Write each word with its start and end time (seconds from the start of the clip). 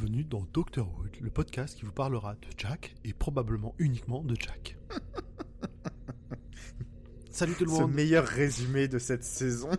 Bienvenue 0.00 0.22
dans 0.22 0.46
Doctorhood, 0.52 1.16
le 1.20 1.28
podcast 1.28 1.76
qui 1.76 1.84
vous 1.84 1.90
parlera 1.90 2.34
de 2.36 2.46
Jack 2.56 2.94
et 3.04 3.12
probablement 3.12 3.74
uniquement 3.78 4.22
de 4.22 4.36
Jack. 4.38 4.76
Salut 7.32 7.54
tout 7.54 7.64
le 7.64 7.70
Ce 7.72 7.80
monde. 7.80 7.94
meilleur 7.94 8.24
résumé 8.24 8.86
de 8.86 9.00
cette 9.00 9.24
saison. 9.24 9.70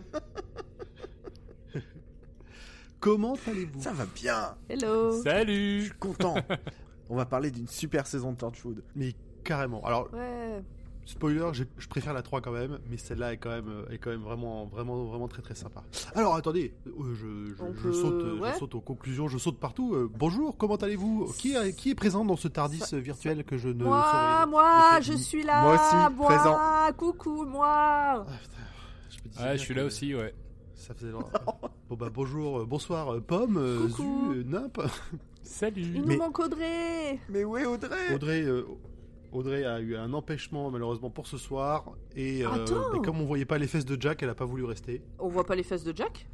Comment 3.00 3.34
allez-vous? 3.46 3.80
Ça 3.80 3.94
va 3.94 4.04
bien. 4.14 4.58
Hello 4.68 5.16
Je 5.16 5.22
Salut 5.22 5.82
suis 5.84 5.92
content. 5.98 6.34
On 7.08 7.16
va 7.16 7.24
parler 7.24 7.50
d'une 7.50 7.66
super 7.68 8.06
saison 8.06 8.32
de 8.32 8.36
Torchwood. 8.36 8.84
Mais 8.94 9.14
carrément. 9.42 9.82
Alors, 9.86 10.12
Ouais, 10.12 10.62
spoiler, 11.04 11.50
je 11.52 11.88
préfère 11.88 12.12
la 12.12 12.22
3 12.22 12.40
quand 12.40 12.52
même, 12.52 12.78
mais 12.88 12.96
celle-là 12.96 13.32
est 13.32 13.36
quand 13.38 13.50
même, 13.50 13.68
euh, 13.68 13.90
est 13.92 13.98
quand 13.98 14.10
même 14.10 14.22
vraiment, 14.22 14.66
vraiment, 14.66 15.04
vraiment 15.04 15.26
très 15.28 15.42
très 15.42 15.54
sympa. 15.54 15.82
Alors 16.14 16.34
attendez, 16.36 16.72
euh, 16.86 16.90
je, 17.14 17.54
je- 17.54 17.62
On 17.62 17.72
je 17.74 17.82
peut- 17.82 17.92
saute, 17.92 18.12
euh, 18.22 18.38
ouais. 18.38 18.50
je 18.54 18.58
saute 18.58 18.74
aux 18.76 18.80
conclusions, 18.80 19.26
je 19.28 19.38
saute 19.38 19.58
partout. 19.58 19.94
Euh, 19.94 20.08
bonjour, 20.12 20.56
comment 20.56 20.76
allez-vous? 20.76 21.32
Qui, 21.38 21.54
est- 21.54 21.72
qui 21.74 21.90
est 21.90 21.94
présent 21.94 22.24
dans 22.24 22.36
ce 22.36 22.48
Tardis 22.48 22.78
Ça- 22.78 22.98
virtuel 22.98 23.44
que 23.44 23.58
je 23.58 23.68
ne 23.68 23.82
moi, 23.84 24.02
saurais- 24.10 24.46
moi, 24.50 24.98
ne 24.98 25.02
je 25.04 25.12
suis 25.14 25.42
là 25.42 25.62
Moi 25.62 25.74
aussi, 25.74 26.14
moi, 26.16 26.26
présent. 26.28 26.58
Coucou, 26.96 27.44
moi 27.44 27.66
Ah, 27.68 28.24
putain, 28.40 28.56
je 29.10 29.16
me 29.24 29.28
disais 29.30 29.42
bien 29.44 29.52
je 29.54 29.58
suis 29.58 29.74
là 29.74 29.84
aussi, 29.84 30.14
ouais. 30.14 30.34
Ça 30.74 30.94
faisait 30.94 31.10
longtemps. 31.12 31.28
bon 31.88 31.96
bah 31.96 32.08
bonjour, 32.12 32.64
bonsoir, 32.66 33.20
Pomme, 33.22 33.88
Coucou. 33.88 34.32
Zu, 34.34 34.44
Nimp. 34.46 34.80
Salut 35.42 35.82
Il 35.82 36.02
Mais- 36.06 36.14
nous 36.14 36.18
manque 36.22 36.38
Audrey 36.38 37.18
Mais 37.28 37.44
où 37.44 37.56
est 37.56 37.64
Audrey? 37.66 38.14
Audrey, 38.14 38.42
euh, 38.42 38.64
Audrey 39.32 39.64
a 39.64 39.80
eu 39.80 39.96
un 39.96 40.12
empêchement 40.12 40.70
malheureusement 40.70 41.10
pour 41.10 41.26
ce 41.26 41.38
soir. 41.38 41.92
Et, 42.16 42.44
euh, 42.44 42.66
et 42.94 42.98
comme 43.04 43.20
on 43.20 43.24
voyait 43.24 43.44
pas 43.44 43.58
les 43.58 43.66
fesses 43.66 43.84
de 43.84 44.00
Jack, 44.00 44.22
elle 44.22 44.30
a 44.30 44.34
pas 44.34 44.44
voulu 44.44 44.64
rester. 44.64 45.02
On 45.18 45.28
voit 45.28 45.46
pas 45.46 45.54
les 45.54 45.62
fesses 45.62 45.84
de 45.84 45.96
Jack? 45.96 46.26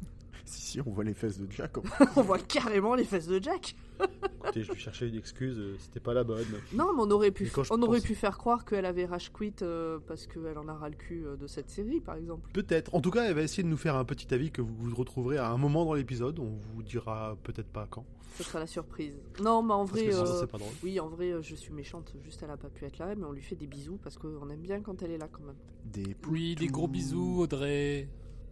Si, 0.57 0.61
si, 0.61 0.81
on 0.81 0.91
voit 0.91 1.03
les 1.03 1.13
fesses 1.13 1.39
de 1.39 1.51
Jack. 1.51 1.75
On 2.15 2.21
voit 2.21 2.39
carrément 2.39 2.95
les 2.95 3.03
fesses 3.03 3.27
de 3.27 3.41
Jack 3.43 3.75
Écoutez, 4.43 4.63
je 4.63 4.71
lui 4.71 4.79
cherchais 4.79 5.09
une 5.09 5.17
excuse, 5.17 5.57
euh, 5.59 5.75
c'était 5.79 5.99
pas 5.99 6.13
la 6.13 6.23
bonne. 6.23 6.45
Non, 6.71 6.93
mais 6.93 7.01
on 7.01 7.11
aurait 7.11 7.31
pu, 7.31 7.51
on 7.69 7.81
aurait 7.81 7.99
pu 7.99 8.15
faire 8.15 8.37
croire 8.37 8.63
qu'elle 8.63 8.85
avait 8.85 9.05
rage 9.05 9.33
quit 9.33 9.53
euh, 9.61 9.99
parce 10.07 10.25
qu'elle 10.25 10.57
en 10.57 10.67
a 10.69 10.73
ras 10.73 10.87
le 10.87 10.95
cul 10.95 11.25
euh, 11.25 11.35
de 11.35 11.47
cette 11.47 11.69
série, 11.69 11.99
par 11.99 12.15
exemple. 12.15 12.49
Peut-être. 12.53 12.95
En 12.95 13.01
tout 13.01 13.11
cas, 13.11 13.25
elle 13.25 13.33
va 13.33 13.41
essayer 13.41 13.63
de 13.63 13.67
nous 13.67 13.77
faire 13.77 13.95
un 13.95 14.05
petit 14.05 14.33
avis 14.33 14.51
que 14.51 14.61
vous, 14.61 14.73
vous 14.73 14.95
retrouverez 14.95 15.37
à 15.37 15.49
un 15.49 15.57
moment 15.57 15.83
dans 15.83 15.95
l'épisode. 15.95 16.39
On 16.39 16.57
vous 16.73 16.83
dira 16.83 17.35
peut-être 17.43 17.69
pas 17.69 17.87
quand. 17.89 18.05
Ce 18.37 18.43
sera 18.43 18.59
la 18.59 18.67
surprise. 18.67 19.15
Non, 19.41 19.63
mais 19.63 19.73
en 19.73 19.85
Parce 19.85 19.91
vrai... 19.91 20.05
que 20.05 20.11
sinon, 20.13 20.29
euh, 20.29 20.39
c'est 20.39 20.47
pas 20.47 20.59
drôle. 20.59 20.73
Oui, 20.83 20.99
en 20.99 21.09
vrai, 21.09 21.33
je 21.41 21.55
suis 21.55 21.73
méchante, 21.73 22.13
juste 22.23 22.41
elle 22.43 22.51
a 22.51 22.57
pas 22.57 22.69
pu 22.69 22.85
être 22.85 22.99
là, 22.99 23.15
mais 23.15 23.25
on 23.25 23.31
lui 23.31 23.41
fait 23.41 23.55
des 23.55 23.67
bisous 23.67 23.97
parce 24.01 24.17
qu'on 24.17 24.49
aime 24.49 24.61
bien 24.61 24.79
quand 24.81 25.01
elle 25.01 25.11
est 25.11 25.17
là 25.17 25.27
quand 25.29 25.43
même. 25.43 25.55
Des 25.85 26.15
Oui, 26.29 26.55
des 26.55 26.67
gros 26.67 26.87
bisous, 26.87 27.41
Audrey 27.41 28.07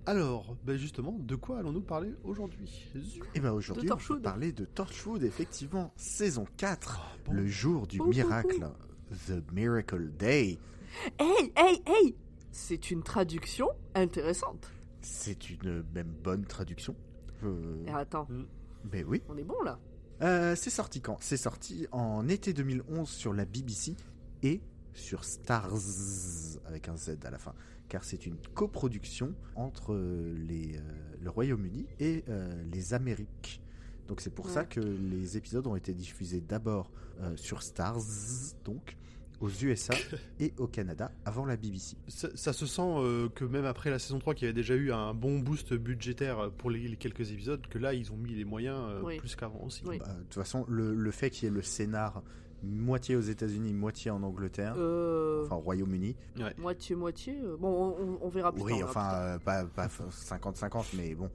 Alors, 0.07 0.55
ben 0.63 0.77
justement, 0.77 1.13
de 1.19 1.35
quoi 1.35 1.59
allons-nous 1.59 1.81
parler 1.81 2.13
aujourd'hui? 2.23 2.91
Et 3.33 3.39
ben 3.39 3.51
aujourd'hui, 3.51 3.87
De 3.87 3.93
on 3.93 3.97
va 3.97 4.19
parler 4.19 4.51
de 4.51 4.65
Torchwood, 4.65 5.23
effectivement, 5.23 5.91
saison 5.95 6.45
4, 6.57 6.99
Ah, 7.01 7.17
bon. 7.25 7.33
le 7.33 7.47
jour 7.47 7.87
du 7.87 7.99
miracle, 8.01 8.67
The 9.27 9.41
Miracle 9.51 10.11
Day. 10.11 10.59
Hey, 11.19 11.51
hey, 11.55 11.81
hey! 11.87 12.15
C'est 12.51 12.91
une 12.91 13.01
traduction 13.03 13.67
intéressante. 13.95 14.69
C'est 15.01 15.49
une 15.49 15.83
même 15.93 16.13
bonne 16.23 16.45
traduction. 16.45 16.95
Euh, 17.43 17.83
Et 17.87 17.91
attends, 17.91 18.27
Mais 18.91 19.03
oui. 19.03 19.21
on 19.27 19.37
est 19.37 19.43
bon 19.43 19.61
là. 19.63 19.79
Euh, 20.21 20.55
c'est 20.55 20.69
sorti 20.69 21.01
quand? 21.01 21.17
C'est 21.19 21.35
sorti 21.37 21.87
en 21.91 22.27
été 22.29 22.53
2011 22.53 23.09
sur 23.09 23.33
la 23.33 23.43
BBC 23.45 23.95
et 24.43 24.61
sur 24.93 25.25
Stars 25.25 25.73
avec 26.67 26.87
un 26.87 26.95
Z 26.95 27.17
à 27.25 27.29
la 27.31 27.37
fin, 27.37 27.53
car 27.89 28.03
c'est 28.03 28.25
une 28.25 28.37
coproduction 28.53 29.33
entre 29.55 29.93
euh, 29.93 30.33
les, 30.47 30.75
euh, 30.77 30.81
le 31.21 31.29
Royaume-Uni 31.29 31.85
et 31.99 32.23
euh, 32.29 32.51
les 32.71 32.93
Amériques. 32.93 33.61
Donc 34.07 34.21
c'est 34.21 34.33
pour 34.33 34.49
ça 34.49 34.65
que 34.65 34.79
les 34.79 35.37
épisodes 35.37 35.65
ont 35.67 35.75
été 35.75 35.93
diffusés 35.93 36.41
d'abord 36.41 36.91
euh, 37.21 37.35
sur 37.37 37.63
Stars, 37.63 38.01
donc 38.63 38.97
aux 39.41 39.49
USA 39.49 39.93
et 40.39 40.53
au 40.57 40.67
Canada 40.67 41.11
avant 41.25 41.45
la 41.45 41.57
BBC. 41.57 41.97
Ça, 42.07 42.29
ça 42.35 42.53
se 42.53 42.65
sent 42.65 42.81
euh, 42.85 43.29
que 43.29 43.43
même 43.45 43.65
après 43.65 43.89
la 43.89 43.99
saison 43.99 44.19
3 44.19 44.33
qui 44.35 44.45
avait 44.45 44.53
déjà 44.53 44.75
eu 44.75 44.91
un 44.91 45.13
bon 45.13 45.39
boost 45.39 45.73
budgétaire 45.73 46.51
pour 46.57 46.69
les, 46.69 46.87
les 46.87 46.97
quelques 46.97 47.31
épisodes, 47.31 47.65
que 47.67 47.77
là 47.79 47.93
ils 47.93 48.11
ont 48.11 48.17
mis 48.17 48.33
les 48.35 48.45
moyens 48.45 48.77
euh, 48.79 49.01
Oui. 49.03 49.17
plus 49.17 49.35
qu'avant 49.35 49.63
aussi. 49.63 49.83
Oui. 49.85 49.97
Bah, 49.99 50.05
De 50.17 50.23
toute 50.23 50.35
façon, 50.35 50.65
le, 50.69 50.93
le 50.93 51.11
fait 51.11 51.29
qu'il 51.31 51.45
y 51.45 51.47
ait 51.47 51.53
le 51.55 51.61
scénar 51.63 52.21
moitié 52.65 53.15
aux 53.15 53.21
États-Unis, 53.21 53.73
moitié 53.73 54.11
en 54.11 54.23
Angleterre, 54.23 54.75
Euh... 54.77 55.45
enfin 55.45 55.55
au 55.55 55.59
Royaume-Uni, 55.59 56.15
Ouais. 56.37 56.53
Moitié, 56.57 56.95
moitié. 56.95 57.39
euh, 57.43 57.55
Bon, 57.57 57.95
on, 58.21 58.29
verra 58.29 58.51
plus 58.51 58.61
Oui, 58.63 58.71
tard. 58.79 58.89
on 58.89 58.91
verra 58.91 59.07
enfin, 59.07 59.15
euh, 59.35 59.37
pas, 59.39 59.65
pas 59.65 59.87
50-50, 59.87 60.85
mais 60.97 61.15
bon. 61.15 61.29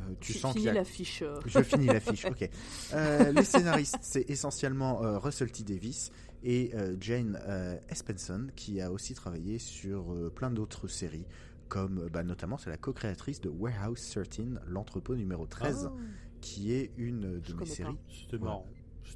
Euh, 0.00 0.12
tu 0.20 0.32
Fi- 0.32 0.38
sens 0.40 0.52
qu'il 0.52 0.62
fini 0.62 0.66
y 0.66 0.70
a... 0.70 0.74
l'affiche. 0.74 1.22
euh. 1.22 1.40
Je 1.46 1.62
finis 1.62 1.86
l'affiche, 1.86 2.24
ok. 2.24 2.48
Euh, 2.94 3.32
les 3.32 3.44
scénaristes, 3.44 3.98
c'est 4.02 4.28
essentiellement 4.28 5.02
euh, 5.04 5.18
Russell 5.18 5.50
T. 5.52 5.62
Davis 5.62 6.10
et 6.42 6.72
euh, 6.74 6.96
Jane 7.00 7.40
euh, 7.48 7.76
Espenson, 7.88 8.48
qui 8.56 8.80
a 8.80 8.90
aussi 8.90 9.14
travaillé 9.14 9.58
sur 9.58 10.12
euh, 10.12 10.30
plein 10.34 10.50
d'autres 10.50 10.88
séries, 10.88 11.26
comme 11.68 12.08
bah, 12.12 12.22
notamment 12.24 12.58
c'est 12.58 12.70
la 12.70 12.76
co-créatrice 12.76 13.40
de 13.40 13.48
Warehouse 13.48 14.10
13, 14.10 14.60
l'entrepôt 14.66 15.14
numéro 15.16 15.46
13, 15.46 15.88
Ah, 15.90 15.92
qui 16.40 16.72
est 16.74 16.90
une 16.98 17.20
de 17.20 17.42
Je 17.44 17.54
mes 17.54 17.64
séries. 17.64 17.96
C'était 18.10 18.36
Ouais. 18.36 18.44
marrant. 18.44 18.66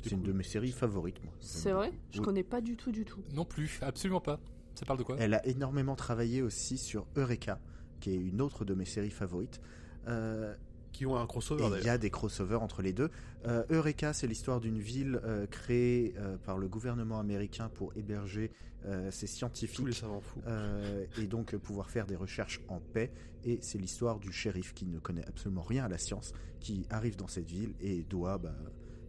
C'est 0.03 0.13
une 0.13 0.23
de 0.23 0.33
mes 0.33 0.45
séries 0.45 0.73
favorites, 0.73 1.23
moi. 1.25 1.33
C'est 1.41 1.73
vrai 1.73 1.93
Je 2.13 2.19
Oui. 2.21 2.25
connais 2.25 2.43
pas 2.45 2.61
du 2.61 2.77
tout, 2.77 2.93
du 2.93 3.05
tout. 3.05 3.21
Non 3.35 3.45
plus, 3.45 3.79
absolument 3.83 4.21
pas. 4.21 4.39
Ça 4.75 4.87
parle 4.87 4.99
de 4.99 5.05
quoi? 5.05 5.17
Elle 5.19 5.35
a 5.35 5.45
énormément 5.47 5.97
travaillé 5.97 6.41
aussi 6.43 6.79
sur 6.79 7.07
Eureka, 7.17 7.59
qui 8.01 8.11
est 8.11 8.17
une 8.17 8.41
autre 8.41 8.65
de 8.65 8.75
mes 8.75 8.85
séries 8.85 9.11
favorites. 9.11 9.61
Euh, 10.07 10.55
Qui 10.93 11.05
ont 11.05 11.17
un 11.17 11.27
crossover 11.27 11.65
Et 11.65 11.81
il 11.81 11.85
y 11.87 11.89
a 11.91 11.99
des 11.99 12.11
crossovers 12.11 12.63
entre 12.63 12.81
les 12.81 12.93
deux. 12.93 13.11
Euh, 13.47 13.65
Eureka, 13.71 14.13
c'est 14.13 14.27
l'histoire 14.27 14.61
d'une 14.61 14.79
ville 14.79 15.21
euh, 15.25 15.47
créée 15.47 16.15
euh, 16.17 16.37
par 16.39 16.59
le 16.59 16.67
gouvernement 16.69 17.19
américain 17.21 17.69
pour 17.69 17.93
héberger 17.97 18.51
euh, 18.87 19.11
ses 19.11 19.27
Tous 19.27 19.33
les 19.33 19.37
scientifiques 19.37 19.95
savants 19.95 20.21
fous. 20.21 20.41
euh, 20.47 21.05
et 21.21 21.27
donc 21.27 21.55
euh, 21.55 21.59
pouvoir 21.59 21.91
faire 21.91 22.07
des 22.07 22.17
recherches 22.17 22.61
en 22.69 22.79
paix. 22.81 23.13
Et 23.45 23.59
c'est 23.61 23.79
l'histoire 23.79 24.19
du 24.19 24.33
shérif 24.33 24.73
qui 24.75 24.87
ne 24.87 24.99
connaît 24.99 25.27
absolument 25.27 25.63
rien 25.63 25.85
à 25.85 25.89
la 25.89 25.99
science, 25.99 26.33
qui 26.61 26.87
arrive 26.91 27.17
dans 27.17 27.29
cette 27.29 27.47
ville 27.51 27.75
et 27.81 28.03
doit 28.05 28.39
bah, 28.39 28.55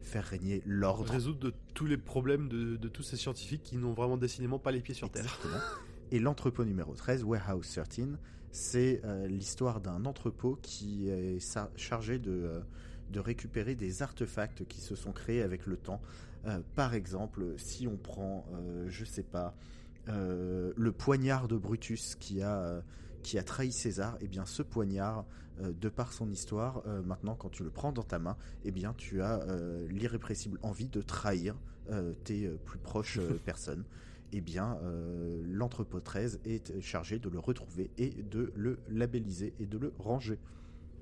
faire 0.10 0.26
régner 0.26 0.62
l'ordre. 0.66 1.12
résoudre 1.12 1.40
de 1.40 1.54
tous 1.74 1.86
les 1.86 1.98
problèmes 1.98 2.50
de, 2.50 2.76
de 2.76 2.88
tous 2.90 3.04
ces 3.04 3.16
scientifiques 3.16 3.64
qui 3.64 3.78
n'ont 3.78 3.94
vraiment 3.94 4.18
décidément 4.18 4.60
pas 4.60 4.72
les 4.72 4.82
pieds 4.82 4.96
sur 4.96 5.10
terre. 5.10 5.40
Et 6.12 6.20
l'entrepôt 6.20 6.66
numéro 6.66 6.94
13, 6.94 7.24
Warehouse 7.24 7.80
13, 7.90 8.18
c'est 8.52 9.02
euh, 9.06 9.28
l'histoire 9.28 9.80
d'un 9.80 10.06
entrepôt 10.06 10.58
qui 10.62 11.10
est 11.10 11.40
chargé 11.76 12.18
de, 12.18 12.32
euh, 12.32 12.60
de 13.12 13.20
récupérer 13.20 13.76
des 13.76 14.02
artefacts 14.02 14.68
qui 14.68 14.82
se 14.82 14.96
sont 14.96 15.12
créés 15.12 15.44
avec 15.44 15.68
le 15.68 15.78
temps. 15.78 16.02
Euh, 16.46 16.60
par 16.76 16.96
exemple, 16.96 17.54
si 17.58 17.88
on 17.88 17.98
prend, 17.98 18.46
je 18.88 19.06
sais 19.06 19.24
pas, 19.24 19.54
le 20.08 20.92
poignard 20.92 21.48
de 21.48 21.56
Brutus 21.56 22.16
qui 22.16 22.42
a, 22.42 22.82
qui 23.24 23.38
a 23.38 23.44
trahi 23.44 23.72
César, 23.72 24.18
et 24.22 24.28
bien 24.28 24.46
ce 24.46 24.62
poignard, 24.64 25.26
euh, 25.62 25.72
de 25.74 25.90
par 25.90 26.14
son 26.14 26.30
histoire, 26.32 26.82
euh, 26.88 27.02
maintenant 27.04 27.36
quand 27.36 27.50
tu 27.50 27.64
le 27.64 27.70
prends 27.70 27.92
dans 27.92 28.04
ta 28.04 28.20
main, 28.20 28.38
eh 28.64 28.72
bien 28.72 28.94
tu 28.98 29.22
as 29.22 29.42
euh, 29.44 29.88
l'irrépressible 29.90 30.60
envie 30.64 30.88
de 30.90 31.02
trahir 31.02 31.56
euh, 31.90 32.14
tes 32.24 32.46
euh, 32.46 32.58
plus 32.66 32.80
proches 32.80 33.18
euh, 33.20 33.40
personnes 33.46 33.84
eh 34.32 34.42
bien, 34.42 34.78
euh, 34.84 35.42
l'entrepôt 35.44 36.00
13 36.00 36.42
est 36.46 36.80
chargé 36.82 37.18
de 37.18 37.30
le 37.30 37.40
retrouver 37.40 37.90
et 37.98 38.10
de 38.12 38.54
le 38.56 38.78
labelliser 38.88 39.56
et 39.60 39.66
de 39.66 39.80
le 39.80 39.92
ranger. 39.98 40.38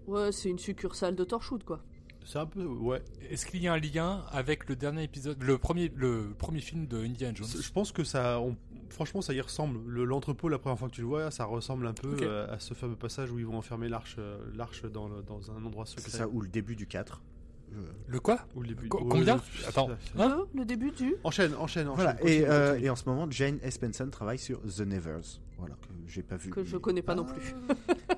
Ouais, 0.07 0.31
c'est 0.31 0.47
une 0.49 0.59
succursale 0.59 1.13
de 1.13 1.25
Torchwood, 1.25 1.65
quoi. 1.65 1.83
C'est 2.23 2.39
un 2.39 2.45
peu, 2.45 2.63
ouais. 2.65 3.01
Est-ce 3.29 3.45
qu'il 3.45 3.61
y 3.61 3.67
a 3.67 3.73
un 3.73 3.79
lien 3.79 4.23
avec 4.31 4.69
le 4.69 4.77
dernier 4.77 5.03
épisode, 5.03 5.43
le 5.43 5.57
premier, 5.57 5.91
le 5.93 6.33
premier 6.37 6.61
film 6.61 6.87
de 6.87 7.03
Indiana 7.03 7.33
Jones? 7.35 7.47
Je 7.61 7.71
pense 7.73 7.91
que 7.91 8.05
ça, 8.05 8.39
on- 8.39 8.55
franchement, 8.89 9.21
ça 9.21 9.33
y 9.33 9.41
ressemble. 9.41 9.79
Le- 9.89 10.03
L'entrepôt, 10.05 10.49
la 10.49 10.57
première 10.59 10.77
fois 10.79 10.89
que 10.89 10.93
tu 10.95 11.01
le 11.01 11.07
vois, 11.07 11.31
ça 11.31 11.45
ressemble 11.45 11.87
un 11.87 11.93
peu 11.93 12.15
euh, 12.21 12.53
à 12.53 12.59
ce 12.59 12.73
fameux 12.73 12.95
passage 12.95 13.31
où 13.31 13.39
ils 13.39 13.45
vont 13.45 13.57
enfermer 13.57 13.89
l'arche, 13.89 14.15
euh, 14.19 14.37
l'arche 14.55 14.83
dans, 14.85 15.07
le- 15.07 15.21
dans 15.23 15.51
un 15.51 15.63
endroit 15.65 15.85
secret. 15.85 16.03
C'est 16.09 16.17
ça, 16.17 16.27
ou 16.27 16.41
le 16.41 16.47
début 16.47 16.75
du 16.75 16.87
4. 16.87 17.21
Je- 17.69 17.77
Le 18.13 18.19
quoi 18.21 18.39
Ou 18.55 18.61
le 18.61 18.69
début. 18.69 18.87
Combien 18.87 19.41
je- 19.53 19.65
Attends. 19.67 19.89
Hein 20.17 20.45
le 20.55 20.63
début 20.63 20.91
du... 20.91 21.15
Enchaîne, 21.25 21.53
enchaîne, 21.55 21.87
enchaîne. 21.89 21.95
Voilà, 21.95 22.13
continue, 22.13 22.31
et, 22.33 22.47
euh, 22.47 22.69
continue. 22.69 22.85
et 22.85 22.89
en 22.89 22.95
ce 22.95 23.09
moment, 23.09 23.27
Jane 23.29 23.59
Espenson 23.61 24.09
travaille 24.09 24.39
sur 24.39 24.61
The 24.61 24.79
Nevers. 24.81 25.41
Voilà, 25.57 25.75
que 25.75 25.87
j'ai 26.07 26.23
pas 26.23 26.37
vu. 26.37 26.49
Que 26.51 26.63
je 26.63 26.77
connais 26.77 27.01
pas 27.01 27.13
non 27.15 27.25
Ah. 27.29 27.33
plus. 27.33 27.53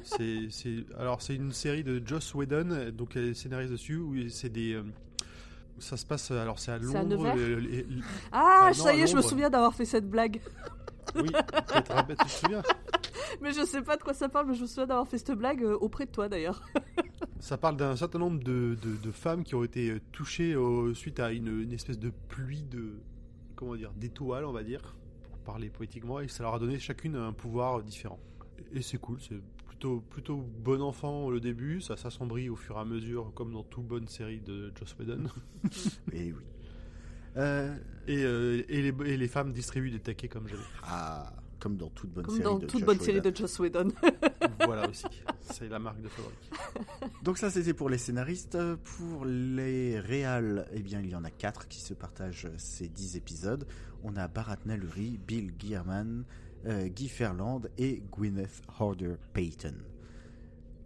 C'est, 0.04 0.48
c'est, 0.51 0.86
alors 0.98 1.21
c'est 1.21 1.36
une 1.36 1.51
série 1.51 1.83
de 1.83 2.01
Joss 2.06 2.33
Whedon, 2.36 2.92
donc 2.92 3.16
elle 3.16 3.30
est 3.30 3.33
scénariste 3.33 3.71
dessus, 3.71 3.95
où 3.98 4.13
c'est 4.30 4.50
des, 4.50 4.74
euh, 4.74 4.83
ça 5.79 5.97
se 5.97 6.05
passe, 6.05 6.31
alors 6.31 6.59
c'est 6.59 6.71
à 6.71 6.77
Londres. 6.77 7.33
Ah, 8.31 8.61
Ah 8.63 8.67
non, 8.67 8.73
ça 8.73 8.93
y 8.93 9.01
est, 9.01 9.07
je 9.07 9.15
me 9.15 9.21
souviens 9.21 9.49
d'avoir 9.49 9.73
fait 9.73 9.85
cette 9.85 10.09
blague. 10.09 10.41
oui, 11.15 11.29
te 11.31 12.11
tu 12.11 12.15
te 12.15 12.27
souviens 12.29 12.61
Mais 13.41 13.51
je 13.51 13.65
sais 13.65 13.81
pas 13.81 13.95
de 13.97 14.03
quoi 14.03 14.13
ça 14.13 14.29
parle, 14.29 14.47
mais 14.47 14.55
je 14.55 14.61
me 14.61 14.67
souviens 14.67 14.87
d'avoir 14.87 15.07
fait 15.07 15.17
cette 15.17 15.31
blague 15.31 15.63
euh, 15.63 15.75
auprès 15.79 16.05
de 16.05 16.11
toi, 16.11 16.29
d'ailleurs. 16.29 16.61
Ça 17.39 17.57
parle 17.57 17.77
d'un 17.77 17.95
certain 17.95 18.19
nombre 18.19 18.43
de, 18.43 18.77
de, 18.81 18.97
de 18.97 19.11
femmes 19.11 19.43
qui 19.43 19.55
ont 19.55 19.63
été 19.63 19.91
euh, 19.91 20.01
touchées 20.11 20.53
euh, 20.53 20.93
suite 20.93 21.19
à 21.21 21.31
une, 21.31 21.61
une 21.61 21.71
espèce 21.71 21.97
de 21.97 22.11
pluie 22.27 22.63
de, 22.63 22.99
comment 23.55 23.75
dire, 23.75 23.91
d'étoiles, 23.95 24.43
on 24.45 24.51
va 24.51 24.63
dire, 24.63 24.95
pour 25.23 25.37
parler 25.39 25.69
poétiquement, 25.69 26.19
et 26.19 26.27
ça 26.27 26.43
leur 26.43 26.55
a 26.55 26.59
donné 26.59 26.79
chacune 26.79 27.15
un 27.15 27.31
pouvoir 27.31 27.81
différent. 27.81 28.19
Et 28.73 28.81
c'est 28.81 28.97
cool, 28.97 29.19
c'est 29.21 29.39
plutôt, 29.79 30.01
plutôt 30.09 30.37
bon 30.61 30.81
enfant 30.81 31.29
le 31.29 31.39
début, 31.39 31.79
ça 31.79 31.95
s'assombrit 31.95 32.49
au 32.49 32.55
fur 32.57 32.75
et 32.75 32.79
à 32.79 32.85
mesure, 32.85 33.31
comme 33.33 33.53
dans 33.53 33.63
toute 33.63 33.85
bonne 33.87 34.07
série 34.07 34.41
de 34.41 34.71
Joss 34.77 34.95
Whedon. 34.99 35.23
Et 36.11 36.33
oui. 36.33 36.43
Euh, 37.37 37.73
Et, 38.07 38.23
euh, 38.23 38.63
et, 38.67 38.81
les, 38.81 38.93
et 39.13 39.15
les 39.17 39.27
femmes 39.29 39.53
distribuent 39.53 39.91
des 39.91 39.99
taquets 39.99 40.27
comme 40.27 40.47
j'avais. 40.47 40.61
ah, 40.83 41.31
comme 41.59 41.77
dans 41.77 41.89
toute 41.89 42.09
bonne 42.11 42.25
Comme 42.25 42.35
série 42.35 42.43
dans 42.43 42.57
de 42.59 42.65
toute 42.65 42.79
Josh 42.79 42.85
bonne 42.87 42.99
série 42.99 43.21
de 43.21 43.33
Joss 43.35 43.59
Whedon. 43.59 43.87
voilà 44.65 44.89
aussi. 44.89 45.05
C'est 45.41 45.69
la 45.69 45.79
marque 45.79 46.01
de 46.01 46.07
fabrique. 46.09 46.51
Donc 47.23 47.37
ça 47.37 47.49
c'était 47.49 47.73
pour 47.73 47.89
les 47.89 47.97
scénaristes. 47.97 48.57
Pour 48.97 49.25
les 49.25 49.99
réals, 49.99 50.67
eh 50.73 50.81
bien 50.81 50.99
il 51.01 51.09
y 51.09 51.15
en 51.15 51.23
a 51.23 51.31
quatre 51.31 51.67
qui 51.69 51.79
se 51.81 51.93
partagent 51.93 52.47
ces 52.57 52.87
10 52.89 53.15
épisodes. 53.17 53.65
On 54.03 54.15
a 54.17 54.27
Bharat 54.27 54.57
Naluri, 54.65 55.17
Bill 55.25 55.51
Gearman, 55.59 56.23
euh, 56.23 56.23
Guy 56.65 57.07
Ferland 57.09 57.61
et 57.77 58.01
Gwyneth 58.11 58.61
Horder 58.79 59.15
Payton. 59.33 59.75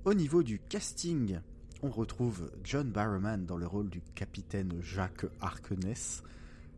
Au 0.06 0.14
niveau 0.14 0.44
du 0.44 0.60
casting, 0.60 1.40
on 1.82 1.90
retrouve 1.90 2.52
John 2.64 2.90
Barrowman 2.92 3.46
dans 3.46 3.58
le 3.58 3.66
rôle 3.68 3.90
du 3.90 4.02
capitaine 4.16 4.80
Jacques 4.82 5.26
Harkness, 5.42 6.24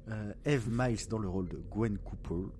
euh, 0.09 0.33
Eve 0.45 0.69
Miles 0.69 1.07
dans 1.09 1.19
le 1.19 1.27
rôle 1.27 1.49
de 1.49 1.57
Gwen 1.71 1.97
Cooper, 1.97 2.51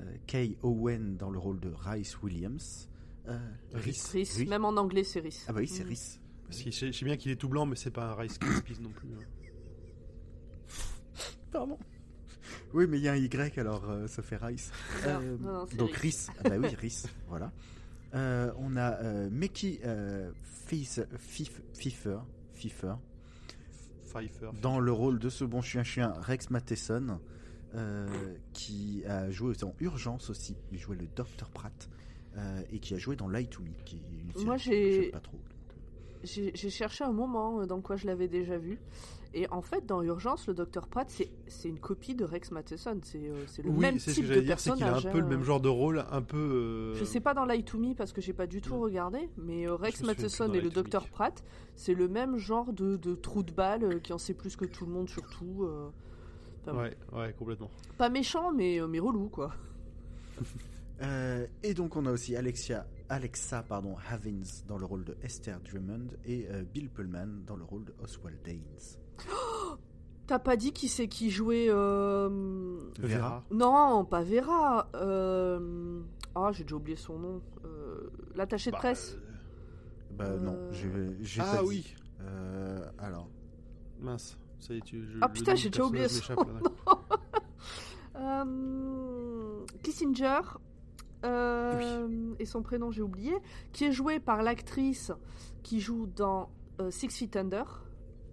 euh, 0.00 0.04
Kay 0.26 0.56
Owen 0.62 1.16
dans 1.16 1.30
le 1.30 1.38
rôle 1.38 1.60
de 1.60 1.70
Rice 1.70 2.20
Williams, 2.22 2.88
euh, 3.28 3.38
Rhys. 3.74 4.02
Rhys, 4.12 4.36
Rhys. 4.38 4.46
même 4.46 4.64
en 4.64 4.76
anglais, 4.76 5.04
c'est 5.04 5.20
Rhys. 5.20 5.44
Ah 5.48 5.52
bah 5.52 5.60
oui, 5.60 5.68
c'est 5.68 5.84
Mm. 5.84 5.88
Rhys. 5.88 6.20
Parce 6.46 6.62
que 6.62 6.70
je 6.70 6.76
sais 6.78 6.92
je 6.92 6.98
sais 6.98 7.04
bien 7.04 7.16
qu'il 7.16 7.30
est 7.30 7.36
tout 7.36 7.48
blanc, 7.48 7.66
mais 7.66 7.76
c'est 7.76 7.90
pas 7.90 8.10
un 8.10 8.14
Rice 8.14 8.38
Krispies 8.38 8.80
non 8.80 8.90
plus. 8.90 9.08
hein. 9.14 9.24
Pardon. 11.52 11.78
Oui, 12.74 12.86
mais 12.88 12.98
il 12.98 13.04
y 13.04 13.08
a 13.08 13.12
un 13.12 13.16
Y, 13.16 13.58
alors 13.58 13.88
euh, 13.90 14.06
ça 14.08 14.22
fait 14.22 14.36
Rice. 14.36 14.70
Euh, 15.06 15.36
non, 15.40 15.52
non, 15.52 15.66
c'est 15.68 15.76
donc 15.76 15.92
Rhys. 15.92 16.26
Rhys. 16.28 16.30
Ah 16.44 16.48
bah 16.48 16.56
oui, 16.58 16.74
Rhys, 16.74 17.04
voilà. 17.28 17.52
Euh, 18.14 18.52
on 18.58 18.76
a 18.76 18.92
euh, 19.02 19.28
Mickey 19.30 19.80
euh, 19.84 20.30
Fis- 20.66 21.00
Fif- 21.18 21.60
Pfeiffer 21.74 22.18
Pfeiffer. 22.54 22.94
dans 24.62 24.80
le 24.80 24.92
rôle 24.92 25.18
de 25.18 25.28
ce 25.28 25.44
bon 25.44 25.60
chien-chien 25.62 26.12
Rex 26.20 26.50
Matheson, 26.50 27.20
euh, 27.74 28.08
qui 28.54 29.02
a 29.06 29.30
joué 29.30 29.54
dans 29.56 29.74
Urgence 29.80 30.30
aussi. 30.30 30.56
Il 30.72 30.78
jouait 30.78 30.96
le 30.96 31.06
Dr. 31.14 31.50
Pratt. 31.52 31.88
euh, 32.36 32.62
et 32.70 32.78
qui 32.78 32.94
a 32.94 32.98
joué 32.98 33.16
dans 33.16 33.28
Lie 33.28 33.48
to 33.48 33.62
Me, 33.62 33.68
qui 33.84 33.96
est 33.96 34.20
une 34.22 34.32
série 34.32 34.44
Moi, 34.46 34.56
que 34.58 35.10
pas 35.12 35.20
trop. 35.20 35.38
Euh. 36.24 36.50
J'ai 36.54 36.70
cherché 36.70 37.04
un 37.04 37.12
moment 37.12 37.60
euh, 37.60 37.66
dans 37.66 37.80
quoi 37.80 37.96
je 37.96 38.06
l'avais 38.06 38.28
déjà 38.28 38.58
vu. 38.58 38.78
Et 39.34 39.46
en 39.50 39.60
fait, 39.60 39.84
dans 39.84 40.02
Urgence, 40.02 40.46
le 40.48 40.54
Dr. 40.54 40.86
Pratt, 40.88 41.08
c'est 41.10 41.28
c'est 41.48 41.68
une 41.68 41.78
copie 41.78 42.14
de 42.14 42.24
Rex 42.24 42.50
Matheson. 42.50 42.98
C'est 43.02 43.18
euh, 43.28 43.44
c'est 43.46 43.62
le 43.62 43.68
Oui, 43.70 43.78
même 43.80 43.98
c'est 43.98 44.10
ce 44.12 44.14
type 44.16 44.24
que 44.24 44.28
de 44.28 44.34
j'allais 44.34 44.46
dire, 44.46 44.58
c'est 44.58 44.72
qu'il 44.72 44.84
a 44.84 44.86
un 44.88 44.92
personnage. 44.92 45.12
peu 45.12 45.18
le 45.20 45.26
hein. 45.26 45.28
même 45.28 45.42
genre 45.42 45.60
de 45.60 45.68
rôle, 45.68 46.04
un 46.10 46.22
peu. 46.22 46.38
euh, 46.38 46.94
Je 46.94 47.04
sais 47.04 47.20
pas 47.20 47.34
dans 47.34 47.44
Lie 47.44 47.62
to 47.62 47.76
Me 47.78 47.94
parce 47.94 48.12
que 48.12 48.22
j'ai 48.22 48.32
pas 48.32 48.46
du 48.46 48.62
tout 48.62 48.78
regardé, 48.80 49.28
mais 49.36 49.68
euh, 49.68 49.74
Rex 49.74 50.02
Matheson 50.02 50.50
et 50.54 50.60
le. 50.62 50.70
Dr. 50.70 51.06
Pratt, 51.08 51.44
c'est 51.76 51.92
le 51.94 52.08
même 52.08 52.38
genre 52.38 52.72
de, 52.72 52.96
de 52.96 53.14
trou 53.14 53.42
de 53.42 53.52
balle 53.52 53.84
euh, 53.84 53.98
qui 53.98 54.14
en 54.14 54.18
sait 54.18 54.34
plus 54.34 54.56
que 54.56 54.64
tout 54.64 54.86
le 54.86 54.92
monde 54.92 55.10
surtout. 55.10 55.64
euh. 55.64 55.88
Enfin, 56.62 56.72
bon. 56.72 56.78
Ouais, 56.80 56.96
ouais, 57.12 57.34
complètement. 57.38 57.70
Pas 57.98 58.08
méchant, 58.08 58.50
mais, 58.52 58.80
euh, 58.80 58.86
mais 58.88 58.98
relou 58.98 59.28
quoi. 59.28 59.52
Euh, 61.02 61.46
et 61.62 61.74
donc 61.74 61.96
on 61.96 62.06
a 62.06 62.10
aussi 62.12 62.34
Alexia, 62.34 62.86
Alexa 63.08 63.62
pardon, 63.62 63.96
Havins 64.10 64.64
dans 64.66 64.76
le 64.78 64.84
rôle 64.84 65.04
de 65.04 65.16
Esther 65.22 65.58
Drummond 65.60 66.08
et 66.24 66.46
euh, 66.50 66.62
Bill 66.62 66.90
Pullman 66.90 67.42
dans 67.46 67.56
le 67.56 67.64
rôle 67.64 67.84
de 67.84 67.94
Oswald 68.02 68.40
Daines. 68.42 68.62
T'as 70.26 70.38
pas 70.38 70.56
dit 70.56 70.72
qui 70.72 70.88
c'est 70.88 71.08
qui 71.08 71.30
jouait. 71.30 71.68
euh, 71.70 72.78
Vera. 72.98 73.44
Non, 73.50 74.04
pas 74.04 74.22
Vera. 74.22 74.88
euh, 74.94 76.02
Ah, 76.34 76.50
j'ai 76.52 76.64
déjà 76.64 76.76
oublié 76.76 76.96
son 76.98 77.18
nom. 77.18 77.42
Euh, 77.64 78.10
L'attaché 78.34 78.70
de 78.70 78.72
Bah, 78.72 78.78
presse. 78.80 79.16
euh, 79.16 80.14
Bah 80.16 80.36
non, 80.36 80.58
j'ai 80.72 81.40
Ah 81.40 81.62
oui, 81.64 81.94
Euh, 82.20 82.84
alors, 82.98 83.30
mince. 84.00 84.36
Ça 84.58 84.74
y 84.74 84.78
est, 84.78 84.80
tu, 84.82 85.02
je- 85.06 85.18
Ah, 85.22 85.28
putain, 85.28 85.52
nom 85.52 85.56
j'ai 85.56 85.70
déjà 85.70 85.84
oublié 85.84 86.08
son 86.08 86.34
m'échappe, 86.34 86.48
là. 86.48 86.98
Euh, 91.24 92.34
Et 92.38 92.44
son 92.46 92.62
prénom, 92.62 92.90
j'ai 92.90 93.02
oublié. 93.02 93.32
Qui 93.72 93.84
est 93.84 93.92
joué 93.92 94.20
par 94.20 94.42
l'actrice 94.42 95.12
qui 95.62 95.80
joue 95.80 96.06
dans 96.06 96.50
euh, 96.80 96.90
Six 96.90 97.08
Feet 97.10 97.36
Under. 97.36 97.84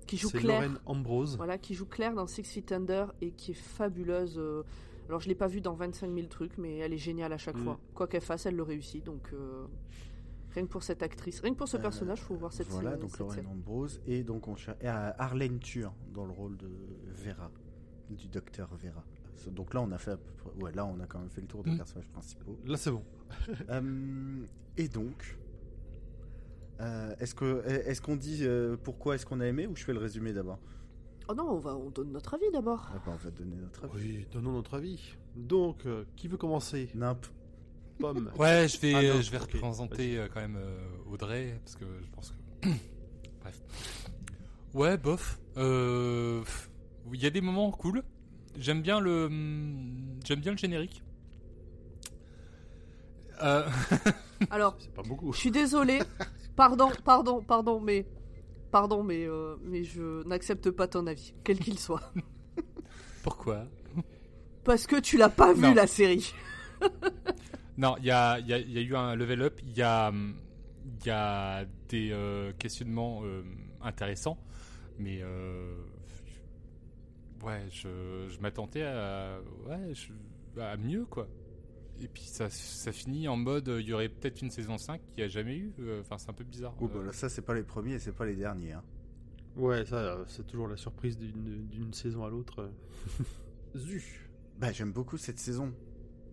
Qui 0.07 0.17
joue 0.17 0.29
Claire. 0.29 0.69
Ambrose. 0.85 1.35
Voilà, 1.37 1.57
qui 1.57 1.73
joue 1.73 1.87
Claire 1.87 2.13
dans 2.13 2.27
Six 2.27 2.43
Feet 2.43 2.71
Under 2.71 3.13
et 3.21 3.31
qui 3.31 3.51
est 3.51 3.55
fabuleuse. 3.55 4.37
euh, 4.37 4.61
Alors, 5.09 5.19
je 5.19 5.27
l'ai 5.27 5.35
pas 5.35 5.47
vue 5.47 5.61
dans 5.61 5.73
25 5.73 6.13
000 6.13 6.27
trucs, 6.27 6.57
mais 6.59 6.77
elle 6.77 6.93
est 6.93 6.97
géniale 6.99 7.33
à 7.33 7.37
chaque 7.37 7.57
Mm. 7.57 7.63
fois. 7.63 7.79
Quoi 7.95 8.07
qu'elle 8.07 8.21
fasse, 8.21 8.45
elle 8.45 8.55
le 8.55 8.63
réussit. 8.63 9.03
Donc, 9.03 9.29
euh, 9.33 9.65
rien 10.51 10.63
que 10.65 10.69
pour 10.71 10.83
cette 10.83 11.01
actrice, 11.03 11.39
rien 11.41 11.53
que 11.53 11.57
pour 11.57 11.67
ce 11.67 11.77
Euh, 11.77 11.81
personnage, 11.81 12.21
faut 12.21 12.35
voir 12.35 12.53
cette 12.53 12.67
voilà, 12.67 12.91
série- 12.91 13.01
donc 13.01 13.09
cette 13.11 13.19
Lorraine 13.19 13.35
série. 13.43 13.47
Ambrose 13.47 14.01
et 14.05 14.23
donc 14.23 14.47
on 14.47 14.55
cherche 14.55 14.77
et, 14.81 14.87
Arlene 14.87 15.59
Tur 15.59 15.91
dans 16.13 16.25
le 16.25 16.31
rôle 16.31 16.55
de 16.57 16.69
Vera, 17.13 17.51
du 18.09 18.27
docteur 18.27 18.69
Vera. 18.75 19.03
Donc 19.51 19.73
là 19.73 19.81
on 19.81 19.91
a 19.91 19.97
fait, 19.97 20.11
à 20.11 20.17
peu 20.17 20.31
près- 20.37 20.63
ouais, 20.63 20.71
là 20.73 20.85
on 20.85 20.99
a 20.99 21.05
quand 21.07 21.19
même 21.19 21.29
fait 21.29 21.41
le 21.41 21.47
tour 21.47 21.63
des 21.63 21.71
Mm. 21.71 21.77
personnages 21.77 22.07
principaux. 22.09 22.57
Là, 22.65 22.77
c'est 22.77 22.91
bon. 22.91 23.03
Euh, 23.69 24.45
et 24.77 24.87
donc, 24.87 25.37
euh, 26.81 27.15
est-ce 27.19 27.33
que 27.35 27.63
est-ce 27.67 28.01
qu'on 28.01 28.15
dit 28.15 28.39
euh, 28.41 28.75
pourquoi 28.81 29.15
est-ce 29.15 29.25
qu'on 29.25 29.39
a 29.39 29.45
aimé 29.47 29.65
ou 29.67 29.75
je 29.75 29.83
fais 29.83 29.93
le 29.93 29.99
résumé 29.99 30.33
d'abord? 30.33 30.59
Oh 31.27 31.33
non, 31.33 31.49
on, 31.49 31.59
va, 31.59 31.75
on 31.75 31.89
donne 31.89 32.11
notre 32.11 32.33
avis 32.35 32.51
d'abord. 32.53 32.87
Ah 32.93 33.01
bah, 33.05 33.13
On 33.13 33.15
va 33.15 33.31
donner 33.31 33.55
notre 33.55 33.85
avis. 33.85 33.93
Oui, 33.95 34.27
donnons 34.31 34.51
notre 34.51 34.75
avis. 34.75 35.15
Donc, 35.35 35.85
euh, 35.85 36.03
qui 36.15 36.27
veut 36.27 36.37
commencer? 36.37 36.89
Nimp. 36.93 37.25
Pomme. 37.97 38.29
Ouais, 38.37 38.67
je 38.67 38.79
vais, 38.79 38.93
Ah 38.93 39.01
non, 39.15 39.21
je 39.21 39.31
vais 39.31 39.37
représenter 39.39 40.17
euh, 40.19 40.27
quand 40.31 40.41
même 40.41 40.57
euh, 40.57 40.77
Audrey, 41.09 41.59
parce 41.63 41.75
que 41.77 41.85
je 42.03 42.09
pense 42.11 42.31
que. 42.31 42.67
Bref. 43.41 43.63
Ouais, 44.73 44.97
bof. 44.97 45.39
Euh, 45.57 46.43
Il 47.13 47.21
y 47.21 47.25
a 47.25 47.29
des 47.31 47.41
moments 47.41 47.71
cool. 47.71 48.03
J'aime 48.57 48.81
bien 48.81 48.99
le, 48.99 49.25
hum, 49.25 50.19
j'aime 50.23 50.39
bien 50.39 50.51
le 50.51 50.57
générique. 50.57 51.01
Euh, 53.43 53.67
Alors, 54.49 54.75
C'est 54.79 54.93
pas 54.93 55.03
beaucoup. 55.03 55.33
Je 55.33 55.37
suis 55.39 55.51
désolée. 55.51 55.99
Pardon, 56.55 56.89
pardon, 57.03 57.41
pardon, 57.41 57.79
mais. 57.79 58.05
Pardon, 58.71 59.03
mais, 59.03 59.25
euh, 59.25 59.55
mais 59.63 59.83
je 59.83 60.25
n'accepte 60.27 60.69
pas 60.71 60.87
ton 60.87 61.07
avis, 61.07 61.33
quel 61.45 61.59
qu'il 61.59 61.79
soit. 61.79 62.11
pourquoi? 63.23 63.65
Parce 64.65 64.85
que 64.87 64.99
tu 64.99 65.17
l'as 65.17 65.29
pas 65.29 65.53
vu 65.53 65.61
Non. 65.61 65.73
la 65.73 65.87
série. 65.87 66.33
Non, 67.77 67.95
il 67.99 68.05
y 68.05 68.11
a, 68.11 68.39
il 68.39 68.47
y 68.47 68.53
a- 68.53 68.57
y 68.59 68.77
a 68.77 68.81
eu 68.81 68.95
un 68.95 69.15
level 69.17 69.41
up. 69.41 69.59
Il 69.61 69.75
y 69.77 69.81
a, 69.81 70.09
il 70.09 71.05
y 71.05 71.09
a 71.09 71.65
des 71.89 72.09
euh, 72.13 72.53
questionnements 72.57 73.19
euh, 73.25 73.43
intéressants, 73.81 74.37
mais 74.97 75.19
euh, 75.21 75.75
ouais, 77.45 77.65
je, 77.69 78.27
je 78.29 78.39
m'attendais 78.39 78.83
à, 78.83 79.39
ouais, 79.67 79.93
je- 79.93 80.59
à 80.59 80.75
mieux 80.77 81.05
quoi. 81.05 81.27
Et 82.01 82.07
puis 82.09 82.23
ça, 82.23 82.49
ça 82.49 82.91
finit 82.91 83.27
en 83.29 83.37
mode, 83.37 83.73
il 83.79 83.87
y 83.87 83.93
aurait 83.93 84.09
peut-être 84.09 84.41
une 84.41 84.49
saison 84.51 84.77
5 84.77 85.01
qui 85.15 85.21
a 85.21 85.27
jamais 85.29 85.55
eu. 85.55 85.73
euh, 85.79 86.01
Enfin, 86.01 86.17
c'est 86.17 86.29
un 86.29 86.33
peu 86.33 86.43
bizarre. 86.43 86.75
Oh, 86.81 86.87
bah, 86.89 86.99
Euh, 86.99 87.05
là, 87.05 87.13
ça 87.13 87.29
c'est 87.29 87.41
pas 87.41 87.53
les 87.53 87.63
premiers 87.63 87.93
et 87.93 87.99
c'est 87.99 88.11
pas 88.11 88.25
les 88.25 88.35
derniers. 88.35 88.73
hein. 88.73 88.83
Ouais, 89.55 89.85
ça, 89.85 89.95
euh, 89.95 90.25
c'est 90.27 90.45
toujours 90.45 90.67
la 90.67 90.75
surprise 90.75 91.17
d'une 91.17 91.67
d'une 91.69 91.93
saison 91.93 92.25
à 92.25 92.29
l'autre. 92.29 92.69
Zu. 93.75 94.03
Bah 94.59 94.71
j'aime 94.71 94.91
beaucoup 94.91 95.17
cette 95.17 95.39
saison. 95.39 95.73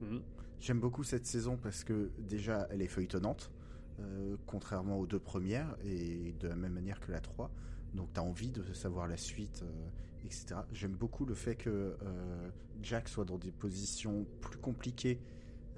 Mhm. 0.00 0.22
J'aime 0.60 0.80
beaucoup 0.80 1.04
cette 1.04 1.26
saison 1.26 1.56
parce 1.56 1.84
que 1.84 2.10
déjà 2.18 2.66
elle 2.70 2.82
est 2.82 2.88
feuilletonnante, 2.88 3.52
euh, 4.00 4.36
contrairement 4.46 4.98
aux 4.98 5.06
deux 5.06 5.18
premières 5.20 5.76
et 5.84 6.32
de 6.40 6.48
la 6.48 6.56
même 6.56 6.72
manière 6.72 6.98
que 7.00 7.10
la 7.12 7.20
3. 7.20 7.50
Donc 7.94 8.12
tu 8.12 8.20
as 8.20 8.22
envie 8.22 8.50
de 8.50 8.72
savoir 8.72 9.06
la 9.06 9.16
suite, 9.16 9.62
euh, 9.64 9.88
etc. 10.24 10.56
J'aime 10.72 10.94
beaucoup 10.96 11.24
le 11.24 11.34
fait 11.34 11.56
que 11.56 11.96
euh, 12.02 12.50
Jack 12.82 13.08
soit 13.08 13.24
dans 13.24 13.38
des 13.38 13.52
positions 13.52 14.26
plus 14.40 14.58
compliquées 14.58 15.20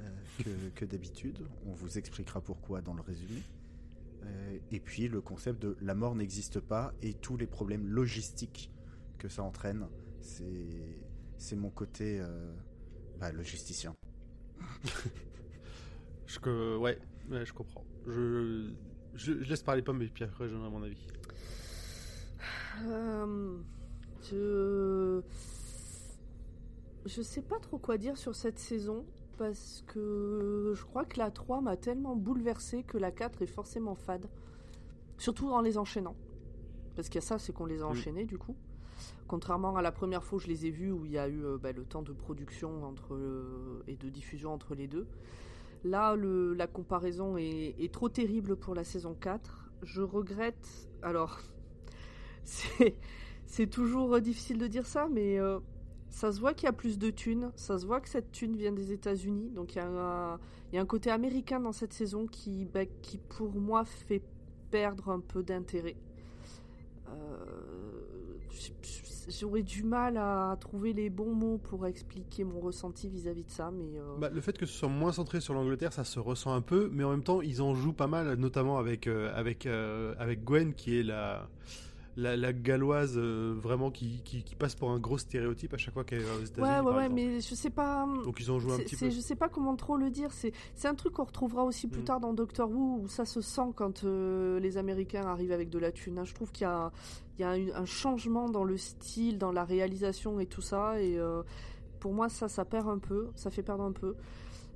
euh, 0.00 0.08
que, 0.42 0.50
que 0.74 0.84
d'habitude. 0.84 1.46
On 1.66 1.72
vous 1.72 1.98
expliquera 1.98 2.40
pourquoi 2.40 2.80
dans 2.82 2.94
le 2.94 3.02
résumé. 3.02 3.42
Euh, 4.24 4.58
et 4.70 4.80
puis 4.80 5.08
le 5.08 5.20
concept 5.20 5.60
de 5.62 5.76
la 5.82 5.94
mort 5.94 6.14
n'existe 6.14 6.58
pas 6.60 6.94
et 7.02 7.12
tous 7.14 7.36
les 7.36 7.46
problèmes 7.46 7.86
logistiques 7.86 8.70
que 9.18 9.28
ça 9.28 9.42
entraîne. 9.42 9.86
C'est 10.20 10.96
c'est 11.36 11.56
mon 11.56 11.68
côté 11.70 12.20
euh, 12.20 12.54
bah, 13.18 13.32
logisticien. 13.32 13.94
Je, 16.26 16.38
que- 16.38 16.76
ouais, 16.78 16.98
ouais, 17.30 17.44
je 17.44 17.52
comprends. 17.52 17.84
Je, 18.06 18.70
je, 19.14 19.42
je 19.42 19.50
laisse 19.50 19.62
parler 19.62 19.82
Pomme 19.82 20.00
et 20.02 20.08
puis 20.08 20.24
après 20.24 20.48
je 20.48 20.54
donnerai 20.54 20.70
mon 20.70 20.82
avis. 20.82 21.06
Euh, 22.86 23.58
je. 24.30 25.20
Je 27.06 27.20
sais 27.20 27.42
pas 27.42 27.58
trop 27.58 27.78
quoi 27.78 27.98
dire 27.98 28.16
sur 28.16 28.34
cette 28.34 28.58
saison. 28.58 29.04
Parce 29.36 29.82
que 29.88 30.72
je 30.76 30.84
crois 30.84 31.04
que 31.04 31.18
la 31.18 31.30
3 31.30 31.60
m'a 31.60 31.76
tellement 31.76 32.14
bouleversée 32.14 32.84
que 32.84 32.96
la 32.98 33.10
4 33.10 33.42
est 33.42 33.46
forcément 33.46 33.96
fade. 33.96 34.28
Surtout 35.18 35.48
en 35.50 35.60
les 35.60 35.76
enchaînant. 35.76 36.14
Parce 36.94 37.08
qu'il 37.08 37.16
y 37.16 37.24
a 37.24 37.26
ça, 37.26 37.38
c'est 37.38 37.52
qu'on 37.52 37.66
les 37.66 37.82
a 37.82 37.86
Mm. 37.86 37.88
enchaînés 37.88 38.24
du 38.26 38.38
coup. 38.38 38.54
Contrairement 39.26 39.76
à 39.76 39.82
la 39.82 39.90
première 39.90 40.22
fois 40.22 40.36
où 40.36 40.40
je 40.40 40.46
les 40.46 40.66
ai 40.66 40.70
vus, 40.70 40.92
où 40.92 41.04
il 41.04 41.10
y 41.10 41.18
a 41.18 41.26
eu 41.28 41.44
euh, 41.44 41.58
bah, 41.58 41.72
le 41.72 41.84
temps 41.84 42.02
de 42.02 42.12
production 42.12 42.84
entre, 42.84 43.14
euh, 43.14 43.82
et 43.88 43.96
de 43.96 44.08
diffusion 44.08 44.52
entre 44.52 44.76
les 44.76 44.86
deux. 44.86 45.08
Là, 45.82 46.14
le, 46.14 46.54
la 46.54 46.68
comparaison 46.68 47.36
est, 47.36 47.74
est 47.78 47.92
trop 47.92 48.08
terrible 48.08 48.54
pour 48.56 48.74
la 48.76 48.84
saison 48.84 49.14
4. 49.14 49.72
Je 49.82 50.00
regrette. 50.00 50.88
Alors, 51.02 51.40
c'est 52.44 52.94
c'est 53.54 53.68
toujours 53.68 54.14
euh, 54.14 54.20
difficile 54.20 54.58
de 54.58 54.66
dire 54.66 54.84
ça, 54.84 55.06
mais 55.12 55.38
euh, 55.38 55.61
ça 56.08 56.32
se 56.32 56.40
voit 56.40 56.54
qu'il 56.54 56.66
y 56.66 56.68
a 56.68 56.73
plus 56.73 56.99
de 56.99 57.11
thunes. 57.11 57.52
Ça 57.54 57.78
se 57.78 57.87
voit 57.87 58.00
que 58.00 58.08
cette 58.08 58.32
thune 58.32 58.56
vient 58.56 58.73
des 58.73 58.90
États-Unis. 58.90 59.50
Donc 59.50 59.75
il 59.75 59.78
y, 59.78 59.80
a 59.80 60.38
un- 60.80 60.87
côté 60.87 61.08
américain 61.12 61.61
dans 61.61 61.70
cette 61.70 61.92
saison 61.92 62.26
qui, 62.26 62.64
bah, 62.64 62.84
qui 63.00 63.18
pour 63.18 63.54
moi, 63.54 63.84
fait 63.84 64.23
perdre 64.73 65.08
un 65.08 65.20
peu 65.20 65.44
d'intérêt. 65.44 65.94
Euh, 67.11 67.14
J'aurais 69.28 69.62
du 69.62 69.84
mal 69.84 70.16
à 70.16 70.56
trouver 70.61 70.92
les 70.92 71.08
bons 71.08 71.32
mots 71.32 71.58
pour 71.58 71.87
expliquer 71.87 72.42
mon 72.44 72.58
ressenti 72.61 73.08
vis-à-vis 73.08 73.44
de 73.44 73.50
ça, 73.50 73.70
mais 73.70 73.99
Bah, 74.18 74.30
le 74.30 74.40
fait 74.40 74.58
que 74.58 74.66
ce 74.66 74.73
soit 74.73 74.88
moins 74.88 75.12
centré 75.12 75.40
sur 75.40 75.54
l'Angleterre, 75.54 75.92
ça 75.92 76.04
se 76.04 76.18
ressent 76.18 76.52
un 76.52 76.61
peu, 76.61 76.90
mais 76.92 77.04
en 77.04 77.11
même 77.11 77.23
temps, 77.23 77.40
ils 77.40 77.62
en 77.62 77.75
jouent 77.75 77.94
pas 77.94 78.06
mal, 78.08 78.34
notamment 78.34 78.78
avec 78.78 79.08
Gwen, 80.44 80.75
qui 80.75 80.99
est 80.99 81.02
la, 81.04 81.49
la, 82.16 82.37
la 82.37 82.52
galloise 82.52 83.14
euh, 83.16 83.54
vraiment 83.56 83.90
qui, 83.90 84.21
qui, 84.25 84.44
qui 84.44 84.54
passe 84.54 84.75
pour 84.75 84.90
un 84.90 84.99
gros 85.00 85.18
stéréotype 85.18 85.75
à 85.75 85.76
chaque 85.78 85.94
fois 85.94 86.04
qu'elle 86.04 86.21
va 86.23 86.35
aux 86.37 86.44
États-Unis. 86.44 86.62
ouais, 86.62 86.78
ouais, 86.78 86.85
par 86.85 86.97
ouais, 86.97 87.09
mais 87.09 87.40
je 87.40 87.54
sais 87.54 87.71
pas. 87.71 88.06
Donc 88.25 88.38
ils 88.40 88.50
en 88.50 88.59
jouent 88.61 88.73
un 88.73 88.78
petit 88.78 88.97
peu. 88.97 89.11
Je 89.11 89.21
sais 89.21 89.35
pas 89.37 89.49
comment 89.49 89.75
trop 89.76 89.97
le 89.97 90.11
dire. 90.11 90.30
C'est 90.33 90.52
un 90.88 90.94
truc 90.94 91.14
qu'on 91.14 91.25
retrouvera 91.25 91.64
aussi 91.64 91.88
plus 91.88 92.02
Mm. 92.02 92.04
tard 92.04 92.21
dans 92.21 92.33
Doctor 92.33 92.71
Who 92.71 93.00
où 93.02 93.09
ça 93.09 93.25
se 93.25 93.40
sent 93.40 93.73
quand 93.75 94.04
euh, 94.04 94.61
les 94.61 94.76
Américains 94.76 95.23
arrivent 95.26 95.52
avec 95.52 95.71
de 95.71 95.78
la 95.78 95.90
thune. 95.92 96.18
hein. 96.18 96.25
Je 96.25 96.35
trouve 96.35 96.52
qu'il 96.52 96.62
y 96.66 96.71
a, 96.71 96.92
il 97.38 97.42
y 97.42 97.44
a 97.44 97.56
une- 97.56 97.73
un 97.73 97.85
changement 97.85 98.49
dans 98.49 98.64
le 98.64 98.76
style, 98.76 99.38
dans 99.38 99.50
la 99.52 99.64
réalisation 99.64 100.38
et 100.40 100.47
tout 100.47 100.62
ça. 100.62 101.00
Et 101.00 101.18
euh, 101.18 101.42
pour 102.00 102.12
moi, 102.12 102.28
ça, 102.28 102.49
ça 102.49 102.64
perd 102.64 102.88
un 102.88 102.99
peu. 102.99 103.28
Ça 103.35 103.50
fait 103.50 103.62
perdre 103.62 103.83
un 103.85 103.92
peu. 103.92 104.14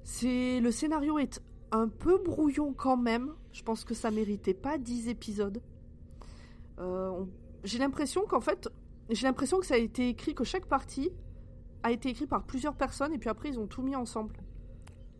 C'est 0.03 0.61
le 0.61 0.71
scénario 0.71 1.19
est 1.19 1.43
un 1.71 1.89
peu 1.89 2.19
brouillon 2.19 2.73
quand 2.73 2.97
même. 2.97 3.31
Je 3.53 3.63
pense 3.63 3.85
que 3.85 3.95
ça 3.95 4.11
méritait 4.11 4.55
pas 4.55 4.79
10 4.79 5.09
épisodes. 5.09 5.61
Euh, 6.79 7.09
on- 7.11 7.29
J'ai 7.65 7.79
l'impression 7.79 8.23
qu'en 8.27 8.41
fait, 8.41 8.69
j'ai 9.11 9.27
l'impression 9.27 9.59
que 9.59 9.67
ça 9.67 9.75
a 9.75 9.79
été 9.79 10.09
écrit 10.09 10.35
que 10.35 10.45
chaque 10.45 10.67
partie 10.67 11.11
a 11.83 11.91
été 11.91 12.09
écrit 12.11 12.27
par 12.27 12.45
plusieurs 12.45 12.75
personnes 12.77 13.13
et 13.13 13.19
puis 13.19 13.29
après 13.29 13.49
ils 13.49 13.59
ont 13.59 13.67
tout 13.67 13.83
mis 13.83 13.97
ensemble. 13.97 14.37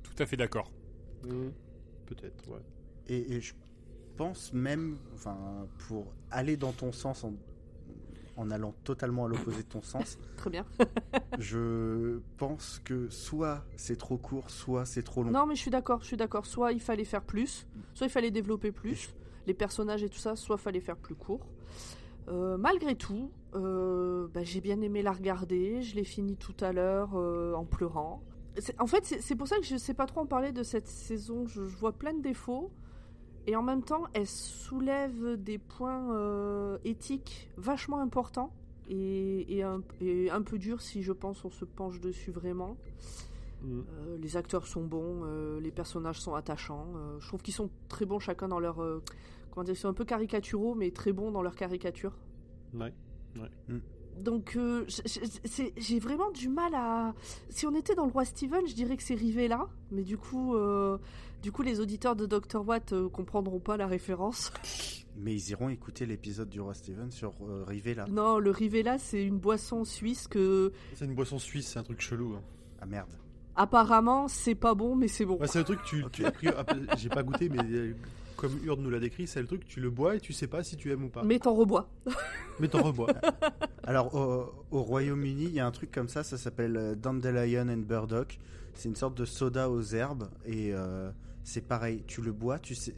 Tout 0.03 0.15
à 0.23 0.27
fait 0.27 0.37
d'accord. 0.37 0.71
Mhm. 1.25 1.53
Peut-être, 2.07 2.49
ouais. 2.49 2.63
Et, 3.09 3.35
et 3.35 3.41
je 3.41 3.55
pense 4.17 4.53
même, 4.53 4.99
enfin, 5.15 5.37
pour 5.89 6.07
aller 6.31 6.57
dans 6.57 6.73
ton 6.73 6.93
sens 6.93 7.25
en, 7.25 7.33
en 8.37 8.51
allant 8.51 8.73
totalement 8.85 9.27
à 9.27 9.29
l'opposé 9.29 9.59
de 9.65 9.69
ton 9.69 9.83
sens, 9.83 10.17
Très 10.37 10.51
bien. 10.51 10.65
je 11.39 12.21
pense 12.37 12.81
que 12.85 13.09
soit 13.11 13.65
c'est 13.77 13.97
trop 13.97 14.17
court, 14.17 14.51
soit 14.51 14.85
c'est 14.87 15.03
trop 15.03 15.23
long. 15.25 15.31
Non 15.33 15.47
mais 15.47 15.55
je 15.57 15.61
suis 15.61 15.71
d'accord, 15.71 16.01
je 16.03 16.07
suis 16.07 16.17
d'accord. 16.17 16.47
Soit 16.47 16.73
il 16.73 16.81
fallait 16.81 17.05
faire 17.05 17.23
plus, 17.23 17.67
soit 17.95 18.07
il 18.07 18.11
fallait 18.11 18.31
développer 18.31 18.71
plus 18.73 19.11
les 19.49 19.55
personnages 19.55 20.05
et 20.05 20.09
tout 20.09 20.19
ça, 20.19 20.37
soit 20.37 20.59
fallait 20.59 20.81
faire 20.81 20.97
plus 20.97 21.17
court. 21.17 21.47
Euh, 22.29 22.57
malgré 22.59 22.95
tout, 22.95 23.31
euh, 23.55 24.29
bah, 24.33 24.45
j'ai 24.45 24.61
bien 24.61 24.81
aimé 24.81 25.03
la 25.03 25.13
regarder. 25.13 25.83
Je 25.83 25.97
l'ai 25.97 26.05
fini 26.05 26.37
tout 26.37 26.55
à 26.61 26.73
l'heure 26.73 27.13
euh, 27.15 27.55
en 27.55 27.65
pleurant. 27.65 28.23
En 28.79 28.87
fait, 28.87 29.05
c'est 29.05 29.37
pour 29.37 29.47
ça 29.47 29.57
que 29.59 29.65
je 29.65 29.77
sais 29.77 29.95
pas 29.95 30.07
trop 30.07 30.21
en 30.21 30.27
parler 30.27 30.53
de 30.53 30.63
cette 30.63 30.89
saison. 30.89 31.47
Je, 31.47 31.67
je 31.67 31.77
vois 31.77 31.93
plein 31.93 32.13
de 32.13 32.21
défauts. 32.21 32.71
Et 33.47 33.57
en 33.57 33.63
même 33.63 33.83
temps, 33.83 34.05
elle 34.13 34.27
soulève 34.27 35.37
des 35.43 35.57
points 35.57 36.79
éthiques 36.85 37.51
vachement 37.57 37.99
importants 37.99 38.53
et, 38.91 39.57
et 39.57 39.63
un, 39.63 39.81
et 40.03 40.31
un 40.31 40.43
peu 40.43 40.59
durs 40.59 40.83
si 40.83 41.03
je 41.03 41.13
pense 41.13 41.47
on 41.47 41.51
se 41.51 41.65
penche 41.65 41.99
dessus 41.99 42.31
vraiment. 42.31 42.77
Euh, 43.65 44.19
les 44.19 44.37
acteurs 44.37 44.67
sont 44.67 44.85
bons, 44.85 45.25
les 45.63 45.71
personnages 45.71 46.21
sont 46.21 46.35
attachants. 46.35 46.89
je 47.21 47.27
trouve 47.27 47.41
qu'ils 47.41 47.55
sont 47.55 47.71
très 47.89 48.05
bons 48.05 48.19
chacun 48.19 48.49
dans 48.49 48.61
leur. 48.61 48.83
Comment 49.59 49.65
dire, 49.65 49.75
ils 49.75 49.79
sont 49.79 49.89
un 49.89 49.93
peu 49.95 50.05
caricaturaux, 50.05 50.77
mais 50.77 50.93
très 50.93 51.13
bons 51.13 51.33
dans 51.33 51.43
leur 51.43 51.57
caricature. 51.57 52.13
Ouais. 52.75 52.93
Donc, 54.21 54.55
euh, 54.57 54.87
j'ai 55.77 55.99
vraiment 55.99 56.31
du 56.31 56.49
mal 56.49 56.75
à. 56.77 57.15
Si 57.49 57.67
on 57.67 57.75
était 57.75 57.97
dans 57.97 58.07
le 58.07 58.13
roi 58.13 58.25
Steven, 58.25 58.67
je 58.69 58.75
dirais 58.75 58.97
que 58.97 59.03
c'est 59.03 59.15
Rivella, 59.17 59.67
mais 59.91 60.03
du 60.05 60.17
coup, 60.17 60.55
euh, 60.55 60.99
du 61.43 61.51
coup, 61.51 61.63
les 61.63 61.81
auditeurs 61.81 62.15
de 62.15 62.27
Dr. 62.27 62.65
Watt 62.67 62.93
euh, 62.93 63.09
comprendront 63.09 63.59
pas 63.61 63.77
la 63.77 63.87
référence. 63.89 64.53
Mais 65.21 65.35
ils 65.35 65.51
iront 65.51 65.69
écouter 65.69 66.07
l'épisode 66.07 66.49
du 66.49 66.61
roi 66.61 66.75
Steven 66.75 67.11
sur 67.11 67.33
euh, 67.43 67.65
Rivella. 67.67 68.07
Non, 68.09 68.39
le 68.39 68.53
Rivella, 68.53 68.99
c'est 68.99 69.25
une 69.25 69.39
boisson 69.41 69.83
suisse 69.85 70.29
que, 70.29 70.71
C'est 70.95 71.07
une 71.07 71.15
boisson 71.17 71.41
suisse, 71.41 71.67
c'est 71.67 71.81
un 71.81 71.83
truc 71.83 72.01
chelou. 72.01 72.35
hein. 72.37 72.43
Ah 72.81 72.87
merde. 72.87 73.11
apparemment, 73.57 74.29
c'est 74.29 74.55
pas 74.55 74.75
bon, 74.77 74.95
mais 74.95 75.09
c'est 75.09 75.25
bon. 75.25 75.37
C'est 75.47 75.59
le 75.59 75.65
truc 75.65 75.81
que 75.83 75.87
tu. 75.89 76.05
tu- 76.13 76.25
a 76.25 76.31
priori, 76.31 76.57
ah, 76.57 76.75
J'ai 76.97 77.09
pas 77.09 77.25
goûté, 77.25 77.49
mais 77.49 77.59
euh, 77.65 77.97
comme 78.39 78.59
Urde 78.65 78.81
nous 78.81 78.89
l'a 78.91 79.01
décrit, 79.01 79.27
c'est 79.27 79.41
le 79.41 79.47
truc 79.47 79.67
tu 79.67 79.81
le 79.81 79.91
bois 79.91 80.17
et 80.17 80.21
tu 80.21 80.33
sais 80.33 80.47
pas 80.47 80.63
si 80.63 80.77
tu 80.77 80.91
aimes 80.93 81.05
ou 81.05 81.09
pas. 81.09 81.23
Mais 81.25 81.39
t'en 81.39 81.55
rebois. 81.55 81.91
Mais 82.61 82.69
t'en 82.69 82.83
rebois. 82.83 83.09
Alors 83.85 84.15
au, 84.15 84.77
au 84.77 84.83
Royaume-Uni, 84.83 85.45
il 85.45 85.53
y 85.55 85.61
a 85.61 85.67
un 85.67 85.71
truc 85.71 85.91
comme 85.91 86.09
ça, 86.09 86.23
ça 86.23 86.39
s'appelle 86.39 86.77
euh, 86.77 86.95
Dandelion 86.95 87.69
and 87.69 87.79
Burdock. 87.87 88.39
C'est 88.75 88.89
une 88.89 88.97
sorte 88.97 89.17
de 89.17 89.25
soda 89.25 89.69
aux 89.69 89.83
herbes 89.83 90.29
et 90.47 90.73
euh, 90.73 91.11
c'est 91.43 91.67
pareil. 91.67 92.05
Tu 92.07 92.23
le 92.23 92.31
bois, 92.33 92.59
tu 92.61 92.75
sais, 92.77 92.95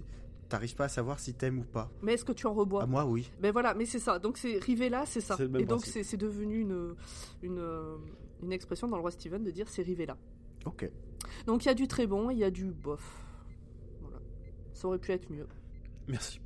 t'arrives 0.51 0.75
pas 0.75 0.85
à 0.85 0.89
savoir 0.89 1.19
si 1.19 1.33
t'aimes 1.33 1.59
ou 1.61 1.65
pas. 1.65 1.91
Mais 2.03 2.15
est-ce 2.15 2.25
que 2.25 2.33
tu 2.33 2.47
en 2.47 2.53
rebois? 2.53 2.83
Ah 2.83 2.87
moi 2.87 3.07
oui. 3.07 3.31
Ben 3.41 3.51
voilà, 3.51 3.73
mais 3.75 3.87
c'est 3.87 3.99
ça. 3.99 4.19
Donc 4.19 4.37
c'est 4.37 4.59
Rivella, 4.63 5.07
c'est 5.07 5.21
ça. 5.23 5.37
C'est 5.37 5.45
le 5.45 5.49
même 5.49 5.63
Et 5.63 5.65
donc 5.65 5.81
principe. 5.81 5.95
c'est 5.95 6.03
c'est 6.05 6.17
devenu 6.19 6.61
une, 6.61 6.95
une, 7.43 7.59
euh, 7.59 7.97
une 8.43 8.53
expression 8.53 8.89
dans 8.89 8.97
le 8.97 9.01
roi 9.03 9.11
Steven 9.11 9.43
de 9.43 9.51
dire 9.51 9.69
c'est 9.71 9.83
Rivella. 9.83 10.17
Ok. 10.67 10.91
Donc 11.47 11.65
il 11.65 11.69
y 11.69 11.71
a 11.71 11.75
du 11.75 11.89
très 11.89 12.07
bon, 12.07 12.29
il 12.31 12.37
y 12.39 12.45
a 12.45 12.51
du 12.51 12.67
bof. 12.67 13.01
Ça 14.81 14.89
aurait 14.89 14.99
pu 14.99 15.13
être 15.13 15.29
mieux. 15.31 15.47
Merci. 16.09 16.41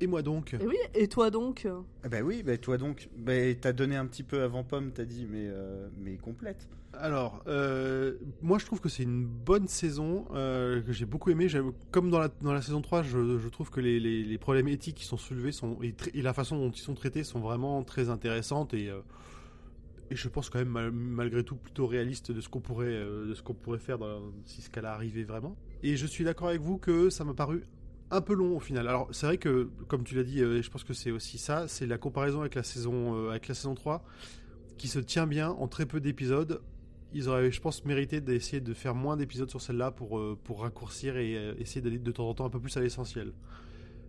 Et 0.00 0.06
moi 0.06 0.22
donc? 0.22 0.54
Et 0.54 0.66
oui, 0.66 0.78
et 0.94 1.08
toi 1.08 1.28
donc? 1.30 1.68
Eh 2.06 2.08
ben 2.08 2.24
oui, 2.24 2.42
ben 2.42 2.56
toi 2.56 2.78
donc, 2.78 3.10
ben 3.18 3.54
t'as 3.54 3.74
donné 3.74 3.96
un 3.96 4.06
petit 4.06 4.22
peu 4.22 4.40
avant 4.42 4.64
pomme, 4.64 4.92
t'as 4.92 5.04
dit, 5.04 5.26
mais 5.30 5.44
euh, 5.46 5.90
mais 5.98 6.16
complète. 6.16 6.66
Alors, 6.94 7.42
euh, 7.48 8.14
moi 8.40 8.58
je 8.58 8.64
trouve 8.64 8.80
que 8.80 8.88
c'est 8.88 9.02
une 9.02 9.26
bonne 9.26 9.68
saison 9.68 10.24
euh, 10.32 10.80
que 10.80 10.92
j'ai 10.94 11.04
beaucoup 11.04 11.28
aimé. 11.28 11.48
Comme 11.90 12.08
dans 12.08 12.18
la, 12.18 12.28
dans 12.40 12.54
la 12.54 12.62
saison 12.62 12.80
3, 12.80 13.02
je, 13.02 13.36
je 13.38 13.48
trouve 13.50 13.68
que 13.68 13.80
les, 13.80 14.00
les- 14.00 14.24
les 14.24 14.38
problèmes 14.38 14.68
éthiques 14.68 14.96
qui 14.96 15.04
sont 15.04 15.18
soulevés 15.18 15.52
sont, 15.52 15.76
et, 15.82 15.94
la 16.22 16.32
façon 16.32 16.56
dont 16.58 16.70
ils 16.70 16.80
sont 16.80 16.94
traités 16.94 17.22
sont 17.24 17.40
vraiment 17.40 17.82
très 17.84 18.08
intéressantes 18.08 18.72
et, 18.72 18.88
euh, 18.88 19.00
et 20.10 20.16
je 20.16 20.28
pense 20.30 20.48
quand 20.48 20.58
même 20.60 20.68
mal- 20.70 20.90
malgré 20.92 21.44
tout 21.44 21.56
plutôt 21.56 21.86
réaliste 21.86 22.32
de 22.32 22.40
ce 22.40 22.48
qu'on 22.48 22.60
pourrait, 22.60 22.86
euh, 22.88 23.26
de 23.28 23.34
ce 23.34 23.42
qu'on 23.42 23.54
pourrait 23.54 23.78
faire 23.78 23.98
dans- 23.98 24.22
si 24.46 24.62
ce 24.62 24.70
cas-là 24.70 24.94
arrivait 24.94 25.24
vraiment. 25.24 25.56
Et 25.82 25.96
je 25.96 26.06
suis 26.06 26.24
d'accord 26.24 26.48
avec 26.48 26.60
vous 26.60 26.78
que 26.78 27.10
ça 27.10 27.24
m'a 27.24 27.34
paru 27.34 27.64
un 28.10 28.20
peu 28.20 28.34
long 28.34 28.56
au 28.56 28.60
final. 28.60 28.88
Alors 28.88 29.08
c'est 29.12 29.26
vrai 29.26 29.38
que, 29.38 29.70
comme 29.88 30.04
tu 30.04 30.14
l'as 30.14 30.24
dit, 30.24 30.42
euh, 30.42 30.62
je 30.62 30.70
pense 30.70 30.84
que 30.84 30.92
c'est 30.94 31.10
aussi 31.10 31.38
ça, 31.38 31.68
c'est 31.68 31.86
la 31.86 31.98
comparaison 31.98 32.40
avec 32.40 32.54
la 32.54 32.62
saison, 32.62 33.14
euh, 33.14 33.30
avec 33.30 33.48
la 33.48 33.54
saison 33.54 33.74
3 33.74 34.04
qui 34.80 34.88
se 34.88 34.98
tient 34.98 35.26
bien 35.26 35.50
en 35.50 35.68
très 35.68 35.84
peu 35.84 36.00
d'épisodes. 36.00 36.62
Ils 37.12 37.28
auraient, 37.28 37.52
je 37.52 37.60
pense, 37.60 37.84
mérité 37.84 38.22
d'essayer 38.22 38.62
de 38.62 38.72
faire 38.72 38.94
moins 38.94 39.18
d'épisodes 39.18 39.50
sur 39.50 39.60
celle-là 39.60 39.90
pour, 39.90 40.18
euh, 40.18 40.38
pour 40.42 40.62
raccourcir 40.62 41.18
et 41.18 41.36
euh, 41.36 41.52
essayer 41.58 41.82
d'aller 41.82 41.98
de 41.98 42.12
temps 42.12 42.26
en 42.26 42.32
temps 42.32 42.46
un 42.46 42.50
peu 42.50 42.60
plus 42.60 42.74
à 42.78 42.80
l'essentiel. 42.80 43.34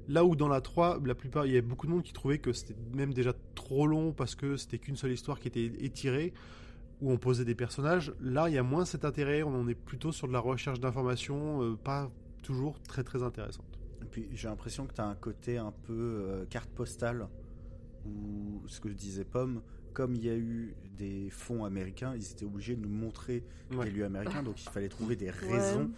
Là 0.08 0.24
où 0.24 0.38
dans 0.38 0.48
la 0.48 0.62
3, 0.62 1.02
la 1.04 1.14
plupart, 1.14 1.46
il 1.46 1.50
y 1.50 1.58
avait 1.58 1.68
beaucoup 1.68 1.88
de 1.88 1.92
monde 1.92 2.04
qui 2.04 2.14
trouvait 2.14 2.38
que 2.38 2.54
c'était 2.54 2.76
même 2.94 3.14
déjà 3.14 3.34
trop 3.54 3.86
long 3.86 4.14
parce 4.14 4.36
que 4.36 4.56
c'était 4.56 4.78
qu'une 4.78 4.96
seule 4.96 5.12
histoire 5.12 5.42
qui 5.42 5.50
était 5.50 5.74
étirée, 5.82 6.32
où 7.02 7.12
on 7.12 7.18
posait 7.18 7.46
des 7.46 7.56
personnages. 7.56 8.14
Là, 8.22 8.48
il 8.48 8.54
y 8.56 8.58
a 8.58 8.64
moins 8.64 8.86
cet 8.86 9.06
intérêt, 9.06 9.44
on 9.44 9.54
en 9.56 9.68
est 9.68 9.76
plutôt 9.76 10.12
sur 10.12 10.28
de 10.28 10.34
la 10.34 10.40
recherche 10.40 10.80
d'informations, 10.80 11.64
euh, 11.64 11.76
pas 11.76 12.12
toujours 12.44 12.80
très 12.82 13.04
très 13.04 13.24
intéressante. 13.24 13.80
Et 14.02 14.06
puis 14.06 14.28
j'ai 14.34 14.48
l'impression 14.48 14.86
que 14.86 14.94
t'as 14.94 15.06
un 15.06 15.16
côté 15.16 15.58
un 15.58 15.74
peu 15.84 15.94
euh, 15.94 16.46
carte 16.46 16.70
postale, 16.70 17.28
ou 18.06 18.62
ce 18.68 18.80
que 18.80 18.90
je 18.90 18.94
disais 18.96 19.24
pomme, 19.26 19.62
comme 19.94 20.16
il 20.16 20.24
y 20.26 20.30
a 20.30 20.36
eu 20.36 20.76
des 20.98 21.30
fonds 21.30 21.66
américains, 21.66 22.14
ils 22.16 22.32
étaient 22.32 22.46
obligés 22.46 22.76
de 22.76 22.82
nous 22.82 22.90
montrer 22.94 23.44
Ouais. 23.74 23.86
des 23.86 23.92
lieux 23.92 24.06
américains, 24.06 24.44
donc 24.44 24.62
il 24.62 24.70
fallait 24.70 24.90
trouver 24.90 25.16
des 25.16 25.30
raisons 25.30 25.92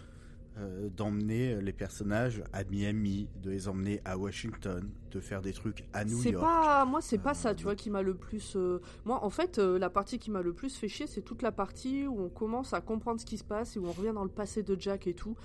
euh, 0.56 0.88
d'emmener 0.88 1.60
les 1.60 1.72
personnages 1.72 2.42
à 2.52 2.62
Miami, 2.64 3.28
de 3.42 3.50
les 3.50 3.66
emmener 3.68 4.00
à 4.04 4.16
Washington, 4.16 4.88
de 5.10 5.20
faire 5.20 5.42
des 5.42 5.52
trucs 5.52 5.84
à 5.92 6.04
New 6.04 6.16
C'est 6.20 6.30
York. 6.30 6.44
pas 6.44 6.84
moi, 6.84 7.00
c'est 7.02 7.18
pas 7.18 7.30
Euh, 7.32 7.34
ça, 7.34 7.54
tu 7.54 7.64
vois, 7.64 7.74
qui 7.74 7.90
m'a 7.90 8.02
le 8.02 8.14
plus. 8.14 8.54
euh, 8.56 8.80
Moi, 9.04 9.22
en 9.24 9.30
fait, 9.30 9.58
euh, 9.58 9.78
la 9.78 9.90
partie 9.90 10.18
qui 10.18 10.30
m'a 10.30 10.42
le 10.42 10.52
plus 10.52 10.76
fait 10.76 10.88
chier, 10.88 11.06
c'est 11.06 11.22
toute 11.22 11.42
la 11.42 11.50
partie 11.52 12.06
où 12.06 12.20
on 12.20 12.28
commence 12.28 12.72
à 12.72 12.80
comprendre 12.80 13.20
ce 13.20 13.26
qui 13.26 13.36
se 13.38 13.44
passe 13.44 13.76
et 13.76 13.78
où 13.80 13.86
on 13.86 13.92
revient 13.92 14.12
dans 14.14 14.22
le 14.24 14.30
passé 14.30 14.62
de 14.62 14.76
Jack 14.78 15.06
et 15.06 15.14
tout. 15.14 15.36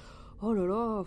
Oh 0.41 0.53
là 0.53 0.65
là, 0.67 1.03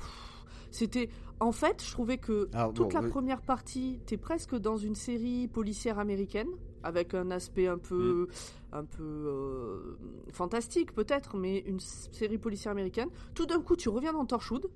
c'était. 0.71 1.09
En 1.41 1.53
fait, 1.53 1.83
je 1.85 1.91
trouvais 1.91 2.19
que 2.19 2.49
Alors, 2.53 2.73
toute 2.73 2.89
bon, 2.91 2.95
la 2.99 3.03
oui. 3.05 3.11
première 3.11 3.43
partie, 3.43 4.01
t'es 4.07 4.17
presque 4.17 4.55
dans 4.57 4.77
une 4.77 4.95
série 4.95 5.49
policière 5.49 5.99
américaine 5.99 6.49
avec 6.85 7.15
un 7.15 7.31
aspect 7.31 7.67
un 7.67 7.79
peu, 7.79 8.29
un 8.73 8.85
peu 8.85 9.03
euh, 9.03 9.99
fantastique 10.33 10.93
peut-être, 10.95 11.37
mais 11.37 11.59
une 11.61 11.81
série 11.81 12.39
policière 12.39 12.73
américaine. 12.73 13.09
Tout 13.35 13.47
d'un 13.47 13.61
coup, 13.61 13.77
tu 13.77 13.89
reviens 13.89 14.13
dans 14.13 14.25
Torchwood. 14.27 14.69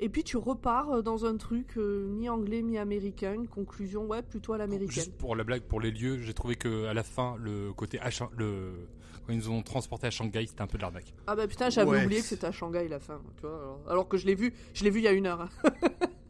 Et 0.00 0.08
puis 0.08 0.24
tu 0.24 0.36
repars 0.36 0.90
euh, 0.90 1.02
dans 1.02 1.24
un 1.26 1.36
truc 1.36 1.76
euh, 1.78 2.08
mi-anglais, 2.08 2.60
mi-américain. 2.62 3.34
Une 3.34 3.46
conclusion, 3.46 4.06
ouais, 4.06 4.22
plutôt 4.22 4.52
à 4.52 4.58
l'américaine. 4.58 4.90
Juste 5.04 5.16
pour 5.16 5.36
la 5.36 5.44
blague, 5.44 5.62
pour 5.62 5.80
les 5.80 5.92
lieux, 5.92 6.18
j'ai 6.18 6.34
trouvé 6.34 6.56
que 6.56 6.86
à 6.86 6.94
la 6.94 7.04
fin, 7.04 7.36
le 7.38 7.72
côté 7.72 7.98
H, 7.98 8.26
le 8.36 8.72
quand 9.24 9.32
ils 9.32 9.38
nous 9.38 9.50
ont 9.50 9.62
transporté 9.62 10.08
à 10.08 10.10
Shanghai, 10.10 10.44
c'était 10.48 10.62
un 10.62 10.66
peu 10.66 10.76
de 10.78 10.82
l'arnaque. 10.82 11.14
Ah 11.28 11.36
bah 11.36 11.46
putain, 11.46 11.70
j'avais 11.70 11.88
Ouais. 11.88 12.04
oublié 12.04 12.20
que 12.20 12.26
c'était 12.26 12.48
à 12.48 12.50
Shanghai 12.50 12.88
la 12.88 12.98
fin. 12.98 13.20
Tu 13.36 13.42
vois, 13.42 13.56
alors, 13.56 13.80
alors 13.86 14.08
que 14.08 14.16
je 14.16 14.26
l'ai 14.26 14.34
vu, 14.34 14.52
je 14.74 14.82
l'ai 14.82 14.90
vu 14.90 14.98
il 14.98 15.04
y 15.04 15.08
a 15.08 15.12
une 15.12 15.26
heure. 15.26 15.48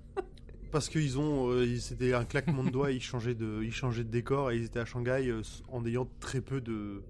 Parce 0.72 0.88
qu'ils 0.88 1.18
ont, 1.18 1.50
euh, 1.50 1.66
ils- 1.66 1.80
c'était 1.82 2.14
un 2.14 2.24
claquement 2.24 2.64
de 2.64 2.70
doigts, 2.70 2.90
ils 2.90 3.00
changeaient 3.02 3.34
de, 3.34 3.60
ils 3.62 3.72
changeaient 3.72 4.04
de 4.04 4.10
décor 4.10 4.50
et 4.50 4.56
ils 4.56 4.64
étaient 4.64 4.78
à 4.80 4.84
Shanghai 4.86 5.28
euh, 5.28 5.42
en 5.68 5.84
ayant 5.84 6.08
très 6.18 6.40
peu 6.40 6.60
de, 6.62 7.02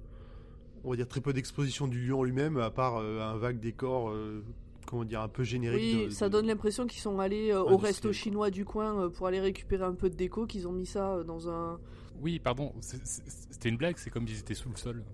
on 0.85 0.91
va 0.91 0.97
dire 0.97 1.07
très 1.09 1.21
peu 1.21 1.33
d'exposition 1.33 1.87
du 1.87 2.01
lieu 2.01 2.15
en 2.15 2.25
lui-même, 2.25 2.57
à 2.59 2.71
part 2.71 2.97
euh, 2.97 3.21
un 3.21 3.37
vague 3.37 3.61
décor, 3.61 4.11
euh, 4.11 4.43
comment 4.87 5.05
dire, 5.05 5.21
un 5.23 5.29
peu 5.29 5.45
générique. 5.45 5.97
Oui, 5.97 6.05
de- 6.07 6.11
ça 6.11 6.27
de- 6.29 6.33
donne 6.33 6.47
l'impression 6.49 6.89
qu'ils 6.89 7.01
sont 7.01 7.21
allés 7.21 7.53
euh, 7.53 7.63
au 7.63 7.77
resto 7.77 8.13
chinois 8.13 8.51
du 8.51 8.65
coin 8.65 9.05
euh, 9.05 9.09
pour 9.09 9.29
aller 9.29 9.39
récupérer 9.41 9.85
un 9.85 9.95
peu 9.95 10.11
de 10.11 10.17
déco, 10.17 10.45
qu'ils 10.47 10.67
ont 10.67 10.73
mis 10.73 10.87
ça 10.87 11.13
euh, 11.15 11.23
dans 11.25 11.49
un. 11.49 11.79
Oui, 12.21 12.41
pardon, 12.41 12.73
c'était 12.81 13.69
une 13.69 13.77
blague, 13.77 13.97
c'est 13.97 14.11
comme 14.11 14.27
s'ils 14.27 14.41
étaient 14.41 14.55
sous 14.55 14.71
le 14.71 14.77
sol. 14.77 15.05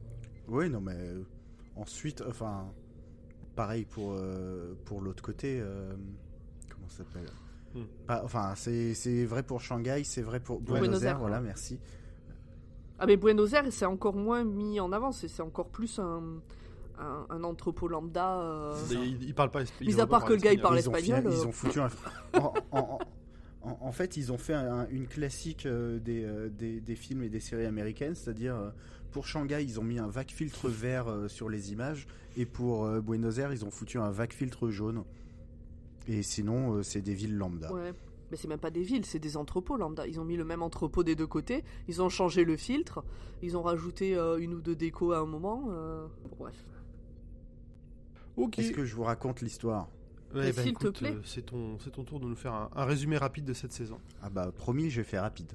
Oui, 0.49 0.71
non, 0.71 0.81
mais 0.81 0.95
euh, 0.97 1.23
ensuite, 1.77 2.23
enfin, 2.27 2.73
pareil 3.57 3.85
pour, 3.85 4.15
euh, 4.15 4.73
pour 4.87 5.03
l'autre 5.03 5.23
côté. 5.23 5.59
euh, 5.61 5.93
comment 6.71 6.89
ça 6.89 6.99
s'appelle? 7.05 7.27
Hmm. 7.75 7.83
Pas- 8.07 8.23
Enfin, 8.25 8.55
c'est 8.57 8.95
c'est 8.95 9.25
vrai 9.25 9.43
pour 9.43 9.61
Shanghai, 9.61 10.03
c'est 10.05 10.23
vrai 10.23 10.41
pour 10.41 10.61
Buenos, 10.61 10.81
Buenos 10.89 11.03
Aires, 11.03 11.11
Aires. 11.13 11.19
voilà, 11.19 11.41
merci. 11.41 11.79
Ah 12.99 13.07
mais 13.07 13.17
Buenos 13.17 13.53
Aires, 13.53 13.65
c'est 13.71 13.85
encore 13.87 14.17
moins 14.17 14.43
mis 14.45 14.81
en 14.81 14.91
avant, 14.93 15.13
c'est 15.13 15.29
c'est 15.29 15.43
encore 15.43 15.69
plus 15.69 15.99
un, 15.99 16.23
un, 16.99 17.27
un 17.31 17.45
entrepôt 17.45 17.87
lambda. 17.89 18.41
euh, 18.41 18.75
Ils, 18.91 19.23
ils 19.23 19.35
parlent 19.35 19.51
pas. 19.51 19.63
ils 19.81 19.87
Mis 19.87 20.01
à 20.01 20.07
part 20.07 20.25
que 20.25 20.33
le 20.33 20.39
gars, 20.41 20.53
il 20.53 20.59
espagnol. 20.59 20.63
parle 20.63 20.79
ils 20.79 20.89
ont, 20.89 20.95
espagnol, 20.97 21.23
fait- 21.33 21.39
ils 21.39 21.43
euh. 21.45 21.49
ont 21.49 21.53
foutu 21.53 21.81
un. 21.81 21.89
en, 22.41 22.55
en- 22.73 22.99
en- 23.63 23.79
en 23.81 23.93
fait, 23.93 24.17
ils 24.17 24.33
ont 24.33 24.39
fait 24.39 24.55
un- 24.55 24.89
une 24.89 25.07
classique 25.07 25.67
euh, 25.67 25.99
des, 26.01 26.25
euh, 26.25 26.49
des, 26.49 26.81
des 26.81 26.97
films 26.97 27.23
et 27.23 27.29
des 27.29 27.41
séries 27.41 27.67
américaines, 27.67 28.15
c'est-à-dire 28.15 28.57
euh, 28.57 28.71
pour 29.13 29.27
Shanghai, 29.27 29.63
ils 29.63 29.79
ont 29.79 29.85
mis 29.85 29.99
un 29.99 30.09
vague 30.09 30.31
filtre 30.31 30.69
vert 30.69 31.09
euh, 31.09 31.29
sur 31.29 31.49
les 31.51 31.71
images, 31.73 32.07
et 32.37 32.47
pour 32.47 32.85
euh, 32.85 33.01
Buenos 33.01 33.39
Aires, 33.39 33.53
ils 33.53 33.65
ont 33.65 33.71
foutu 33.71 33.99
un 33.99 34.11
vague 34.11 34.33
filtre 34.33 34.71
jaune. 34.71 35.05
Et 36.09 36.23
sinon, 36.23 36.75
euh, 36.77 36.83
c'est 36.83 37.01
des 37.03 37.15
villes 37.15 37.37
lambda. 37.37 37.73
Ouais. 37.73 37.93
Mais 38.31 38.37
c'est 38.37 38.49
même 38.49 38.59
pas 38.59 38.71
des 38.71 38.83
villes, 38.83 39.07
c'est 39.07 39.19
des 39.19 39.37
entrepôts 39.39 39.77
lambda. 39.79 40.07
Ils 40.07 40.21
ont 40.21 40.25
mis 40.25 40.37
le 40.37 40.45
même 40.45 40.61
entrepôt 40.63 41.03
des 41.03 41.15
deux 41.15 41.27
côtés, 41.27 41.65
ils 41.87 42.03
ont 42.03 42.09
changé 42.11 42.45
le 42.45 42.57
filtre, 42.59 43.03
ils 43.41 43.57
ont 43.57 43.63
rajouté 43.63 44.17
euh, 44.17 44.37
une 44.39 44.53
ou 44.53 44.61
deux 44.61 44.77
décos 44.77 45.13
à 45.13 45.21
un 45.21 45.25
moment. 45.27 45.69
euh, 45.71 46.07
bref. 46.39 46.55
Ok. 48.37 48.59
Est-ce 48.59 48.73
que 48.73 48.85
je 48.85 48.95
vous 48.95 49.05
raconte 49.05 49.41
l'histoire? 49.41 49.89
Ouais, 50.35 50.53
bah, 50.53 50.63
s'il 50.63 50.75
te 50.75 50.89
plaît. 50.89 51.15
euh, 51.15 51.23
c'est 51.25 51.47
ton, 51.47 51.79
c'est 51.79 51.91
ton 51.91 52.05
tour 52.05 52.21
de 52.21 52.27
nous 52.27 52.37
faire 52.37 52.53
un, 52.53 52.69
un 52.77 52.85
résumé 52.85 53.17
rapide 53.17 53.47
de 53.47 53.55
cette 53.55 53.73
saison. 53.73 53.99
Ah 54.23 54.29
bah 54.29 54.53
promis, 54.55 54.91
je 54.91 55.01
vais 55.01 55.05
faire 55.09 55.23
rapide. 55.23 55.51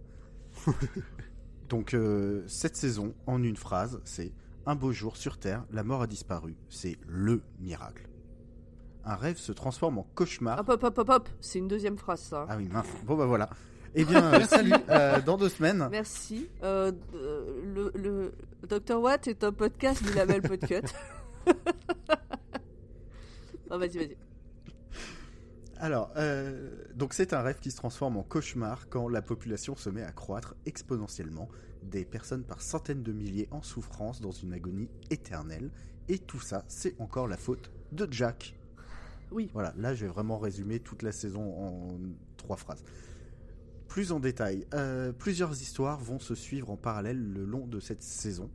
Donc 1.69 1.93
euh, 1.93 2.43
cette 2.47 2.75
saison, 2.75 3.13
en 3.27 3.41
une 3.43 3.55
phrase, 3.55 4.01
c'est 4.03 4.31
un 4.65 4.75
beau 4.75 4.91
jour 4.91 5.15
sur 5.15 5.37
Terre, 5.37 5.63
la 5.71 5.83
mort 5.83 6.01
a 6.01 6.07
disparu. 6.07 6.55
C'est 6.69 6.97
le 7.07 7.41
miracle. 7.59 8.07
Un 9.05 9.15
rêve 9.15 9.37
se 9.37 9.51
transforme 9.51 9.97
en 9.97 10.07
cauchemar. 10.15 10.59
Hop 10.59 10.69
hop 10.69 10.83
hop 10.83 10.97
hop 10.99 11.09
hop, 11.09 11.29
c'est 11.41 11.59
une 11.59 11.67
deuxième 11.67 11.97
phrase 11.97 12.21
ça. 12.21 12.45
Ah 12.49 12.55
oui, 12.57 12.67
mince. 12.69 12.87
Bon 13.05 13.15
bah 13.17 13.25
voilà. 13.25 13.49
Eh 13.95 14.05
bien, 14.05 14.33
euh, 14.33 14.39
salut. 14.47 14.71
euh, 14.89 15.21
dans 15.21 15.37
deux 15.37 15.49
semaines. 15.49 15.87
Merci. 15.91 16.47
Euh, 16.63 16.91
euh, 17.13 17.61
le, 17.63 17.91
le 17.95 18.33
Dr 18.67 18.99
Watt 18.99 19.27
est 19.27 19.43
un 19.43 19.51
podcast 19.51 20.03
du 20.03 20.13
label 20.13 20.41
Podcut. 20.41 20.81
Ah, 23.69 23.77
vas-y, 23.77 23.97
vas-y. 23.97 24.17
Alors, 25.77 26.11
donc 26.95 27.13
c'est 27.15 27.33
un 27.33 27.41
rêve 27.41 27.57
qui 27.59 27.71
se 27.71 27.77
transforme 27.77 28.17
en 28.17 28.23
cauchemar 28.23 28.87
quand 28.87 29.09
la 29.09 29.21
population 29.23 29.75
se 29.75 29.89
met 29.89 30.03
à 30.03 30.11
croître 30.11 30.53
exponentiellement, 30.67 31.49
des 31.81 32.05
personnes 32.05 32.43
par 32.43 32.61
centaines 32.61 33.01
de 33.01 33.11
milliers 33.11 33.47
en 33.51 33.63
souffrance 33.63 34.21
dans 34.21 34.31
une 34.31 34.53
agonie 34.53 34.89
éternelle. 35.09 35.71
Et 36.07 36.19
tout 36.19 36.39
ça, 36.39 36.63
c'est 36.67 36.93
encore 37.01 37.27
la 37.27 37.35
faute 37.37 37.71
de 37.91 38.07
Jack. 38.11 38.55
Voilà, 39.53 39.73
là 39.77 39.93
je 39.93 40.05
vais 40.05 40.11
vraiment 40.11 40.37
résumer 40.37 40.79
toute 40.79 41.01
la 41.01 41.11
saison 41.11 41.41
en 41.41 41.97
trois 42.37 42.57
phrases. 42.57 42.83
Plus 43.87 44.11
en 44.11 44.19
détail, 44.19 44.65
euh, 44.73 45.11
plusieurs 45.11 45.51
histoires 45.61 45.99
vont 45.99 46.19
se 46.19 46.33
suivre 46.35 46.71
en 46.71 46.77
parallèle 46.77 47.21
le 47.21 47.45
long 47.45 47.67
de 47.67 47.79
cette 47.79 48.01
saison. 48.01 48.49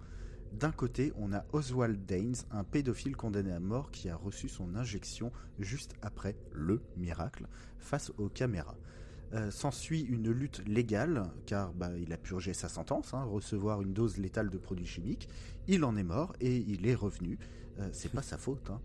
D'un 0.53 0.73
côté, 0.73 1.13
on 1.17 1.33
a 1.33 1.45
Oswald 1.53 2.07
Daines, 2.07 2.35
un 2.51 2.65
pédophile 2.65 3.15
condamné 3.17 3.53
à 3.53 3.61
mort 3.61 3.91
qui 3.91 4.09
a 4.09 4.17
reçu 4.17 4.49
son 4.49 4.75
injection 4.75 5.31
juste 5.59 5.95
après 6.03 6.37
le 6.53 6.81
miracle 6.97 7.47
face 7.79 8.11
aux 8.19 8.29
caméras. 8.29 8.77
Euh, 9.35 9.51
S'ensuit 9.51 10.01
une 10.01 10.31
lutte 10.31 10.67
légale, 10.67 11.25
car 11.45 11.75
bah, 11.75 11.91
il 11.99 12.13
a 12.15 12.17
purgé 12.17 12.55
sa 12.55 12.69
sentence, 12.71 13.13
hein, 13.13 13.23
recevoir 13.25 13.83
une 13.83 13.93
dose 13.93 14.17
létale 14.17 14.49
de 14.49 14.57
produits 14.57 14.87
chimiques. 14.87 15.29
Il 15.69 15.85
en 15.85 15.97
est 15.97 16.03
mort 16.03 16.33
et 16.41 16.57
il 16.57 16.87
est 16.89 16.95
revenu. 16.95 17.39
Euh, 17.79 17.91
C'est 17.93 18.11
pas 18.11 18.23
sa 18.23 18.39
faute. 18.39 18.71
hein. 18.71 18.81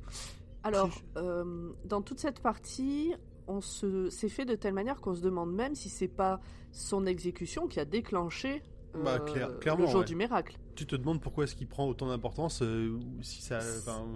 Alors, 0.63 0.89
euh, 1.17 1.71
dans 1.85 2.01
toute 2.01 2.19
cette 2.19 2.39
partie, 2.39 3.13
on 3.47 3.59
se, 3.61 4.09
c'est 4.09 4.29
fait 4.29 4.45
de 4.45 4.55
telle 4.55 4.73
manière 4.73 5.01
qu'on 5.01 5.13
se 5.15 5.21
demande 5.21 5.53
même 5.53 5.75
si 5.75 5.89
c'est 5.89 6.07
pas 6.07 6.39
son 6.71 7.05
exécution 7.05 7.67
qui 7.67 7.79
a 7.79 7.85
déclenché 7.85 8.61
euh, 8.95 9.03
Bah, 9.03 9.19
clair- 9.19 9.57
clairement, 9.59 9.83
le 9.85 9.89
jour 9.89 9.99
ouais. 10.01 10.05
du 10.05 10.15
miracle. 10.15 10.57
Tu 10.75 10.85
te 10.85 10.95
demandes 10.95 11.19
pourquoi 11.21 11.43
est-ce 11.43 11.55
qu'il 11.55 11.67
prend 11.67 11.87
autant 11.87 12.07
d'importance, 12.07 12.61
euh, 12.61 12.97
si 13.21 13.41
ça, 13.41 13.59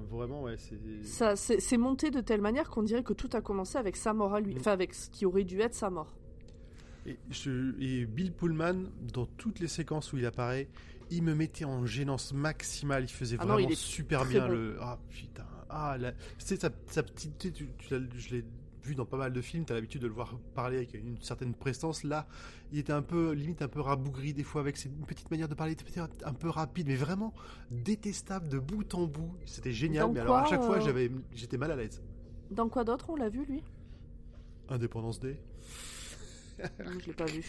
vraiment, 0.10 0.44
ouais, 0.44 0.56
c'est. 0.58 0.80
Ça, 1.04 1.36
c'est, 1.36 1.60
c'est 1.60 1.78
monté 1.78 2.10
de 2.12 2.22
telle 2.22 2.42
manière 2.42 2.70
qu'on 2.70 2.84
dirait 2.84 3.04
que 3.04 3.14
tout 3.14 3.30
a 3.34 3.42
commencé 3.42 3.78
avec 3.78 3.96
sa 3.96 4.14
mort 4.14 4.34
à 4.34 4.40
lui, 4.40 4.56
Mm. 4.56 4.60
enfin 4.60 4.72
avec 4.72 4.94
ce 4.94 5.10
qui 5.10 5.26
aurait 5.26 5.44
dû 5.44 5.60
être 5.62 5.76
sa 5.76 5.90
mort. 5.90 6.16
Et, 7.06 7.18
je- 7.30 7.74
et 7.82 8.06
Bill 8.06 8.34
Pullman, 8.34 8.86
dans 9.14 9.26
toutes 9.26 9.60
les 9.60 9.68
séquences 9.68 10.14
où 10.14 10.18
il 10.18 10.26
apparaît, 10.26 10.68
il 11.10 11.24
me 11.24 11.34
mettait 11.36 11.66
en 11.66 11.86
gênance 11.86 12.34
maximale. 12.34 13.04
Il 13.04 13.10
faisait 13.12 13.38
Ah 13.40 13.46
non, 13.46 13.54
vraiment 13.54 13.70
il 13.70 13.76
super 13.78 14.26
bien 14.26 14.46
bon. 14.48 14.54
le. 14.54 14.78
Ah 14.82 15.00
putain. 15.10 15.46
Ah, 15.70 15.98
la... 16.00 16.14
c'est 16.38 16.60
sa, 16.62 16.70
sa 16.88 17.04
petite. 17.04 17.38
tu- 17.38 17.52
tu- 17.52 17.70
tu 17.78 17.94
l'as- 17.94 18.06
je 18.18 18.36
l'ai 18.36 18.46
vu 18.84 18.96
dans 18.96 19.06
pas 19.06 19.18
mal 19.18 19.34
de 19.34 19.42
films. 19.42 19.66
T'as 19.66 19.74
l'habitude 19.74 20.02
de 20.02 20.08
le 20.08 20.14
voir 20.14 20.38
parler 20.56 20.78
avec 20.78 20.94
une 20.94 21.22
certaine 21.22 21.54
prestance. 21.54 22.04
Là, 22.04 22.26
il 22.72 22.80
était 22.80 22.94
un 22.94 23.02
peu, 23.02 23.32
limite 23.34 23.62
un 23.62 23.68
peu 23.68 23.82
rabougri 23.82 24.34
des 24.34 24.44
fois 24.44 24.62
avec 24.62 24.78
ses 24.78 24.88
une 24.90 25.06
petite 25.06 25.30
manière 25.30 25.48
de 25.50 25.56
parler, 25.56 25.76
un 26.24 26.34
peu 26.34 26.50
rapide, 26.50 26.88
mais 26.88 26.96
vraiment 26.96 27.34
détestable 27.72 28.48
de 28.48 28.60
bout 28.60 28.94
en 28.96 29.06
bout. 29.08 29.36
C'était 29.46 29.74
génial. 29.74 30.08
Dans 30.08 30.14
mais 30.14 30.20
alors 30.22 30.38
à 30.38 30.42
quoi, 30.42 30.50
chaque 30.50 30.64
fois, 30.64 30.78
euh, 30.78 30.82
j'avais, 30.82 31.12
j'étais 31.34 31.58
mal 31.58 31.72
à 31.72 31.76
l'aise. 31.76 32.02
Dans 32.52 32.70
quoi 32.70 32.84
d'autre 32.86 33.10
on 33.10 33.16
l'a 33.18 33.28
vu 33.30 33.44
lui? 33.46 33.62
Indépendance 34.70 35.20
Day. 35.20 35.40
Je 36.60 37.06
l'ai 37.08 37.14
pas 37.14 37.26
vu. 37.26 37.44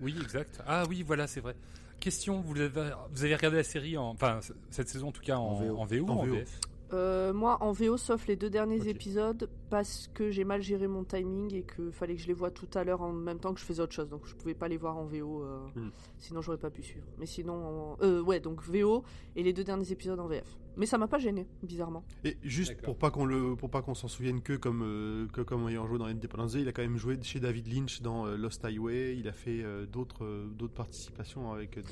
Oui, 0.00 0.16
exact. 0.22 0.60
Ah 0.66 0.84
oui, 0.88 1.02
voilà, 1.02 1.26
c'est 1.26 1.40
vrai. 1.40 1.54
Question, 2.00 2.40
vous 2.40 2.56
avez, 2.60 2.68
vous 3.12 3.24
avez 3.24 3.34
regardé 3.34 3.56
la 3.56 3.64
série, 3.64 3.96
en, 3.96 4.10
enfin 4.10 4.38
cette 4.70 4.88
saison 4.88 5.08
en 5.08 5.12
tout 5.12 5.22
cas 5.22 5.36
en, 5.36 5.46
En 5.78 5.84
VO. 5.84 6.06
en 6.08 6.24
VO. 6.24 6.34
VF 6.34 6.60
Euh, 6.94 7.32
moi, 7.34 7.58
en 7.62 7.72
VO, 7.72 7.96
sauf 7.98 8.26
les 8.26 8.36
deux 8.36 8.48
derniers 8.50 8.88
épisodes, 8.88 9.50
parce 9.68 10.08
que 10.14 10.30
j'ai 10.30 10.44
mal 10.44 10.62
géré 10.62 10.88
mon 10.88 11.04
timing 11.04 11.54
et 11.54 11.62
qu'il 11.62 11.92
fallait 11.92 12.16
que 12.16 12.22
je 12.22 12.26
les 12.28 12.32
voie 12.32 12.50
tout 12.50 12.68
à 12.74 12.82
l'heure 12.84 13.02
en 13.02 13.12
même 13.12 13.38
temps 13.38 13.52
que 13.52 13.60
je 13.60 13.64
faisais 13.66 13.82
autre 13.82 13.92
chose. 13.92 14.08
Donc, 14.08 14.22
je 14.26 14.34
pouvais 14.34 14.54
pas 14.54 14.68
les 14.68 14.78
voir 14.78 14.96
en 14.96 15.04
VO, 15.04 15.42
euh, 15.42 15.58
Hmm. 15.76 15.90
sinon 16.18 16.40
j'aurais 16.40 16.56
pas 16.58 16.70
pu 16.70 16.82
suivre. 16.82 17.06
Mais 17.18 17.26
sinon, 17.26 17.52
en- 17.54 17.96
euh, 18.02 18.22
ouais, 18.22 18.40
donc 18.40 18.62
VO 18.62 19.04
et 19.36 19.42
les 19.42 19.52
deux 19.52 19.64
derniers 19.64 19.92
épisodes 19.92 20.18
en 20.18 20.26
VF. 20.28 20.46
Mais 20.78 20.86
ça 20.86 20.96
m'a 20.96 21.08
pas 21.08 21.18
gêné, 21.18 21.46
bizarrement. 21.62 22.04
Et 22.24 22.36
juste 22.42 22.80
pour 22.82 22.96
pas 22.96 23.10
qu'on 23.10 23.26
le 23.26 23.56
pour 23.56 23.68
pas 23.68 23.82
qu'on 23.82 23.94
s'en 23.94 24.06
souvienne 24.08 24.40
que 24.42 24.52
comme 24.54 24.82
euh, 24.82 25.26
que 25.32 25.40
comme 25.40 25.68
ayant 25.68 25.86
joué 25.88 25.98
dans 25.98 26.04
Independence 26.06 26.52
Day, 26.52 26.60
il 26.62 26.68
a 26.68 26.72
quand 26.72 26.82
même 26.82 26.96
joué 26.96 27.18
chez 27.20 27.40
David 27.40 27.66
Lynch 27.66 28.00
dans 28.00 28.26
euh, 28.26 28.36
Lost 28.36 28.64
Highway. 28.64 29.16
Il 29.18 29.26
a 29.26 29.32
fait 29.32 29.60
euh, 29.64 29.86
d'autres 29.86 30.24
euh, 30.24 30.46
d'autres 30.54 30.74
participations 30.74 31.52
avec 31.52 31.74
de, 31.74 31.82
de- 31.82 31.86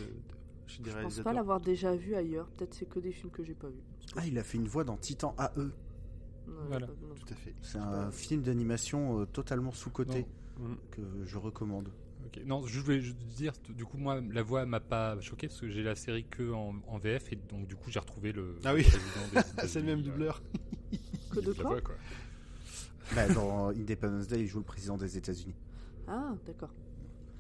Je 0.67 0.79
pense 0.83 0.95
réalisateurs. 0.95 1.25
pas 1.25 1.33
l'avoir 1.33 1.61
déjà 1.61 1.95
vu 1.95 2.15
ailleurs. 2.15 2.49
Peut-être 2.57 2.75
c'est 2.75 2.87
que 2.89 2.99
des 2.99 3.13
films 3.13 3.31
que 3.31 3.43
j'ai 3.45 3.55
pas 3.55 3.69
vus. 3.69 3.83
Ah, 4.17 4.27
il 4.27 4.39
a 4.39 4.43
fait 4.43 4.59
une 4.59 4.69
voix 4.69 4.85
dans 4.85 4.97
Titan 4.97 5.35
AE. 5.39 5.51
Non, 5.59 5.71
Voilà. 6.69 6.87
vu. 6.87 6.93
Tout 7.25 7.33
à 7.33 7.37
fait. 7.37 7.55
C'est 7.63 7.79
un 7.79 8.11
film 8.11 8.43
d'animation 8.43 9.21
euh, 9.21 9.27
totalement 9.27 9.73
sous-coté 9.73 10.27
Mm. 10.59 10.75
que 10.91 11.03
je 11.27 11.37
recommande. 11.37 11.91
Non, 12.47 12.67
je 12.67 12.81
voulais 12.81 13.01
juste 13.01 13.19
dire, 13.37 13.53
du 13.69 13.85
coup, 13.85 13.99
moi, 13.99 14.21
la 14.33 14.43
voix 14.43 14.65
m'a 14.67 14.81
pas 14.81 15.21
choqué 15.21 15.49
parce 15.49 15.61
que 15.61 15.69
j'ai 15.69 15.83
la 15.83 15.95
série 15.95 16.25
que 16.25 16.51
en, 16.53 16.75
en 16.89 16.99
VF 16.99 17.33
et 17.33 17.37
donc 17.37 17.67
du 17.67 17.77
coup, 17.77 17.91
j'ai 17.91 17.99
retrouvé 18.01 18.33
le. 18.33 18.57
Ah 18.65 18.73
oui. 18.75 18.85
C'est 19.67 19.81
le 19.81 19.87
même 19.87 20.03
doubleur. 20.03 20.43
Que 21.31 21.41
de 21.41 21.49
la 21.53 21.55
quoi? 21.55 21.71
voix, 21.73 21.81
quoi. 21.83 21.95
Bah, 23.15 23.29
dans 23.35 23.69
Independence 23.69 24.27
Day, 24.29 24.41
il 24.41 24.47
joue 24.47 24.59
le 24.59 24.65
président 24.65 24.97
des 24.97 25.17
États-Unis. 25.19 25.55
Ah, 26.09 26.35
d'accord. 26.47 26.71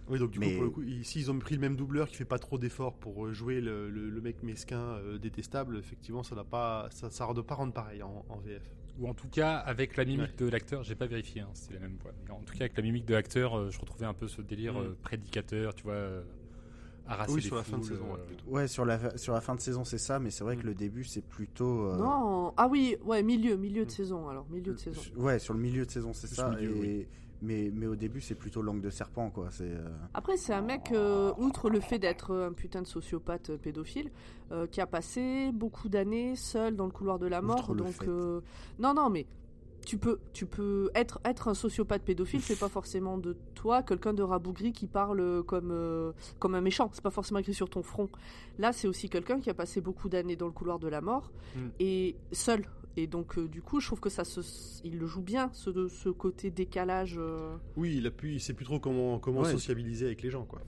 Oui, 0.09 0.19
donc 0.21 0.31
du 0.31 0.39
Mais- 0.39 0.51
coup, 0.51 0.55
pour 0.57 0.65
le 0.65 0.71
coup, 0.71 0.83
ici 0.85 1.19
ils 1.21 1.31
ont 1.31 1.39
pris 1.39 1.55
le 1.57 1.61
même 1.61 1.75
doubleur 1.77 2.09
qui 2.09 2.15
fait 2.17 2.25
pas 2.25 2.39
trop 2.39 2.59
d'efforts 2.59 2.95
pour 2.95 3.27
euh, 3.27 3.33
jouer 3.33 3.61
le, 3.61 3.91
le- 3.91 4.09
le 4.09 4.21
mec 4.21 4.43
mesquin 4.43 4.79
euh, 4.79 5.19
détestable. 5.19 5.79
Effectivement, 5.79 6.23
ça 6.23 6.35
n'a 6.37 6.45
pas 6.45 6.87
ça, 6.91 7.11
ça 7.11 7.27
doit 7.35 7.47
pas 7.47 7.57
rendre 7.57 7.73
pareil 7.73 8.03
en, 8.03 8.25
en 8.29 8.37
VF. 8.39 8.63
Ou 8.99 9.09
en 9.09 9.15
tout 9.15 9.29
cas, 9.29 9.57
avec 9.57 9.97
la 9.97 10.05
mimique 10.05 10.39
de 10.39 10.49
l'acteur, 10.49 10.83
j'ai 10.85 10.95
pas 10.95 11.07
vérifié 11.07 11.43
hein, 11.43 11.49
c'est 11.55 11.75
la 11.75 11.81
même 11.81 11.97
voix. 12.03 12.13
Mais 12.25 12.31
en 12.31 12.41
tout 12.41 12.53
cas, 12.55 12.61
avec 12.65 12.77
la 12.77 12.83
mimique 12.83 13.05
de 13.05 13.15
l'acteur, 13.15 13.59
euh, 13.59 13.71
je 13.71 13.79
retrouvais 13.81 14.07
un 14.07 14.15
peu 14.15 14.29
ce 14.29 14.41
délire 14.43 14.75
Mm. 14.75 14.77
euh, 14.79 14.97
prédicateur, 15.03 15.75
tu 15.75 15.83
vois, 15.83 15.93
euh, 15.95 16.23
Oui, 17.29 17.41
sur 17.43 17.55
la 17.57 17.63
fin 17.63 17.79
de 17.79 17.85
saison, 17.85 18.05
ouais, 18.49 18.63
euh, 18.63 18.67
sur 18.67 18.85
la, 18.85 19.17
sur 19.19 19.33
la 19.35 19.41
fin 19.41 19.55
de 19.55 19.61
saison, 19.61 19.85
c'est 19.85 19.99
ça, 19.99 20.19
mais 20.19 20.31
c'est 20.31 20.43
vrai 20.45 20.57
que 20.57 20.63
Mm. 20.63 20.67
le 20.67 20.75
début, 20.75 21.05
c'est 21.05 21.21
plutôt. 21.23 21.89
euh, 21.91 21.97
Non, 21.99 22.53
ah 22.57 22.69
oui, 22.69 22.97
ouais, 23.05 23.23
milieu, 23.23 23.57
milieu 23.57 23.83
de 23.85 23.91
Mm. 23.91 23.95
saison 23.95 24.29
alors, 24.29 24.47
milieu 24.51 24.73
de 24.73 24.79
saison. 24.79 25.01
Ouais, 25.17 25.39
sur 25.39 25.53
le 25.55 25.61
milieu 25.61 25.85
de 25.85 25.91
saison, 25.91 26.13
c'est 26.13 26.27
ça. 26.29 26.51
milieu, 26.51 26.71
et... 26.77 26.81
oui. 26.81 27.07
Mais, 27.43 27.71
mais 27.75 27.87
au 27.87 27.97
début, 27.97 28.21
c'est 28.21 28.35
plutôt 28.35 28.63
langue 28.63 28.81
de 28.81 28.91
serpent, 28.91 29.31
quoi. 29.31 29.49
C'est. 29.51 29.65
euh, 29.65 29.89
Après, 30.15 30.37
c'est 30.37 30.53
un 30.55 30.63
mec, 30.63 30.91
euh, 30.93 31.33
outre 31.39 31.69
le 31.71 31.81
fait 31.81 31.99
d'être 31.99 32.35
un 32.35 32.53
putain 32.53 32.83
de 32.83 32.87
sociopathe 32.87 33.51
euh, 33.51 33.57
pédophile, 33.59 34.11
euh, 34.53 34.67
qui 34.67 34.81
a 34.81 34.87
passé 34.87 35.51
beaucoup 35.53 35.89
d'années 35.89 36.37
seul 36.37 36.77
dans 36.77 36.87
le 36.87 36.93
couloir 36.93 37.19
de 37.19 37.27
la 37.27 37.43
mort. 37.43 37.59
Outre 37.71 37.75
le 37.75 37.79
donc, 37.85 37.93
fait. 37.93 38.09
euh, 38.09 38.41
non, 38.79 38.95
non, 38.95 39.11
mais 39.11 39.27
tu 39.85 39.99
peux, 39.99 40.19
tu 40.33 40.47
peux 40.47 40.91
être, 40.97 41.21
être 41.25 41.47
un 41.47 41.55
sociopathe 41.55 42.03
pédophile, 42.03 42.41
c'est 42.43 42.59
pas 42.59 42.69
forcément 42.69 43.19
de 43.19 43.37
toi 43.55 43.85
quelqu'un 43.85 44.15
de 44.15 44.23
rabougri 44.25 44.73
qui 44.73 44.89
parle 44.89 45.45
comme, 45.45 45.71
euh, 45.71 46.11
comme 46.41 46.57
un 46.57 46.61
méchant. 46.61 46.91
C'est 46.93 47.05
pas 47.05 47.11
forcément 47.13 47.39
écrit 47.39 47.55
sur 47.55 47.71
ton 47.71 47.83
front. 47.85 48.09
Là, 48.59 48.73
c'est 48.73 48.89
aussi 48.89 49.09
quelqu'un 49.09 49.39
qui 49.39 49.49
a 49.49 49.55
passé 49.55 49.81
beaucoup 49.81 50.09
d'années 50.09 50.35
dans 50.35 50.47
le 50.47 50.53
couloir 50.53 50.81
de 50.81 50.89
la 50.89 51.01
mort 51.01 51.31
Mm. 51.55 51.69
et 51.79 52.17
seul. 52.33 52.65
Et 52.99 53.07
donc, 53.07 53.37
euh, 53.39 53.47
du 53.47 53.61
coup, 53.61 53.81
je 53.81 53.87
trouve 53.89 54.01
que 54.01 54.09
ça 54.09 54.25
se, 54.25 54.41
il 54.85 54.99
le 54.99 55.07
joue 55.07 55.21
bien, 55.23 55.51
ce, 55.53 55.89
ce 55.89 56.09
côté 56.09 56.51
décalage. 56.51 57.17
euh, 57.19 57.57
Oui, 57.77 57.97
il 57.99 58.07
a 58.07 58.11
pu, 58.11 58.33
il 58.35 58.41
sait 58.41 58.55
plus 58.55 58.65
trop 58.65 58.81
comment, 58.81 59.19
comment 59.19 59.43
Ouais. 59.43 59.53
sociabiliser 59.53 60.07
avec 60.07 60.23
les 60.23 60.31
gens, 60.31 60.45
quoi. 60.47 60.63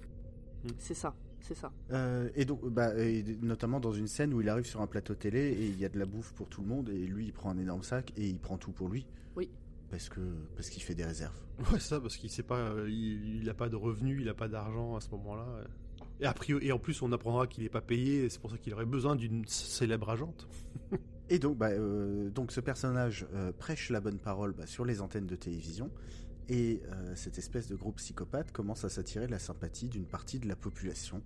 c'est 0.79 0.93
ça, 0.95 1.15
c'est 1.41 1.55
ça. 1.55 1.73
Euh, 1.91 2.29
et 2.35 2.45
donc, 2.45 2.67
bah, 2.69 2.95
et 2.99 3.25
notamment 3.41 3.81
dans 3.81 3.93
une 3.93 4.09
scène 4.09 4.35
où 4.35 4.41
il 4.43 4.49
arrive 4.51 4.67
sur 4.67 4.83
un 4.83 4.87
plateau 4.87 5.15
télé 5.15 5.41
et 5.53 5.67
il 5.69 5.79
y 5.79 5.85
a 5.87 5.89
de 5.89 5.99
la 5.99 6.05
bouffe 6.05 6.33
pour 6.35 6.49
tout 6.49 6.61
le 6.61 6.67
monde 6.69 6.91
et 6.91 6.99
lui 7.07 7.25
il 7.27 7.33
prend 7.33 7.49
un 7.51 7.59
énorme 7.59 7.83
sac 7.83 8.13
et 8.17 8.29
il 8.29 8.39
prend 8.39 8.59
tout 8.59 8.73
pour 8.73 8.89
lui. 8.91 9.07
Oui. 9.37 9.49
Parce 9.91 10.11
que 10.11 10.21
parce 10.55 10.69
qu'il 10.69 10.83
fait 10.83 10.95
des 10.95 11.05
réserves. 11.05 11.39
Ouais, 11.73 11.81
ça, 11.81 11.99
parce 12.01 12.17
qu'il 12.19 12.29
sait 12.31 12.43
pas, 12.43 12.73
il, 12.87 13.41
il 13.43 13.49
a 13.49 13.55
pas 13.55 13.69
de 13.71 13.77
revenus, 13.77 14.19
il 14.21 14.29
a 14.29 14.35
pas 14.35 14.49
d'argent 14.49 14.95
à 14.97 15.01
ce 15.01 15.09
moment-là. 15.13 15.47
Et, 16.21 16.27
a 16.27 16.33
priori- 16.35 16.67
et 16.67 16.73
en 16.73 16.79
plus, 16.79 17.01
on 17.03 17.11
apprendra 17.13 17.47
qu'il 17.47 17.65
est 17.65 17.69
pas 17.69 17.81
payé, 17.81 18.25
et 18.25 18.29
c'est 18.29 18.41
pour 18.41 18.51
ça 18.51 18.59
qu'il 18.59 18.75
aurait 18.75 18.85
besoin 18.87 19.17
d'une 19.17 19.45
célèbre 19.47 20.11
agente. 20.11 20.47
Et 21.31 21.39
donc, 21.39 21.59
bah, 21.59 21.71
euh, 21.71 22.31
donc 22.31 22.53
ce 22.53 22.61
personnage 22.61 23.27
euh, 23.35 23.53
prêche 23.53 23.91
la 23.91 24.01
bonne 24.01 24.19
parole 24.19 24.53
bah, 24.53 24.67
sur 24.67 24.85
les 24.85 25.01
antennes 25.01 25.27
de 25.27 25.37
télévision 25.37 25.91
et 26.49 26.81
euh, 26.87 27.15
cette 27.15 27.37
espèce 27.37 27.69
de 27.69 27.77
groupe 27.77 27.97
psychopathe 27.97 28.53
commence 28.53 28.85
à 28.85 28.89
s'attirer 28.89 29.27
la 29.27 29.39
sympathie 29.39 29.89
d'une 29.89 30.07
partie 30.07 30.39
de 30.39 30.49
la 30.49 30.57
population, 30.57 31.23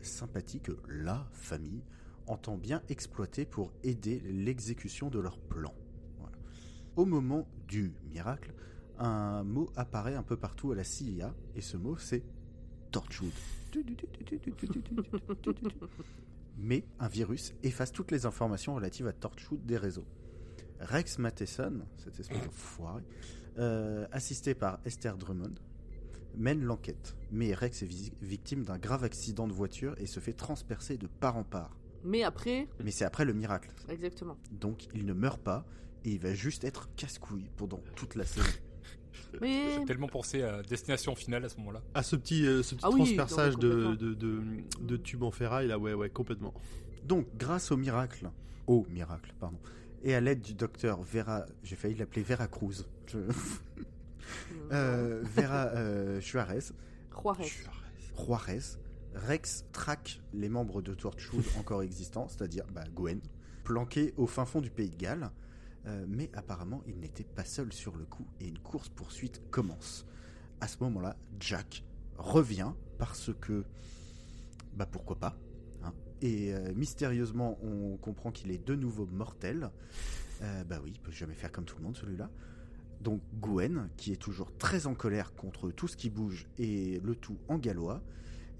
sympathie 0.00 0.60
que 0.60 0.72
la 0.88 1.28
famille 1.32 1.82
entend 2.26 2.56
bien 2.56 2.80
exploiter 2.88 3.44
pour 3.44 3.70
aider 3.82 4.22
l'exécution 4.24 5.10
de 5.10 5.18
leur 5.18 5.38
plan. 5.38 5.74
Au 6.96 7.04
moment 7.04 7.46
du 7.68 7.92
miracle, 8.08 8.54
un 8.98 9.44
mot 9.44 9.70
apparaît 9.76 10.14
un 10.14 10.22
peu 10.22 10.36
partout 10.36 10.72
à 10.72 10.74
la 10.74 10.84
CIA 10.84 11.34
et 11.54 11.60
ce 11.60 11.76
mot 11.76 11.98
c'est 11.98 12.22
Torchwood. 12.92 13.32
Mais 16.56 16.84
un 17.00 17.08
virus 17.08 17.52
efface 17.62 17.92
toutes 17.92 18.10
les 18.10 18.26
informations 18.26 18.74
relatives 18.74 19.06
à 19.06 19.12
Torchwood 19.12 19.64
des 19.66 19.76
réseaux. 19.76 20.06
Rex 20.80 21.18
Matheson, 21.18 21.80
cette 21.96 22.20
espèce 22.20 22.38
euh, 23.58 24.06
assisté 24.12 24.54
par 24.54 24.78
Esther 24.84 25.16
Drummond, 25.16 25.54
mène 26.36 26.62
l'enquête. 26.62 27.16
Mais 27.30 27.54
Rex 27.54 27.82
est 27.82 27.86
vi- 27.86 28.12
victime 28.20 28.64
d'un 28.64 28.78
grave 28.78 29.04
accident 29.04 29.46
de 29.46 29.52
voiture 29.52 29.94
et 29.98 30.06
se 30.06 30.20
fait 30.20 30.32
transpercer 30.32 30.96
de 30.96 31.06
part 31.06 31.36
en 31.36 31.44
part. 31.44 31.76
Mais 32.04 32.22
après, 32.22 32.68
Mais 32.82 32.90
c'est 32.90 33.04
après 33.04 33.24
le 33.24 33.32
miracle. 33.32 33.70
exactement. 33.88 34.36
Donc 34.52 34.86
il 34.94 35.06
ne 35.06 35.12
meurt 35.14 35.40
pas 35.40 35.64
et 36.04 36.10
il 36.10 36.18
va 36.18 36.34
juste 36.34 36.64
être 36.64 36.88
casse-couille 36.96 37.48
pendant 37.56 37.80
toute 37.96 38.14
la 38.14 38.26
saison. 38.26 38.46
Mais 39.40 39.74
J'ai 39.78 39.84
tellement 39.84 40.08
pensé 40.08 40.42
à 40.42 40.62
Destination 40.62 41.14
Finale 41.14 41.44
à 41.44 41.48
ce 41.48 41.56
moment-là. 41.58 41.82
À 41.94 42.02
ce 42.02 42.16
petit, 42.16 42.46
euh, 42.46 42.62
ce 42.62 42.74
petit 42.74 42.84
Ah 42.84 42.90
oui, 42.90 42.98
transperçage 43.00 43.56
de, 43.56 43.94
de, 43.94 44.14
de, 44.14 44.42
de 44.80 44.96
tube 44.96 45.22
en 45.22 45.30
ferraille, 45.30 45.68
là, 45.68 45.78
ouais, 45.78 45.94
ouais, 45.94 46.10
complètement. 46.10 46.54
Donc, 47.04 47.26
grâce 47.36 47.70
au 47.72 47.76
miracle, 47.76 48.30
au 48.66 48.86
miracle, 48.90 49.34
pardon, 49.40 49.58
et 50.02 50.14
à 50.14 50.20
l'aide 50.20 50.40
du 50.40 50.54
docteur 50.54 51.02
Vera, 51.02 51.44
j'ai 51.62 51.76
failli 51.76 51.94
l'appeler 51.96 52.22
Vera 52.22 52.46
Cruz, 52.46 52.84
je- 53.06 53.18
euh, 54.72 55.22
Vera 55.24 55.66
euh, 55.74 56.20
Juarez, 56.20 56.60
Juarez. 57.22 57.44
Juarez, 58.16 58.58
Rex 59.14 59.64
traque 59.72 60.20
les 60.32 60.48
membres 60.48 60.82
de 60.82 60.94
Torchwood 60.94 61.44
encore 61.58 61.82
existants, 61.82 62.28
c'est-à-dire 62.28 62.64
bah, 62.74 62.84
Gwen, 62.94 63.20
planqués 63.64 64.12
au 64.16 64.26
fin 64.26 64.44
fond 64.44 64.60
du 64.60 64.70
pays 64.70 64.90
de 64.90 64.96
Galles. 64.96 65.30
Euh, 65.86 66.04
mais 66.08 66.30
apparemment, 66.34 66.82
il 66.86 66.98
n'était 66.98 67.24
pas 67.24 67.44
seul 67.44 67.72
sur 67.72 67.96
le 67.96 68.04
coup 68.04 68.26
et 68.40 68.48
une 68.48 68.58
course-poursuite 68.58 69.42
commence. 69.50 70.06
À 70.60 70.68
ce 70.68 70.78
moment-là, 70.80 71.16
Jack 71.40 71.84
revient 72.16 72.72
parce 72.98 73.30
que. 73.40 73.64
Bah 74.74 74.86
pourquoi 74.86 75.16
pas 75.16 75.36
hein. 75.84 75.92
Et 76.20 76.52
euh, 76.52 76.72
mystérieusement, 76.74 77.58
on 77.62 77.96
comprend 77.96 78.32
qu'il 78.32 78.50
est 78.50 78.66
de 78.66 78.74
nouveau 78.74 79.06
mortel. 79.06 79.70
Euh, 80.42 80.64
bah 80.64 80.80
oui, 80.82 80.92
il 80.94 81.00
peut 81.00 81.12
jamais 81.12 81.34
faire 81.34 81.52
comme 81.52 81.64
tout 81.64 81.76
le 81.78 81.84
monde 81.84 81.96
celui-là. 81.96 82.30
Donc 83.00 83.20
Gwen, 83.40 83.90
qui 83.96 84.12
est 84.12 84.16
toujours 84.16 84.56
très 84.56 84.86
en 84.86 84.94
colère 84.94 85.34
contre 85.34 85.70
tout 85.70 85.86
ce 85.86 85.96
qui 85.96 86.10
bouge 86.10 86.46
et 86.58 87.00
le 87.04 87.14
tout 87.14 87.38
en 87.48 87.58
gallois. 87.58 88.02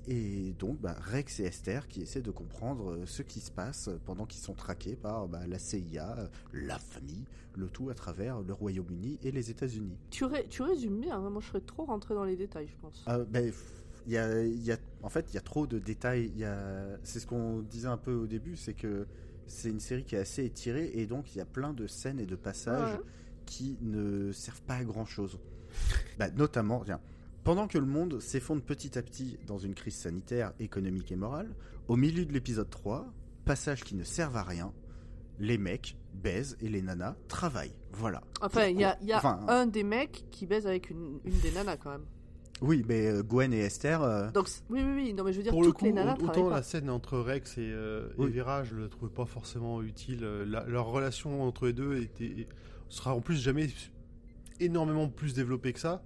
Et 0.07 0.53
donc 0.59 0.81
bah, 0.81 0.97
Rex 1.01 1.41
et 1.41 1.45
Esther 1.45 1.89
qui 1.89 2.03
essaient 2.03 2.21
de 2.23 2.31
comprendre 2.31 2.91
euh, 2.93 3.07
ce 3.07 3.23
qui 3.23 3.41
se 3.41 3.51
passe 3.51 3.89
pendant 4.05 4.27
qu'ils 4.27 4.43
sont 4.43 4.53
traqués 4.55 4.97
par 4.97 5.29
bah, 5.29 5.47
la 5.47 5.59
CIA, 5.59 6.19
euh, 6.19 6.27
la 6.53 6.79
famille, 6.79 7.25
le 7.57 7.69
tout 7.69 7.89
à 7.89 7.95
travers 7.95 8.43
le 8.43 8.53
Royaume-Uni 8.53 9.19
et 9.23 9.31
les 9.31 9.51
États-Unis. 9.51 9.97
Tu, 10.11 10.25
ré- 10.25 10.47
tu 10.49 10.61
résumes 10.63 11.01
bien, 11.01 11.17
hein. 11.17 11.31
moi 11.31 11.41
je 11.41 11.47
serais 11.49 11.63
trop 11.63 11.85
rentré 11.87 12.15
dans 12.15 12.25
les 12.25 12.37
détails, 12.37 12.69
je 12.69 12.77
pense. 12.83 13.03
Euh, 13.09 13.25
il 14.07 14.13
y 14.13 14.19
a, 14.19 14.43
il 14.45 14.63
y 14.63 14.73
a- 14.73 14.77
en 15.03 15.09
fait, 15.09 15.25
il 15.31 15.35
y 15.37 15.39
a 15.39 15.43
trop 15.43 15.67
de 15.67 15.79
détails. 15.79 16.45
A, 16.45 16.99
c'est 17.03 17.21
ce 17.21 17.27
qu'on 17.27 17.61
disait 17.61 17.89
un 17.89 17.97
peu 17.97 18.13
au 18.13 18.27
début, 18.27 18.57
c'est 18.57 18.75
que 18.75 19.07
c'est 19.47 19.71
une 19.71 19.81
série 19.81 20.05
qui 20.05 20.17
est 20.17 20.19
assez 20.19 20.45
étirée 20.45 20.91
et 20.95 21.07
donc 21.07 21.35
il 21.35 21.39
y 21.39 21.41
a 21.41 21.47
plein 21.47 21.73
de 21.73 21.87
scènes 21.87 22.21
et 22.21 22.27
de 22.27 22.37
passages 22.37 22.95
Ouais. 22.99 23.01
qui 23.47 23.79
ne 23.81 24.33
servent 24.33 24.63
pas 24.63 24.77
à 24.77 24.85
grand 24.85 25.07
chose. 25.07 25.39
Bah, 26.19 26.31
notamment, 26.31 26.83
tiens, 26.85 27.01
pendant 27.45 27.67
que 27.69 27.79
le 27.79 27.87
monde 27.87 28.21
s'effondre 28.21 28.63
petit 28.63 28.99
à 28.99 29.03
petit 29.03 29.39
dans 29.47 29.59
une 29.59 29.75
crise 29.75 29.95
sanitaire, 29.97 30.53
économique 30.59 31.13
et 31.13 31.17
morale, 31.17 31.55
au 31.89 31.97
milieu 31.97 32.25
de 32.25 32.33
l'épisode 32.33 32.71
3, 32.71 33.07
passage 33.45 33.85
qui 33.85 33.95
ne 33.95 34.05
servent 34.05 34.37
à 34.37 34.43
rien, 34.43 34.73
les 35.39 35.59
mecs 35.59 35.97
baisent 36.15 36.57
et 36.61 36.69
les 36.69 36.81
nanas 36.81 37.17
travaillent. 37.29 37.77
Voilà. 37.93 38.23
Enfin, 38.41 38.67
il 38.67 38.79
y 38.81 38.85
a, 38.85 38.97
il 39.03 39.09
y 39.09 39.13
a 39.13 39.19
Enfin, 39.19 39.41
un 39.49 39.67
des 39.67 39.83
mecs 39.83 40.25
qui 40.31 40.47
baise 40.47 40.67
avec 40.67 40.91
une, 40.91 41.19
une 41.25 41.39
des 41.41 41.51
nanas 41.51 41.77
quand 41.77 41.91
même. 41.91 42.05
Oui, 42.63 42.85
mais 42.89 43.09
euh, 43.09 43.23
Gwen 43.25 43.53
et 43.53 43.59
Esther. 43.59 44.01
euh, 44.03 44.31
Donc, 44.31 44.49
c- 44.49 44.63
oui, 44.71 44.81
oui, 44.83 44.93
oui, 44.95 45.13
non 45.13 45.25
mais 45.25 45.33
je 45.33 45.39
veux 45.39 45.43
dire, 45.43 45.51
Pour 45.53 45.63
le 45.63 45.69
toutes 45.71 45.79
coup, 45.79 45.85
les 45.87 45.93
nanas 45.93 46.15
autant 46.15 46.27
travaillent 46.33 46.45
la 46.51 46.57
pas. 46.57 46.63
scène 46.63 46.89
entre 46.89 47.19
Rex 47.19 47.59
et, 47.59 47.63
euh, 47.73 48.09
et 48.11 48.21
Oui. 48.23 48.31
Vera, 48.31 48.63
je 48.63 48.77
le 48.77 48.89
trouvais 48.89 49.13
pas 49.13 49.27
forcément 49.27 49.83
utile. 49.83 50.21
Euh, 50.23 50.47
la- 50.47 50.65
leur 50.65 50.87
relation 50.87 51.43
entre 51.43 51.67
les 51.67 51.73
deux 51.73 51.97
était, 52.01 52.47
sera 52.89 53.13
en 53.15 53.21
plus 53.21 53.43
jamais 53.43 53.69
énormément 54.61 55.09
plus 55.09 55.35
développée 55.35 55.73
que 55.73 55.81
ça. 55.81 56.03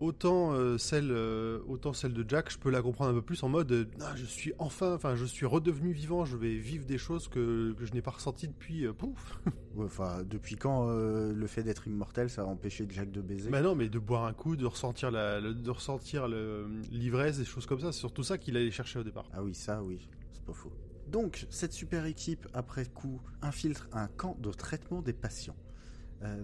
Autant 0.00 0.52
euh, 0.52 0.76
celle, 0.76 1.10
euh, 1.12 1.60
autant 1.68 1.92
celle 1.92 2.12
de 2.12 2.24
Jack, 2.28 2.50
je 2.52 2.58
peux 2.58 2.70
la 2.70 2.82
comprendre 2.82 3.10
un 3.10 3.14
peu 3.14 3.22
plus 3.22 3.42
en 3.42 3.48
mode, 3.48 3.70
euh, 3.72 3.84
Ah, 4.00 4.14
je 4.16 4.24
suis 4.24 4.52
enfin, 4.58 4.94
enfin, 4.94 5.14
je 5.14 5.24
suis 5.24 5.46
redevenu 5.46 5.92
vivant, 5.92 6.24
je 6.24 6.36
vais 6.36 6.56
vivre 6.56 6.84
des 6.84 6.98
choses 6.98 7.28
que, 7.28 7.72
que 7.78 7.86
je 7.86 7.92
n'ai 7.92 8.02
pas 8.02 8.10
ressenties 8.10 8.48
depuis. 8.48 8.86
pouf. 8.98 9.40
ouais, 9.76 9.84
Enfin, 9.84 10.22
depuis 10.24 10.56
quand 10.56 10.86
le 10.88 11.46
fait 11.46 11.62
d'être 11.62 11.86
immortel, 11.86 12.28
ça 12.28 12.42
a 12.42 12.44
empêché 12.44 12.86
Jack 12.90 13.10
de 13.12 13.20
baiser? 13.20 13.50
Bah 13.50 13.62
non, 13.62 13.74
mais 13.74 13.88
de 13.88 13.98
boire 13.98 14.24
un 14.24 14.32
coup, 14.32 14.56
de 14.56 14.66
ressentir 14.66 15.10
la, 15.10 15.40
le- 15.40 15.54
de 15.54 15.70
ressentir 15.70 16.28
l'ivresse, 16.28 17.38
des 17.38 17.44
choses 17.44 17.66
comme 17.66 17.80
ça, 17.80 17.92
c'est 17.92 18.00
surtout 18.00 18.24
ça 18.24 18.36
qu'il 18.36 18.56
allait 18.56 18.70
chercher 18.70 18.98
au 18.98 19.04
départ. 19.04 19.28
Ah 19.32 19.42
oui, 19.42 19.54
ça, 19.54 19.82
oui, 19.82 19.98
c'est 20.32 20.44
pas 20.44 20.52
faux. 20.52 20.72
Donc, 21.06 21.46
cette 21.50 21.72
super 21.72 22.06
équipe, 22.06 22.48
après 22.52 22.86
coup, 22.86 23.20
infiltre 23.42 23.88
un 23.92 24.08
camp 24.08 24.36
de 24.40 24.50
traitement 24.50 25.02
des 25.02 25.12
patients. 25.12 25.56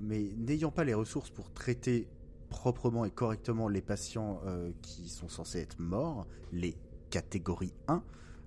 Mais 0.03 0.35
n'ayant 0.37 0.71
pas 0.71 0.85
les 0.85 0.93
ressources 0.95 1.31
pour 1.31 1.51
traiter 1.53 2.07
proprement 2.51 3.07
et 3.07 3.11
correctement 3.11 3.69
les 3.69 3.81
patients 3.81 4.43
euh, 4.45 4.71
qui 4.83 5.09
sont 5.09 5.29
censés 5.29 5.61
être 5.61 5.79
morts, 5.79 6.27
les 6.53 6.77
catégories 7.09 7.73
1, 7.89 8.03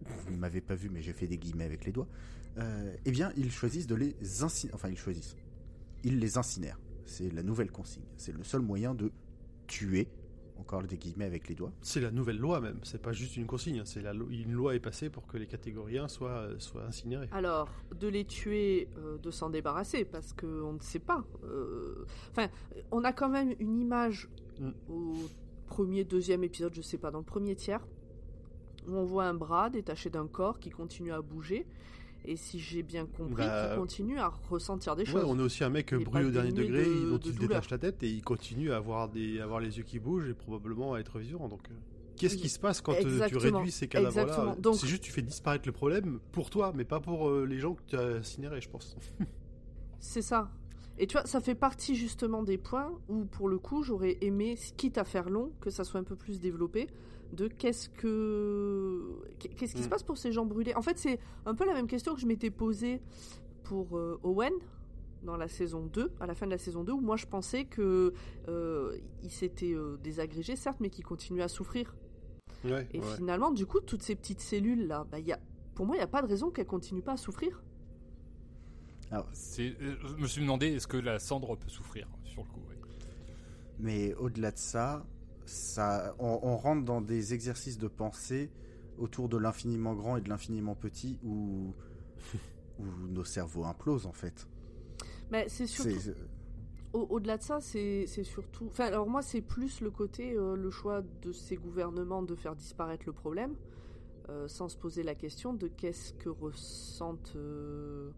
vous 0.05 0.31
ne 0.31 0.37
m'avez 0.37 0.61
pas 0.61 0.75
vu, 0.75 0.89
mais 0.89 1.01
j'ai 1.01 1.13
fait 1.13 1.27
des 1.27 1.37
guillemets 1.37 1.63
avec 1.63 1.85
les 1.85 1.91
doigts, 1.91 2.07
euh, 2.59 2.95
eh 3.05 3.11
bien, 3.11 3.31
ils 3.35 3.51
choisissent 3.51 3.87
de 3.87 3.95
les 3.95 4.15
incinérer. 4.43 4.75
Enfin, 4.75 4.89
ils 4.89 4.97
choisissent. 4.97 5.35
Ils 6.03 6.19
les 6.19 6.37
incinèrent. 6.37 6.79
C'est 7.05 7.31
la 7.33 7.41
nouvelle 7.41 7.71
consigne. 7.71 8.03
C'est 8.17 8.33
le 8.33 8.43
seul 8.43 8.61
moyen 8.61 8.93
de 8.93 9.11
tuer, 9.67 10.07
encore 10.59 10.83
des 10.83 10.97
guillemets 10.97 11.25
avec 11.25 11.47
les 11.49 11.55
doigts, 11.55 11.71
C'est 11.81 11.99
la 12.01 12.11
nouvelle 12.11 12.37
loi 12.37 12.59
même, 12.61 12.79
c'est 12.83 13.01
pas 13.01 13.11
juste 13.11 13.35
une 13.37 13.45
consigne, 13.47 13.79
hein, 13.79 13.85
c'est 13.85 14.01
la 14.01 14.13
lo- 14.13 14.29
une 14.29 14.51
loi 14.53 14.75
est 14.75 14.79
passée 14.79 15.09
pour 15.09 15.25
que 15.27 15.37
les 15.37 15.47
catégories 15.47 15.97
1 15.97 16.07
soient, 16.07 16.29
euh, 16.29 16.55
soient 16.59 16.85
incinérées. 16.85 17.27
Alors, 17.31 17.69
de 17.99 18.07
les 18.07 18.25
tuer, 18.25 18.87
euh, 18.97 19.17
de 19.17 19.31
s'en 19.31 19.49
débarrasser, 19.49 20.05
parce 20.05 20.31
qu'on 20.33 20.73
ne 20.73 20.79
sait 20.79 20.99
pas. 20.99 21.23
Euh, 21.43 22.05
Enfin, 22.31 22.47
on 22.91 23.03
a 23.03 23.13
quand 23.13 23.29
même 23.29 23.53
une 23.59 23.79
image 23.79 24.29
Mm. 24.59 24.69
au 24.89 25.13
premier, 25.67 26.03
deuxième 26.03 26.43
épisode, 26.43 26.73
je 26.75 26.81
sais 26.81 26.99
pas, 26.99 27.09
dans 27.09 27.19
le 27.19 27.25
premier 27.25 27.55
tiers, 27.55 27.85
où 28.87 28.95
on 28.95 29.03
voit 29.05 29.25
un 29.25 29.33
bras 29.33 29.69
détaché 29.71 30.09
d'un 30.11 30.27
corps 30.27 30.59
qui 30.59 30.69
continue 30.69 31.11
à 31.11 31.21
bouger. 31.21 31.65
Et 32.25 32.35
si 32.37 32.59
j'ai 32.59 32.83
bien 32.83 33.05
compris, 33.05 33.43
Bah, 33.43 33.69
qui 33.71 33.77
continue 33.77 34.17
à 34.17 34.29
ressentir 34.49 34.95
des 34.95 35.03
Ouais, 35.03 35.11
choses. 35.11 35.25
on 35.27 35.37
a 35.39 35.43
aussi 35.43 35.63
un 35.63 35.69
mec 35.69 35.91
est 35.91 35.97
brûlé 35.97 36.25
au 36.27 36.31
dernier 36.31 36.51
degré, 36.53 36.85
de- 36.85 37.09
dont 37.09 37.17
de 37.17 37.27
il 37.29 37.35
détache 37.37 37.69
la 37.69 37.77
tête 37.77 38.01
et 38.03 38.09
il 38.09 38.23
continue 38.23 38.71
à 38.71 38.77
avoir, 38.77 39.09
des, 39.09 39.39
à 39.39 39.43
avoir 39.43 39.59
les 39.59 39.77
yeux 39.77 39.83
qui 39.83 39.99
bougent 39.99 40.29
et 40.29 40.33
probablement 40.33 40.93
à 40.93 40.99
être 40.99 41.19
vivant. 41.19 41.47
Donc, 41.49 41.69
euh, 41.69 41.73
Qu'est-ce 42.15 42.37
qui 42.37 42.47
se 42.47 42.59
passe 42.59 42.79
quand 42.79 42.93
euh, 42.93 43.27
tu 43.27 43.37
réduis 43.37 43.71
ces 43.71 43.87
cadavres-là? 43.87 44.55
C'est 44.73 44.87
juste 44.87 45.03
tu 45.03 45.11
fais 45.11 45.21
disparaître 45.23 45.67
le 45.67 45.71
problème 45.73 46.19
pour 46.31 46.49
toi, 46.49 46.71
mais 46.75 46.85
pas 46.85 46.99
pour 47.01 47.27
euh, 47.27 47.45
les 47.45 47.59
gens 47.59 47.73
que 47.73 47.81
tu 47.87 47.95
as 47.97 48.17
incinérés, 48.19 48.61
je 48.61 48.69
pense. 48.69 48.95
C'est 49.99 50.21
ça. 50.21 50.49
Et 50.99 51.07
tu 51.07 51.13
vois, 51.17 51.25
ça 51.25 51.41
fait 51.41 51.55
partie 51.55 51.95
justement 51.95 52.43
des 52.43 52.57
points 52.57 52.91
où, 53.09 53.25
pour 53.25 53.49
le 53.49 53.57
coup, 53.57 53.81
j'aurais 53.83 54.17
aimé, 54.21 54.57
quitte 54.77 54.97
à 54.99 55.03
faire 55.03 55.29
long, 55.29 55.51
que 55.59 55.69
ça 55.71 55.83
soit 55.83 55.99
un 55.99 56.03
peu 56.03 56.15
plus 56.15 56.39
développé, 56.39 56.87
de 57.33 57.47
qu'est-ce 57.47 57.89
que. 57.89 59.21
Qu'est-ce 59.39 59.75
qui 59.75 59.83
se 59.83 59.89
passe 59.89 60.03
pour 60.03 60.17
ces 60.17 60.31
gens 60.31 60.45
brûlés 60.45 60.73
En 60.75 60.81
fait, 60.81 60.97
c'est 60.97 61.19
un 61.45 61.55
peu 61.55 61.65
la 61.65 61.73
même 61.73 61.87
question 61.87 62.13
que 62.15 62.21
je 62.21 62.27
m'étais 62.27 62.51
posée 62.51 63.01
pour 63.63 63.97
euh, 63.97 64.19
Owen 64.23 64.53
dans 65.23 65.37
la 65.37 65.47
saison 65.47 65.85
2, 65.85 66.11
à 66.19 66.25
la 66.25 66.35
fin 66.35 66.45
de 66.45 66.51
la 66.51 66.57
saison 66.57 66.83
2, 66.83 66.91
où 66.91 66.99
moi 67.01 67.15
je 67.15 67.25
pensais 67.25 67.65
que 67.65 68.13
euh, 68.49 68.97
il 69.23 69.31
s'était 69.31 69.73
euh, 69.73 69.97
désagrégé, 70.03 70.55
certes, 70.55 70.79
mais 70.79 70.89
qu'il 70.89 71.05
continuait 71.05 71.43
à 71.43 71.47
souffrir. 71.47 71.95
Ouais, 72.65 72.87
Et 72.93 72.99
ouais. 72.99 73.15
finalement, 73.15 73.51
du 73.51 73.65
coup, 73.65 73.79
toutes 73.79 74.03
ces 74.03 74.15
petites 74.15 74.41
cellules-là, 74.41 75.05
bah, 75.09 75.19
il 75.19 75.27
y 75.27 75.31
a, 75.31 75.39
pour 75.75 75.85
moi, 75.85 75.95
il 75.95 75.99
n'y 75.99 76.03
a 76.03 76.07
pas 76.07 76.21
de 76.21 76.27
raison 76.27 76.49
qu'elles 76.51 76.67
continuent 76.67 77.01
pas 77.01 77.13
à 77.13 77.17
souffrir. 77.17 77.61
Euh, 79.13 79.21
je 79.37 80.15
me 80.15 80.27
suis 80.27 80.41
demandé 80.41 80.67
est-ce 80.67 80.87
que 80.87 80.97
la 80.97 81.19
cendre 81.19 81.55
peut 81.55 81.69
souffrir 81.69 82.07
sur 82.25 82.43
le 82.43 82.49
coup. 82.49 82.61
ouais. 82.69 82.77
Mais 83.79 84.13
au-delà 84.15 84.51
de 84.51 84.57
ça, 84.57 85.05
ça 85.45 86.15
on, 86.19 86.39
on 86.43 86.57
rentre 86.57 86.85
dans 86.85 87.01
des 87.01 87.33
exercices 87.33 87.77
de 87.77 87.87
pensée 87.87 88.51
autour 88.97 89.29
de 89.29 89.37
l'infiniment 89.37 89.95
grand 89.95 90.17
et 90.17 90.21
de 90.21 90.29
l'infiniment 90.29 90.75
petit 90.75 91.19
où, 91.23 91.73
où 92.79 92.85
nos 93.09 93.23
cerveaux 93.23 93.65
implosent 93.65 94.05
en 94.05 94.13
fait. 94.13 94.47
Mais 95.31 95.47
c'est 95.49 95.67
surtout. 95.67 95.99
C'est- 95.99 96.15
Au- 96.93 97.07
Au-delà 97.09 97.37
de 97.37 97.43
ça, 97.43 97.59
c'est 97.59 98.05
c'est 98.07 98.23
surtout. 98.23 98.67
Enfin, 98.67 98.85
alors 98.85 99.09
moi, 99.09 99.21
c'est 99.23 99.41
plus 99.41 99.81
le 99.81 99.89
côté, 99.91 100.33
euh, 100.37 100.55
le 100.55 100.69
choix 100.69 101.01
de 101.21 101.31
ces 101.31 101.55
gouvernements 101.55 102.21
de 102.23 102.35
faire 102.35 102.55
disparaître 102.55 103.03
le 103.07 103.13
problème, 103.13 103.55
euh, 104.29 104.47
sans 104.47 104.69
se 104.69 104.77
poser 104.77 105.03
la 105.03 105.15
question 105.15 105.53
de 105.53 105.67
qu'est-ce 105.67 106.13
que 106.13 106.29
ressentent. 106.29 107.33
euh, 107.35 108.11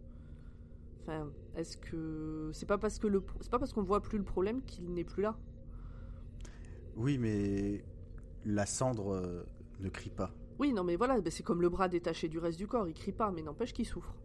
Enfin, 1.02 1.32
est-ce 1.56 1.78
que 1.78 2.50
c'est 2.54 2.66
pas 2.66 2.78
parce 2.80 2.98
que 3.00 3.08
le, 3.08 3.24
c'est 3.42 3.52
pas 3.52 3.60
parce 3.60 3.74
qu'on 3.74 3.84
voit 3.84 4.02
plus 4.02 4.18
le 4.18 4.24
problème 4.24 4.62
qu'il 4.64 4.92
n'est 4.94 5.04
plus 5.04 5.22
là. 5.24 5.38
Oui, 6.96 7.18
mais 7.18 7.84
la 8.46 8.66
cendre 8.66 9.14
euh, 9.14 9.46
ne 9.80 9.90
crie 9.90 10.10
pas. 10.10 10.32
Oui, 10.60 10.72
non, 10.72 10.84
mais 10.84 10.96
voilà, 10.96 11.20
ben, 11.20 11.32
c'est 11.32 11.44
comme 11.44 11.62
le 11.62 11.70
bras 11.70 11.90
détaché 11.90 12.30
du 12.30 12.40
reste 12.40 12.58
du 12.58 12.68
corps, 12.68 12.88
il 12.88 12.94
crie 12.94 13.12
pas, 13.12 13.32
mais 13.32 13.42
n'empêche 13.42 13.74
qu'il 13.74 13.86
souffre. 13.86 14.16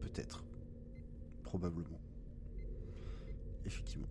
Peut-être. 0.00 0.44
Probablement. 1.42 2.00
Effectivement. 3.64 4.08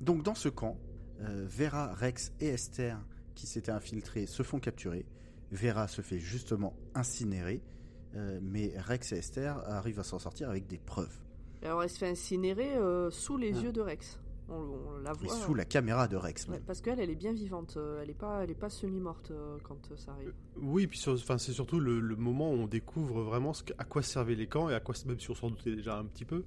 Donc 0.00 0.22
dans 0.22 0.34
ce 0.34 0.48
camp, 0.48 0.78
euh, 1.20 1.44
Vera, 1.48 1.92
Rex 1.94 2.32
et 2.40 2.48
Esther, 2.48 2.98
qui 3.34 3.46
s'étaient 3.46 3.72
infiltrés, 3.72 4.26
se 4.26 4.42
font 4.42 4.60
capturer. 4.60 5.04
Vera 5.50 5.88
se 5.88 6.00
fait 6.02 6.18
justement 6.18 6.74
incinérer, 6.94 7.60
euh, 8.14 8.38
mais 8.42 8.72
Rex 8.78 9.12
et 9.12 9.16
Esther 9.18 9.58
arrivent 9.68 9.98
à 9.98 10.04
s'en 10.04 10.18
sortir 10.20 10.48
avec 10.48 10.66
des 10.68 10.78
preuves. 10.78 11.18
Alors, 11.62 11.82
elle 11.82 11.90
se 11.90 11.98
fait 11.98 12.08
incinérer 12.08 12.76
euh, 12.76 13.10
sous 13.10 13.36
les 13.36 13.52
Ah. 13.58 13.62
yeux 13.62 13.72
de 13.72 13.80
Rex. 13.80 14.18
On, 14.50 14.54
on 14.54 14.98
la 14.98 15.12
Et 15.12 15.26
voit. 15.26 15.34
sous 15.36 15.54
la 15.54 15.64
caméra 15.64 16.08
de 16.08 16.16
Rex. 16.16 16.48
Ouais, 16.48 16.60
parce 16.66 16.80
qu'elle, 16.80 16.98
elle 17.00 17.10
est 17.10 17.14
bien 17.14 17.32
vivante. 17.32 17.74
euh, 17.76 18.00
Elle 18.02 18.10
est 18.10 18.14
pas, 18.18 18.42
elle 18.42 18.50
est 18.50 18.54
pas 18.54 18.68
semi-morte 18.68 19.30
euh, 19.30 19.56
quand 19.62 19.78
euh, 19.92 19.96
ça 19.96 20.12
arrive. 20.12 20.32
Oui, 20.56 20.86
puis 20.88 20.98
sur- 20.98 21.12
enfin, 21.14 21.38
c'est 21.38 21.52
surtout 21.52 21.78
le, 21.80 22.00
le 22.00 22.16
moment 22.16 22.50
où 22.50 22.54
on 22.56 22.66
découvre 22.66 23.22
vraiment 23.22 23.52
ce 23.52 23.62
à 23.78 23.84
quoi 23.84 24.02
servaient 24.02 24.34
les 24.34 24.46
camps 24.48 24.68
et 24.68 24.74
à 24.74 24.80
quoi, 24.80 24.94
même 25.06 25.20
si 25.20 25.30
on 25.30 25.34
s'en 25.34 25.50
doutait 25.50 25.74
déjà 25.76 25.98
un 25.98 26.04
petit 26.04 26.24
peu, 26.24 26.42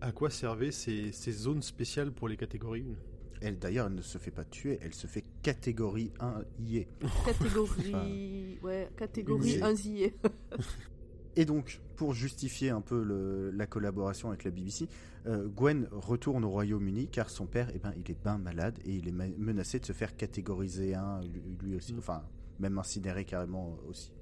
à 0.00 0.12
quoi 0.12 0.28
servaient 0.30 0.70
ces, 0.72 1.12
ces 1.12 1.32
zones 1.32 1.62
spéciales 1.62 2.12
pour 2.12 2.28
les 2.28 2.36
catégories 2.36 2.84
1. 2.90 2.94
Elle 3.42 3.58
d'ailleurs, 3.58 3.86
elle 3.88 3.94
ne 3.94 4.02
se 4.02 4.16
fait 4.18 4.30
pas 4.30 4.44
tuer, 4.44 4.78
elle 4.80 4.94
se 4.94 5.06
fait 5.06 5.24
catégorie 5.42 6.10
1 6.20 6.42
IE. 6.60 6.86
Catégorie, 7.26 8.58
ouais, 8.62 8.88
catégorie 8.96 9.56
Une- 9.58 9.62
inziée. 9.64 10.14
Et 11.36 11.44
donc, 11.44 11.80
pour 11.96 12.14
justifier 12.14 12.70
un 12.70 12.80
peu 12.80 13.02
le- 13.02 13.50
la 13.50 13.66
collaboration 13.66 14.28
avec 14.28 14.44
la 14.44 14.50
BBC, 14.50 14.88
euh, 15.26 15.46
Gwen 15.48 15.86
retourne 15.92 16.44
au 16.44 16.50
Royaume-Uni 16.50 17.08
car 17.08 17.28
son 17.28 17.46
père, 17.46 17.70
eh 17.74 17.78
ben, 17.78 17.92
il 17.96 18.10
est 18.10 18.22
bien 18.22 18.38
malade 18.38 18.78
et 18.86 18.94
il 18.94 19.06
est 19.08 19.12
menacé 19.12 19.78
de 19.78 19.84
se 19.84 19.92
faire 19.92 20.16
catégoriser 20.16 20.94
un, 20.94 21.20
lui, 21.22 21.42
lui 21.62 21.76
aussi, 21.76 21.92
Mm. 21.94 21.98
enfin, 21.98 22.22
même 22.58 22.78
incinéré 22.78 23.24
carrément 23.26 23.76
aussi. 23.88 24.12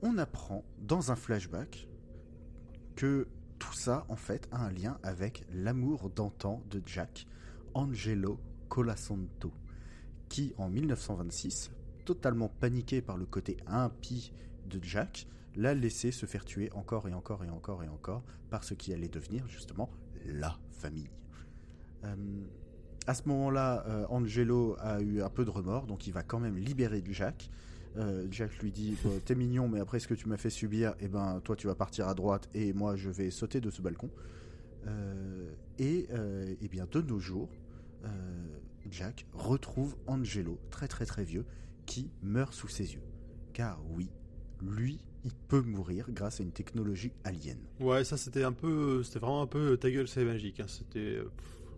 On 0.00 0.16
apprend 0.18 0.64
dans 0.80 1.12
un 1.12 1.16
flashback 1.16 1.88
que 2.96 3.28
tout 3.58 3.74
ça, 3.74 4.06
en 4.08 4.16
fait, 4.16 4.48
a 4.50 4.64
un 4.64 4.72
lien 4.72 4.98
avec 5.02 5.44
l'amour 5.52 6.10
d'antan 6.10 6.62
de 6.70 6.82
Jack, 6.86 7.26
Angelo 7.74 8.38
Colasanto, 8.68 9.52
qui, 10.28 10.54
en 10.56 10.68
1926, 10.70 11.70
totalement 12.06 12.48
paniqué 12.48 13.02
par 13.02 13.16
le 13.18 13.26
côté 13.26 13.58
impie 13.66 14.32
de 14.68 14.82
Jack, 14.82 15.26
l'a 15.56 15.74
laissé 15.74 16.10
se 16.10 16.26
faire 16.26 16.44
tuer 16.44 16.70
encore 16.72 17.08
et 17.08 17.14
encore 17.14 17.44
et 17.44 17.50
encore 17.50 17.82
et 17.82 17.88
encore 17.88 18.22
par 18.50 18.64
ce 18.64 18.74
qui 18.74 18.92
allait 18.92 19.08
devenir 19.08 19.46
justement 19.46 19.90
la 20.26 20.58
famille. 20.70 21.10
Euh, 22.04 22.16
à 23.06 23.14
ce 23.14 23.28
moment-là, 23.28 23.84
euh, 23.86 24.06
Angelo 24.08 24.76
a 24.78 25.00
eu 25.00 25.22
un 25.22 25.30
peu 25.30 25.44
de 25.44 25.50
remords, 25.50 25.86
donc 25.86 26.06
il 26.06 26.12
va 26.12 26.22
quand 26.22 26.38
même 26.38 26.56
libérer 26.56 27.02
Jack. 27.10 27.50
Euh, 27.96 28.26
Jack 28.30 28.58
lui 28.58 28.72
dit 28.72 28.96
T'es 29.24 29.34
mignon, 29.34 29.68
mais 29.68 29.80
après 29.80 29.98
ce 29.98 30.08
que 30.08 30.14
tu 30.14 30.28
m'as 30.28 30.36
fait 30.36 30.50
subir, 30.50 30.94
eh 31.00 31.08
ben, 31.08 31.40
toi 31.44 31.56
tu 31.56 31.66
vas 31.66 31.74
partir 31.74 32.08
à 32.08 32.14
droite 32.14 32.48
et 32.54 32.72
moi 32.72 32.96
je 32.96 33.10
vais 33.10 33.30
sauter 33.30 33.60
de 33.60 33.70
ce 33.70 33.82
balcon. 33.82 34.10
Et 35.78 36.08
eh 36.60 36.68
bien, 36.68 36.86
de 36.90 37.00
nos 37.02 37.18
jours, 37.18 37.48
Jack 38.90 39.26
retrouve 39.32 39.96
Angelo, 40.06 40.58
très 40.70 40.88
très 40.88 41.06
très 41.06 41.24
vieux, 41.24 41.44
qui 41.86 42.10
meurt 42.22 42.52
sous 42.52 42.68
ses 42.68 42.94
yeux. 42.94 43.02
Car 43.52 43.80
oui, 43.90 44.10
lui, 44.60 45.00
il 45.24 45.32
peut 45.48 45.60
mourir 45.62 46.06
grâce 46.10 46.40
à 46.40 46.42
une 46.42 46.52
technologie 46.52 47.12
alien. 47.24 47.58
Ouais, 47.80 48.04
ça 48.04 48.16
c'était 48.16 48.44
un 48.44 48.52
peu, 48.52 49.02
c'était 49.02 49.18
vraiment 49.20 49.42
un 49.42 49.46
peu 49.46 49.76
ta 49.76 49.90
gueule, 49.90 50.08
c'est 50.08 50.24
magique. 50.24 50.60
hein. 50.60 50.66
C'était, 50.68 50.98
euh, 51.18 51.30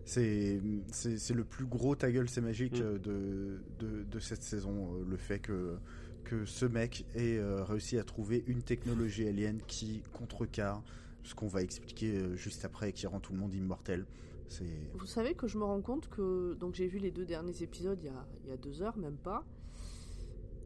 C'est 0.05 0.61
c'est 0.91 1.17
c'est 1.17 1.33
le 1.33 1.43
plus 1.43 1.65
gros 1.65 1.95
ta 1.95 2.11
gueule, 2.11 2.29
c'est 2.29 2.41
magique 2.41 2.79
Mm. 2.79 2.83
euh, 2.83 2.99
de, 2.99 3.59
de, 3.79 4.03
de 4.03 4.19
cette 4.19 4.43
saison. 4.43 4.95
euh, 4.95 5.05
Le 5.09 5.17
fait 5.17 5.39
que, 5.39 5.77
que 6.23 6.45
ce 6.45 6.65
mec 6.65 7.05
ait 7.15 7.37
euh, 7.37 7.63
réussi 7.63 7.97
à 7.97 8.03
trouver 8.03 8.43
une 8.47 8.61
technologie 8.63 9.27
alien 9.27 9.59
qui 9.67 10.03
contrecarre 10.13 10.83
ce 11.23 11.33
qu'on 11.33 11.47
va 11.47 11.61
expliquer 11.63 12.17
euh, 12.17 12.35
juste 12.35 12.65
après, 12.65 12.93
qui 12.93 13.07
rend 13.07 13.19
tout 13.19 13.33
le 13.33 13.39
monde 13.39 13.53
immortel. 13.55 14.05
C'est 14.47 14.65
Vous 14.93 15.07
savez 15.07 15.33
que 15.33 15.47
je 15.47 15.57
me 15.57 15.63
rends 15.63 15.81
compte 15.81 16.07
que 16.09 16.53
donc 16.59 16.75
j'ai 16.75 16.87
vu 16.87 16.99
les 16.99 17.09
deux 17.09 17.25
derniers 17.25 17.63
épisodes 17.63 17.97
il 17.99 18.05
y 18.05 18.09
a, 18.09 18.27
il 18.43 18.49
y 18.51 18.53
a 18.53 18.57
deux 18.57 18.83
heures, 18.83 18.95
même 18.97 19.17
pas. 19.17 19.43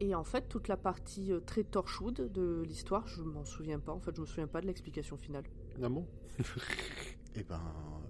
Et 0.00 0.14
en 0.14 0.24
fait, 0.24 0.48
toute 0.48 0.68
la 0.68 0.78
partie 0.78 1.30
euh, 1.30 1.40
très 1.40 1.62
Torchwood 1.62 2.32
de 2.32 2.62
l'histoire, 2.66 3.06
je 3.06 3.22
m'en 3.22 3.44
souviens 3.44 3.78
pas. 3.78 3.92
En 3.92 4.00
fait, 4.00 4.16
je 4.16 4.22
me 4.22 4.26
souviens 4.26 4.46
pas 4.46 4.62
de 4.62 4.66
l'explication 4.66 5.16
finale. 5.16 5.44
ah 5.82 5.88
bon? 5.88 6.06
Eh 7.36 7.44
ben, 7.44 7.60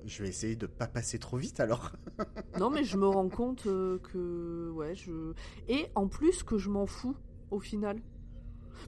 je 0.07 0.22
vais 0.22 0.31
essayer 0.31 0.57
de 0.57 0.66
pas 0.66 0.87
passer 0.87 1.18
trop 1.18 1.37
vite 1.37 1.61
alors. 1.61 1.92
Non, 2.59 2.70
mais 2.70 2.85
je 2.85 2.96
me 2.96 3.07
rends 3.07 3.29
compte 3.29 3.66
euh, 3.66 3.98
que 3.98 4.70
ouais, 4.70 4.94
je 4.94 5.35
et 5.68 5.88
en 5.94 6.09
plus 6.09 6.42
que 6.42 6.57
je 6.57 6.70
m'en 6.70 6.87
fous 6.87 7.14
au 7.50 7.61
final. 7.61 8.00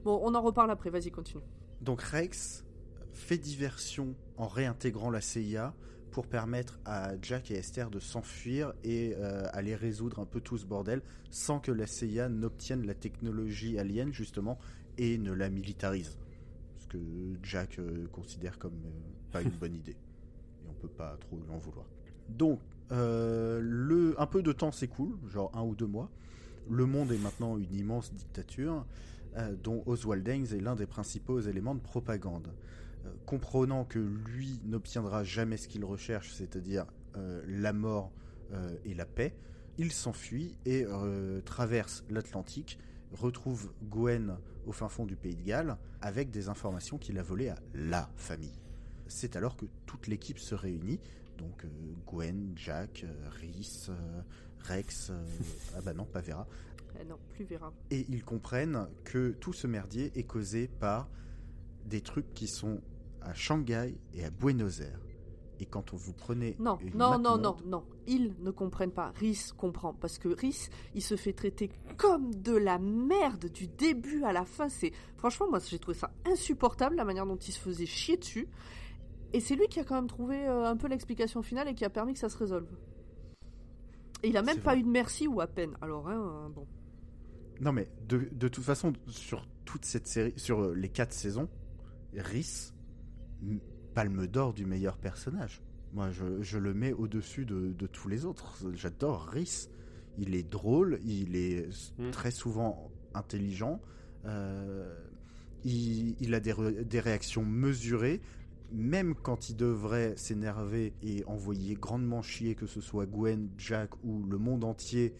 Bon, 0.03 0.19
on 0.23 0.33
en 0.33 0.41
reparle 0.41 0.71
après. 0.71 0.89
Vas-y, 0.89 1.11
continue. 1.11 1.43
Donc 1.81 2.01
Rex 2.01 2.65
fait 3.11 3.37
diversion 3.37 4.15
en 4.37 4.47
réintégrant 4.47 5.11
la 5.11 5.21
CIA 5.21 5.75
pour 6.13 6.27
permettre 6.27 6.79
à 6.85 7.13
Jack 7.21 7.49
et 7.49 7.55
Esther 7.55 7.89
de 7.89 7.99
s'enfuir 7.99 8.73
et 8.83 9.15
euh, 9.17 9.47
aller 9.51 9.75
résoudre 9.75 10.19
un 10.19 10.25
peu 10.25 10.39
tout 10.39 10.59
ce 10.59 10.65
bordel 10.65 11.01
sans 11.31 11.59
que 11.59 11.71
la 11.71 11.87
CIA 11.87 12.29
n'obtienne 12.29 12.85
la 12.85 12.93
technologie 12.93 13.79
alien 13.79 14.13
justement 14.13 14.59
et 14.99 15.17
ne 15.17 15.33
la 15.33 15.49
militarise. 15.49 16.19
Ce 16.77 16.87
que 16.87 16.99
Jack 17.41 17.79
euh, 17.79 18.05
considère 18.11 18.59
comme 18.59 18.79
euh, 18.85 19.31
pas 19.31 19.41
une 19.41 19.49
bonne 19.49 19.73
idée. 19.73 19.97
Et 20.63 20.69
on 20.69 20.73
peut 20.73 20.87
pas 20.87 21.17
trop 21.19 21.35
lui 21.35 21.49
en 21.51 21.57
vouloir. 21.57 21.85
Donc, 22.29 22.59
un 22.91 24.27
peu 24.27 24.43
de 24.43 24.51
temps 24.51 24.71
s'écoule, 24.71 25.17
genre 25.27 25.49
un 25.55 25.63
ou 25.63 25.73
deux 25.73 25.87
mois. 25.87 26.11
Le 26.69 26.85
monde 26.85 27.11
est 27.11 27.17
maintenant 27.17 27.57
une 27.57 27.73
immense 27.73 28.13
dictature 28.13 28.85
dont 29.63 29.81
Oswald 29.87 30.25
Haines 30.27 30.53
est 30.53 30.61
l'un 30.61 30.75
des 30.75 30.85
principaux 30.85 31.39
éléments 31.39 31.73
de 31.73 31.81
propagande. 31.81 32.53
Euh, 33.05 33.09
comprenant 33.25 33.85
que 33.85 33.99
lui 33.99 34.59
n'obtiendra 34.63 35.23
jamais 35.23 35.57
ce 35.57 35.67
qu'il 35.67 35.83
recherche, 35.83 36.31
c'est-à-dire 36.33 36.85
euh, 37.17 37.43
la 37.47 37.73
mort 37.73 38.11
euh, 38.51 38.75
et 38.85 38.93
la 38.93 39.05
paix, 39.05 39.35
il 39.77 39.91
s'enfuit 39.91 40.55
et 40.65 40.85
traverse 41.45 42.03
l'Atlantique, 42.07 42.77
retrouve 43.11 43.73
Gwen 43.89 44.37
au 44.67 44.71
fin 44.71 44.87
fond 44.87 45.05
du 45.07 45.15
pays 45.15 45.35
de 45.35 45.41
Galles 45.41 45.77
avec 45.99 46.29
des 46.29 46.47
informations 46.47 46.99
qu'il 46.99 47.17
a 47.17 47.23
volées 47.23 47.49
à 47.49 47.57
la 47.73 48.07
famille. 48.15 48.61
C'est 49.07 49.35
alors 49.35 49.57
que 49.57 49.65
toute 49.87 50.05
l'équipe 50.05 50.37
se 50.37 50.53
réunit, 50.53 50.99
donc 51.39 51.65
Gwen, 52.05 52.53
Jack, 52.55 53.03
Rhys, 53.41 53.89
Rex, 54.59 55.11
ah 55.75 55.81
bah 55.81 55.95
non, 55.95 56.05
pas 56.05 56.21
Vera, 56.21 56.47
non, 57.09 57.17
plus 57.33 57.45
Vera. 57.45 57.73
et 57.89 58.05
ils 58.09 58.23
comprennent 58.23 58.87
que 59.03 59.31
tout 59.31 59.53
ce 59.53 59.65
merdier 59.65 60.11
est 60.13 60.23
causé 60.25 60.67
par 60.67 61.09
des 61.85 62.01
trucs 62.01 62.31
qui 62.35 62.47
sont 62.47 62.79
à 63.23 63.33
Shanghai 63.33 63.95
et 64.13 64.23
à 64.23 64.29
Buenos 64.29 64.81
Aires. 64.81 64.99
Et 65.59 65.65
quand 65.65 65.93
on 65.93 65.97
vous 65.97 66.13
prenez. 66.13 66.55
Non, 66.59 66.77
une 66.81 66.97
non, 66.97 67.17
non, 67.19 67.37
non, 67.37 67.55
non. 67.65 67.83
Ils 68.07 68.33
ne 68.39 68.51
comprennent 68.51 68.91
pas. 68.91 69.13
Rhys 69.19 69.53
comprend. 69.55 69.93
Parce 69.93 70.17
que 70.17 70.27
Rhys, 70.27 70.69
il 70.93 71.01
se 71.01 71.15
fait 71.15 71.33
traiter 71.33 71.69
comme 71.97 72.33
de 72.35 72.55
la 72.55 72.79
merde 72.79 73.45
du 73.45 73.67
début 73.67 74.23
à 74.23 74.33
la 74.33 74.45
fin. 74.45 74.67
C'est 74.67 74.91
Franchement, 75.15 75.47
moi, 75.49 75.59
j'ai 75.59 75.79
trouvé 75.79 75.97
ça 75.97 76.11
insupportable, 76.25 76.95
la 76.95 77.05
manière 77.05 77.25
dont 77.25 77.37
il 77.37 77.53
se 77.53 77.59
faisait 77.59 77.85
chier 77.85 78.17
dessus. 78.17 78.47
Et 79.31 79.39
c'est 79.39 79.55
lui 79.55 79.67
qui 79.67 79.79
a 79.79 79.83
quand 79.83 79.95
même 79.95 80.07
trouvé 80.07 80.47
euh, 80.47 80.65
un 80.65 80.75
peu 80.75 80.87
l'explication 80.87 81.41
finale 81.41 81.67
et 81.67 81.75
qui 81.75 81.85
a 81.85 81.89
permis 81.89 82.13
que 82.13 82.19
ça 82.19 82.29
se 82.29 82.37
résolve. 82.37 82.67
Et 84.21 84.29
il 84.29 84.37
a 84.37 84.41
même 84.41 84.59
pas 84.59 84.71
vrai. 84.71 84.79
eu 84.79 84.83
de 84.83 84.89
merci 84.89 85.27
ou 85.27 85.39
à 85.39 85.47
peine. 85.47 85.75
Alors, 85.81 86.07
hein, 86.07 86.51
bon. 86.53 86.67
Non, 87.61 87.71
mais 87.71 87.89
de, 88.07 88.29
de 88.31 88.47
toute 88.47 88.63
façon, 88.63 88.93
sur 89.07 89.47
toute 89.65 89.85
cette 89.85 90.07
série, 90.07 90.33
sur 90.37 90.61
euh, 90.61 90.73
les 90.73 90.89
quatre 90.89 91.13
saisons, 91.13 91.47
Rhys, 92.15 92.73
palme 93.93 94.27
d'or 94.27 94.53
du 94.53 94.65
meilleur 94.65 94.97
personnage. 94.97 95.61
Moi, 95.93 96.09
je, 96.11 96.41
je 96.41 96.57
le 96.57 96.73
mets 96.73 96.93
au-dessus 96.93 97.45
de, 97.45 97.71
de 97.73 97.87
tous 97.87 98.07
les 98.09 98.25
autres. 98.25 98.57
J'adore 98.73 99.27
Rhys. 99.27 99.69
Il 100.17 100.35
est 100.35 100.43
drôle, 100.49 100.99
il 101.03 101.35
est 101.35 101.67
s- 101.69 101.93
Mm. 101.99 102.11
très 102.11 102.31
souvent 102.31 102.91
intelligent, 103.15 103.81
euh, 104.25 104.95
il, 105.63 106.15
il 106.19 106.33
a 106.33 106.39
des, 106.39 106.53
re- 106.53 106.83
des 106.83 106.99
réactions 106.99 107.43
mesurées. 107.45 108.21
Même 108.71 109.13
quand 109.13 109.49
il 109.49 109.55
devrait 109.55 110.15
s'énerver 110.17 110.93
et 111.03 111.23
envoyer 111.25 111.75
grandement 111.75 112.21
chier, 112.23 112.55
que 112.55 112.65
ce 112.65 112.81
soit 112.81 113.05
Gwen, 113.05 113.49
Jack 113.57 113.91
ou 114.03 114.23
le 114.23 114.37
monde 114.39 114.63
entier, 114.63 115.13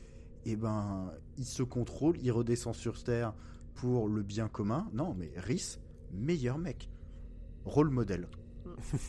eh 0.46 0.56
ben, 0.56 1.12
il 1.38 1.46
se 1.46 1.62
contrôle, 1.64 2.18
il 2.22 2.32
redescend 2.32 2.74
sur 2.74 3.04
Terre 3.04 3.34
pour 3.76 4.08
le 4.10 4.24
bien 4.24 4.48
commun. 4.48 4.90
Non, 4.94 5.14
mais 5.18 5.32
Rhys, 5.38 5.78
meilleur 6.12 6.58
mec. 6.58 6.90
Rôle 7.65 7.89
modèle. 7.89 8.28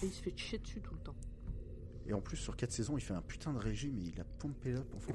Et 0.03 0.07
il 0.07 0.13
se 0.13 0.23
fait 0.23 0.37
chier 0.37 0.59
dessus 0.59 0.81
tout 0.81 0.95
le 0.95 1.01
temps. 1.01 1.15
Et 2.07 2.13
en 2.13 2.21
plus, 2.21 2.37
sur 2.37 2.57
4 2.57 2.71
saisons, 2.71 2.97
il 2.99 3.01
fait 3.01 3.15
un 3.15 3.23
putain 3.23 3.53
de 3.53 3.59
régime 3.59 3.99
et 3.99 4.03
il 4.15 4.21
a 4.21 4.25
pompé 4.25 4.75
up. 4.75 4.87
Enfin, 4.97 5.15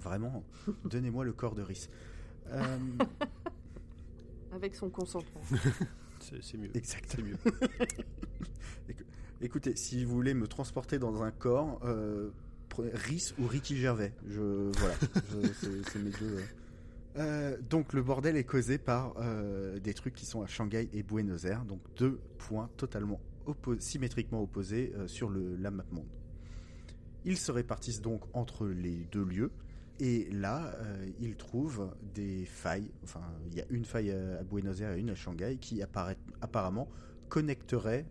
vraiment, 0.00 0.44
donnez-moi 0.84 1.24
le 1.24 1.32
corps 1.32 1.54
de 1.54 1.62
Rhys. 1.62 1.88
Euh, 2.48 2.78
Avec 4.52 4.74
son 4.74 4.88
consentement. 4.88 5.40
C'est 6.20 6.56
mieux. 6.58 6.76
exact. 6.76 7.12
C'est 7.14 7.22
mieux. 7.22 7.36
Écou- 8.88 9.04
Écoutez, 9.40 9.76
si 9.76 10.04
vous 10.04 10.14
voulez 10.14 10.34
me 10.34 10.46
transporter 10.48 10.98
dans 10.98 11.22
un 11.22 11.30
corps, 11.30 11.80
euh, 11.84 12.30
prenez 12.68 12.90
Rhys 12.92 13.34
ou 13.38 13.46
Ricky 13.46 13.76
Gervais. 13.76 14.12
Je, 14.26 14.70
voilà, 14.78 14.94
je- 15.30 15.52
c'est 15.60 15.90
c'est 15.90 15.98
mes 15.98 16.10
deux. 16.10 16.42
Euh. 17.18 17.56
Donc 17.68 17.92
le 17.92 18.02
bordel 18.02 18.36
est 18.36 18.44
causé 18.44 18.78
par 18.78 19.14
euh, 19.18 19.78
des 19.80 19.94
trucs 19.94 20.14
qui 20.14 20.26
sont 20.26 20.42
à 20.42 20.46
Shanghai 20.46 20.88
et 20.92 21.02
Buenos 21.02 21.44
Aires, 21.44 21.64
donc 21.64 21.80
deux 21.96 22.18
points 22.38 22.70
totalement 22.76 23.20
oppo- 23.46 23.78
symétriquement 23.80 24.42
opposés 24.42 24.92
euh, 24.96 25.06
sur 25.08 25.28
le, 25.30 25.56
la 25.56 25.70
map 25.70 25.84
monde. 25.90 26.06
Ils 27.24 27.36
se 27.38 27.50
répartissent 27.52 28.00
donc 28.00 28.22
entre 28.32 28.66
les 28.66 29.06
deux 29.12 29.24
lieux. 29.24 29.50
Et 30.00 30.30
là, 30.30 30.76
ils 31.18 31.34
trouvent 31.34 31.92
des 32.14 32.44
failles. 32.44 32.88
Enfin, 33.02 33.20
il 33.50 33.56
y 33.56 33.60
a 33.60 33.64
une 33.68 33.84
faille 33.84 34.12
à, 34.12 34.38
à 34.38 34.42
Buenos 34.44 34.80
Aires 34.80 34.92
et 34.92 35.00
une 35.00 35.10
à 35.10 35.16
Shanghai 35.16 35.58
qui 35.60 35.82
apparaît, 35.82 36.16
apparemment 36.40 36.88
connecteraient. 37.28 38.06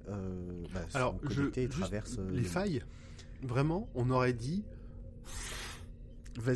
Bah, 0.73 0.81
Alors, 0.93 1.17
je, 1.29 1.43
et 1.55 1.69
traversent. 1.69 2.19
les 2.19 2.41
le- 2.41 2.43
failles, 2.43 2.83
vraiment, 3.41 3.87
on 3.95 4.09
aurait 4.09 4.33
dit 4.33 4.65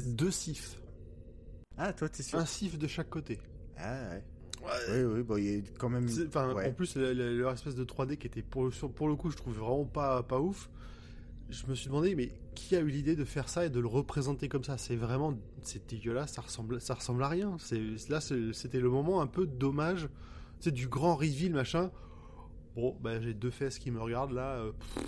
deux 0.08 0.32
sifs. 0.32 0.81
Ah, 1.78 1.94
toi, 1.94 2.10
t'es 2.10 2.24
sûr? 2.24 2.40
Un 2.40 2.46
sif 2.46 2.78
de 2.78 2.88
chaque 2.88 3.10
côté. 3.10 3.40
Ah, 3.78 4.12
ouais. 4.12 4.24
Oui, 4.90 5.04
oui, 5.16 5.24
bon, 5.24 5.38
il 5.38 5.46
y 5.46 5.58
a 5.58 5.62
quand 5.80 5.90
même. 5.90 6.08
Enfin, 6.28 6.54
Ouais. 6.54 6.68
En 6.70 6.72
plus, 6.74 6.96
leur 6.96 7.52
espèce 7.52 7.76
de 7.76 7.84
3D 7.84 8.18
qui 8.18 8.28
était 8.28 8.44
pour, 8.44 8.72
sur- 8.74 8.92
pour 8.92 9.08
le 9.08 9.16
coup, 9.16 9.32
je 9.32 9.38
trouve 9.38 9.56
vraiment 9.56 9.86
pas, 9.86 10.22
pas 10.24 10.40
ouf. 10.40 10.70
Je 11.50 11.66
me 11.68 11.76
suis 11.76 11.88
demandé, 11.88 12.16
mais 12.16 12.32
qui 12.56 12.76
a 12.76 12.80
eu 12.80 12.88
l'idée 12.88 13.16
de 13.16 13.26
faire 13.26 13.50
ça 13.50 13.66
et 13.66 13.70
de 13.70 13.80
le 13.80 13.88
représenter 13.88 14.48
comme 14.48 14.64
ça? 14.64 14.78
C'est 14.78 14.96
vraiment, 14.96 15.38
c'est 15.64 15.90
dégueulasse, 15.90 16.34
ça 16.34 16.42
ressemble, 16.42 16.80
ça 16.80 16.94
ressemble 16.94 17.24
à 17.24 17.28
rien. 17.28 17.58
Là, 18.10 18.22
c'était 18.22 18.80
le 18.80 18.90
moment 18.90 19.22
un 19.22 19.28
peu 19.28 19.46
dommage, 19.48 20.08
c'est 20.60 20.72
du 20.72 20.88
grand 20.88 21.16
reveal 21.16 21.54
machin. 21.54 21.92
Bon, 22.76 22.96
bah 23.02 23.20
j'ai 23.20 23.34
deux 23.34 23.52
fesses 23.52 23.80
qui 23.80 23.92
me 23.92 24.00
regardent 24.00 24.32
là. 24.32 24.54
euh, 24.60 24.72
pff, 24.72 25.04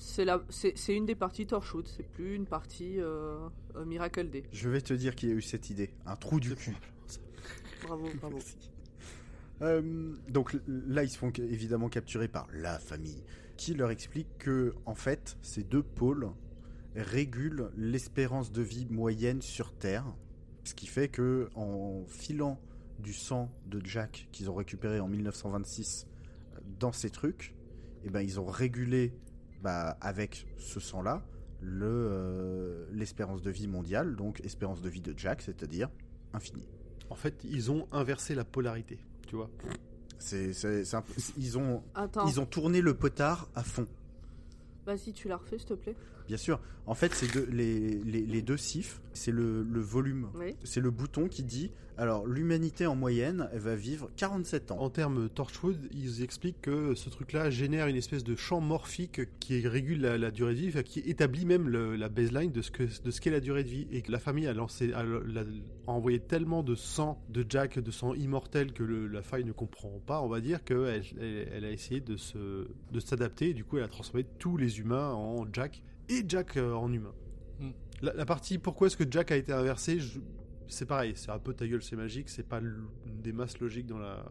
C'est 0.00 0.24
la- 0.24 0.44
c'est 0.48 0.78
c'est 0.78 0.94
une 0.94 1.06
des 1.06 1.16
parties 1.16 1.46
Torchwood, 1.46 1.88
c'est 1.88 2.04
plus 2.08 2.34
une 2.36 2.46
partie 2.46 3.00
euh, 3.00 3.48
euh, 3.74 3.84
Miracle 3.84 4.30
Day. 4.30 4.44
Je 4.52 4.68
vais 4.68 4.80
te 4.80 4.94
dire 4.94 5.14
qui 5.16 5.26
a 5.26 5.30
eu 5.34 5.42
cette 5.42 5.70
idée. 5.70 5.90
Un 6.06 6.14
trou 6.16 6.38
du 6.38 6.54
cul. 6.54 6.76
Bravo, 7.82 8.08
bravo. 8.20 8.38
Euh, 9.62 10.12
donc 10.28 10.56
là, 10.68 11.02
ils 11.02 11.10
se 11.10 11.18
font 11.18 11.30
évidemment 11.36 11.88
capturer 11.88 12.28
par 12.28 12.46
la 12.52 12.78
famille, 12.78 13.24
qui 13.56 13.74
leur 13.74 13.90
explique 13.90 14.28
que, 14.38 14.72
en 14.86 14.94
fait, 14.94 15.36
ces 15.42 15.64
deux 15.64 15.82
pôles 15.82 16.28
régulent 16.94 17.70
l'espérance 17.76 18.52
de 18.52 18.62
vie 18.62 18.86
moyenne 18.88 19.42
sur 19.42 19.72
Terre, 19.72 20.04
ce 20.62 20.74
qui 20.74 20.86
fait 20.86 21.08
que, 21.08 21.48
en 21.56 22.04
filant 22.06 22.60
du 23.00 23.12
sang 23.12 23.50
de 23.66 23.84
Jack 23.84 24.28
qu'ils 24.30 24.48
ont 24.48 24.54
récupéré 24.54 25.00
en 25.00 25.08
1926 25.08 26.06
dans 26.78 26.92
ces 26.92 27.10
trucs, 27.10 27.54
eh 28.04 28.10
ben, 28.10 28.20
ils 28.20 28.38
ont 28.38 28.46
régulé, 28.46 29.12
bah, 29.62 29.96
avec 30.00 30.46
ce 30.58 30.80
sang-là, 30.80 31.22
le, 31.60 31.86
euh, 31.86 32.86
l'espérance 32.92 33.42
de 33.42 33.50
vie 33.50 33.66
mondiale, 33.66 34.16
donc 34.16 34.40
espérance 34.44 34.80
de 34.80 34.88
vie 34.88 35.00
de 35.00 35.12
Jack, 35.16 35.42
c'est-à-dire 35.42 35.88
infinie. 36.32 36.68
En 37.10 37.14
fait, 37.14 37.42
ils 37.44 37.70
ont 37.70 37.86
inversé 37.90 38.34
la 38.34 38.44
polarité, 38.44 38.98
tu 39.26 39.36
vois. 39.36 39.50
C'est, 40.18 40.52
ils 41.36 41.58
ont 41.58 41.82
Attends, 41.94 42.26
Ils 42.26 42.40
ont 42.40 42.46
tourné 42.46 42.80
le 42.80 42.94
potard 42.94 43.48
à 43.54 43.62
fond. 43.62 43.86
vas-y, 44.84 45.12
tu 45.12 45.28
la 45.28 45.36
refais, 45.36 45.58
s'il 45.58 45.68
te 45.68 45.74
plaît. 45.74 45.96
Bien 46.28 46.36
sûr. 46.36 46.60
En 46.86 46.94
fait, 46.94 47.12
c'est 47.12 47.30
deux- 47.32 47.48
les, 47.50 47.98
les, 48.04 48.22
les 48.24 48.42
deux 48.42 48.56
sifs, 48.56 49.00
c'est 49.12 49.32
le, 49.32 49.62
le 49.62 49.80
volume. 49.80 50.28
Oui. 50.34 50.54
C'est 50.64 50.80
le 50.80 50.90
bouton 50.90 51.28
qui 51.28 51.42
dit 51.42 51.70
alors, 52.00 52.26
l'humanité 52.28 52.86
en 52.86 52.94
moyenne, 52.94 53.48
elle 53.52 53.58
va 53.58 53.74
vivre 53.74 54.08
47 54.16 54.70
ans. 54.70 54.78
En 54.78 54.88
termes 54.88 55.28
Torchwood, 55.28 55.88
ils 55.92 56.22
expliquent 56.22 56.60
que 56.62 56.94
ce 56.94 57.10
truc-là 57.10 57.50
génère 57.50 57.88
une 57.88 57.96
espèce 57.96 58.22
de 58.22 58.36
champ 58.36 58.60
morphique 58.60 59.22
qui 59.40 59.66
régule 59.66 60.02
la, 60.02 60.16
la 60.16 60.30
durée 60.30 60.54
de 60.54 60.60
vie, 60.70 60.82
qui 60.84 61.00
établit 61.00 61.44
même 61.44 61.68
le- 61.68 61.96
la 61.96 62.08
baseline 62.08 62.52
de 62.52 62.62
ce 62.62 62.70
que 62.70 62.84
de 62.84 63.10
ce 63.10 63.20
qu'est 63.20 63.32
la 63.32 63.40
durée 63.40 63.64
de 63.64 63.68
vie. 63.68 63.88
Et 63.90 64.02
que 64.02 64.12
la 64.12 64.20
famille 64.20 64.46
a 64.46 64.54
lancé, 64.54 64.92
a, 64.92 65.02
la- 65.02 65.40
a 65.40 65.90
envoyé 65.90 66.20
tellement 66.20 66.62
de 66.62 66.76
sang 66.76 67.20
de 67.30 67.44
Jack, 67.48 67.80
de 67.80 67.90
sang 67.90 68.14
immortel 68.14 68.72
que 68.72 68.84
le- 68.84 69.08
la 69.08 69.22
faille 69.22 69.44
ne 69.44 69.50
comprend 69.52 70.00
pas, 70.06 70.22
on 70.22 70.28
va 70.28 70.40
dire, 70.40 70.62
qu'elle 70.62 71.02
elle, 71.20 71.48
elle 71.52 71.64
a 71.64 71.70
essayé 71.72 72.00
de 72.00 72.16
se 72.16 72.68
de 72.92 73.00
s'adapter. 73.00 73.48
Et 73.50 73.54
du 73.54 73.64
coup, 73.64 73.76
elle 73.76 73.82
a 73.84 73.88
transformé 73.88 74.24
tous 74.38 74.56
les 74.56 74.78
humains 74.78 75.10
en 75.14 75.52
Jack 75.52 75.82
et 76.08 76.24
Jack 76.26 76.56
euh, 76.56 76.72
en 76.74 76.92
humain. 76.92 77.12
Hmm. 77.60 77.70
La, 78.02 78.12
la 78.14 78.24
partie 78.26 78.58
pourquoi 78.58 78.86
est-ce 78.86 78.96
que 78.96 79.04
Jack 79.10 79.30
a 79.32 79.36
été 79.36 79.52
inversé, 79.52 79.98
je- 80.00 80.20
c'est 80.68 80.86
pareil, 80.86 81.12
c'est 81.16 81.30
un 81.30 81.38
peu 81.38 81.54
ta 81.54 81.66
gueule, 81.66 81.82
c'est 81.82 81.96
magique, 81.96 82.28
c'est 82.28 82.46
pas 82.46 82.60
des 83.22 83.32
masses 83.32 83.58
logiques 83.58 83.86
dans 83.86 83.98
la. 83.98 84.24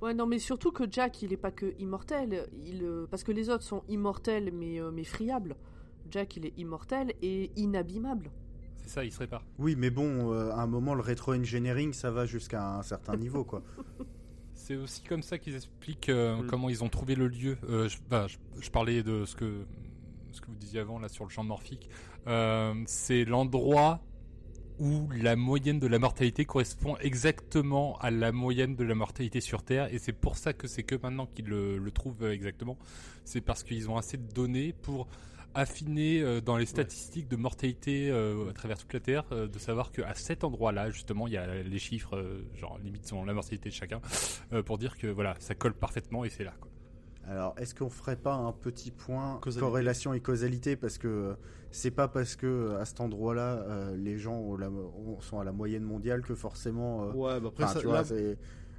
Ouais, 0.00 0.14
non, 0.14 0.26
mais 0.26 0.38
surtout 0.38 0.72
que 0.72 0.84
Jack, 0.90 1.22
il 1.22 1.32
est 1.32 1.36
pas 1.36 1.50
que 1.52 1.74
immortel. 1.78 2.48
Il, 2.64 2.82
euh, 2.82 3.06
parce 3.10 3.22
que 3.22 3.30
les 3.32 3.50
autres 3.50 3.62
sont 3.64 3.82
immortels, 3.88 4.50
mais, 4.52 4.80
euh, 4.80 4.90
mais 4.90 5.04
friables. 5.04 5.54
Jack, 6.10 6.36
il 6.36 6.46
est 6.46 6.58
immortel 6.58 7.12
et 7.22 7.50
inabîmable. 7.56 8.30
C'est 8.78 8.88
ça, 8.88 9.04
il 9.04 9.12
se 9.12 9.18
répare. 9.20 9.44
Oui, 9.58 9.76
mais 9.76 9.90
bon, 9.90 10.32
euh, 10.32 10.50
à 10.50 10.60
un 10.62 10.66
moment, 10.66 10.94
le 10.94 11.02
rétro-engineering, 11.02 11.92
ça 11.92 12.10
va 12.10 12.26
jusqu'à 12.26 12.78
un 12.78 12.82
certain 12.82 13.16
niveau, 13.16 13.44
quoi. 13.44 13.62
C'est 14.54 14.76
aussi 14.76 15.02
comme 15.02 15.22
ça 15.22 15.38
qu'ils 15.38 15.54
expliquent 15.56 16.08
euh, 16.08 16.42
Mm. 16.42 16.46
comment 16.46 16.68
ils 16.68 16.82
ont 16.84 16.88
trouvé 16.88 17.14
le 17.14 17.28
lieu. 17.28 17.56
Euh, 17.68 17.88
je, 17.88 17.98
bah, 18.08 18.26
je- 18.28 18.38
je 18.60 18.70
parlais 18.70 19.02
de 19.02 19.24
ce 19.24 19.34
que, 19.36 19.64
ce 20.32 20.40
que 20.40 20.46
vous 20.46 20.56
disiez 20.56 20.80
avant 20.80 20.98
là 20.98 21.08
sur 21.08 21.24
le 21.24 21.30
champ 21.30 21.44
morphique. 21.44 21.88
Euh, 22.26 22.74
c'est 22.86 23.24
l'endroit 23.24 24.00
où 24.78 25.08
la 25.12 25.36
moyenne 25.36 25.78
de 25.78 25.86
la 25.86 25.98
mortalité 25.98 26.44
correspond 26.44 26.96
exactement 26.98 27.98
à 27.98 28.10
la 28.10 28.32
moyenne 28.32 28.74
de 28.74 28.84
la 28.84 28.94
mortalité 28.94 29.40
sur 29.40 29.62
Terre. 29.62 29.92
Et 29.92 29.98
c'est 29.98 30.12
pour 30.12 30.36
ça 30.36 30.52
que 30.52 30.66
c'est 30.66 30.82
que 30.82 30.96
maintenant 31.00 31.26
qu'ils 31.26 31.46
le, 31.46 31.78
le 31.78 31.90
trouvent 31.90 32.24
exactement. 32.24 32.76
C'est 33.24 33.40
parce 33.40 33.62
qu'ils 33.62 33.90
ont 33.90 33.96
assez 33.96 34.16
de 34.16 34.32
données 34.32 34.72
pour 34.72 35.06
affiner 35.54 36.22
euh, 36.22 36.40
dans 36.40 36.56
les 36.56 36.66
statistiques 36.66 37.28
de 37.28 37.36
mortalité 37.36 38.10
euh, 38.10 38.48
à 38.48 38.52
travers 38.54 38.78
toute 38.78 38.92
la 38.94 39.00
Terre, 39.00 39.24
de 39.30 39.58
savoir 39.58 39.92
qu'à 39.92 40.14
cet 40.14 40.42
endroit-là, 40.42 40.90
justement, 40.90 41.26
il 41.26 41.34
y 41.34 41.36
a 41.36 41.62
les 41.62 41.78
chiffres, 41.78 42.40
genre 42.56 42.78
limite 42.82 43.06
selon 43.06 43.24
la 43.24 43.34
mortalité 43.34 43.68
de 43.68 43.74
chacun, 43.74 44.00
pour 44.64 44.78
dire 44.78 44.96
que 44.96 45.06
voilà, 45.06 45.36
ça 45.38 45.54
colle 45.54 45.74
parfaitement 45.74 46.24
et 46.24 46.30
c'est 46.30 46.44
là. 46.44 46.54
Quoi. 46.58 46.71
Alors, 47.28 47.54
est-ce 47.56 47.74
qu'on 47.74 47.88
ferait 47.90 48.16
pas 48.16 48.34
un 48.34 48.52
petit 48.52 48.90
point 48.90 49.38
Causalité. 49.40 49.60
corrélation 49.68 50.12
et 50.12 50.20
causalité 50.20 50.76
Parce 50.76 50.98
que 50.98 51.06
euh, 51.08 51.34
c'est 51.70 51.90
pas 51.92 52.08
parce 52.08 52.34
que 52.36 52.46
euh, 52.46 52.80
à 52.80 52.84
cet 52.84 53.00
endroit-là, 53.00 53.58
euh, 53.68 53.96
les 53.96 54.18
gens 54.18 54.34
ont 54.34 54.56
la- 54.56 54.70
ont- 54.70 55.20
sont 55.20 55.38
à 55.38 55.44
la 55.44 55.52
moyenne 55.52 55.84
mondiale 55.84 56.22
que 56.22 56.34
forcément. 56.34 57.04
euh, 57.04 57.12
Ouais, 57.12 57.40
bah 57.40 57.48
après, 57.48 57.66
ça, 57.68 57.78
tu 57.80 57.86
vois, 57.86 57.98
là, 57.98 58.04
c'est- 58.04 58.36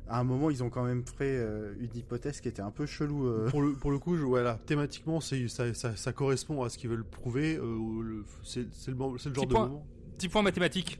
à 0.09 0.19
un 0.19 0.25
moment, 0.25 0.49
ils 0.49 0.61
ont 0.61 0.69
quand 0.69 0.83
même 0.83 1.05
fait 1.07 1.37
euh, 1.37 1.73
une 1.79 1.95
hypothèse 1.95 2.41
qui 2.41 2.49
était 2.49 2.61
un 2.61 2.71
peu 2.71 2.85
chelou. 2.85 3.25
euh. 3.27 3.49
pour, 3.49 3.61
le, 3.61 3.73
pour 3.73 3.89
le 3.91 3.99
coup, 3.99 4.17
je, 4.17 4.23
voilà, 4.23 4.59
thématiquement, 4.65 5.21
c'est, 5.21 5.47
ça, 5.47 5.73
ça, 5.73 5.95
ça 5.95 6.11
correspond 6.11 6.61
à 6.63 6.69
ce 6.69 6.77
qu'ils 6.77 6.89
veulent 6.89 7.05
prouver. 7.05 7.55
euh, 7.55 8.23
c'est, 8.43 8.67
le, 8.89 8.97
genre 8.97 9.13
Petit 9.15 9.47
de 9.47 9.53
point. 9.53 9.67
moment. 9.67 9.85
Petit 10.17 10.27
point 10.27 10.41
mathématique. 10.41 10.99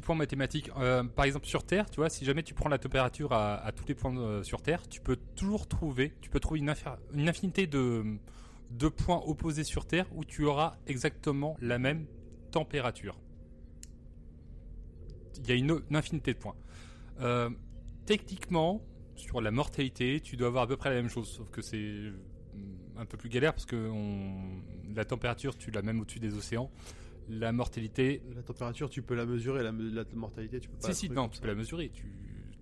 Point 0.00 0.14
mathématique. 0.14 0.70
Euh, 0.78 1.04
par 1.04 1.24
exemple, 1.24 1.46
sur 1.46 1.64
Terre, 1.64 1.88
tu 1.90 1.96
vois, 1.96 2.10
si 2.10 2.24
jamais 2.24 2.42
tu 2.42 2.54
prends 2.54 2.68
la 2.68 2.78
température 2.78 3.32
à, 3.32 3.70
tous 3.74 3.84
les 3.86 3.94
points 3.94 4.16
euh, 4.16 4.42
sur 4.42 4.62
Terre, 4.62 4.88
tu 4.88 5.00
peux 5.00 5.16
toujours 5.36 5.66
trouver, 5.66 6.12
tu 6.20 6.30
peux 6.30 6.40
trouver 6.40 6.60
une, 6.60 6.74
une 7.14 7.28
infinité 7.28 7.66
de, 7.66 8.18
deux 8.70 8.90
points 8.90 9.22
opposés 9.24 9.64
sur 9.64 9.86
Terre 9.86 10.06
où 10.14 10.24
tu 10.24 10.44
auras 10.44 10.76
exactement 10.86 11.56
la 11.60 11.78
même 11.78 12.06
température. 12.50 13.18
Il 15.38 15.48
y 15.48 15.52
a 15.52 15.54
une, 15.54 15.82
infinité 15.92 16.34
de 16.34 16.38
points. 16.38 16.56
Euh, 17.20 17.50
techniquement, 18.06 18.82
sur 19.16 19.40
la 19.40 19.50
mortalité, 19.50 20.20
tu 20.20 20.36
dois 20.36 20.48
avoir 20.48 20.64
à 20.64 20.66
peu 20.66 20.76
près 20.76 20.90
la 20.90 20.96
même 20.96 21.08
chose, 21.08 21.28
sauf 21.28 21.50
que 21.50 21.62
c'est 21.62 22.12
un 22.96 23.06
peu 23.06 23.16
plus 23.16 23.28
galère 23.28 23.52
parce 23.52 23.66
que 23.66 23.90
la 24.94 25.04
température, 25.04 25.56
tu 25.56 25.70
l'as 25.70 25.82
même 25.82 26.00
au-dessus 26.00 26.20
des 26.20 26.34
océans. 26.34 26.70
La 27.28 27.52
mortalité, 27.52 28.22
La 28.34 28.42
température, 28.42 28.90
tu 28.90 29.02
peux 29.02 29.14
la 29.14 29.24
mesurer, 29.26 29.62
la, 29.62 29.72
la 29.72 30.04
mortalité, 30.14 30.60
tu 30.60 30.68
peux 30.68 30.76
pas. 30.78 30.92
si, 30.92 31.06
si, 31.06 31.10
non, 31.10 31.28
tu 31.28 31.40
peux 31.40 31.48
la 31.48 31.54
mesurer. 31.54 31.90
Tu 31.90 32.04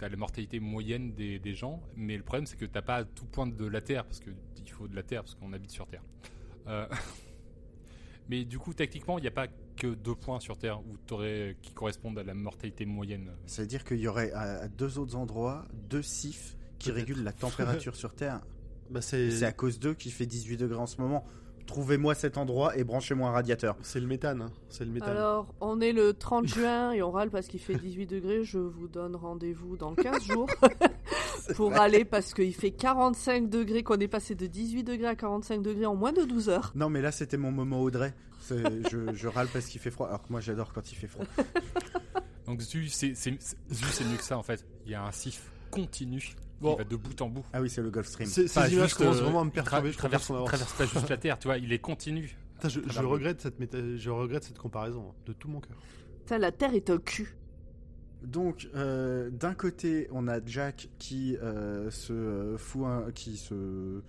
as 0.00 0.08
la 0.08 0.16
mortalité 0.16 0.58
moyenne 0.58 1.12
des, 1.14 1.38
des 1.38 1.54
gens, 1.54 1.80
mais 1.96 2.16
le 2.16 2.24
problème, 2.24 2.46
c'est 2.46 2.56
que 2.56 2.64
tu 2.64 2.72
n'as 2.74 2.82
pas 2.82 2.96
à 2.96 3.04
tout 3.04 3.24
point 3.26 3.46
de 3.46 3.66
la 3.66 3.80
Terre, 3.80 4.04
parce 4.04 4.18
qu'il 4.20 4.34
faut 4.70 4.88
de 4.88 4.96
la 4.96 5.02
Terre, 5.04 5.22
parce 5.22 5.36
qu'on 5.36 5.52
habite 5.52 5.70
sur 5.70 5.86
Terre. 5.86 6.02
Euh, 6.66 6.86
mais 8.28 8.44
du 8.44 8.58
coup, 8.58 8.74
techniquement, 8.74 9.18
il 9.18 9.22
n'y 9.22 9.28
a 9.28 9.32
pas 9.32 9.46
que 9.76 9.94
deux 9.94 10.14
points 10.14 10.40
sur 10.40 10.58
Terre 10.58 10.80
où 10.80 10.96
t'aurais- 11.06 11.56
qui 11.62 11.72
correspondent 11.72 12.18
à 12.18 12.22
la 12.24 12.34
mortalité 12.34 12.84
moyenne. 12.86 13.30
Ça 13.46 13.62
veut 13.62 13.68
dire 13.68 13.84
qu'il 13.84 13.98
y 13.98 14.06
aurait 14.08 14.32
à, 14.32 14.68
deux 14.68 14.98
autres 14.98 15.16
endroits 15.16 15.64
deux 15.88 16.02
sifs 16.02 16.56
qui 16.78 16.90
régulent 16.90 17.22
la 17.22 17.32
température 17.32 17.96
sur 17.96 18.14
Terre. 18.14 18.40
Bah, 18.90 19.00
C'est 19.00 19.44
à 19.44 19.52
cause 19.52 19.78
d'eux 19.78 19.94
qu'il 19.94 20.12
fait 20.12 20.26
18 20.26 20.56
degrés 20.56 20.78
en 20.78 20.86
ce 20.86 21.00
moment. 21.00 21.24
Trouvez-moi 21.66 22.14
cet 22.14 22.36
endroit 22.38 22.76
et 22.76 22.84
branchez-moi 22.84 23.28
un 23.30 23.32
radiateur. 23.32 23.76
c'est 23.82 24.00
le 24.00 24.06
méthane. 24.06 24.42
hein. 24.42 24.50
C'est 24.68 24.84
le 24.84 24.90
méthane. 24.90 25.16
Alors, 25.16 25.54
on 25.60 25.80
est 25.80 25.92
le 25.92 26.12
30 26.12 26.46
juin 26.46 26.92
et 26.92 27.02
on 27.02 27.10
râle 27.10 27.30
parce 27.30 27.46
qu'il 27.46 27.60
fait 27.60 27.74
18 27.76 28.06
degrés. 28.06 28.44
Je 28.44 28.58
vous 28.58 28.88
donne 28.88 29.16
rendez-vous 29.16 29.76
dans 29.76 29.94
15 29.94 30.24
jours 30.26 30.48
pour 31.56 31.72
râler 31.72 32.04
parce 32.04 32.34
qu'il 32.34 32.54
fait 32.54 32.72
45 32.72 33.48
degrés, 33.48 33.82
qu'on 33.82 33.98
est 33.98 34.08
passé 34.08 34.34
de 34.34 34.46
18 34.46 34.84
degrés 34.84 35.08
à 35.08 35.14
45 35.16 35.62
degrés 35.62 35.86
en 35.86 35.94
moins 35.96 36.12
de 36.12 36.24
12 36.24 36.48
heures. 36.48 36.72
Non, 36.74 36.88
mais 36.90 37.00
là, 37.00 37.12
c'était 37.12 37.36
mon 37.38 37.52
moment 37.52 37.80
Audrey. 37.80 38.12
C'est- 38.40 38.88
Je, 38.90 39.14
je 39.14 39.28
râle 39.28 39.48
parce 39.52 39.66
qu'il 39.66 39.80
fait 39.80 39.90
froid, 39.90 40.08
alors 40.08 40.22
que 40.22 40.30
moi, 40.30 40.40
j'adore 40.40 40.72
quand 40.72 40.90
il 40.92 40.96
fait 40.96 41.06
froid. 41.06 41.24
Donc, 42.46 42.60
Zu, 42.60 42.88
c'est 42.88 43.08
mieux 43.30 44.16
que 44.18 44.24
ça, 44.24 44.36
en 44.36 44.42
fait. 44.42 44.66
Il 44.84 44.92
y 44.92 44.94
a 44.94 45.04
un 45.04 45.12
sif 45.12 45.50
continu 45.70 46.34
Bon. 46.62 46.72
qui 46.72 46.78
va 46.78 46.84
de 46.84 46.96
bout 46.96 47.20
en 47.22 47.28
bout. 47.28 47.44
Ah 47.52 47.60
oui, 47.60 47.68
c'est 47.68 47.82
le 47.82 47.90
Gulf 47.90 48.06
Stream. 48.06 48.28
C'est- 48.28 48.52
Pas 48.54 48.66
Ces 48.68 48.74
images 48.74 48.84
juste, 48.88 48.98
commencent 48.98 49.16
euh, 49.18 49.22
vraiment 49.24 49.40
à 49.42 49.44
me 49.44 49.50
perturber. 49.50 49.92
je 49.92 49.98
traverse, 49.98 50.28
pas 50.28 50.86
juste 50.86 51.08
la 51.10 51.16
Terre, 51.16 51.38
tu 51.38 51.48
vois, 51.48 51.58
il 51.58 51.72
est 51.72 51.78
continu. 51.78 52.36
Putain, 52.54 52.68
je, 52.68 53.00
regrette 53.00 53.40
cette 53.40 53.58
méta- 53.60 53.96
je 53.96 54.10
regrette 54.10 54.44
cette 54.44 54.58
comparaison 54.58 55.08
hein, 55.10 55.14
de 55.26 55.32
tout 55.32 55.48
mon 55.48 55.60
cœur. 55.60 55.76
Putain, 56.20 56.38
la 56.38 56.52
Terre 56.52 56.74
est 56.74 56.88
un 56.90 56.98
cul. 56.98 57.36
Donc, 58.22 58.68
euh, 58.76 59.30
d'un 59.30 59.54
côté, 59.54 60.06
on 60.12 60.28
a 60.28 60.38
Jack 60.46 60.88
qui 61.00 61.36
euh, 61.38 61.90
se 61.90 62.12
euh, 62.12 62.56
fout 62.56 62.84
un- 62.86 63.10
qui 63.12 63.36
se 63.36 64.00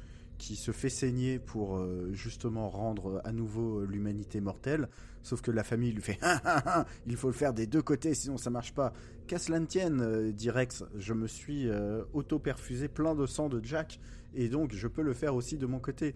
qui 0.43 0.57
se 0.57 0.71
fait 0.71 0.89
saigner 0.89 1.39
pour 1.39 1.77
euh, 1.77 2.09
justement 2.11 2.67
rendre 2.69 3.21
à 3.23 3.31
nouveau 3.31 3.79
euh, 3.79 3.85
l'humanité 3.85 4.41
mortelle. 4.41 4.89
Sauf 5.21 5.41
que 5.41 5.51
la 5.51 5.63
famille 5.63 5.93
lui 5.93 6.01
fait 6.01 6.17
Ah, 6.21 6.41
ah, 6.43 6.63
ah, 6.65 6.85
il 7.07 7.15
faut 7.15 7.29
le 7.29 7.33
faire 7.33 7.53
des 7.53 7.65
deux 7.65 7.81
côtés, 7.81 8.13
sinon 8.13 8.37
ça 8.37 8.49
marche 8.49 8.73
pas. 8.73 8.91
Qu'à 9.25 9.39
cela 9.39 9.61
ne 9.61 9.65
tienne, 9.65 10.01
euh, 10.01 10.33
dit 10.33 10.49
Rex, 10.49 10.83
je 10.97 11.13
me 11.13 11.27
suis 11.27 11.69
euh, 11.69 12.03
auto-perfusé 12.11 12.89
plein 12.89 13.15
de 13.15 13.25
sang 13.25 13.47
de 13.47 13.63
Jack 13.63 14.01
et 14.35 14.49
donc 14.49 14.73
je 14.73 14.87
peux 14.89 15.01
le 15.01 15.13
faire 15.13 15.33
aussi 15.33 15.57
de 15.57 15.65
mon 15.65 15.79
côté. 15.79 16.13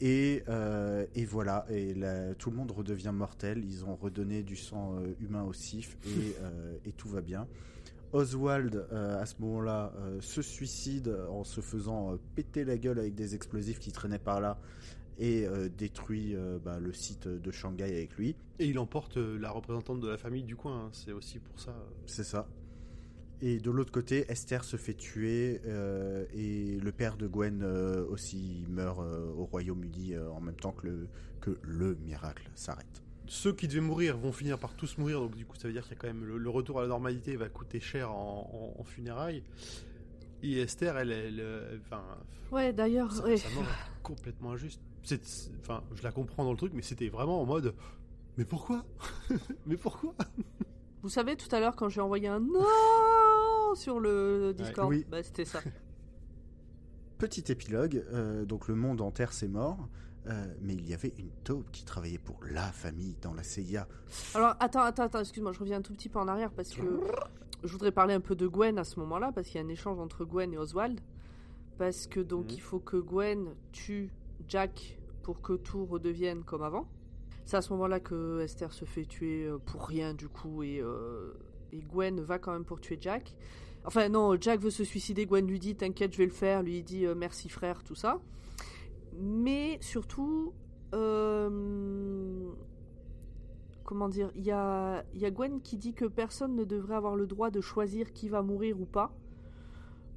Et, 0.00 0.42
euh, 0.48 1.04
et 1.14 1.24
voilà, 1.24 1.64
et 1.70 1.94
tout 2.38 2.50
le 2.50 2.56
monde 2.56 2.72
redevient 2.72 3.12
mortel. 3.14 3.62
Ils 3.64 3.84
ont 3.84 3.94
redonné 3.94 4.42
du 4.42 4.56
sang 4.56 4.96
euh, 4.96 5.14
humain 5.20 5.44
au 5.44 5.52
sif 5.52 5.96
euh, 6.06 6.74
et 6.84 6.90
tout 6.90 7.08
va 7.08 7.20
bien. 7.20 7.46
Oswald, 8.12 8.86
euh, 8.92 9.20
à 9.20 9.26
ce 9.26 9.34
moment-là, 9.40 9.92
euh, 9.98 10.20
se 10.20 10.42
suicide 10.42 11.16
en 11.30 11.44
se 11.44 11.60
faisant 11.60 12.12
euh, 12.12 12.16
péter 12.34 12.64
la 12.64 12.76
gueule 12.76 12.98
avec 12.98 13.14
des 13.14 13.34
explosifs 13.34 13.78
qui 13.78 13.90
traînaient 13.92 14.18
par 14.18 14.40
là 14.40 14.58
et 15.18 15.46
euh, 15.46 15.68
détruit 15.68 16.34
euh, 16.34 16.58
bah, 16.58 16.78
le 16.78 16.92
site 16.92 17.28
de 17.28 17.50
Shanghai 17.50 17.84
avec 17.84 18.16
lui. 18.16 18.36
Et 18.58 18.66
il 18.66 18.78
emporte 18.78 19.16
euh, 19.16 19.38
la 19.38 19.50
représentante 19.50 20.00
de 20.00 20.08
la 20.08 20.18
famille 20.18 20.42
du 20.42 20.56
coin. 20.56 20.86
hein. 20.86 20.90
C'est 20.92 21.12
aussi 21.12 21.38
pour 21.38 21.58
ça. 21.58 21.74
C'est 22.06 22.24
ça. 22.24 22.48
Et 23.40 23.58
de 23.58 23.70
l'autre 23.70 23.92
côté, 23.92 24.24
Esther 24.30 24.62
se 24.62 24.76
fait 24.76 24.94
tuer 24.94 25.60
et 26.32 26.78
le 26.78 26.92
père 26.92 27.16
de 27.16 27.26
Gwen 27.26 27.64
aussi 28.08 28.64
meurt 28.68 29.00
au 29.00 29.46
Royaume-Uni 29.46 30.16
en 30.16 30.40
même 30.40 30.54
temps 30.54 30.70
que 30.70 30.86
le, 30.86 31.08
que 31.40 31.58
le 31.62 31.96
miracle 31.96 32.48
s'arrête. 32.54 33.01
Ceux 33.26 33.52
qui 33.54 33.68
devaient 33.68 33.80
mourir 33.80 34.16
vont 34.18 34.32
finir 34.32 34.58
par 34.58 34.74
tous 34.74 34.98
mourir. 34.98 35.20
Donc 35.20 35.36
du 35.36 35.46
coup, 35.46 35.56
ça 35.56 35.68
veut 35.68 35.72
dire 35.74 35.82
qu'il 35.84 35.92
y 35.92 35.96
a 35.96 35.98
quand 36.00 36.06
même 36.08 36.24
le, 36.24 36.36
le 36.38 36.50
retour 36.50 36.78
à 36.78 36.82
la 36.82 36.88
normalité 36.88 37.36
va 37.36 37.48
coûter 37.48 37.80
cher 37.80 38.10
en, 38.12 38.74
en- 38.76 38.80
en 38.80 38.84
funérailles. 38.84 39.42
Et 40.42 40.58
Esther, 40.60 40.96
elle, 40.98 41.12
elle, 41.12 41.40
euh, 41.40 41.78
enfin, 41.80 42.02
Ouais, 42.50 42.72
d'ailleurs, 42.72 43.12
sa, 43.12 43.24
ouais. 43.24 43.36
sa 43.36 43.48
mort 43.50 43.62
est 43.64 44.02
complètement 44.02 44.52
injuste. 44.52 44.80
C'est- 45.04 45.50
Enfin, 45.60 45.82
je 45.94 46.02
la 46.02 46.10
comprends 46.12 46.44
dans 46.44 46.50
le 46.50 46.56
truc, 46.58 46.72
mais 46.74 46.82
c'était 46.82 47.08
vraiment 47.08 47.40
en 47.40 47.46
mode. 47.46 47.74
Mais 48.36 48.44
pourquoi? 48.44 48.84
Mais 49.66 49.76
pourquoi? 49.76 50.14
Vous 51.02 51.08
savez, 51.08 51.36
tout 51.36 51.54
à 51.54 51.60
l'heure, 51.60 51.76
quand 51.76 51.88
j'ai 51.88 52.00
envoyé 52.00 52.28
un 52.28 52.40
non 52.40 53.74
sur 53.74 54.00
le 54.00 54.52
Discord, 54.56 54.88
oui. 54.90 55.06
bah, 55.10 55.22
c'était 55.22 55.44
ça. 55.44 55.60
Petit 57.18 57.52
épilogue, 57.52 58.04
euh, 58.12 58.44
donc 58.44 58.66
le 58.68 58.74
monde 58.74 59.00
en 59.00 59.10
terre 59.12 59.32
c'est 59.32 59.46
mort, 59.48 59.88
euh, 60.28 60.46
mais 60.60 60.74
il 60.74 60.88
y 60.88 60.94
avait 60.94 61.12
une 61.18 61.30
taupe 61.44 61.70
qui 61.72 61.84
travaillait 61.84 62.18
pour 62.18 62.38
la 62.50 62.70
famille 62.72 63.16
dans 63.22 63.34
la 63.34 63.42
CIA. 63.42 63.86
Alors, 64.34 64.54
attends, 64.60 64.82
attends, 64.82 65.04
attends, 65.04 65.20
excuse-moi, 65.20 65.52
je 65.52 65.58
reviens 65.60 65.78
un 65.78 65.82
tout 65.82 65.92
petit 65.92 66.08
peu 66.08 66.18
en 66.18 66.28
arrière 66.28 66.52
parce 66.52 66.70
que 66.74 66.82
je 67.64 67.72
voudrais 67.72 67.92
parler 67.92 68.14
un 68.14 68.20
peu 68.20 68.34
de 68.36 68.46
Gwen 68.46 68.78
à 68.78 68.84
ce 68.84 68.98
moment-là, 69.00 69.32
parce 69.34 69.48
qu'il 69.48 69.60
y 69.60 69.64
a 69.64 69.66
un 69.66 69.70
échange 69.70 69.98
entre 69.98 70.24
Gwen 70.24 70.52
et 70.52 70.58
Oswald. 70.58 71.00
Parce 71.78 72.06
que 72.06 72.20
donc, 72.20 72.46
Mhm. 72.46 72.50
il 72.54 72.60
faut 72.60 72.78
que 72.80 72.96
Gwen 72.98 73.54
tue 73.72 74.10
Jack 74.48 74.98
pour 75.22 75.40
que 75.40 75.54
tout 75.54 75.84
redevienne 75.86 76.44
comme 76.44 76.62
avant. 76.62 76.86
C'est 77.44 77.56
à 77.56 77.62
ce 77.62 77.72
moment-là 77.72 77.98
que 78.00 78.40
Esther 78.40 78.72
se 78.72 78.84
fait 78.84 79.04
tuer 79.04 79.46
euh, 79.46 79.58
pour 79.58 79.86
rien, 79.86 80.14
du 80.14 80.28
coup, 80.28 80.62
et, 80.62 80.80
euh, 80.80 81.32
et 81.72 81.80
Gwen 81.80 82.20
va 82.20 82.38
quand 82.38 82.52
même 82.52 82.64
pour 82.64 82.80
tuer 82.80 82.98
Jack. 83.00 83.34
Enfin, 83.84 84.08
non, 84.08 84.36
Jack 84.40 84.60
veut 84.60 84.70
se 84.70 84.84
suicider, 84.84 85.26
Gwen 85.26 85.44
lui 85.46 85.58
dit 85.58 85.74
T'inquiète, 85.74 86.12
je 86.12 86.18
vais 86.18 86.26
le 86.26 86.30
faire. 86.32 86.62
Lui, 86.62 86.78
il 86.78 86.84
dit 86.84 87.04
Merci 87.16 87.48
frère, 87.48 87.82
tout 87.82 87.96
ça. 87.96 88.20
Mais 89.18 89.78
surtout, 89.80 90.52
euh, 90.94 92.50
comment 93.84 94.08
dire, 94.08 94.30
il 94.34 94.44
y 94.44 94.50
a, 94.50 95.04
y 95.14 95.24
a 95.24 95.30
Gwen 95.30 95.60
qui 95.60 95.76
dit 95.76 95.94
que 95.94 96.04
personne 96.04 96.54
ne 96.54 96.64
devrait 96.64 96.94
avoir 96.94 97.16
le 97.16 97.26
droit 97.26 97.50
de 97.50 97.60
choisir 97.60 98.12
qui 98.12 98.28
va 98.28 98.42
mourir 98.42 98.80
ou 98.80 98.86
pas. 98.86 99.14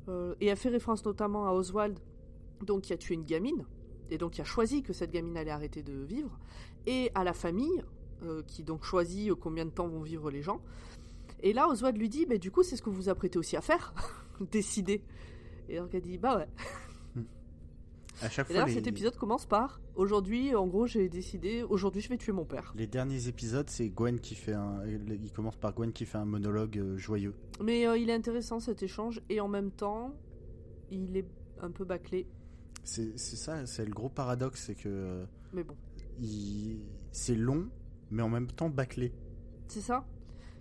Euh, 0.08 0.36
et 0.40 0.48
elle 0.48 0.58
fait 0.58 0.70
référence 0.70 1.04
notamment 1.06 1.48
à 1.48 1.52
Oswald, 1.52 2.00
donc 2.62 2.84
qui 2.84 2.94
a 2.94 2.98
tué 2.98 3.16
une 3.16 3.24
gamine, 3.24 3.66
et 4.10 4.18
donc 4.18 4.34
qui 4.34 4.42
a 4.42 4.46
choisi 4.46 4.84
que 4.84 4.94
cette 4.94 5.12
gamine 5.12 5.36
allait 5.36 5.52
arrêter 5.52 5.82
de 5.82 5.94
vivre, 6.04 6.38
et 6.86 7.12
à 7.16 7.24
la 7.24 7.34
famille, 7.34 7.84
euh, 8.24 8.44
qui 8.44 8.64
donc 8.64 8.84
choisit 8.84 9.34
combien 9.34 9.66
de 9.66 9.72
temps 9.72 9.88
vont 9.88 10.02
vivre 10.02 10.30
les 10.30 10.42
gens. 10.42 10.62
Et 11.42 11.54
là, 11.54 11.68
Oswald 11.68 11.98
lui 11.98 12.08
dit, 12.08 12.26
bah, 12.26 12.38
du 12.38 12.52
coup, 12.52 12.64
c'est 12.64 12.76
ce 12.76 12.82
que 12.82 12.90
vous 12.90 12.96
vous 12.96 13.10
apprêtez 13.10 13.38
aussi 13.38 13.58
à 13.58 13.62
faire, 13.62 13.94
décider. 14.52 15.02
Et 15.70 15.78
donc 15.78 15.94
elle 15.94 16.02
dit, 16.02 16.18
bah 16.18 16.38
ouais. 16.38 16.48
À 18.22 18.30
chaque 18.30 18.46
Et 18.50 18.54
fois, 18.54 18.54
d'ailleurs, 18.54 18.68
les, 18.68 18.74
cet 18.74 18.88
épisode 18.88 19.16
commence 19.18 19.46
par, 19.46 19.82
aujourd'hui, 19.96 20.56
en 20.56 20.68
gros, 20.68 20.88
j'ai 20.88 21.10
décidé, 21.10 21.64
aujourd'hui, 21.64 22.02
je 22.02 22.10
vais 22.10 22.18
tuer 22.18 22.32
mon 22.32 22.46
père. 22.46 22.74
les 22.78 22.88
derniers 22.88 23.28
épisodes, 23.28 23.70
c'est 23.70 23.90
Gwen 23.90 24.20
qui 24.20 24.36
fait 24.36 24.54
un. 24.54 24.82
Il 24.88 25.32
commence 25.32 25.56
par 25.58 25.74
Gwen 25.74 25.92
qui 25.92 26.06
fait 26.06 26.18
un 26.18 26.26
monologue 26.26 26.78
euh, 26.78 26.98
joyeux. 26.98 27.34
Mais 27.62 27.86
euh, 27.88 27.98
il 27.98 28.10
est 28.10 28.14
intéressant 28.14 28.60
cet 28.60 28.84
échange, 28.84 29.22
et 29.30 29.40
en 29.42 29.48
même 29.48 29.72
temps, 29.72 30.14
il 30.92 31.18
est 31.18 31.28
un 31.62 31.72
peu 31.72 31.84
bâclé. 31.86 32.28
C'est 32.84 33.18
ça, 33.18 33.66
c'est 33.66 33.86
le 33.86 33.92
gros 33.94 34.10
paradoxe, 34.10 34.64
c'est 34.68 34.76
que 34.76 34.88
euh, 34.88 35.26
Mais 35.54 35.64
bon, 35.64 35.76
il- 36.20 36.80
c'est 37.12 37.36
long, 37.36 37.68
mais 38.12 38.22
en 38.22 38.30
même 38.30 38.48
temps 38.48 38.70
bâclé. 38.70 39.12
c'est 39.68 39.82
ça. 39.82 40.06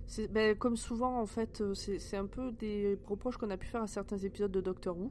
C'est 0.07 0.29
ben, 0.29 0.55
comme 0.57 0.77
souvent, 0.77 1.19
en 1.21 1.27
fait, 1.27 1.61
euh, 1.63 1.73
c'est 1.75 1.99
c'est 1.99 2.17
un 2.19 2.27
peu 2.27 2.53
des 2.53 2.99
reproches 3.07 3.37
qu'on 3.39 3.49
a 3.51 3.57
pu 3.57 3.67
faire 3.67 3.83
à 3.83 3.87
certains 3.87 4.19
épisodes 4.19 4.51
de 4.53 4.61
Doctor 4.61 4.99
Who 4.99 5.11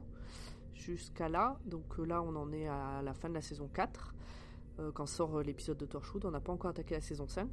jusqu'à 0.74 1.28
là. 1.28 1.58
Donc 1.66 1.84
euh, 1.98 2.04
là, 2.04 2.22
on 2.22 2.34
en 2.36 2.52
est 2.52 2.66
à 2.66 3.02
la 3.02 3.14
fin 3.14 3.28
de 3.28 3.34
la 3.34 3.42
saison 3.42 3.68
4, 3.72 4.14
euh, 4.78 4.92
quand 4.92 5.06
sort 5.06 5.38
euh, 5.38 5.42
l'épisode 5.42 5.78
de 5.78 5.86
Torchwood. 5.86 6.24
On 6.24 6.30
n'a 6.30 6.40
pas 6.40 6.52
encore 6.52 6.70
attaqué 6.70 6.94
la 6.94 7.00
saison 7.00 7.26
5. 7.26 7.48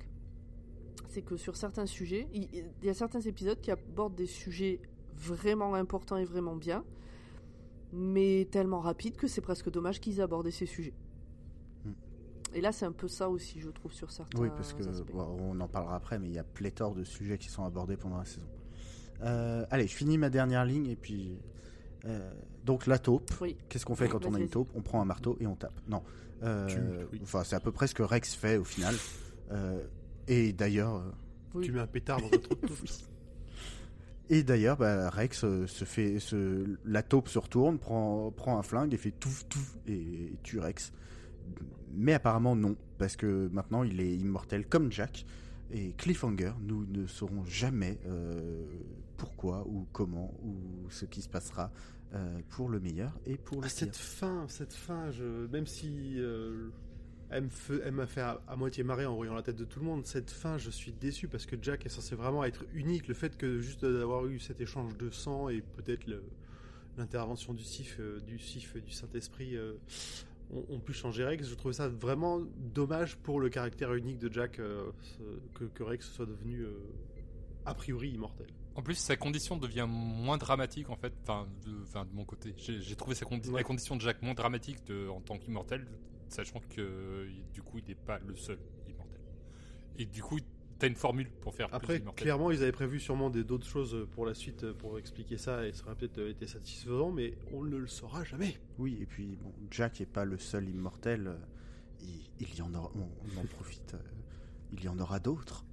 C'est 1.07 1.21
que 1.21 1.37
sur 1.37 1.55
certains 1.55 1.85
sujets, 1.85 2.27
il 2.33 2.65
y 2.83 2.89
a 2.89 2.93
certains 2.93 3.21
épisodes 3.21 3.59
qui 3.59 3.71
abordent 3.71 4.15
des 4.15 4.27
sujets 4.27 4.79
vraiment 5.15 5.75
importants 5.75 6.17
et 6.17 6.25
vraiment 6.25 6.55
bien, 6.55 6.83
mais 7.91 8.47
tellement 8.49 8.79
rapides 8.79 9.17
que 9.17 9.27
c'est 9.27 9.41
presque 9.41 9.69
dommage 9.69 9.99
qu'ils 9.99 10.19
aient 10.19 10.23
abordé 10.23 10.51
ces 10.51 10.65
sujets. 10.65 10.93
Hmm. 11.83 11.91
Et 12.53 12.61
là, 12.61 12.71
c'est 12.71 12.85
un 12.85 12.91
peu 12.93 13.07
ça 13.07 13.29
aussi, 13.29 13.59
je 13.59 13.69
trouve, 13.69 13.91
sur 13.91 14.09
certains 14.11 14.39
Oui, 14.39 14.49
parce 14.55 14.73
que 14.73 14.83
bon, 15.11 15.37
on 15.39 15.59
en 15.59 15.67
parlera 15.67 15.95
après, 15.95 16.17
mais 16.17 16.27
il 16.27 16.33
y 16.33 16.39
a 16.39 16.43
pléthore 16.43 16.95
de 16.95 17.03
sujets 17.03 17.37
qui 17.37 17.49
sont 17.49 17.65
abordés 17.65 17.97
pendant 17.97 18.17
la 18.17 18.25
saison. 18.25 18.47
Euh, 19.23 19.65
allez, 19.69 19.87
je 19.87 19.95
finis 19.95 20.17
ma 20.17 20.29
dernière 20.29 20.65
ligne 20.65 20.87
et 20.87 20.95
puis. 20.95 21.39
Euh, 22.05 22.31
donc 22.65 22.87
la 22.87 22.99
taupe. 22.99 23.29
Oui. 23.41 23.57
Qu'est-ce 23.69 23.85
qu'on 23.85 23.95
fait 23.95 24.07
quand 24.09 24.25
on 24.25 24.33
a 24.33 24.39
une 24.39 24.49
taupe? 24.49 24.69
On 24.75 24.81
prend 24.81 25.01
un 25.01 25.05
marteau 25.05 25.37
et 25.39 25.47
on 25.47 25.55
tape. 25.55 25.73
Non. 25.87 26.01
Euh, 26.43 26.67
Tu- 26.67 26.79
oui. 27.13 27.19
Enfin, 27.23 27.43
c'est 27.43 27.55
à 27.55 27.59
peu 27.59 27.71
près 27.71 27.87
ce 27.87 27.93
que 27.95 28.03
Rex 28.03 28.33
fait 28.35 28.57
au 28.57 28.63
final. 28.63 28.95
Euh, 29.51 29.81
et 30.27 30.53
d'ailleurs, 30.53 31.03
Oui. 31.53 31.65
Tu 31.65 31.71
mets 31.71 31.79
un 31.81 31.87
pétard 31.87 32.19
dans 32.21 32.29
de 32.31 32.37
taupe. 32.37 32.59
et 34.29 34.43
d'ailleurs, 34.43 34.77
bah, 34.77 35.09
Rex 35.09 35.43
euh, 35.43 35.67
se 35.67 35.83
fait, 35.85 36.19
se, 36.19 36.77
la 36.85 37.03
taupe 37.03 37.27
se 37.27 37.37
retourne, 37.39 37.77
prend, 37.77 38.31
prend 38.31 38.57
un 38.57 38.63
flingue 38.63 38.93
et 38.93 38.97
fait 38.97 39.11
touf 39.11 39.45
touf 39.49 39.77
et 39.87 40.33
tue 40.43 40.59
Rex. 40.59 40.91
Mais 41.93 42.13
apparemment 42.13 42.55
non, 42.55 42.77
parce 42.97 43.17
que 43.17 43.49
maintenant 43.51 43.83
il 43.83 43.99
est 43.99 44.15
immortel 44.15 44.65
comme 44.65 44.91
Jack. 44.91 45.25
Et 45.73 45.93
Cliffhanger, 45.97 46.51
nous 46.61 46.85
ne 46.85 47.05
saurons 47.07 47.43
jamais 47.45 47.97
euh, 48.07 48.63
pourquoi 49.21 49.67
ou 49.67 49.87
comment 49.93 50.33
ou 50.43 50.89
ce 50.89 51.05
qui 51.05 51.21
se 51.21 51.29
passera 51.29 51.71
euh, 52.13 52.39
pour 52.49 52.69
le 52.69 52.79
meilleur 52.79 53.17
et 53.25 53.37
pour 53.37 53.57
le 53.61 53.65
Ah, 53.65 53.69
pire. 53.69 53.77
cette 53.77 53.95
fin, 53.95 54.47
cette 54.47 54.73
fin, 54.73 55.11
je, 55.11 55.47
même 55.47 55.67
si 55.67 56.15
euh, 56.19 56.69
elle 57.29 57.49
fait- 57.49 57.89
m'a 57.91 58.07
fait 58.07 58.21
à, 58.21 58.41
à 58.47 58.55
moitié 58.55 58.83
marrer 58.83 59.05
en 59.05 59.15
voyant 59.15 59.33
la 59.35 59.43
tête 59.43 59.55
de 59.55 59.63
tout 59.65 59.79
le 59.79 59.85
monde, 59.85 60.05
cette 60.05 60.31
fin, 60.31 60.57
je 60.57 60.69
suis 60.71 60.91
déçu 60.91 61.27
parce 61.27 61.45
que 61.45 61.55
Jack 61.61 61.85
est 61.85 61.89
censé 61.89 62.15
vraiment 62.15 62.43
être 62.43 62.65
unique. 62.73 63.07
Le 63.07 63.13
fait 63.13 63.37
que 63.37 63.59
juste 63.59 63.85
d'avoir 63.85 64.25
eu 64.25 64.39
cet 64.39 64.59
échange 64.59 64.97
de 64.97 65.09
sang 65.09 65.47
et 65.49 65.61
peut-être 65.61 66.05
l'intervention 66.97 67.53
du 67.53 67.63
Sif, 67.63 67.97
euh, 67.99 68.19
du 68.21 68.39
Sif, 68.39 68.75
et 68.75 68.81
du 68.81 68.91
Saint-Esprit, 68.91 69.55
euh, 69.55 69.75
ont, 70.51 70.65
ont 70.67 70.79
pu 70.79 70.91
changer 70.93 71.23
Rex. 71.23 71.47
Je 71.47 71.55
trouvais 71.55 71.73
ça 71.75 71.87
vraiment 71.87 72.41
dommage 72.73 73.15
pour 73.17 73.39
le 73.39 73.49
caractère 73.49 73.93
unique 73.93 74.19
de 74.19 74.29
Jack 74.33 74.59
euh, 74.59 74.91
ce- 75.01 75.57
que, 75.59 75.65
que 75.65 75.83
Rex 75.83 76.09
soit 76.11 76.25
devenu 76.25 76.61
euh, 76.63 76.73
a 77.65 77.73
priori 77.73 78.09
immortel. 78.09 78.47
En 78.75 78.81
plus, 78.81 78.95
sa 78.95 79.17
condition 79.17 79.57
devient 79.57 79.87
moins 79.89 80.37
dramatique 80.37 80.89
en 80.89 80.95
fait, 80.95 81.13
enfin 81.23 81.47
de, 81.65 81.83
enfin, 81.83 82.05
de 82.05 82.13
mon 82.13 82.23
côté. 82.25 82.53
J'ai 82.57 82.95
trouvé 82.95 83.15
sa 83.15 83.25
condi- 83.25 83.49
Ouais. 83.49 83.57
la 83.59 83.63
condition 83.63 83.95
de 83.95 84.01
Jack 84.01 84.21
moins 84.21 84.33
dramatique 84.33 84.83
de- 84.85 85.09
en 85.09 85.19
tant 85.21 85.37
qu'immortel, 85.37 85.85
sachant 86.29 86.61
que 86.69 87.27
du 87.53 87.61
coup 87.61 87.79
il 87.79 87.85
n'est 87.85 87.95
pas 87.95 88.19
le 88.19 88.35
seul 88.35 88.57
immortel. 88.87 89.19
Et 89.97 90.05
du 90.05 90.23
coup, 90.23 90.39
t'as 90.79 90.87
une 90.87 90.95
formule 90.95 91.29
pour 91.41 91.53
faire 91.53 91.67
Après, 91.73 91.79
plus 91.95 91.99
d'immortels. 91.99 92.23
clairement, 92.23 92.49
ils 92.49 92.63
avaient 92.63 92.71
prévu 92.71 92.99
sûrement 93.01 93.29
d'autres 93.29 93.67
choses 93.67 94.07
pour 94.11 94.25
la 94.25 94.33
suite 94.33 94.63
euh, 94.63 94.73
pour 94.73 94.97
expliquer 94.97 95.37
ça 95.37 95.67
et 95.67 95.73
ça 95.73 95.83
aurait 95.85 95.95
peut-être 95.95 96.19
euh, 96.19 96.31
été 96.31 96.47
satisfaisant, 96.47 97.11
mais 97.11 97.33
on 97.53 97.63
ne 97.63 97.75
le 97.75 97.87
saura 97.87 98.23
jamais. 98.23 98.55
Oui, 98.79 98.97
et 99.01 99.05
puis 99.05 99.35
bon, 99.35 99.51
Jack 99.69 99.99
n'est 99.99 100.05
pas 100.05 100.23
le 100.23 100.37
seul 100.37 100.69
immortel. 100.69 101.27
euh, 101.27 101.35
Il, 102.03 102.21
il 102.39 102.55
y 102.55 102.61
en 102.61 102.73
aura, 102.73 102.89
on, 102.95 103.01
on 103.01 103.41
en 103.41 103.45
profite. 103.45 103.95
il 104.71 104.81
y 104.83 104.87
en 104.87 104.97
aura 104.97 105.19
d'autres. 105.19 105.65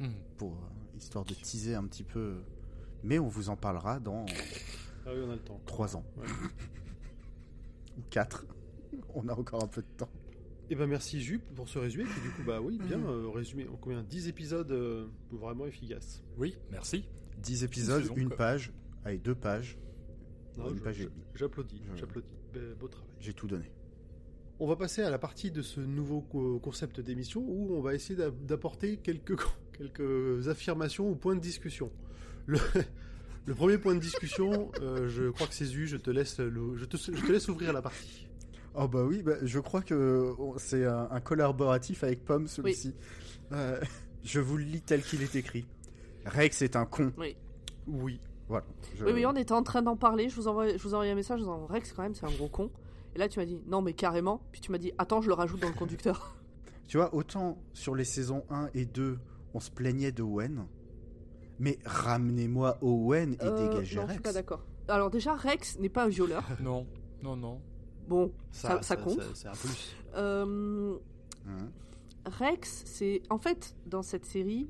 Hmm. 0.00 0.08
Pour 0.36 0.52
euh, 0.52 0.56
histoire 1.02 1.24
de 1.24 1.34
teaser 1.34 1.74
un 1.74 1.84
petit 1.84 2.04
peu. 2.04 2.36
Mais 3.02 3.18
on 3.18 3.28
vous 3.28 3.48
en 3.48 3.56
parlera 3.56 4.00
dans 4.00 4.26
Ah 5.06 5.10
oui, 5.14 5.20
on 5.24 5.30
a 5.30 5.34
le 5.34 5.40
temps. 5.40 5.60
3 5.66 5.96
ans. 5.96 6.04
Ouais. 6.16 6.26
Ou 7.96 8.02
4. 8.10 8.46
On 9.14 9.28
a 9.28 9.34
encore 9.34 9.62
un 9.62 9.68
peu 9.68 9.82
de 9.82 9.86
temps. 9.96 10.10
Et 10.70 10.74
ben 10.74 10.86
merci 10.86 11.20
Jup 11.22 11.42
pour 11.54 11.68
ce 11.68 11.78
résumé. 11.78 12.04
Puis 12.04 12.20
du 12.20 12.30
coup, 12.30 12.42
bah 12.46 12.60
oui, 12.60 12.78
bien 12.78 13.00
euh, 13.00 13.28
résumé. 13.30 13.66
En 13.68 13.76
combien? 13.76 14.02
10 14.02 14.28
épisodes 14.28 14.70
euh, 14.70 15.06
vraiment 15.32 15.66
efficaces. 15.66 16.22
Oui, 16.36 16.56
merci. 16.70 17.04
10 17.42 17.64
épisodes, 17.64 18.02
saison, 18.02 18.14
une 18.16 18.28
quoi. 18.28 18.36
page. 18.36 18.72
Allez, 19.04 19.18
deux 19.18 19.34
pages. 19.34 19.78
Non, 20.58 20.68
Une 20.70 20.76
je- 20.78 20.82
page 20.82 20.98
et 20.98 21.02
je- 21.04 21.08
demie. 21.08 21.22
J'applaudis, 21.34 21.82
Je- 21.94 21.96
j'applaudis. 22.00 22.28
Be- 22.52 22.74
Beau 22.78 22.88
travail. 22.88 23.08
J'ai 23.20 23.32
tout 23.32 23.46
donné. 23.46 23.70
On 24.60 24.66
va 24.66 24.74
passer 24.76 25.02
à 25.02 25.10
la 25.10 25.18
partie 25.18 25.50
de 25.52 25.62
ce 25.62 25.80
nouveau 25.80 26.20
co- 26.20 26.58
concept 26.58 27.00
d'émission 27.00 27.40
où 27.46 27.74
on 27.76 27.80
va 27.80 27.94
essayer 27.94 28.16
d'a- 28.16 28.30
d'apporter 28.32 28.96
quelques, 28.98 29.36
quelques 29.78 30.48
affirmations 30.48 31.08
ou 31.08 31.14
points 31.14 31.36
de 31.36 31.40
discussion. 31.40 31.90
Le, 32.46 32.58
le 33.46 33.54
premier 33.54 33.78
point 33.78 33.94
de 33.94 34.00
discussion, 34.00 34.70
euh, 34.82 35.08
je 35.08 35.30
crois 35.30 35.46
que 35.46 35.54
c'est 35.54 35.64
Zu, 35.64 35.86
je 35.86 35.96
te 35.96 36.10
laisse, 36.10 36.38
le- 36.38 36.76
je 36.76 36.84
te, 36.84 36.96
je 36.96 37.24
te 37.24 37.32
laisse 37.32 37.48
ouvrir 37.48 37.72
la 37.72 37.82
partie. 37.82 38.26
Oh 38.74 38.86
bah 38.88 39.04
oui, 39.04 39.22
bah, 39.22 39.34
je 39.42 39.58
crois 39.58 39.82
que 39.82 40.32
on- 40.38 40.56
c'est 40.58 40.84
un, 40.84 41.08
un 41.10 41.20
collaboratif 41.20 42.04
avec 42.04 42.24
Pomme 42.24 42.46
celui-ci. 42.46 42.94
Euh, 43.52 43.80
je 44.24 44.40
vous 44.40 44.56
le 44.58 44.64
lis 44.64 44.82
tel 44.82 45.02
qu'il 45.02 45.22
est 45.22 45.34
écrit. 45.36 45.66
Rex 46.26 46.60
est 46.62 46.76
un 46.76 46.84
con. 46.86 47.12
Oui. 47.16 47.36
Oui. 47.86 48.20
Voilà. 48.48 48.66
Je- 48.98 49.04
Oui, 49.04 49.12
oui, 49.14 49.26
on 49.26 49.34
était 49.36 49.52
en 49.52 49.62
train 49.62 49.82
d'en 49.82 49.96
parler. 49.96 50.28
Je 50.28 50.36
vous 50.36 50.48
envoie, 50.48 50.68
je 50.68 50.82
vous 50.82 50.94
envoie 50.94 51.06
un 51.06 51.14
message 51.14 51.38
en 51.40 51.42
disant 51.42 51.66
Rex, 51.66 51.92
quand 51.92 52.02
même, 52.02 52.14
c'est 52.14 52.26
un 52.26 52.30
gros 52.30 52.48
con. 52.48 52.70
Et 53.14 53.18
là, 53.18 53.28
tu 53.28 53.38
m'as 53.38 53.46
dit 53.46 53.58
non, 53.66 53.80
mais 53.82 53.94
carrément. 53.94 54.42
Puis 54.52 54.60
tu 54.60 54.70
m'as 54.70 54.78
dit 54.78 54.92
attends, 54.98 55.20
je 55.22 55.28
le 55.28 55.34
rajoute 55.34 55.60
dans 55.60 55.68
le 55.68 55.74
conducteur. 55.74 56.36
Tu 56.86 56.96
vois, 56.98 57.14
autant 57.14 57.58
sur 57.72 57.94
les 57.94 58.04
saisons 58.04 58.44
1 58.50 58.68
et 58.74 58.84
2, 58.84 59.18
on 59.58 59.60
se 59.60 59.70
plaignait 59.72 60.12
de 60.12 60.22
Owen. 60.22 60.66
Mais 61.58 61.78
ramenez-moi 61.84 62.78
Owen 62.80 63.34
et 63.34 63.36
Euh, 63.44 63.68
dégagez 63.68 63.96
non, 63.96 64.02
je 64.02 64.06
suis 64.06 64.16
Rex. 64.18 64.22
pas 64.22 64.32
d'accord. 64.32 64.64
Alors, 64.86 65.10
déjà, 65.10 65.34
Rex 65.34 65.78
n'est 65.80 65.88
pas 65.88 66.04
un 66.04 66.08
violeur. 66.08 66.44
Non, 66.62 66.86
non, 67.24 67.34
non. 67.36 67.60
Bon, 68.06 68.32
ça, 68.52 68.80
ça 68.82 68.96
compte. 68.96 69.20
C'est 69.34 69.48
un 69.48 69.52
plus. 69.52 69.96
Euh, 70.14 70.94
Hein. 71.48 71.68
Rex, 72.26 72.82
c'est. 72.86 73.22
En 73.30 73.38
fait, 73.38 73.74
dans 73.86 74.02
cette 74.02 74.24
série, 74.26 74.68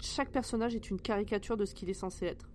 chaque 0.00 0.30
personnage 0.32 0.74
est 0.74 0.90
une 0.90 0.98
caricature 1.00 1.56
de 1.56 1.64
ce 1.66 1.74
qu'il 1.74 1.88
est 1.90 1.94
censé 1.94 2.26
être. 2.26 2.48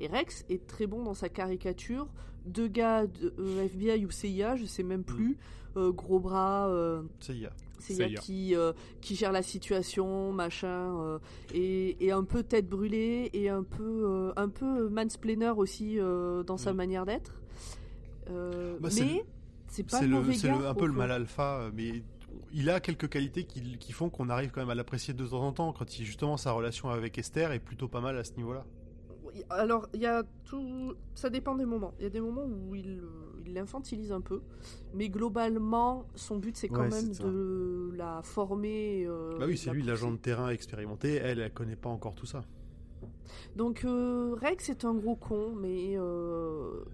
Et 0.00 0.08
Rex 0.08 0.44
est 0.48 0.66
très 0.66 0.86
bon 0.86 1.02
dans 1.04 1.14
sa 1.14 1.28
caricature 1.28 2.08
de 2.46 2.66
gars 2.66 3.06
de 3.06 3.34
euh, 3.38 3.64
FBI 3.66 4.04
ou 4.06 4.10
CIA, 4.10 4.56
je 4.56 4.64
sais 4.64 4.82
même 4.82 5.04
plus. 5.04 5.36
euh, 5.76 5.92
gros 5.92 6.18
bras, 6.18 6.68
euh, 6.68 7.02
Ça 7.20 7.32
y 7.34 7.46
est. 7.80 7.94
CIA 7.94 8.08
CIA. 8.08 8.20
qui, 8.20 8.54
euh, 8.54 8.72
qui 9.00 9.14
gère 9.16 9.32
la 9.32 9.42
situation, 9.42 10.32
machin, 10.32 10.98
euh, 11.00 11.18
et, 11.54 12.04
et 12.04 12.12
un 12.12 12.24
peu 12.24 12.42
tête 12.42 12.68
brûlée, 12.68 13.30
et 13.32 13.48
un 13.48 13.62
peu, 13.62 14.04
euh, 14.06 14.32
un 14.36 14.48
peu 14.48 14.88
mansplainer 14.88 15.50
aussi 15.50 15.98
euh, 15.98 16.42
dans 16.42 16.56
sa 16.56 16.72
Mm. 16.72 16.76
manière 16.76 17.06
d'être. 17.06 17.40
Bah, 18.80 18.90
c'est 18.90 19.04
mais 19.04 19.24
c'est 19.66 19.82
pas 19.84 19.98
C'est 19.98 20.06
le 20.06 20.10
mauvais 20.16 20.34
c'est 20.34 20.48
gars, 20.48 20.58
le- 20.58 20.66
un 20.68 20.74
peu 20.74 20.86
le 20.86 20.92
mal 20.92 21.10
alpha, 21.10 21.70
mais 21.74 22.02
il 22.52 22.70
a 22.70 22.80
quelques 22.80 23.08
qualités 23.08 23.44
qui, 23.44 23.76
qui 23.78 23.92
font 23.92 24.08
qu'on 24.08 24.28
arrive 24.28 24.50
quand 24.50 24.60
même 24.60 24.70
à 24.70 24.74
l'apprécier 24.74 25.14
de 25.14 25.26
temps 25.26 25.42
en 25.42 25.52
temps. 25.52 25.72
Quand 25.72 25.98
il, 25.98 26.04
justement 26.04 26.36
sa 26.36 26.52
relation 26.52 26.90
avec 26.90 27.18
Esther 27.18 27.50
est 27.52 27.58
plutôt 27.58 27.88
pas 27.88 28.00
mal 28.00 28.16
à 28.18 28.24
ce 28.24 28.32
niveau-là. 28.34 28.64
Alors, 29.50 29.88
il 29.94 30.00
y 30.00 30.06
a 30.06 30.22
tout. 30.44 30.94
Ça 31.14 31.30
dépend 31.30 31.54
des 31.54 31.64
moments. 31.66 31.92
Il 31.98 32.02
y 32.04 32.06
a 32.06 32.10
des 32.10 32.20
moments 32.20 32.44
où 32.44 32.74
il 32.74 33.00
euh, 33.00 33.42
il 33.46 33.54
l'infantilise 33.54 34.12
un 34.12 34.20
peu, 34.20 34.42
mais 34.94 35.08
globalement, 35.08 36.06
son 36.14 36.36
but 36.38 36.56
c'est 36.56 36.68
quand 36.68 36.82
Ouais, 36.82 36.88
même 36.90 37.12
de 37.14 37.90
la 37.96 38.22
former. 38.22 39.04
euh, 39.06 39.38
bah 39.38 39.46
oui, 39.46 39.56
c'est 39.56 39.66
la 39.68 39.72
lui 39.74 39.82
l'agent 39.82 40.10
de 40.12 40.16
terrain 40.18 40.50
expérimenté. 40.50 41.14
Elle, 41.14 41.40
elle 41.40 41.52
connaît 41.52 41.76
pas 41.76 41.88
encore 41.90 42.14
tout 42.14 42.26
ça. 42.26 42.42
Donc, 43.56 43.84
euh, 43.84 44.34
Rex 44.40 44.68
est 44.68 44.84
un 44.84 44.94
gros 44.94 45.16
con, 45.16 45.54
mais 45.56 45.94
euh, 45.96 46.84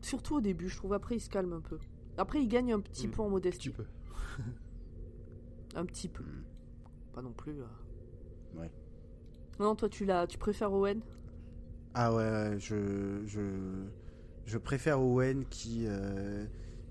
surtout 0.00 0.36
au 0.36 0.40
début, 0.40 0.68
je 0.68 0.76
trouve. 0.76 0.92
Après, 0.94 1.16
il 1.16 1.20
se 1.20 1.28
calme 1.28 1.52
un 1.52 1.60
peu. 1.60 1.78
Après, 2.16 2.40
il 2.42 2.48
gagne 2.48 2.72
un 2.72 2.80
petit 2.80 3.06
Mm, 3.06 3.10
peu 3.10 3.22
en 3.22 3.26
Un 3.26 3.30
modestie. 3.30 3.70
petit 3.70 3.76
peu. 3.76 3.84
Un 5.74 5.84
petit 5.86 6.08
peu. 6.08 6.22
Mm. 6.22 6.44
Pas 7.12 7.22
non 7.22 7.32
plus. 7.32 7.52
euh. 7.60 8.60
Ouais. 8.60 8.70
Non, 9.60 9.74
toi, 9.74 9.88
tu 9.88 10.04
l'as, 10.04 10.26
tu 10.26 10.38
préfères 10.38 10.72
Owen? 10.72 11.00
Ah 11.94 12.14
ouais, 12.14 12.56
je, 12.58 13.22
je, 13.26 13.40
je 14.46 14.58
préfère 14.58 15.00
Owen 15.00 15.44
qui, 15.50 15.84
euh, 15.86 16.46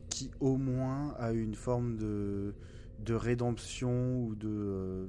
qui 0.09 0.29
au 0.39 0.57
moins 0.57 1.15
a 1.17 1.31
une 1.31 1.55
forme 1.55 1.97
de, 1.97 2.53
de 2.99 3.13
rédemption 3.15 4.23
ou 4.23 4.35
de... 4.35 4.47
euh, 4.47 5.07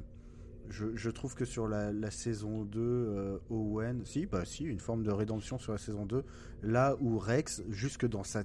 je, 0.70 0.86
je 0.94 1.10
trouve 1.10 1.34
que 1.34 1.44
sur 1.44 1.68
la, 1.68 1.92
la 1.92 2.10
saison 2.10 2.64
2, 2.64 2.80
euh, 2.80 3.38
Owen... 3.50 4.02
Si, 4.06 4.24
bah 4.24 4.46
si, 4.46 4.64
une 4.64 4.80
forme 4.80 5.02
de 5.02 5.10
rédemption 5.10 5.58
sur 5.58 5.72
la 5.72 5.78
saison 5.78 6.06
2. 6.06 6.24
Là 6.62 6.96
où 7.00 7.18
Rex, 7.18 7.62
jusque 7.68 8.06
dans 8.08 8.24
sa... 8.24 8.44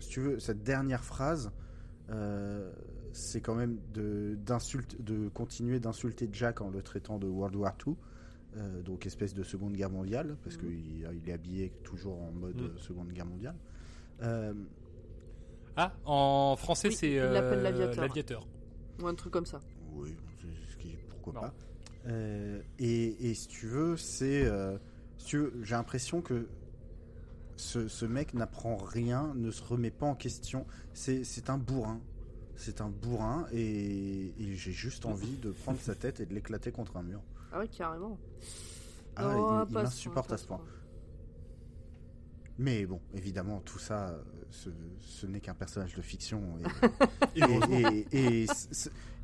Si 0.00 0.08
tu 0.10 0.20
veux, 0.20 0.38
cette 0.38 0.62
dernière 0.62 1.02
phrase, 1.02 1.50
c'est 3.12 3.40
quand 3.40 3.54
même 3.54 3.78
de, 3.94 4.36
d'insulte, 4.44 5.02
de 5.02 5.28
continuer 5.28 5.80
d'insulter 5.80 6.28
Jack 6.32 6.60
en 6.60 6.70
le 6.70 6.82
traitant 6.82 7.18
de 7.18 7.26
World 7.26 7.56
War 7.56 7.74
II. 7.86 7.94
Euh, 8.58 8.82
donc 8.82 9.06
espèce 9.06 9.34
de 9.34 9.42
Seconde 9.44 9.74
Guerre 9.74 9.90
mondiale, 9.90 10.36
parce 10.42 10.56
Mhm. 10.56 10.62
qu'il 10.62 11.08
il 11.22 11.28
est 11.28 11.32
habillé 11.32 11.70
toujours 11.84 12.20
en 12.20 12.32
mode 12.32 12.60
Mhm. 12.60 12.78
Seconde 12.78 13.12
Guerre 13.12 13.26
mondiale. 13.26 13.56
Euh, 14.22 14.52
Ah, 15.76 15.92
en 16.06 16.56
français 16.56 16.88
Oui, 16.88 16.94
c'est 16.94 17.12
il 17.12 17.18
euh, 17.18 17.32
l'appelle 17.32 17.62
l'aviateur. 17.62 18.46
Ou 19.00 19.06
un 19.06 19.14
truc 19.14 19.32
comme 19.32 19.46
ça. 19.46 19.60
oui, 19.94 20.12
c'est- 20.40 20.72
ce 20.72 20.76
qui- 20.76 20.96
pourquoi 21.08 21.32
Non. 21.34 21.40
pas. 21.42 21.54
Euh, 22.08 22.60
et, 22.80 23.30
et 23.30 23.34
si 23.34 23.46
tu 23.46 23.66
veux, 23.68 23.96
c'est, 23.96 24.44
euh, 24.44 24.76
si 25.18 25.36
j'ai 25.62 25.74
l'impression 25.76 26.20
que 26.20 26.48
ce, 27.56 27.86
ce 27.86 28.06
mec 28.06 28.34
n'apprend 28.34 28.76
rien, 28.76 29.32
ne 29.36 29.50
se 29.52 29.62
remet 29.62 29.90
pas 29.92 30.06
en 30.06 30.14
question. 30.16 30.66
C'est, 30.94 31.22
c'est 31.22 31.48
un 31.50 31.58
bourrin. 31.58 32.00
C'est 32.56 32.80
un 32.80 32.88
bourrin 32.88 33.46
et, 33.52 34.32
et 34.36 34.54
j'ai 34.56 34.72
juste 34.72 35.06
envie 35.06 35.36
de 35.36 35.52
prendre 35.52 35.78
sa 35.78 35.94
tête 35.94 36.18
et 36.18 36.26
de 36.26 36.34
l'éclater 36.34 36.72
contre 36.72 36.96
un 36.96 37.02
mur. 37.04 37.20
Ah 37.52 37.58
ouais, 37.60 37.68
carrément. 37.68 38.18
Ah, 39.16 39.34
il- 39.66 39.70
il 39.70 39.74
m'insupporte 39.74 40.32
à 40.32 40.36
ce 40.36 40.46
point. 40.46 40.60
Mais 42.58 42.86
bon, 42.86 43.00
évidemment, 43.14 43.60
tout 43.60 43.78
ça, 43.78 44.08
euh, 44.10 44.22
ce, 44.50 44.68
ce 45.00 45.26
n'est 45.26 45.40
qu'un 45.40 45.54
personnage 45.54 45.94
de 45.94 46.02
fiction. 46.02 46.42
Et, 47.36 47.40
Et 48.12 48.42
et- 48.44 48.46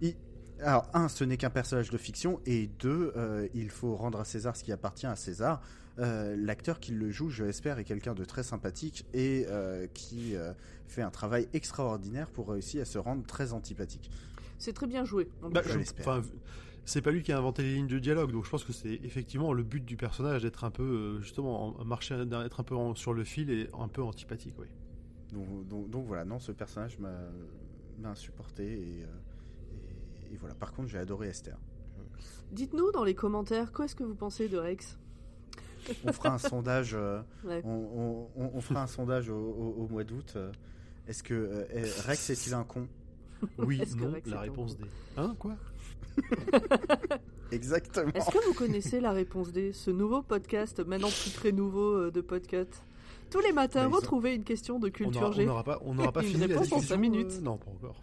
il- 0.00 0.14
alors, 0.60 0.88
un, 0.94 1.08
ce 1.08 1.24
n'est 1.24 1.36
qu'un 1.36 1.50
personnage 1.50 1.90
de 1.90 1.98
fiction, 1.98 2.40
et 2.46 2.68
deux, 2.78 3.12
euh, 3.16 3.48
il 3.54 3.70
faut 3.70 3.96
rendre 3.96 4.20
à 4.20 4.24
César 4.24 4.56
ce 4.56 4.62
qui 4.62 4.70
appartient 4.70 5.06
à 5.06 5.16
César. 5.16 5.60
Euh, 5.98 6.36
L'acteur 6.38 6.78
qui 6.78 6.92
le 6.92 7.10
joue, 7.10 7.28
je 7.28 7.42
l'espère, 7.44 7.78
est 7.80 7.84
quelqu'un 7.84 8.14
de 8.14 8.24
très 8.24 8.44
sympathique 8.44 9.04
et 9.14 9.46
euh, 9.48 9.88
qui 9.94 10.36
euh, 10.36 10.52
fait 10.86 11.02
un 11.02 11.10
travail 11.10 11.48
extraordinaire 11.52 12.30
pour 12.30 12.48
réussir 12.50 12.82
à 12.82 12.84
se 12.84 12.98
rendre 12.98 13.26
très 13.26 13.52
antipathique. 13.52 14.10
C'est 14.58 14.72
très 14.72 14.86
bien 14.86 15.04
joué. 15.04 15.28
en 15.42 15.50
Bah, 15.50 15.60
tout 15.62 15.68
cas. 15.68 15.74
je 15.74 15.78
c'est 16.84 17.02
pas 17.02 17.10
lui 17.10 17.22
qui 17.22 17.32
a 17.32 17.38
inventé 17.38 17.62
les 17.62 17.74
lignes 17.74 17.86
de 17.88 17.98
dialogue, 17.98 18.32
donc 18.32 18.44
je 18.44 18.50
pense 18.50 18.64
que 18.64 18.72
c'est 18.72 18.94
effectivement 19.02 19.52
le 19.52 19.62
but 19.62 19.84
du 19.84 19.96
personnage 19.96 20.42
d'être 20.42 20.64
un 20.64 20.70
peu 20.70 20.82
euh, 20.82 21.20
justement 21.20 21.78
en- 21.80 21.84
marcher, 21.84 22.24
d'être 22.26 22.60
un 22.60 22.64
peu 22.64 22.74
en- 22.76 22.94
sur 22.94 23.12
le 23.14 23.24
fil 23.24 23.50
et 23.50 23.68
un 23.78 23.88
peu 23.88 24.02
antipathique, 24.02 24.54
oui. 24.58 24.66
Donc, 25.32 25.66
donc- 25.68 25.90
donc 25.90 26.06
voilà, 26.06 26.24
non, 26.24 26.38
ce 26.38 26.52
personnage 26.52 26.98
m'a 26.98 28.14
supporté 28.14 28.64
et, 28.64 29.02
euh, 29.04 29.06
et- 30.30 30.34
et 30.34 30.36
voilà. 30.36 30.54
Par 30.54 30.72
contre, 30.72 30.88
j'ai 30.88 30.98
adoré 30.98 31.28
Esther. 31.28 31.56
Dites-nous 32.52 32.92
dans 32.92 33.04
les 33.04 33.14
commentaires, 33.14 33.72
quoi 33.72 33.86
est-ce 33.86 33.94
que 33.96 34.04
vous 34.04 34.14
pensez 34.14 34.48
de 34.48 34.58
Rex? 34.58 34.98
On 36.04 36.12
fera 36.12 36.34
un 36.34 36.38
sondage. 36.38 36.94
euh, 36.94 37.20
Ouais. 37.44 37.60
on, 37.64 37.70
on- 37.70 38.28
on- 38.44 38.50
on 38.54 38.60
fera 38.60 38.82
un 38.82 38.86
sondage 38.86 39.28
au, 39.30 39.36
au- 39.36 39.84
au 39.84 39.88
mois 39.88 40.04
d'août. 40.04 40.36
Est-ce 41.08 41.22
que 41.22 41.34
euh, 41.34 41.64
Rex 42.06 42.30
est-il 42.30 42.54
un 42.54 42.64
con? 42.64 42.86
Oui, 43.58 43.78
que 43.78 43.94
non, 43.96 44.10
Rex 44.12 44.28
la 44.30 44.40
réponse 44.40 44.74
con? 44.76 44.82
D. 44.82 44.88
Hein, 45.16 45.34
quoi? 45.38 45.56
Exactement. 47.52 48.12
Est-ce 48.14 48.30
que 48.30 48.44
vous 48.46 48.54
connaissez 48.54 49.00
la 49.00 49.12
réponse 49.12 49.52
D, 49.52 49.72
ce 49.72 49.90
nouveau 49.90 50.22
podcast, 50.22 50.80
maintenant 50.86 51.08
plus 51.08 51.32
très 51.32 51.52
nouveau 51.52 51.94
euh, 51.96 52.10
de 52.10 52.20
podcast? 52.20 52.82
Tous 53.30 53.40
les 53.40 53.52
matins, 53.52 53.84
Bah, 53.84 53.88
ils 53.90 53.94
ont- 53.94 53.96
retrouvez 53.96 54.34
une 54.34 54.44
question 54.44 54.78
de 54.78 54.88
culture 54.88 55.20
n'aura- 55.20 55.30
on 55.30 55.32
G. 55.32 55.46
n'aura 55.46 55.64
pas, 55.64 55.78
on 55.84 55.94
n'aura 55.94 56.12
pas 56.12 56.22
fini 56.22 56.46
la 56.46 56.56
en 56.56 56.60
discussion. 56.60 56.80
cinq 56.80 56.96
minutes. 56.98 57.32
euh, 57.38 57.40
non, 57.42 57.56
pas 57.58 57.70
encore. 57.70 57.96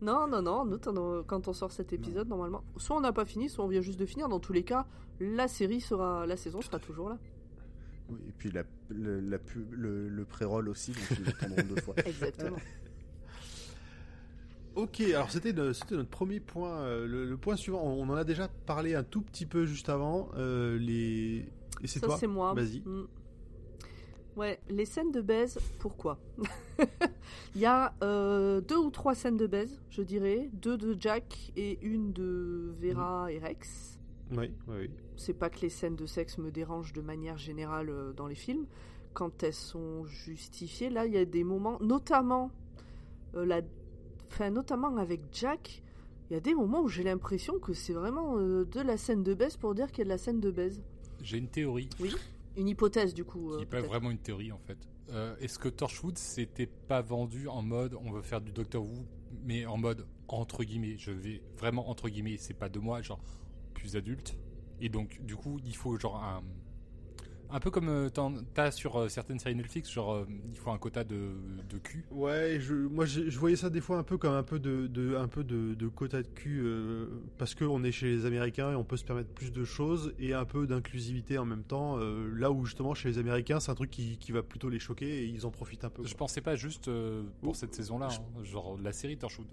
Non, 0.00 0.28
non, 0.28 0.42
non, 0.42 0.64
nous, 0.64 0.78
t'en- 0.78 1.22
quand 1.24 1.48
on 1.48 1.52
sort 1.52 1.72
cet 1.72 1.92
épisode, 1.92 2.28
normalement, 2.28 2.62
soit 2.76 2.96
on 2.96 3.00
n'a 3.00 3.12
pas 3.12 3.24
fini, 3.24 3.48
soit 3.48 3.64
on 3.64 3.68
vient 3.68 3.80
juste 3.80 3.98
de 3.98 4.06
finir. 4.06 4.28
Dans 4.28 4.38
tous 4.40 4.52
les 4.52 4.62
cas, 4.62 4.86
la 5.20 5.48
série 5.48 5.80
sera, 5.80 6.24
la 6.26 6.36
saison 6.36 6.60
sera 6.62 6.78
toujours 6.78 7.08
là. 7.08 7.18
Oui, 8.10 8.18
et 8.28 8.32
puis 8.38 8.50
la, 8.52 8.62
le, 8.90 9.20
la 9.20 9.38
pub- 9.38 9.72
le, 9.72 10.08
le 10.08 10.24
pré-roll 10.24 10.68
aussi, 10.68 10.92
donc 10.92 11.18
ils 11.56 11.64
deux 11.68 11.80
fois. 11.80 11.94
Exactement. 12.06 12.56
Ok, 14.78 15.00
alors 15.00 15.30
c'était 15.30 15.52
notre 15.52 16.04
premier 16.08 16.38
point. 16.40 16.78
euh, 16.82 17.06
le, 17.06 17.24
le 17.26 17.36
point 17.36 17.56
suivant, 17.56 17.82
on, 17.82 18.02
on 18.04 18.08
en 18.10 18.14
a 18.14 18.24
déjà 18.24 18.48
parlé 18.48 18.94
un 18.94 19.02
tout 19.02 19.22
petit 19.22 19.44
peu 19.46 19.66
juste 19.66 19.88
avant. 19.88 20.28
euh, 20.36 20.78
les... 20.78 21.46
Et 21.82 21.86
c'est 21.86 21.98
Ça, 21.98 22.06
toi 22.06 22.16
c'est 22.18 22.26
moi. 22.28 22.54
Vas-y. 22.54 22.80
Mm. 22.80 23.06
Ouais, 24.36 24.60
les 24.68 24.84
scènes 24.84 25.10
de 25.10 25.20
baise, 25.20 25.58
pourquoi 25.80 26.18
Il 27.56 27.60
y 27.60 27.66
a 27.66 27.92
euh, 28.04 28.60
deux 28.60 28.76
ou 28.76 28.90
trois 28.90 29.16
scènes 29.16 29.36
de 29.36 29.48
baise, 29.48 29.80
je 29.90 30.02
dirais. 30.02 30.48
Deux 30.52 30.78
de 30.78 30.96
Jack 30.98 31.52
et 31.56 31.78
une 31.82 32.12
de 32.12 32.72
Vera 32.80 33.32
et 33.32 33.40
Rex. 33.40 33.98
Oui, 34.30 34.52
oui, 34.68 34.76
oui. 34.82 34.90
C'est 35.16 35.34
pas 35.34 35.50
que 35.50 35.60
les 35.60 35.70
scènes 35.70 35.96
de 35.96 36.06
sexe 36.06 36.38
me 36.38 36.52
dérangent 36.52 36.92
de 36.92 37.00
manière 37.00 37.36
générale 37.36 37.90
euh, 37.90 38.12
dans 38.12 38.28
les 38.28 38.36
films. 38.36 38.66
Quand 39.12 39.42
elles 39.42 39.54
sont 39.54 40.04
justifiées, 40.04 40.90
là, 40.90 41.06
il 41.06 41.14
y 41.14 41.18
a 41.18 41.24
des 41.24 41.42
moments, 41.42 41.78
notamment, 41.80 42.52
euh, 43.34 43.44
la... 43.44 43.60
enfin, 44.30 44.50
notamment 44.50 44.96
avec 44.96 45.20
Jack, 45.32 45.82
il 46.30 46.34
y 46.34 46.36
a 46.36 46.40
des 46.40 46.54
moments 46.54 46.82
où 46.82 46.88
j'ai 46.88 47.02
l'impression 47.02 47.58
que 47.58 47.72
c'est 47.72 47.92
vraiment 47.92 48.36
euh, 48.38 48.64
de 48.64 48.80
la 48.80 48.96
scène 48.96 49.22
de 49.22 49.34
baise 49.34 49.56
pour 49.56 49.74
dire 49.74 49.88
qu'il 49.90 49.98
y 49.98 50.02
a 50.02 50.04
de 50.04 50.10
la 50.10 50.18
scène 50.18 50.40
de 50.40 50.50
baise. 50.50 50.82
J'ai 51.22 51.38
une 51.38 51.48
théorie, 51.48 51.88
Une 52.56 52.68
hypothèse, 52.68 53.14
du 53.14 53.24
coup. 53.24 53.48
qui 53.50 53.54
euh, 53.54 53.58
n'est 53.60 53.66
pas 53.66 53.80
vraiment 53.80 54.10
une 54.10 54.18
théorie 54.18 54.52
en 54.52 54.58
fait. 54.58 54.78
Euh, 55.10 55.34
Est-ce 55.40 55.58
que 55.58 55.68
Torchwood 55.68 56.18
s'était 56.18 56.66
pas 56.66 57.00
vendu 57.00 57.48
en 57.48 57.62
mode 57.62 57.94
on 57.94 58.10
veut 58.12 58.22
faire 58.22 58.40
du 58.42 58.52
Doctor 58.52 58.84
Who, 58.84 59.06
mais 59.44 59.64
en 59.64 59.78
mode 59.78 60.06
entre 60.28 60.62
guillemets, 60.64 60.96
je 60.98 61.10
vais 61.10 61.42
vraiment 61.56 61.88
entre 61.88 62.08
guillemets, 62.10 62.36
c'est 62.36 62.52
pas 62.54 62.68
de 62.68 62.78
moi, 62.78 63.00
genre 63.00 63.20
plus 63.72 63.96
adulte. 63.96 64.36
Et 64.80 64.90
donc 64.90 65.20
du 65.22 65.34
coup, 65.34 65.58
il 65.64 65.74
faut 65.74 65.98
genre 65.98 66.22
un. 66.22 66.42
Un 67.50 67.60
peu 67.60 67.70
comme 67.70 67.88
euh, 67.88 68.10
t'as 68.52 68.70
sur 68.70 68.96
euh, 68.96 69.08
certaines 69.08 69.38
séries 69.38 69.54
Netflix, 69.54 69.90
genre 69.90 70.12
euh, 70.12 70.26
il 70.50 70.56
faut 70.58 70.70
un 70.70 70.76
quota 70.76 71.02
de, 71.02 71.30
de 71.70 71.78
cul. 71.78 72.04
Ouais, 72.10 72.58
je, 72.60 72.74
moi 72.74 73.06
je 73.06 73.38
voyais 73.38 73.56
ça 73.56 73.70
des 73.70 73.80
fois 73.80 73.96
un 73.96 74.02
peu 74.02 74.18
comme 74.18 74.34
un 74.34 74.42
peu 74.42 74.58
de, 74.58 74.86
de- 74.86 75.16
un 75.16 75.28
peu 75.28 75.44
de, 75.44 75.72
de 75.74 75.88
quota 75.88 76.20
de 76.22 76.28
cul 76.28 76.60
euh, 76.62 77.06
parce 77.38 77.54
qu'on 77.54 77.82
est 77.84 77.90
chez 77.92 78.06
les 78.08 78.26
Américains 78.26 78.72
et 78.72 78.74
on 78.74 78.84
peut 78.84 78.98
se 78.98 79.04
permettre 79.04 79.30
plus 79.30 79.50
de 79.50 79.64
choses 79.64 80.12
et 80.18 80.34
un 80.34 80.44
peu 80.44 80.66
d'inclusivité 80.66 81.38
en 81.38 81.46
même 81.46 81.62
temps. 81.64 81.96
euh, 81.98 82.30
là 82.36 82.50
où 82.50 82.66
justement 82.66 82.92
chez 82.92 83.08
les 83.08 83.18
Américains 83.18 83.60
c'est 83.60 83.70
un 83.70 83.74
truc 83.74 83.90
qui, 83.90 84.18
qui 84.18 84.30
va 84.32 84.42
plutôt 84.42 84.68
les 84.68 84.78
choquer 84.78 85.22
et 85.22 85.24
ils 85.24 85.46
en 85.46 85.50
profitent 85.50 85.84
un 85.84 85.90
peu. 85.90 86.02
Je 86.04 86.10
quoi. 86.10 86.18
pensais 86.18 86.42
pas 86.42 86.54
juste 86.54 86.88
euh, 86.88 87.22
pour 87.40 87.56
cette 87.56 87.74
saison-là, 87.74 88.08
hein. 88.12 88.44
genre 88.44 88.76
la 88.82 88.92
série 88.92 89.16
Torchwood 89.16 89.46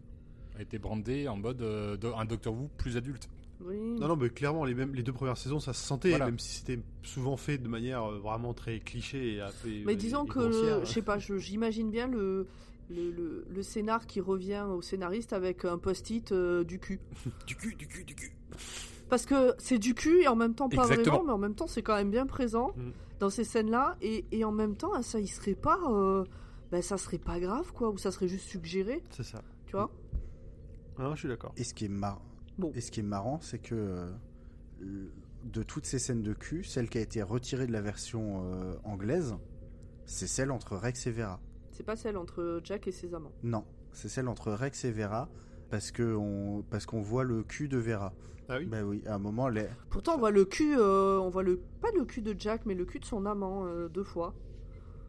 a 0.57 0.61
été 0.61 0.79
brandée 0.79 1.29
en 1.29 1.37
mode 1.37 1.57
de- 1.57 2.13
un 2.13 2.25
Doctor 2.25 2.53
Who 2.53 2.69
plus 2.77 2.97
adulte. 2.97 3.29
Oui. 3.61 3.77
Non, 3.99 4.07
non, 4.09 4.15
mais 4.17 4.29
clairement, 4.29 4.65
les, 4.65 4.73
mêmes, 4.73 4.93
les 4.93 5.03
deux 5.03 5.13
premières 5.13 5.37
saisons, 5.37 5.59
ça 5.59 5.73
se 5.73 5.81
sentait, 5.85 6.09
Voilà. 6.09 6.25
même 6.25 6.39
si 6.39 6.57
c'était 6.57 6.79
souvent 7.03 7.37
fait 7.37 7.57
de 7.57 7.67
manière 7.67 8.03
euh, 8.03 8.19
vraiment 8.19 8.53
très 8.53 8.79
cliché 8.79 9.35
et. 9.65 9.83
Mais 9.85 9.95
disons 9.95 10.25
et 10.25 10.29
que, 10.29 10.79
je 10.83 10.85
sais 10.85 11.01
pas, 11.01 11.17
j'imagine 11.19 11.89
bien 11.89 12.07
le, 12.07 12.47
le, 12.89 13.11
le- 13.11 13.45
le 13.49 13.63
scénar 13.63 14.05
qui 14.07 14.19
revient 14.21 14.65
au 14.69 14.81
scénariste 14.81 15.31
avec 15.33 15.63
un 15.65 15.77
post-it 15.77 16.31
euh, 16.31 16.63
du 16.63 16.79
cul. 16.79 16.99
Du 17.47 17.55
cul, 17.55 17.75
du 17.75 17.87
cul, 17.87 18.03
du 18.03 18.13
cul. 18.15 18.31
Parce 19.09 19.25
que 19.25 19.53
c'est 19.57 19.77
du 19.79 19.93
cul 19.93 20.21
et 20.23 20.27
en 20.27 20.35
même 20.35 20.55
temps 20.55 20.67
pas 20.67 20.83
Exactement. 20.83 21.17
vraiment, 21.17 21.25
mais 21.25 21.33
en 21.33 21.37
même 21.37 21.55
temps 21.55 21.67
c'est 21.67 21.81
quand 21.83 21.95
même 21.95 22.09
bien 22.11 22.25
présent 22.25 22.71
Mm. 22.75 22.89
dans 23.19 23.29
ces 23.29 23.43
scènes-là. 23.43 23.95
Et, 24.01 24.25
et 24.31 24.43
en 24.43 24.51
même 24.51 24.75
temps, 24.75 25.01
ça 25.01 25.19
il 25.19 25.27
serait 25.27 25.55
pas. 25.55 25.79
euh, 25.89 26.23
ben, 26.71 26.81
ça 26.81 26.97
serait 26.97 27.19
pas 27.19 27.39
grave, 27.39 27.71
quoi, 27.73 27.89
ou 27.91 27.97
ça 27.97 28.11
serait 28.11 28.27
juste 28.27 28.49
suggéré, 28.49 29.03
C'est 29.11 29.23
ça. 29.23 29.41
tu 29.67 29.73
vois. 29.73 29.91
Non, 30.97 31.13
je 31.13 31.19
suis 31.19 31.27
d'accord. 31.29 31.53
Et 31.57 31.63
ce 31.63 31.73
qui 31.75 31.85
est 31.85 31.89
marrant, 31.89 32.21
Bon. 32.57 32.71
et 32.73 32.81
ce 32.81 32.91
qui 32.91 33.01
est 33.01 33.03
marrant, 33.03 33.39
c'est 33.41 33.59
que 33.59 33.75
euh, 33.75 34.11
de 35.43 35.63
toutes 35.63 35.85
ces 35.85 35.99
scènes 35.99 36.23
de 36.23 36.33
cul, 36.33 36.63
celle 36.63 36.89
qui 36.89 36.97
a 36.97 37.01
été 37.01 37.21
retirée 37.21 37.67
de 37.67 37.71
la 37.71 37.81
version 37.81 38.43
euh, 38.45 38.75
anglaise, 38.83 39.35
c'est 40.05 40.27
celle 40.27 40.51
entre 40.51 40.75
Rex 40.77 41.07
et 41.07 41.11
Vera. 41.11 41.39
C'est 41.71 41.83
pas 41.83 41.95
celle 41.95 42.17
entre 42.17 42.61
Jack 42.63 42.87
et 42.87 42.91
ses 42.91 43.13
amants. 43.13 43.33
Non, 43.43 43.65
c'est 43.91 44.07
celle 44.09 44.27
entre 44.27 44.51
Rex 44.51 44.85
et 44.85 44.91
Vera 44.91 45.29
parce 45.69 45.91
que 45.91 46.15
on, 46.15 46.63
parce 46.69 46.85
qu'on 46.85 47.01
voit 47.01 47.23
le 47.23 47.43
cul 47.43 47.67
de 47.67 47.77
Vera. 47.77 48.13
Ah 48.47 48.57
oui 48.59 48.65
Ben 48.65 48.83
oui, 48.85 49.01
à 49.07 49.15
un 49.15 49.19
moment, 49.19 49.49
les... 49.49 49.65
Pourtant, 49.89 50.15
on 50.15 50.19
voit 50.19 50.31
le 50.31 50.45
cul, 50.45 50.77
euh, 50.77 51.19
on 51.19 51.29
voit 51.29 51.41
le 51.43 51.59
pas 51.81 51.89
le 51.97 52.05
cul 52.05 52.21
de 52.21 52.35
Jack, 52.37 52.65
mais 52.65 52.75
le 52.75 52.85
cul 52.85 52.99
de 52.99 53.05
son 53.05 53.25
amant 53.25 53.65
euh, 53.65 53.89
deux 53.89 54.03
fois. 54.03 54.35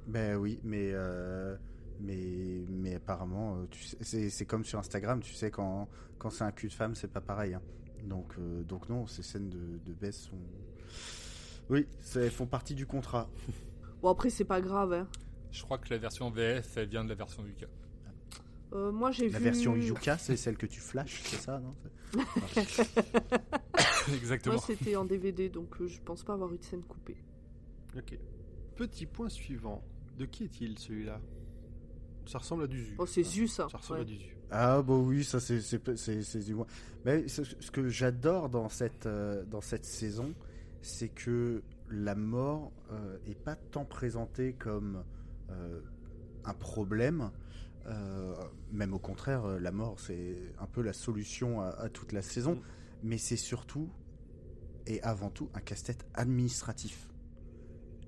ben 0.07 0.37
oui, 0.37 0.59
mais 0.65 0.91
euh, 0.95 1.55
mais 2.01 2.65
mais 2.69 2.95
apparemment, 2.95 3.57
euh, 3.57 3.67
tu 3.71 3.83
sais, 3.83 3.97
c'est 4.01 4.31
c'est 4.31 4.47
comme 4.47 4.65
sur 4.65 4.79
Instagram, 4.79 5.21
tu 5.21 5.33
sais 5.35 5.51
quand 5.51 5.89
quand 6.19 6.31
c'est 6.31 6.45
un 6.45 6.53
cul 6.53 6.69
de 6.69 6.73
femme, 6.73 6.95
c'est 6.95 7.11
pas 7.13 7.21
pareil. 7.21 7.55
hein. 7.55 7.63
Donc 8.05 8.35
euh, 8.39 8.63
donc 8.63 8.89
non, 8.89 9.07
ces 9.07 9.23
scènes 9.23 9.49
de, 9.51 9.79
de 9.85 9.93
baisse 9.93 10.21
sont 10.23 10.39
oui, 11.69 11.87
elles 12.15 12.31
font 12.31 12.47
partie 12.47 12.75
du 12.75 12.87
contrat. 12.87 13.29
Bon 14.03 14.11
après 14.11 14.31
c'est 14.31 14.45
pas 14.45 14.61
grave. 14.61 14.93
Hein. 14.93 15.09
Je 15.51 15.63
crois 15.63 15.79
que 15.79 15.89
la 15.91 15.99
version 15.99 16.31
VF, 16.31 16.77
elle 16.77 16.89
vient 16.89 17.03
de 17.03 17.09
la 17.09 17.15
version 17.15 17.45
UK. 17.47 17.67
Euh, 18.75 18.93
moi 18.93 19.11
j'ai 19.11 19.29
La 19.31 19.39
vu. 19.39 19.45
version 19.45 19.75
Yuka, 19.77 20.19
c'est 20.19 20.37
celle 20.37 20.57
que 20.59 20.67
tu 20.67 20.81
flashes, 20.81 21.23
c'est 21.25 21.37
ça, 21.41 21.59
non? 21.61 21.75
Exactement. 24.15 24.57
Moi 24.57 24.65
c'était 24.67 24.97
en 24.97 25.05
DVD, 25.05 25.49
donc 25.49 25.81
euh, 25.81 25.87
je 25.87 26.01
pense 26.03 26.23
pas 26.25 26.35
avoir 26.35 26.53
eu 26.53 26.59
de 26.59 26.65
scène 26.65 26.83
coupée. 26.83 27.17
Ok. 27.97 28.19
Petit 28.77 29.07
point 29.07 29.29
suivant. 29.29 29.83
De 30.19 30.27
qui 30.27 30.45
est-il 30.45 30.79
celui-là? 30.79 31.21
Ça 32.27 32.39
ressemble 32.39 32.65
à 32.65 32.67
du 32.67 32.83
Zu. 32.85 32.95
Oh 32.99 33.07
c'est 33.07 33.23
Zeus 33.23 33.53
ça. 33.53 33.69
Ça 33.71 33.79
ressemble 33.79 34.01
ouais. 34.01 34.07
à 34.07 34.09
du 34.09 34.17
Zu. 34.17 34.37
Ah 34.51 34.83
bah 34.83 34.95
oui, 34.95 35.25
ça 35.25 35.41
c'est 35.41 35.61
c'est 35.61 35.97
c'est 35.97 36.23
c'est 36.23 36.41
du 36.41 36.55
moins. 36.55 36.67
Mais 37.05 37.27
ce, 37.29 37.43
ce 37.45 37.71
que 37.71 37.89
j'adore 37.89 38.49
dans 38.49 38.69
cette 38.69 39.07
euh, 39.07 39.45
dans 39.45 39.61
cette 39.61 39.85
saison, 39.85 40.35
c'est 40.83 41.09
que 41.09 41.63
la 41.91 42.15
mort 42.15 42.73
euh, 42.93 43.19
est 43.27 43.35
pas 43.39 43.57
tant 43.57 43.85
présentée 43.85 44.53
comme 44.55 45.05
euh, 45.51 45.81
un 46.45 46.55
problème. 46.55 47.31
euh, 47.87 48.35
même 48.73 48.93
au 48.95 48.99
contraire, 48.99 49.47
la 49.61 49.71
mort 49.73 49.99
c'est 50.01 50.37
un 50.59 50.67
peu 50.67 50.83
la 50.83 50.93
solution 50.93 51.61
à, 51.61 51.69
à 51.69 51.89
toute 51.89 52.13
la 52.13 52.23
saison. 52.23 52.55
Mm. 52.57 52.61
Mais 53.05 53.19
c'est 53.19 53.37
surtout 53.37 53.89
et 54.89 55.03
avant 55.03 55.31
tout 55.31 55.51
un 55.55 55.61
casse-tête 55.61 56.07
administratif. 56.15 57.09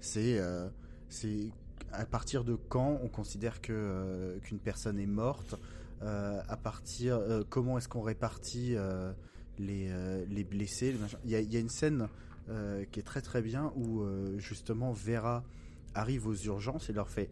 C'est 0.00 0.38
euh, 0.38 0.68
c'est 1.08 1.50
à 1.92 2.04
partir 2.06 2.44
de 2.44 2.54
quand 2.54 2.98
on 3.02 3.08
considère 3.08 3.60
que 3.60 3.72
euh, 3.72 4.38
qu'une 4.40 4.58
personne 4.58 4.98
est 4.98 5.06
morte 5.06 5.54
euh, 6.02 6.40
à 6.48 6.56
partir 6.56 7.16
euh, 7.16 7.42
comment 7.48 7.78
est-ce 7.78 7.88
qu'on 7.88 8.02
répartit 8.02 8.76
les, 9.58 9.90
les 10.28 10.44
blessés 10.44 10.92
les 10.92 10.98
il 11.24 11.30
y, 11.30 11.34
a, 11.34 11.40
il 11.40 11.52
y 11.52 11.56
a 11.56 11.60
une 11.60 11.68
scène 11.68 12.08
qui 12.92 13.00
est 13.00 13.04
très 13.04 13.20
très 13.20 13.42
bien 13.42 13.72
où 13.76 14.02
justement 14.38 14.92
Vera 14.92 15.44
arrive 15.94 16.26
aux 16.26 16.34
urgences 16.34 16.88
et 16.88 16.92
leur 16.92 17.08
fait 17.08 17.30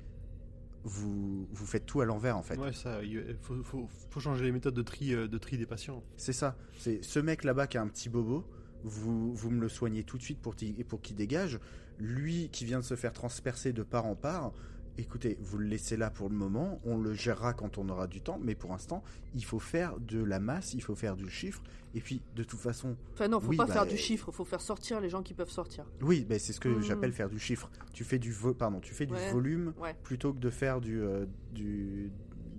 vous, 0.84 1.48
vous 1.50 1.66
faites 1.66 1.84
tout 1.84 2.00
à 2.00 2.04
l'envers 2.04 2.36
en 2.36 2.42
fait. 2.42 2.56
Ouais, 2.58 2.72
ça, 2.72 3.02
il 3.02 3.36
faut, 3.40 3.60
faut, 3.64 3.88
faut 4.10 4.20
changer 4.20 4.44
les 4.44 4.52
méthodes 4.52 4.74
de 4.74 4.82
tri, 4.82 5.10
de 5.10 5.38
tri 5.38 5.58
des 5.58 5.66
patients. 5.66 6.02
c'est 6.16 6.32
ça. 6.32 6.56
C'est 6.78 7.02
ce 7.02 7.18
mec 7.18 7.42
là-bas 7.42 7.66
qui 7.66 7.76
a 7.76 7.82
un 7.82 7.88
petit 7.88 8.08
bobo 8.08 8.44
vous, 8.86 9.34
vous 9.34 9.50
me 9.50 9.60
le 9.60 9.68
soignez 9.68 10.02
tout 10.04 10.16
de 10.16 10.22
suite 10.22 10.38
pour, 10.40 10.56
qu'il- 10.56 10.84
pour 10.84 11.00
qu'il 11.02 11.16
dégage 11.16 11.58
lui 11.98 12.48
qui 12.50 12.64
vient 12.64 12.78
de 12.78 12.84
se 12.84 12.94
faire 12.94 13.12
transpercer 13.12 13.72
de 13.72 13.82
part 13.82 14.06
en 14.06 14.14
part 14.16 14.52
écoutez, 14.98 15.36
vous 15.42 15.58
le 15.58 15.66
laissez 15.66 15.94
là 15.98 16.08
pour 16.08 16.30
le 16.30 16.34
moment, 16.34 16.80
on 16.86 16.96
le 16.96 17.12
gérera 17.12 17.52
quand 17.52 17.76
on 17.76 17.86
aura 17.90 18.06
du 18.06 18.22
temps, 18.22 18.40
mais 18.42 18.54
pour 18.54 18.70
l'instant, 18.70 19.02
il 19.34 19.44
faut 19.44 19.58
faire 19.58 20.00
de 20.00 20.24
la 20.24 20.40
masse, 20.40 20.72
il 20.72 20.80
faut 20.82 20.94
faire 20.94 21.16
du 21.16 21.28
chiffre, 21.28 21.62
et 21.94 22.00
puis 22.00 22.22
de 22.34 22.42
toute 22.42 22.58
façon, 22.58 22.96
Enfin 23.12 23.28
non, 23.28 23.38
faut 23.38 23.50
Oui, 23.50 23.58
pas 23.58 23.66
bah, 23.66 23.74
faire 23.74 23.86
du 23.86 23.92
euh, 23.92 23.98
chiffre, 23.98 24.32
faut 24.32 24.46
faire 24.46 24.62
sortir 24.62 24.98
les 25.02 25.10
gens 25.10 25.22
qui 25.22 25.34
peuvent 25.34 25.50
sortir. 25.50 25.84
oui, 26.00 26.24
ben 26.26 26.38
c'est 26.38 26.54
ce 26.54 26.60
que 26.60 26.70
Mhm. 26.70 26.80
j'appelle 26.80 27.12
faire 27.12 27.28
du 27.28 27.38
chiffre. 27.38 27.70
Tu 27.92 28.04
fais 28.04 28.18
du, 28.18 28.32
vo- 28.32 28.54
pardon, 28.54 28.80
tu 28.80 28.94
fais 28.94 29.04
du 29.04 29.12
Ouais. 29.12 29.32
volume 29.32 29.74
Ouais. 29.78 29.94
plutôt 30.02 30.32
que 30.32 30.38
de 30.38 30.48
faire 30.48 30.80
du, 30.80 30.98
euh, 31.02 31.26
du, 31.52 32.10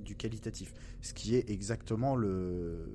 du 0.06 0.14
qualitatif, 0.16 0.76
ce 1.02 1.16
qui 1.16 1.34
est 1.38 1.50
exactement 1.50 2.16
le, 2.16 2.88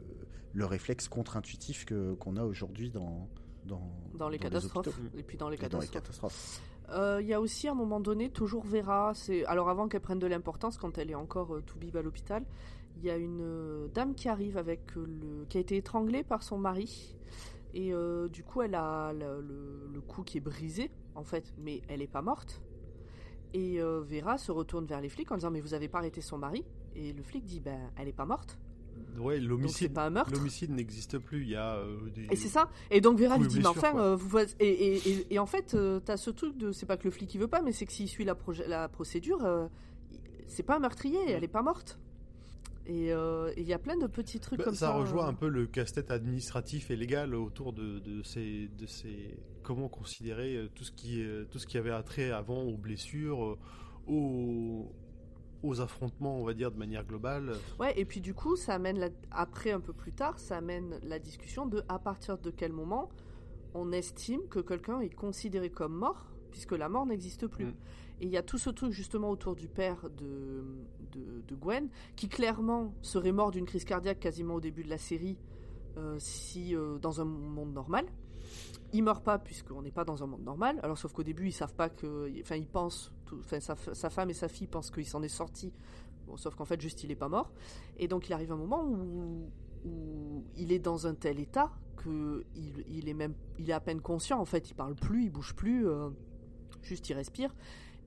le 0.52 0.66
réflexe 0.66 1.08
contre-intuitif 1.08 1.84
que 1.84 2.14
qu'on 2.14 2.36
a 2.36 2.44
aujourd'hui 2.44 2.90
dans, 2.90 3.28
dans, 3.64 3.90
Dans 4.14 4.28
les 4.28 4.38
dans 4.38 4.42
catastrophes. 4.44 5.00
et 5.16 5.22
puis 5.22 5.36
dans 5.36 5.48
les 5.48 5.56
et 5.56 5.58
catastrophes. 5.88 6.60
Euh, 6.90 7.20
Il 7.22 7.28
y 7.28 7.32
a 7.34 7.40
aussi 7.40 7.68
à 7.68 7.72
un 7.72 7.74
moment 7.74 8.00
donné 8.00 8.28
toujours 8.30 8.64
Vera. 8.64 9.12
C'est 9.14 9.44
alors 9.46 9.68
avant 9.70 9.88
qu'elle 9.88 10.00
prenne 10.02 10.18
de 10.18 10.26
l'importance, 10.26 10.76
quand 10.76 10.98
elle 10.98 11.10
est 11.10 11.14
encore 11.14 11.54
euh, 11.54 11.62
tout 11.62 11.78
bib 11.78 11.96
à 11.96 12.02
l'hôpital, 12.02 12.44
il 12.98 13.04
y 13.04 13.10
a 13.10 13.16
une 13.16 13.40
euh, 13.40 13.88
dame 13.94 14.14
qui 14.14 14.28
arrive 14.28 14.58
avec 14.58 14.94
le 14.94 15.46
qui 15.48 15.56
a 15.56 15.60
été 15.60 15.76
étranglée 15.76 16.22
par 16.24 16.42
son 16.42 16.58
mari 16.58 17.16
et 17.74 17.92
du 18.30 18.44
coup 18.44 18.60
elle 18.60 18.74
a 18.74 19.14
le, 19.14 19.40
le- 19.40 19.88
le 19.94 20.00
cou 20.02 20.22
qui 20.22 20.36
est 20.36 20.42
brisé 20.42 20.90
en 21.14 21.24
fait, 21.24 21.54
mais 21.56 21.80
elle 21.88 22.02
est 22.02 22.06
pas 22.06 22.20
morte. 22.20 22.60
Et 23.54 23.80
Vera 23.80 24.36
se 24.36 24.52
retourne 24.52 24.84
vers 24.84 25.00
les 25.00 25.08
flics 25.08 25.30
en 25.32 25.36
disant 25.36 25.50
mais 25.50 25.60
vous 25.62 25.72
avez 25.72 25.88
pas 25.88 25.98
arrêté 25.98 26.20
son 26.20 26.36
mari? 26.36 26.66
Et 26.94 27.14
le 27.14 27.22
flic 27.22 27.44
dit 27.46 27.60
ben 27.60 27.90
elle 27.96 28.08
est 28.08 28.12
pas 28.12 28.26
morte, 28.26 28.58
Ouais, 29.18 29.38
l'homicide. 29.38 29.92
pas 29.92 30.06
un 30.06 30.10
meurtre. 30.10 30.32
L'homicide 30.32 30.70
n'existe 30.70 31.18
plus. 31.18 31.42
Il 31.42 31.50
y 31.50 31.56
a 31.56 31.76
euh, 31.76 32.08
des. 32.14 32.26
Et 32.30 32.36
c'est 32.36 32.48
ça. 32.48 32.70
Et 32.90 33.00
donc 33.00 33.18
Vera 33.18 33.36
lui 33.38 33.46
dit, 33.46 33.58
mais 33.60 33.66
enfin, 33.66 33.96
euh, 33.98 34.16
vous 34.16 34.28
voyez- 34.28 34.48
et, 34.58 34.68
et, 34.68 35.08
et, 35.10 35.34
et 35.34 35.38
en 35.38 35.46
fait, 35.46 35.74
euh, 35.74 36.00
t'as 36.00 36.16
ce 36.16 36.30
truc 36.30 36.56
de, 36.56 36.72
c'est 36.72 36.86
pas 36.86 36.96
que 36.96 37.04
le 37.04 37.10
flic 37.10 37.32
il 37.34 37.38
veut 37.38 37.46
pas, 37.48 37.60
mais 37.62 37.72
c'est 37.72 37.84
que 37.86 37.92
s'il 37.92 38.08
suit 38.08 38.24
la, 38.24 38.36
la 38.66 38.88
procédure, 38.88 39.44
euh, 39.44 39.66
c'est 40.46 40.62
pas 40.62 40.76
un 40.76 40.80
meurtrier, 40.80 41.18
elle 41.28 41.44
est 41.44 41.48
pas 41.48 41.62
morte. 41.62 41.98
Et 42.86 43.10
il 43.56 43.62
y 43.68 43.72
a 43.72 43.78
plein 43.78 43.96
de 43.96 44.08
petits 44.08 44.40
trucs 44.40 44.58
Bah, 44.58 44.64
comme 44.64 44.74
ça. 44.74 44.86
ça 44.88 44.92
rejoint 44.94 45.26
un 45.28 45.34
peu 45.34 45.48
le 45.48 45.66
casse-tête 45.66 46.10
administratif 46.10 46.90
et 46.90 46.96
légal 46.96 47.34
autour 47.36 47.72
de, 47.72 48.00
de 48.00 48.22
ces, 48.24 48.68
de 48.76 48.86
ces 48.86 49.36
comment 49.62 49.88
considérer 49.88 50.68
tout 50.74 50.82
ce 50.82 50.90
qui 50.90 51.24
tout 51.52 51.60
ce 51.60 51.66
qui 51.68 51.78
avait 51.78 51.92
attrait 51.92 52.32
avant 52.32 52.62
aux 52.64 52.76
blessures, 52.76 53.56
aux, 54.08 54.90
aux 55.62 55.80
affrontements, 55.80 56.38
on 56.40 56.44
va 56.44 56.54
dire 56.54 56.70
de 56.72 56.78
manière 56.78 57.04
globale. 57.04 57.52
Ouais, 57.78 57.92
et 57.98 58.04
puis 58.04 58.20
du 58.20 58.34
coup, 58.34 58.56
ça 58.56 58.74
amène 58.74 58.98
la- 58.98 59.10
après 59.30 59.70
un 59.70 59.80
peu 59.80 59.92
plus 59.92 60.12
tard, 60.12 60.38
ça 60.38 60.56
amène 60.56 60.98
la 61.02 61.18
discussion 61.18 61.66
de 61.66 61.82
à 61.88 61.98
partir 61.98 62.38
de 62.38 62.50
quel 62.50 62.72
moment 62.72 63.08
on 63.74 63.92
estime 63.92 64.40
que 64.48 64.58
quelqu'un 64.60 65.00
est 65.00 65.14
considéré 65.14 65.70
comme 65.70 65.94
mort, 65.94 66.26
puisque 66.50 66.72
la 66.72 66.88
mort 66.88 67.06
n'existe 67.06 67.46
plus. 67.46 67.66
Mm. 67.66 67.74
Et 68.20 68.26
il 68.26 68.30
y 68.30 68.36
a 68.36 68.42
tout 68.42 68.58
ce 68.58 68.70
truc 68.70 68.92
justement 68.92 69.30
autour 69.30 69.56
du 69.56 69.68
père 69.68 70.08
de, 70.10 70.62
de, 71.12 71.42
de 71.46 71.54
Gwen, 71.56 71.88
qui 72.16 72.28
clairement 72.28 72.92
serait 73.02 73.32
mort 73.32 73.50
d'une 73.50 73.64
crise 73.64 73.84
cardiaque 73.84 74.20
quasiment 74.20 74.54
au 74.54 74.60
début 74.60 74.84
de 74.84 74.90
la 74.90 74.98
série, 74.98 75.38
euh, 75.96 76.16
si 76.18 76.74
euh, 76.76 76.98
dans 76.98 77.20
un 77.20 77.24
monde 77.24 77.72
normal. 77.72 78.04
Il 78.92 79.02
meurt 79.02 79.24
pas 79.24 79.38
puisqu'on 79.38 79.82
n'est 79.82 79.90
pas 79.90 80.04
dans 80.04 80.22
un 80.22 80.26
monde 80.26 80.44
normal. 80.44 80.78
Alors 80.82 80.98
sauf 80.98 81.12
qu'au 81.12 81.22
début 81.22 81.46
ils 81.46 81.52
savent 81.52 81.74
pas 81.74 81.88
que, 81.88 82.30
enfin 82.40 82.56
ils 82.56 82.66
pensent, 82.66 83.12
enfin 83.38 83.60
sa, 83.60 84.10
femme 84.10 84.30
et 84.30 84.34
sa 84.34 84.48
fille 84.48 84.66
pensent 84.66 84.90
qu'il 84.90 85.06
s'en 85.06 85.22
est 85.22 85.28
sorti. 85.28 85.72
Sauf 86.36 86.54
qu'en 86.54 86.64
fait 86.64 86.80
juste 86.80 87.02
il 87.02 87.10
est 87.10 87.16
pas 87.16 87.28
mort. 87.28 87.52
Et 87.96 88.08
donc 88.08 88.28
il 88.28 88.32
arrive 88.32 88.52
un 88.52 88.56
moment 88.56 88.84
où, 88.84 89.48
il 90.56 90.70
est 90.72 90.78
dans 90.78 91.06
un 91.06 91.14
tel 91.14 91.40
état 91.40 91.72
que 91.96 92.44
il, 92.54 93.08
est 93.08 93.14
même, 93.14 93.34
il 93.58 93.68
est 93.70 93.72
à 93.72 93.80
peine 93.80 94.00
conscient. 94.00 94.38
En 94.38 94.44
fait, 94.44 94.70
il 94.70 94.74
parle 94.74 94.94
plus, 94.94 95.24
il 95.24 95.30
bouge 95.30 95.54
plus, 95.54 95.88
euh, 95.88 96.08
juste 96.82 97.08
il 97.08 97.14
respire. 97.14 97.52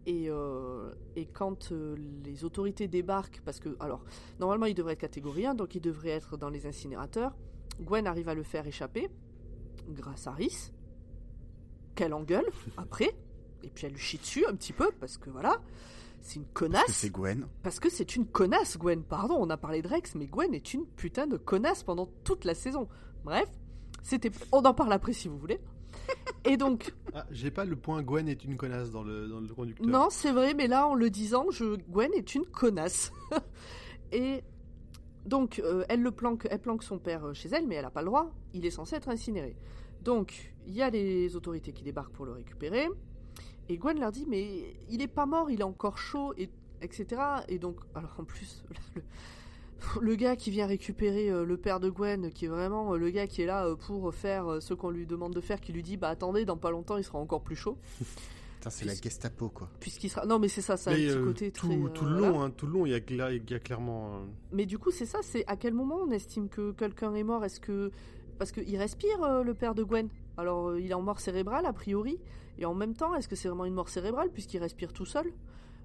Et, 0.06 0.30
euh, 0.30 0.92
quand 1.34 1.72
euh, 1.72 1.96
les 2.24 2.46
autorités 2.46 2.88
débarquent, 2.88 3.42
parce 3.44 3.60
que 3.60 3.76
alors 3.80 4.04
normalement 4.40 4.68
il 4.68 4.76
devrait 4.76 4.94
être 4.94 5.00
catégorie 5.00 5.46
1, 5.46 5.56
donc 5.56 5.76
il 5.76 5.82
devrait 5.82 6.10
être 6.10 6.38
dans 6.38 6.50
les 6.50 6.66
incinérateurs. 6.66 7.36
Gwen 7.82 8.08
arrive 8.08 8.30
à 8.30 8.36
le 8.36 8.44
faire 8.44 8.66
échapper 8.68 9.10
grâce 9.90 10.28
à 10.28 10.32
Rhys, 10.32 10.72
qu'elle 11.96 12.14
engueule 12.14 12.46
après, 12.78 13.16
et 13.64 13.70
puis 13.70 13.86
elle 13.88 13.94
lui 13.94 14.00
chie 14.00 14.18
dessus 14.18 14.46
un 14.46 14.56
petit 14.56 14.74
peu 14.74 14.92
parce 15.00 15.18
que 15.18 15.30
voilà, 15.30 15.62
c'est 16.22 16.36
une 16.38 16.46
connasse. 16.46 16.82
Parce 16.86 16.94
que 16.94 17.00
c'est 17.02 17.10
Gwen. 17.12 17.48
Parce 17.64 17.80
que 17.80 17.90
c'est 17.90 18.16
une 18.16 18.26
connasse, 18.26 18.78
Gwen. 18.78 19.04
Pardon, 19.04 19.36
on 19.40 19.50
a 19.50 19.58
parlé 19.58 19.82
de 19.82 19.88
Rex, 19.88 20.16
mais 20.16 20.26
Gwen 20.28 20.54
est 20.54 20.74
une 20.74 20.86
putain 20.86 21.28
de 21.28 21.38
connasse 21.38 21.84
pendant 21.84 22.08
toute 22.24 22.46
la 22.46 22.54
saison. 22.56 22.88
Bref, 23.24 23.48
c'était. 24.04 24.32
On 24.52 24.64
en 24.64 24.74
parle 24.74 24.94
après 24.94 25.14
si 25.14 25.28
vous 25.28 25.38
voulez. 25.38 25.60
Et 26.46 26.58
donc, 26.58 26.94
Ah, 27.14 27.26
j'ai 27.32 27.50
pas 27.52 27.64
le 27.66 27.76
point 27.76 28.04
Gwen 28.04 28.28
est 28.28 28.44
une 28.44 28.58
connasse 28.58 28.92
dans 28.92 29.04
le 29.04 29.28
dans 29.28 29.40
le 29.40 29.48
conducteur. 29.48 29.88
non, 29.88 30.10
c'est 30.12 30.32
vrai, 30.32 30.54
mais 30.54 30.68
là, 30.68 30.88
en 30.88 30.94
le 30.94 31.10
disant, 31.10 31.46
je... 31.52 31.78
Gwen 31.90 32.12
est 32.14 32.36
une 32.36 32.46
connasse. 32.46 33.12
Et 34.12 34.44
donc, 35.26 35.60
euh, 35.64 35.84
elle 35.90 36.02
le 36.02 36.12
planque, 36.12 36.48
elle 36.52 36.60
planque 36.60 36.84
son 36.84 37.00
père 37.00 37.26
euh, 37.26 37.34
chez 37.34 37.50
elle, 37.52 37.66
mais 37.66 37.76
elle 37.76 37.84
n'a 37.86 37.90
pas 37.92 38.02
le 38.02 38.08
droit. 38.08 38.30
Il 38.54 38.66
est 38.66 38.72
censé 38.72 38.96
être 38.96 39.10
incinéré. 39.10 39.56
Donc, 40.06 40.54
il 40.68 40.74
y 40.76 40.82
a 40.82 40.90
les 40.90 41.36
autorités 41.36 41.74
qui 41.74 41.84
débarquent 41.84 42.14
pour 42.14 42.26
le 42.26 42.32
récupérer. 42.32 42.88
Et 43.68 43.78
Gwen 43.78 44.00
leur 44.00 44.12
dit, 44.12 44.26
mais 44.28 44.78
il 44.90 45.02
est 45.02 45.08
pas 45.08 45.26
mort, 45.26 45.50
il 45.50 45.60
est 45.60 45.64
encore 45.64 45.98
chaud, 45.98 46.34
et, 46.38 46.50
etc. 46.82 47.22
Et 47.48 47.58
donc, 47.60 47.78
alors 47.96 48.16
en 48.20 48.24
plus, 48.24 48.64
le, 48.96 49.02
le 50.02 50.16
gars 50.16 50.36
qui 50.36 50.52
vient 50.52 50.68
récupérer 50.68 51.30
euh, 51.32 51.44
le 51.44 51.58
père 51.58 51.80
de 51.80 51.90
Gwen, 51.90 52.30
qui 52.32 52.46
est 52.46 52.50
vraiment 52.50 52.94
euh, 52.94 52.98
le 52.98 53.10
gars 53.10 53.26
qui 53.28 53.42
est 53.42 53.46
là 53.48 53.66
euh, 53.66 53.76
pour 53.76 54.14
faire 54.14 54.48
euh, 54.52 54.60
ce 54.60 54.74
qu'on 54.76 54.92
lui 54.92 55.06
demande 55.08 55.34
de 55.34 55.42
faire, 55.42 55.60
qui 55.60 55.74
lui 55.74 55.82
dit, 55.84 55.98
bah 55.98 56.10
attendez, 56.10 56.46
dans 56.46 56.58
pas 56.58 56.70
longtemps, 56.72 56.98
il 56.98 57.04
sera 57.04 57.18
encore 57.18 57.42
plus 57.42 57.56
chaud. 57.56 57.78
Putain, 58.56 58.70
c'est 58.70 58.86
la 58.86 58.96
Gestapo, 58.96 59.50
quoi. 59.50 59.70
Puisqu'il 59.80 60.10
sera. 60.10 60.26
Non, 60.26 60.40
mais 60.40 60.48
c'est 60.48 60.62
ça, 60.62 60.76
ça 60.78 60.92
a 60.92 60.94
un 60.94 60.98
Mais, 60.98 61.06
petit 61.08 61.18
euh, 61.18 61.24
côté 61.26 61.52
tout, 61.52 61.68
très. 61.68 61.76
euh, 61.78 61.88
tout 61.90 62.06
le 62.06 62.12
voilà. 62.18 62.30
long, 62.30 62.42
hein, 62.42 62.50
tout 62.52 62.66
le 62.68 62.72
long, 62.74 62.86
il 62.86 62.92
y 62.92 63.22
a, 63.22 63.32
y 63.34 63.60
clairement. 63.60 64.16
euh, 64.16 64.20
Mais 64.54 64.66
du 64.66 64.78
coup, 64.80 64.90
c'est 64.92 65.06
ça, 65.06 65.20
c'est 65.22 65.44
à 65.48 65.56
quel 65.56 65.74
moment 65.74 65.98
on 66.04 66.10
estime 66.12 66.50
que 66.50 66.72
quelqu'un 66.72 67.14
est 67.16 67.24
mort? 67.24 67.44
Est-ce 67.46 67.60
que. 67.60 67.92
Parce 68.38 68.52
qu'il 68.52 68.78
respire, 68.78 69.24
euh, 69.24 69.44
le 69.44 69.54
père 69.54 69.76
de 69.76 69.84
Gwen. 69.84 70.10
Alors, 70.38 70.70
euh, 70.70 70.80
il 70.82 70.92
est 70.92 70.94
en 70.96 71.02
mort 71.02 71.20
cérébrale, 71.20 71.66
a 71.66 71.74
priori. 71.74 72.20
Et 72.58 72.66
en 72.66 72.74
même 72.74 72.94
temps, 72.96 73.16
est-ce 73.16 73.28
que 73.28 73.36
c'est 73.36 73.48
vraiment 73.48 73.66
une 73.66 73.74
mort 73.74 73.90
cérébrale, 73.90 74.30
puisqu'il 74.32 74.60
respire 74.60 74.92
tout 74.94 75.06
seul 75.06 75.32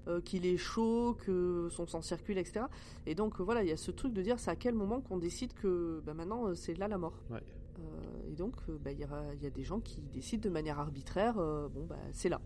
Euh, 0.07 0.19
Qu'il 0.19 0.47
est 0.47 0.57
chaud, 0.57 1.15
que 1.25 1.67
son 1.69 1.85
sang 1.85 2.01
circule, 2.01 2.39
etc. 2.39 2.65
Et 3.05 3.13
donc, 3.13 3.39
euh, 3.39 3.43
voilà, 3.43 3.61
il 3.61 3.69
y 3.69 3.71
a 3.71 3.77
ce 3.77 3.91
truc 3.91 4.13
de 4.13 4.21
dire 4.23 4.39
c'est 4.39 4.49
à 4.49 4.55
quel 4.55 4.73
moment 4.73 4.99
qu'on 4.99 5.17
décide 5.19 5.53
que 5.53 6.01
bah, 6.05 6.15
maintenant, 6.15 6.47
euh, 6.47 6.55
c'est 6.55 6.73
là 6.73 6.87
la 6.87 6.97
mort. 6.97 7.13
Ouais. 7.29 7.37
Euh, 7.79 8.31
et 8.31 8.35
donc, 8.35 8.55
euh, 8.67 8.77
bah, 8.83 8.91
il 8.91 8.99
y, 8.99 9.03
a 9.45 9.49
des 9.51 9.63
gens 9.63 9.79
qui 9.79 10.01
décident 10.11 10.41
de 10.43 10.49
manière 10.49 10.79
arbitraire 10.79 11.35
euh, 11.37 11.67
bon, 11.69 11.85
bah, 11.85 11.97
c'est 12.13 12.29
là. 12.29 12.41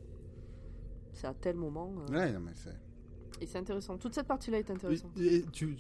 C'est 1.14 1.28
à 1.28 1.34
tel 1.34 1.56
moment. 1.56 1.94
euh, 2.10 2.12
Ouais, 2.14 2.32
non, 2.34 2.42
mais 2.42 2.52
c'est. 2.56 2.76
Et 3.42 3.46
c'est 3.48 3.58
intéressant. 3.58 3.98
Toute 3.98 4.14
cette 4.14 4.28
partie-là 4.28 4.60
est 4.60 4.70
intéressante. 4.72 5.12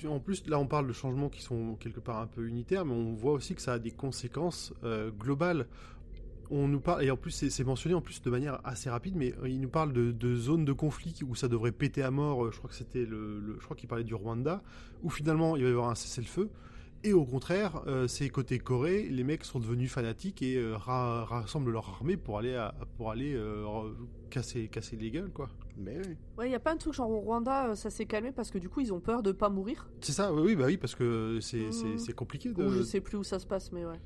En 0.07 0.19
plus, 0.19 0.45
là, 0.47 0.59
on 0.59 0.67
parle 0.67 0.87
de 0.87 0.93
changements 0.93 1.29
qui 1.29 1.41
sont 1.41 1.75
quelque 1.75 1.99
part 1.99 2.19
un 2.19 2.27
peu 2.27 2.45
unitaires, 2.47 2.85
mais 2.85 2.93
on 2.93 3.13
voit 3.13 3.31
aussi 3.33 3.55
que 3.55 3.61
ça 3.61 3.73
a 3.73 3.79
des 3.79 3.91
conséquences 3.91 4.73
euh, 4.83 5.09
globales. 5.11 5.67
On 6.51 6.67
nous 6.67 6.79
parle, 6.79 7.03
et 7.03 7.09
en 7.09 7.17
plus, 7.17 7.31
c'est 7.31 7.63
mentionné 7.63 7.95
en 7.95 8.01
plus 8.01 8.21
de 8.21 8.29
manière 8.29 8.59
assez 8.65 8.89
rapide, 8.89 9.15
mais 9.15 9.33
il 9.45 9.59
nous 9.61 9.69
parle 9.69 9.93
de, 9.93 10.35
zones 10.35 10.63
de 10.65 10.73
conflit 10.73 11.15
où 11.27 11.33
ça 11.33 11.47
devrait 11.47 11.71
péter 11.71 12.03
à 12.03 12.11
mort. 12.11 12.45
euh, 12.45 12.51
Je 12.51 12.57
crois 12.59 12.69
que 12.69 12.75
c'était 12.75 13.05
le- 13.05 13.57
je 13.59 13.63
crois 13.63 13.75
qu'il 13.75 13.89
parlait 13.89 14.03
du 14.03 14.13
Rwanda, 14.13 14.61
où 15.01 15.09
finalement 15.09 15.55
il 15.55 15.63
va 15.63 15.69
y 15.69 15.71
avoir 15.71 15.89
un 15.89 15.95
cessez-le-feu. 15.95 16.49
Et 17.05 17.13
au 17.13 17.23
contraire, 17.23 17.83
euh, 17.85 18.07
c'est 18.07 18.27
côté 18.29 18.57
Corée, 18.57 19.03
les 19.03 19.23
mecs 19.23 19.43
sont 19.45 19.59
devenus 19.59 19.91
fanatiques 19.91 20.41
et 20.41 20.55
euh, 20.57 20.75
ra- 20.75 21.23
rassemblent 21.25 21.71
leur 21.71 21.87
armée 21.87 22.17
pour 22.17 22.39
aller, 22.39 22.55
à- 22.55 22.73
pour 22.97 23.11
aller 23.11 23.35
euh, 23.35 23.63
casser, 24.31 24.67
casser 24.69 24.95
les 24.95 25.11
gueules, 25.11 25.31
quoi. 25.31 25.49
Mais 25.77 25.97
oui. 25.99 26.15
Ouais, 26.37 26.49
il 26.49 26.51
y 26.51 26.55
a 26.55 26.59
pas 26.59 26.73
un 26.73 26.77
truc 26.77 26.93
genre 26.93 27.11
au 27.11 27.19
Rwanda, 27.19 27.75
ça 27.75 27.91
s'est 27.91 28.07
calmé 28.07 28.31
parce 28.31 28.49
que 28.49 28.57
du 28.57 28.69
coup 28.69 28.79
ils 28.81 28.91
ont 28.91 28.99
peur 28.99 29.21
de 29.21 29.31
pas 29.31 29.49
mourir? 29.49 29.87
C'est 30.01 30.13
ça, 30.13 30.33
oui, 30.33 30.41
oui, 30.43 30.55
bah 30.55 30.65
oui, 30.65 30.77
parce 30.77 30.95
que 30.95 31.37
c'est 31.41 31.71
c'est- 31.71 31.97
c'est 31.99 32.13
compliqué 32.13 32.51
de. 32.53 32.63
Ou 32.65 32.71
je 32.71 32.81
sais 32.81 33.01
plus 33.01 33.17
où 33.17 33.23
ça 33.23 33.37
se 33.37 33.45
passe, 33.45 33.71
mais 33.71 33.85
ouais. 33.85 33.99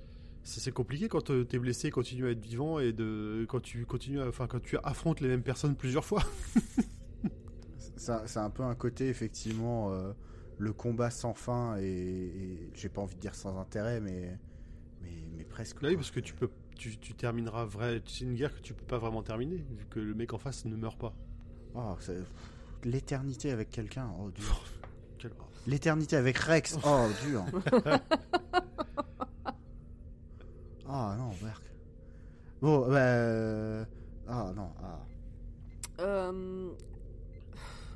C'est 0.43 0.71
compliqué 0.73 1.07
quand 1.07 1.31
t'es 1.47 1.59
blessé, 1.59 1.91
continue 1.91 2.27
à 2.27 2.31
être 2.31 2.41
vivant 2.43 2.79
et 2.79 2.91
de 2.91 3.45
quand 3.47 3.61
tu 3.61 3.85
continues, 3.85 4.19
à- 4.19 4.27
enfin 4.27 4.47
quand 4.47 4.61
tu 4.61 4.77
affrontes 4.83 5.21
les 5.21 5.29
mêmes 5.29 5.43
personnes 5.43 5.75
plusieurs 5.75 6.03
fois. 6.05 6.23
Ça, 7.95 8.23
c'est 8.25 8.39
un 8.39 8.49
peu 8.49 8.63
un 8.63 8.75
côté, 8.75 9.09
effectivement, 9.09 9.91
euh, 9.93 10.13
le 10.59 10.73
combat 10.73 11.09
sans 11.09 11.33
fin 11.33 11.77
et, 11.77 11.83
et 11.85 12.69
j'ai 12.75 12.89
pas 12.89 13.01
envie 13.01 13.15
de 13.15 13.19
dire 13.21 13.33
sans 13.33 13.57
intérêt, 13.59 13.99
mais, 14.01 14.37
mais, 15.01 15.09
mais 15.37 15.43
presque. 15.45 15.81
Là, 15.81 15.87
oui, 15.89 15.95
quoi. 15.95 16.01
parce 16.01 16.11
que 16.11 16.19
tu 16.19 16.33
peux, 16.35 16.49
tu, 16.75 16.97
tu 16.99 17.13
termineras 17.15 17.65
vrai. 17.65 18.01
C'est 18.05 18.25
une 18.25 18.35
guerre 18.35 18.53
que 18.55 18.61
tu 18.61 18.73
peux 18.73 18.85
pas 18.85 18.97
vraiment 18.99 19.23
terminer 19.23 19.55
vu 19.57 19.85
que 19.89 19.99
le 19.99 20.13
mec 20.13 20.33
en 20.33 20.37
face 20.37 20.65
ne 20.65 20.75
meurt 20.75 20.99
pas. 20.99 21.13
Oh, 21.75 21.95
c'est- 21.99 22.21
L'éternité 22.85 23.51
avec 23.51 23.69
quelqu'un, 23.71 24.09
oh 24.19 24.29
dur. 24.31 24.63
Quel- 25.17 25.31
L'éternité 25.67 26.15
avec 26.15 26.37
Rex, 26.37 26.77
oh 26.85 27.07
dur. 27.25 27.43
Ah 30.87 31.15
non, 31.17 31.29
Berk. 31.41 31.63
Bon, 32.61 32.87
bah. 32.89 32.95
euh, 32.97 33.85
Ah 34.27 34.51
non, 34.55 34.71
ah. 34.83 34.99
Euh, 35.99 36.71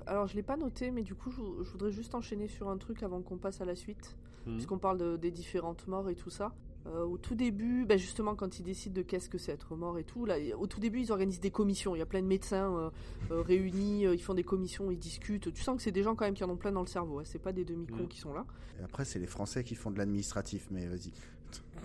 Alors 0.08 0.28
je 0.28 0.36
l'ai 0.36 0.44
pas 0.44 0.58
noté, 0.58 0.92
mais 0.92 1.02
du 1.02 1.16
coup 1.16 1.32
je, 1.32 1.42
je 1.64 1.70
voudrais 1.72 1.92
juste 1.92 2.14
enchaîner 2.16 2.48
sur 2.48 2.70
un 2.70 2.78
truc 2.78 3.04
avant 3.04 3.22
qu'on 3.22 3.38
passe 3.38 3.62
à 3.62 3.66
la 3.66 3.76
suite, 3.76 4.16
Mhm. 4.46 4.54
puisqu'on 4.56 4.78
parle 4.78 4.98
de- 4.98 5.16
des 5.18 5.32
différentes 5.32 5.88
morts 5.88 6.10
et 6.10 6.16
tout 6.16 6.30
ça. 6.30 6.52
Euh, 6.86 7.06
au 7.06 7.18
tout 7.18 7.34
début, 7.36 7.86
bah, 7.86 7.96
justement 7.96 8.36
quand 8.36 8.60
ils 8.60 8.64
décident 8.64 8.94
de 8.96 9.02
qu'est-ce 9.04 9.30
que 9.30 9.38
c'est 9.38 9.54
être 9.54 9.74
mort 9.78 9.98
et 9.98 10.04
tout, 10.04 10.26
là, 10.26 10.36
au 10.60 10.68
tout 10.68 10.82
début 10.82 11.00
ils 11.00 11.14
organisent 11.14 11.40
des 11.40 11.50
commissions. 11.52 11.96
Il 11.96 12.00
y 12.00 12.02
a 12.02 12.06
plein 12.06 12.22
de 12.22 12.28
médecins 12.28 12.76
euh, 12.76 12.90
euh, 13.32 13.42
réunis, 13.42 14.06
euh, 14.06 14.14
ils 14.14 14.22
font 14.22 14.34
des 14.34 14.44
commissions, 14.44 14.92
ils 14.92 15.00
discutent. 15.00 15.54
Tu 15.54 15.64
sens 15.64 15.78
que 15.78 15.82
c'est 15.82 15.94
des 15.94 16.04
gens 16.04 16.14
quand 16.16 16.26
même 16.26 16.34
qui 16.34 16.44
en 16.44 16.50
ont 16.50 16.58
plein 16.58 16.74
dans 16.74 16.82
le 16.82 16.88
cerveau. 16.88 17.20
hein. 17.20 17.24
C'est 17.26 17.40
pas 17.40 17.54
des 17.54 17.64
demi-cons 17.64 17.96
Mhm. 18.04 18.08
qui 18.10 18.20
sont 18.20 18.34
là. 18.34 18.46
Et 18.82 18.84
après, 18.84 19.06
c'est 19.06 19.20
les 19.20 19.28
Français 19.28 19.64
qui 19.64 19.76
font 19.76 19.92
de 19.92 19.98
l'administratif, 19.98 20.68
mais 20.72 20.88
vas-y. 20.88 21.14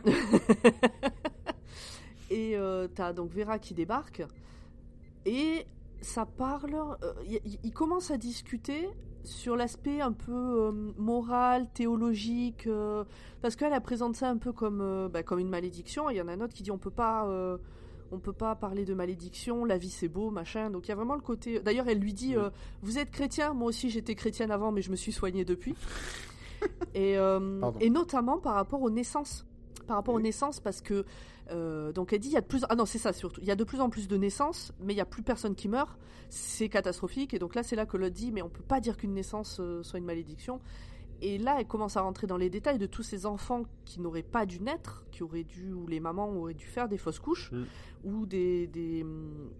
Et 2.30 2.56
euh, 2.56 2.88
t'as 2.92 3.12
donc 3.12 3.30
Vera 3.32 3.58
qui 3.58 3.74
débarque. 3.74 4.22
Et 5.24 5.64
ça 6.00 6.26
parle. 6.26 6.74
euh, 7.02 7.12
Ils 7.64 7.72
commencent 7.72 8.10
à 8.10 8.16
discuter 8.18 8.88
sur 9.24 9.56
l'aspect 9.56 10.00
un 10.00 10.12
peu 10.12 10.32
euh, 10.32 10.72
moral, 10.96 11.68
théologique. 11.72 12.66
euh, 12.66 13.04
parce 13.42 13.56
qu'elle 13.56 13.72
elle 13.72 13.80
présente 13.80 14.16
ça 14.16 14.28
un 14.30 14.36
peu 14.38 14.52
comme, 14.52 14.80
euh, 14.80 15.08
bah, 15.08 15.22
comme 15.22 15.38
une 15.38 15.48
malédiction. 15.50 16.08
Il 16.10 16.16
y 16.16 16.20
en 16.22 16.28
a 16.28 16.32
un 16.32 16.40
autre 16.40 16.54
qui 16.54 16.62
dit 16.62 16.70
on 16.70 16.78
peut 16.78 16.90
pas. 16.90 17.26
on 18.10 18.18
peut 18.18 18.32
pas 18.32 18.54
parler 18.54 18.86
de 18.86 18.94
malédiction, 18.94 19.64
la 19.66 19.76
vie 19.76 19.90
c'est 19.90 20.08
beau, 20.08 20.30
machin. 20.30 20.70
Donc 20.70 20.86
il 20.86 20.88
y 20.88 20.92
a 20.92 20.94
vraiment 20.94 21.14
le 21.14 21.20
côté. 21.20 21.60
D'ailleurs, 21.60 21.88
elle 21.88 21.98
lui 21.98 22.14
dit 22.14 22.36
Oui. 22.36 22.44
Vous 22.82 22.98
êtes 22.98 23.10
chrétien 23.10 23.52
Moi 23.52 23.68
aussi 23.68 23.90
j'étais 23.90 24.14
chrétienne 24.14 24.50
avant, 24.50 24.72
mais 24.72 24.80
je 24.82 24.90
me 24.90 24.96
suis 24.96 25.12
soignée 25.12 25.44
depuis. 25.44 25.74
et, 26.94 27.16
notamment 27.90 28.38
par 28.38 28.54
rapport 28.54 28.82
aux 28.82 28.90
naissances. 28.90 29.46
Par 29.86 29.96
rapport 29.96 30.14
aux 30.14 30.20
naissances, 30.20 30.60
parce 30.60 30.80
que. 30.80 31.04
Euh, 31.50 31.92
donc 31.92 32.12
elle 32.12 32.20
dit 32.20 32.28
il 32.28 32.34
y 32.34 32.36
a 32.36 32.40
de 32.40 32.46
plus. 32.46 32.64
Ah 32.68 32.74
non, 32.74 32.86
c'est 32.86 32.98
ça 32.98 33.12
surtout. 33.12 33.40
Il 33.40 33.46
y 33.46 33.50
a 33.50 33.56
de 33.56 33.64
plus 33.64 33.80
en 33.80 33.90
plus 33.90 34.08
de 34.08 34.16
naissances, 34.16 34.72
mais 34.80 34.94
il 34.94 34.96
y 34.96 35.00
a 35.00 35.06
plus 35.06 35.22
personne 35.22 35.54
qui 35.54 35.68
meurt. 35.68 35.98
C'est 36.30 36.68
catastrophique. 36.68 37.32
Et 37.34 37.38
donc 37.38 37.54
là, 37.54 37.62
c'est 37.62 37.76
là 37.76 37.86
que 37.86 37.96
l'autre 37.96 38.14
dit 38.14 38.32
Mais 38.32 38.42
on 38.42 38.48
peut 38.48 38.62
pas 38.62 38.80
dire 38.80 38.96
qu'une 38.96 39.14
naissance 39.14 39.58
euh, 39.60 39.82
soit 39.82 39.98
une 39.98 40.04
malédiction. 40.04 40.60
Et 41.20 41.36
là, 41.38 41.56
elle 41.58 41.66
commence 41.66 41.96
à 41.96 42.02
rentrer 42.02 42.26
dans 42.26 42.36
les 42.36 42.48
détails 42.48 42.78
de 42.78 42.86
tous 42.86 43.02
ces 43.02 43.26
enfants 43.26 43.64
qui 43.84 44.00
n'auraient 44.00 44.22
pas 44.22 44.46
dû 44.46 44.60
naître, 44.60 45.04
qui 45.10 45.24
auraient 45.24 45.42
dû, 45.42 45.72
ou 45.72 45.86
les 45.88 45.98
mamans 45.98 46.30
auraient 46.30 46.54
dû 46.54 46.66
faire 46.66 46.88
des 46.88 46.98
fausses 46.98 47.18
couches, 47.18 47.50
Mm. 47.52 47.64
ou 48.04 48.26
des, 48.26 48.68
des, 48.68 49.02
hum, 49.02 49.50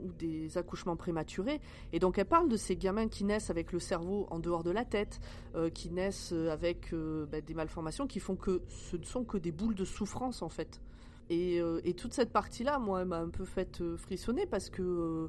ou 0.00 0.12
des 0.12 0.58
accouchements 0.58 0.96
prématurés. 0.96 1.60
Et 1.94 1.98
donc, 2.00 2.18
elle 2.18 2.26
parle 2.26 2.48
de 2.50 2.56
ces 2.56 2.76
gamins 2.76 3.08
qui 3.08 3.24
naissent 3.24 3.48
avec 3.48 3.72
le 3.72 3.78
cerveau 3.78 4.26
en 4.30 4.38
dehors 4.38 4.62
de 4.62 4.70
la 4.70 4.84
tête, 4.84 5.20
euh, 5.54 5.70
qui 5.70 5.90
naissent 5.90 6.32
avec 6.32 6.92
euh, 6.92 7.24
bah, 7.26 7.40
des 7.40 7.54
malformations 7.54 8.06
qui 8.06 8.20
font 8.20 8.36
que 8.36 8.60
ce 8.68 8.96
ne 8.98 9.04
sont 9.04 9.24
que 9.24 9.38
des 9.38 9.52
boules 9.52 9.74
de 9.74 9.86
souffrance, 9.86 10.42
en 10.42 10.50
fait. 10.50 10.82
Et, 11.28 11.60
euh, 11.60 11.80
et 11.84 11.94
toute 11.94 12.12
cette 12.12 12.32
partie-là, 12.32 12.78
moi, 12.78 13.00
elle 13.02 13.08
m'a 13.08 13.18
un 13.18 13.28
peu 13.30 13.44
fait 13.44 13.80
euh, 13.80 13.96
frissonner 13.96 14.46
parce 14.46 14.70
que, 14.70 14.82
euh, 14.82 15.28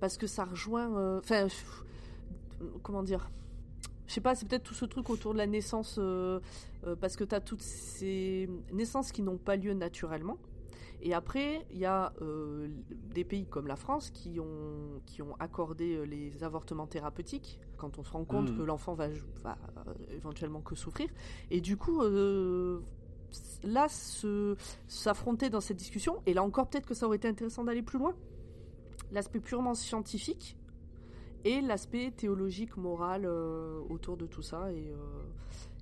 parce 0.00 0.16
que 0.18 0.26
ça 0.26 0.44
rejoint. 0.44 1.18
Enfin, 1.18 1.46
comment 2.82 3.02
dire 3.02 3.30
je 4.06 4.14
sais 4.14 4.22
pas, 4.22 4.34
c'est 4.34 4.48
peut-être 4.48 4.62
tout 4.62 4.72
ce 4.74 4.86
truc 4.86 5.10
autour 5.10 5.34
de 5.34 5.38
la 5.38 5.46
naissance, 5.46 5.96
euh, 5.98 6.40
euh, 6.86 6.96
parce 6.96 7.14
que 7.14 7.24
tu 7.24 7.34
as 7.34 7.42
toutes 7.42 7.60
ces 7.60 8.48
naissances 8.72 9.12
qui 9.12 9.20
n'ont 9.20 9.36
pas 9.36 9.54
lieu 9.56 9.74
naturellement. 9.74 10.38
Et 11.02 11.12
après, 11.12 11.66
il 11.70 11.78
y 11.78 11.84
a 11.84 12.14
euh, 12.22 12.68
des 13.14 13.22
pays 13.22 13.44
comme 13.44 13.66
la 13.66 13.76
France 13.76 14.08
qui 14.08 14.40
ont, 14.40 15.02
qui 15.04 15.20
ont 15.20 15.36
accordé 15.38 16.06
les 16.06 16.42
avortements 16.42 16.86
thérapeutiques 16.86 17.60
quand 17.76 17.98
on 17.98 18.02
se 18.02 18.10
rend 18.10 18.24
compte 18.24 18.48
Mhm. 18.50 18.56
que 18.56 18.62
l'enfant 18.62 18.94
va, 18.94 19.08
va 19.44 19.58
éventuellement 20.10 20.62
que 20.62 20.74
souffrir. 20.74 21.10
Et 21.50 21.60
du 21.60 21.76
coup, 21.76 22.00
là, 23.62 23.86
s'affronter 24.86 25.50
dans 25.50 25.60
cette 25.60 25.76
discussion, 25.76 26.22
et 26.26 26.34
là 26.34 26.42
encore, 26.42 26.68
peut-être 26.68 26.86
que 26.86 26.94
ça 26.94 27.06
aurait 27.06 27.16
été 27.16 27.28
intéressant 27.28 27.64
d'aller 27.64 27.82
plus 27.82 27.98
loin, 27.98 28.14
l'aspect 29.12 29.40
purement 29.40 29.74
scientifique 29.74 30.56
et 31.44 31.60
l'aspect 31.60 32.10
théologique, 32.10 32.76
moral 32.76 33.24
euh, 33.24 33.80
autour 33.88 34.16
de 34.16 34.26
tout 34.26 34.42
ça. 34.42 34.72
Et, 34.72 34.90
euh, 34.90 34.96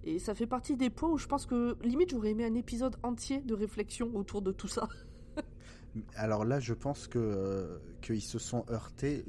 et 0.05 0.18
ça 0.18 0.34
fait 0.34 0.47
partie 0.47 0.76
des 0.76 0.90
points 0.90 1.11
où 1.11 1.18
je 1.18 1.26
pense 1.26 1.47
que 1.47 1.76
limite 1.82 2.11
j'aurais 2.11 2.30
aimé 2.30 2.44
un 2.44 2.55
épisode 2.55 2.97
entier 3.03 3.40
de 3.40 3.55
réflexion 3.55 4.11
autour 4.14 4.42
de 4.42 4.53
tout 4.53 4.68
ça. 4.68 4.88
Alors 6.14 6.44
là, 6.44 6.61
je 6.61 6.74
pense 6.74 7.09
que 7.09 7.18
euh, 7.18 7.78
qu'ils 8.03 8.22
se 8.22 8.38
sont 8.38 8.64
heurtés. 8.70 9.24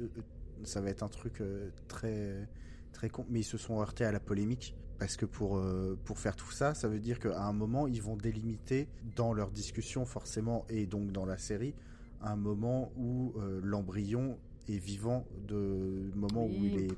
Ça 0.64 0.80
va 0.80 0.90
être 0.90 1.02
un 1.02 1.08
truc 1.08 1.42
très 1.86 2.48
très 2.92 3.08
con, 3.08 3.24
mais 3.28 3.40
ils 3.40 3.44
se 3.44 3.58
sont 3.58 3.80
heurtés 3.80 4.04
à 4.04 4.12
la 4.12 4.20
polémique 4.20 4.74
parce 4.98 5.16
que 5.16 5.26
pour 5.26 5.58
euh, 5.58 5.96
pour 6.04 6.18
faire 6.18 6.36
tout 6.36 6.50
ça, 6.50 6.74
ça 6.74 6.88
veut 6.88 6.98
dire 6.98 7.18
qu'à 7.18 7.42
un 7.42 7.52
moment, 7.52 7.86
ils 7.86 8.02
vont 8.02 8.16
délimiter 8.16 8.88
dans 9.16 9.32
leur 9.32 9.50
discussion 9.50 10.04
forcément 10.04 10.64
et 10.68 10.86
donc 10.86 11.12
dans 11.12 11.24
la 11.24 11.38
série 11.38 11.74
un 12.20 12.36
moment 12.36 12.90
où 12.96 13.32
euh, 13.36 13.60
l'embryon 13.62 14.38
est 14.68 14.78
vivant 14.78 15.24
de 15.46 16.10
moment 16.14 16.44
où 16.44 16.64
il 16.64 16.80
est. 16.80 16.92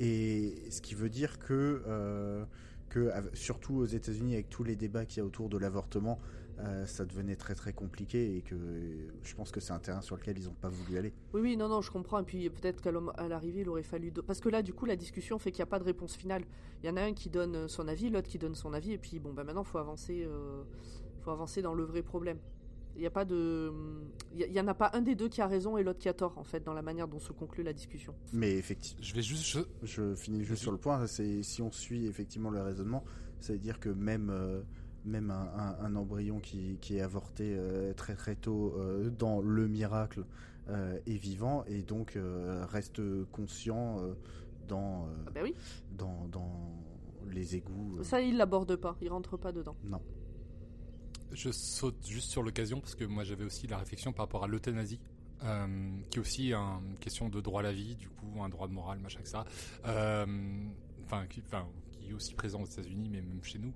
Et 0.00 0.70
ce 0.70 0.80
qui 0.80 0.94
veut 0.94 1.10
dire 1.10 1.38
que 1.38 1.82
euh, 1.86 2.44
que 2.88 3.12
surtout 3.34 3.74
aux 3.74 3.86
États-Unis 3.86 4.34
avec 4.34 4.48
tous 4.48 4.64
les 4.64 4.74
débats 4.74 5.04
qu'il 5.04 5.18
y 5.18 5.20
a 5.20 5.24
autour 5.24 5.48
de 5.48 5.56
l'avortement 5.56 6.18
euh, 6.64 6.86
ça 6.86 7.04
devenait 7.04 7.36
très 7.36 7.54
très 7.54 7.72
compliqué 7.72 8.36
et 8.36 8.42
que 8.42 8.54
euh, 8.54 9.08
je 9.22 9.34
pense 9.34 9.50
que 9.50 9.60
c'est 9.60 9.72
un 9.72 9.78
terrain 9.78 10.00
sur 10.02 10.16
lequel 10.16 10.38
ils 10.38 10.44
n'ont 10.46 10.54
pas 10.54 10.68
voulu 10.68 10.98
aller. 10.98 11.12
Oui, 11.32 11.40
oui, 11.40 11.56
non, 11.56 11.68
non, 11.68 11.80
je 11.80 11.90
comprends. 11.90 12.20
Et 12.20 12.24
puis 12.24 12.48
peut-être 12.50 12.80
qu'à 12.82 12.92
l'arrivée, 13.28 13.60
il 13.60 13.68
aurait 13.68 13.82
fallu. 13.82 14.10
do- 14.10 14.22
Parce 14.22 14.40
que 14.40 14.48
là, 14.48 14.62
du 14.62 14.72
coup, 14.72 14.86
la 14.86 14.96
discussion 14.96 15.38
fait 15.38 15.50
qu'il 15.52 15.60
n'y 15.60 15.64
a 15.68 15.70
pas 15.70 15.78
de 15.78 15.84
réponse 15.84 16.14
finale. 16.16 16.44
Il 16.82 16.86
y 16.86 16.90
en 16.90 16.96
a 16.96 17.02
un 17.02 17.12
qui 17.14 17.30
donne 17.30 17.68
son 17.68 17.88
avis, 17.88 18.10
l'autre 18.10 18.28
qui 18.28 18.38
donne 18.38 18.54
son 18.54 18.72
avis, 18.72 18.92
et 18.92 18.98
puis 18.98 19.18
bon, 19.18 19.32
ben 19.32 19.44
maintenant, 19.44 19.64
faut 19.64 19.78
avancer, 19.78 20.24
euh, 20.24 20.62
faut 21.22 21.30
avancer 21.30 21.62
dans 21.62 21.74
le 21.74 21.84
vrai 21.84 22.02
problème. 22.02 22.38
Il 22.96 23.00
n'y 23.02 23.06
a 23.06 23.10
pas 23.10 23.24
de, 23.24 23.72
il 24.34 24.40
y, 24.40 24.44
il 24.44 24.52
y 24.52 24.60
en 24.60 24.66
a 24.66 24.74
pas 24.74 24.90
un 24.94 25.00
des 25.00 25.14
deux 25.14 25.28
qui 25.28 25.40
a 25.40 25.46
raison 25.46 25.76
et 25.76 25.84
l'autre 25.84 26.00
qui 26.00 26.08
a 26.08 26.12
tort 26.12 26.36
en 26.36 26.42
fait 26.42 26.60
dans 26.64 26.74
la 26.74 26.82
manière 26.82 27.06
dont 27.06 27.20
se 27.20 27.32
conclut 27.32 27.62
la 27.62 27.72
discussion. 27.72 28.14
Mais 28.32 28.56
effectivement, 28.56 29.00
Je 29.02 29.14
vais 29.14 29.22
juste. 29.22 29.44
je- 29.46 29.86
je 29.86 30.14
finis 30.16 30.42
juste 30.44 30.62
sur 30.62 30.72
le 30.72 30.76
point. 30.78 31.06
C'est 31.06 31.42
si 31.44 31.62
on 31.62 31.70
suit 31.70 32.06
effectivement 32.06 32.50
le 32.50 32.60
raisonnement, 32.60 33.04
ça 33.38 33.52
veut 33.52 33.60
dire 33.60 33.78
que 33.78 33.88
même 33.90 34.28
euh, 34.30 34.60
même 35.04 35.30
un, 35.30 35.48
un- 35.56 35.76
un 35.84 35.96
embryon 35.96 36.40
qui, 36.40 36.78
qui 36.80 36.96
est 36.96 37.00
avorté 37.00 37.54
euh, 37.56 37.92
très 37.94 38.14
très 38.14 38.36
tôt 38.36 38.74
euh, 38.78 39.10
dans 39.10 39.40
le 39.40 39.66
miracle 39.68 40.24
euh, 40.68 40.98
est 41.06 41.16
vivant 41.16 41.64
et 41.66 41.82
donc 41.82 42.16
euh, 42.16 42.64
reste 42.66 43.00
conscient 43.32 43.98
euh, 44.00 44.14
dans, 44.68 45.06
euh, 45.06 45.24
Ah 45.26 45.30
ben 45.30 45.42
oui, 45.44 45.54
dans 45.96 46.28
dans 46.28 46.82
les 47.30 47.56
égouts. 47.56 47.98
euh. 47.98 48.02
ça 48.02 48.20
il 48.20 48.36
l'aborde 48.36 48.76
pas, 48.76 48.96
il 49.00 49.08
rentre 49.10 49.36
pas 49.36 49.52
dedans. 49.52 49.76
Non. 49.84 50.00
Je 51.32 51.50
saute 51.52 52.04
juste 52.06 52.30
sur 52.30 52.42
l'occasion 52.42 52.80
parce 52.80 52.94
que 52.94 53.04
moi 53.04 53.22
j'avais 53.24 53.44
aussi 53.44 53.66
la 53.66 53.78
réflexion 53.78 54.12
par 54.12 54.26
rapport 54.26 54.42
à 54.44 54.48
l'euthanasie, 54.48 54.98
euh, 55.44 55.66
qui 56.10 56.18
est 56.18 56.20
aussi 56.20 56.52
une 56.52 56.96
question 56.98 57.28
de 57.28 57.40
droit 57.40 57.60
à 57.60 57.62
la 57.62 57.72
vie, 57.72 57.94
du 57.96 58.08
coup 58.08 58.42
un 58.42 58.48
droit 58.48 58.66
de 58.68 58.72
morale, 58.72 58.98
machin, 58.98 59.20
etc. 59.20 59.38
Euh, 59.86 60.26
Enfin, 61.12 61.26
qui, 61.26 61.42
enfin, 61.44 61.66
qui 61.90 62.10
est 62.10 62.12
aussi 62.12 62.34
présent 62.34 62.62
aux 62.62 62.66
États-Unis, 62.66 63.08
mais 63.10 63.20
même 63.20 63.42
chez 63.42 63.58
nous. 63.58 63.72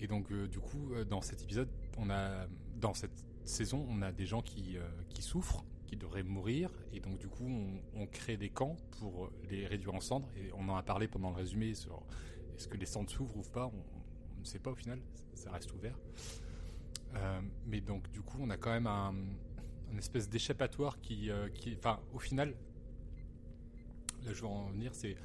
Et 0.00 0.06
donc 0.06 0.32
euh, 0.32 0.48
du 0.48 0.58
coup, 0.58 0.92
euh, 0.92 1.04
dans 1.04 1.20
cet 1.20 1.42
épisode, 1.42 1.68
on 1.98 2.10
a, 2.10 2.46
dans 2.76 2.94
cette 2.94 3.24
saison, 3.44 3.86
on 3.88 4.02
a 4.02 4.12
des 4.12 4.26
gens 4.26 4.40
qui, 4.40 4.76
euh, 4.76 4.88
qui 5.10 5.22
souffrent, 5.22 5.64
qui 5.86 5.96
devraient 5.96 6.22
mourir, 6.22 6.70
et 6.92 7.00
donc 7.00 7.18
du 7.18 7.28
coup, 7.28 7.46
on, 7.94 8.06
crée 8.06 8.36
des 8.36 8.48
camps 8.48 8.76
pour 8.98 9.30
les 9.50 9.66
réduire 9.66 9.94
en 9.94 10.00
cendres. 10.00 10.28
Et 10.36 10.50
on 10.54 10.68
en 10.68 10.76
a 10.76 10.82
parlé 10.82 11.06
pendant 11.06 11.30
le 11.30 11.36
résumé 11.36 11.74
sur 11.74 12.02
est-ce 12.56 12.68
que 12.68 12.76
les 12.76 12.86
cendres 12.86 13.10
s'ouvrent 13.10 13.36
ou 13.36 13.42
pas. 13.42 13.66
On, 13.66 14.40
ne 14.40 14.44
sait 14.44 14.58
pas 14.58 14.70
au 14.70 14.74
final, 14.74 14.98
ça 15.34 15.50
reste 15.50 15.70
ouvert. 15.74 15.98
Mais 17.66 17.82
donc 17.82 18.10
du 18.10 18.22
coup, 18.22 18.38
on 18.40 18.48
a 18.48 18.56
quand 18.56 18.70
même 18.70 18.86
un, 18.86 19.14
un 19.92 19.98
espèce 19.98 20.30
d'échappatoire 20.30 20.98
qui, 21.02 21.28
qui, 21.54 21.74
enfin, 21.76 22.00
au 22.14 22.18
final, 22.18 22.54
là 24.24 24.32
je 24.32 24.40
veux 24.40 24.46
en 24.46 24.70
venir, 24.70 24.94
c'est 24.94 25.16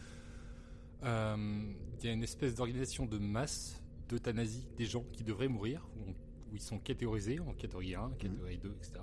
il 1.03 2.03
y 2.03 2.07
a 2.09 2.11
une 2.11 2.23
espèce 2.23 2.55
d'organisation 2.55 3.05
de 3.05 3.17
masse 3.17 3.84
d'euthanasie 4.09 4.67
des 4.77 4.85
gens 4.85 5.03
qui 5.13 5.23
devraient 5.23 5.47
mourir, 5.47 5.87
où, 5.97 6.09
on- 6.09 6.51
où 6.51 6.55
ils 6.55 6.61
sont 6.61 6.79
catégorisés 6.79 7.39
en 7.39 7.53
catégorie 7.53 7.95
1, 7.95 8.11
catégorie 8.19 8.57
2, 8.57 8.69
etc. 8.77 8.93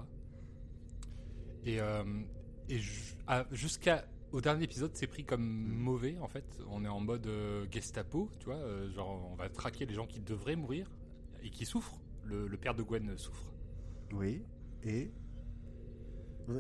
Et, 1.64 1.80
euh, 1.80 2.04
et 2.68 2.78
à- 3.26 3.46
jusqu'à 3.52 4.04
au 4.32 4.40
dernier 4.40 4.64
épisode, 4.64 4.92
c'est 4.94 5.06
pris 5.06 5.24
comme 5.24 5.42
mauvais 5.44 6.16
en 6.20 6.28
fait. 6.28 6.44
On 6.70 6.84
est 6.84 6.88
en 6.88 7.00
mode 7.00 7.26
euh, 7.26 7.66
Gestapo, 7.70 8.30
tu 8.38 8.46
vois, 8.46 8.56
euh, 8.56 8.90
genre 8.92 9.28
on 9.30 9.34
va 9.34 9.48
traquer 9.48 9.84
les 9.86 9.94
gens 9.94 10.06
qui 10.06 10.20
devraient 10.20 10.56
mourir 10.56 10.90
et 11.42 11.50
qui 11.50 11.66
souffrent. 11.66 11.98
Le, 12.24 12.46
le 12.46 12.56
père 12.56 12.74
de 12.74 12.82
Gwen 12.84 13.16
souffre. 13.18 13.52
Oui. 14.12 14.42
Et? 14.84 15.10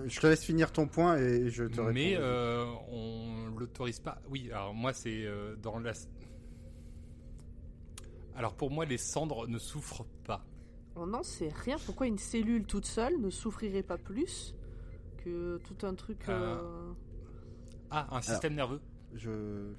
Je 0.06 0.20
te 0.20 0.26
laisse 0.26 0.44
finir 0.44 0.70
ton 0.72 0.86
point 0.88 1.16
et 1.18 1.50
je 1.50 1.64
te 1.64 1.80
réponds. 1.80 1.92
Mais 1.92 2.14
euh, 2.16 2.64
on 2.90 3.46
l'autorise 3.58 4.00
pas. 4.00 4.20
Oui, 4.28 4.50
alors 4.52 4.74
moi 4.74 4.92
c'est 4.92 5.24
euh, 5.24 5.56
dans 5.56 5.78
la. 5.78 5.92
Alors 8.36 8.54
pour 8.54 8.70
moi 8.70 8.84
les 8.84 8.98
cendres 8.98 9.46
ne 9.46 9.58
souffrent 9.58 10.04
pas. 10.24 10.44
On 10.96 11.06
n'en 11.06 11.22
sait 11.22 11.50
rien. 11.64 11.76
Pourquoi 11.86 12.06
une 12.06 12.18
cellule 12.18 12.66
toute 12.66 12.86
seule 12.86 13.18
ne 13.20 13.30
souffrirait 13.30 13.82
pas 13.82 13.98
plus 13.98 14.54
que 15.24 15.58
tout 15.64 15.86
un 15.86 15.94
truc. 15.94 16.18
Euh, 16.28 16.58
euh, 16.60 16.92
Ah, 17.90 18.06
un 18.10 18.20
système 18.22 18.54
nerveux. 18.54 18.80
Je 19.14 19.72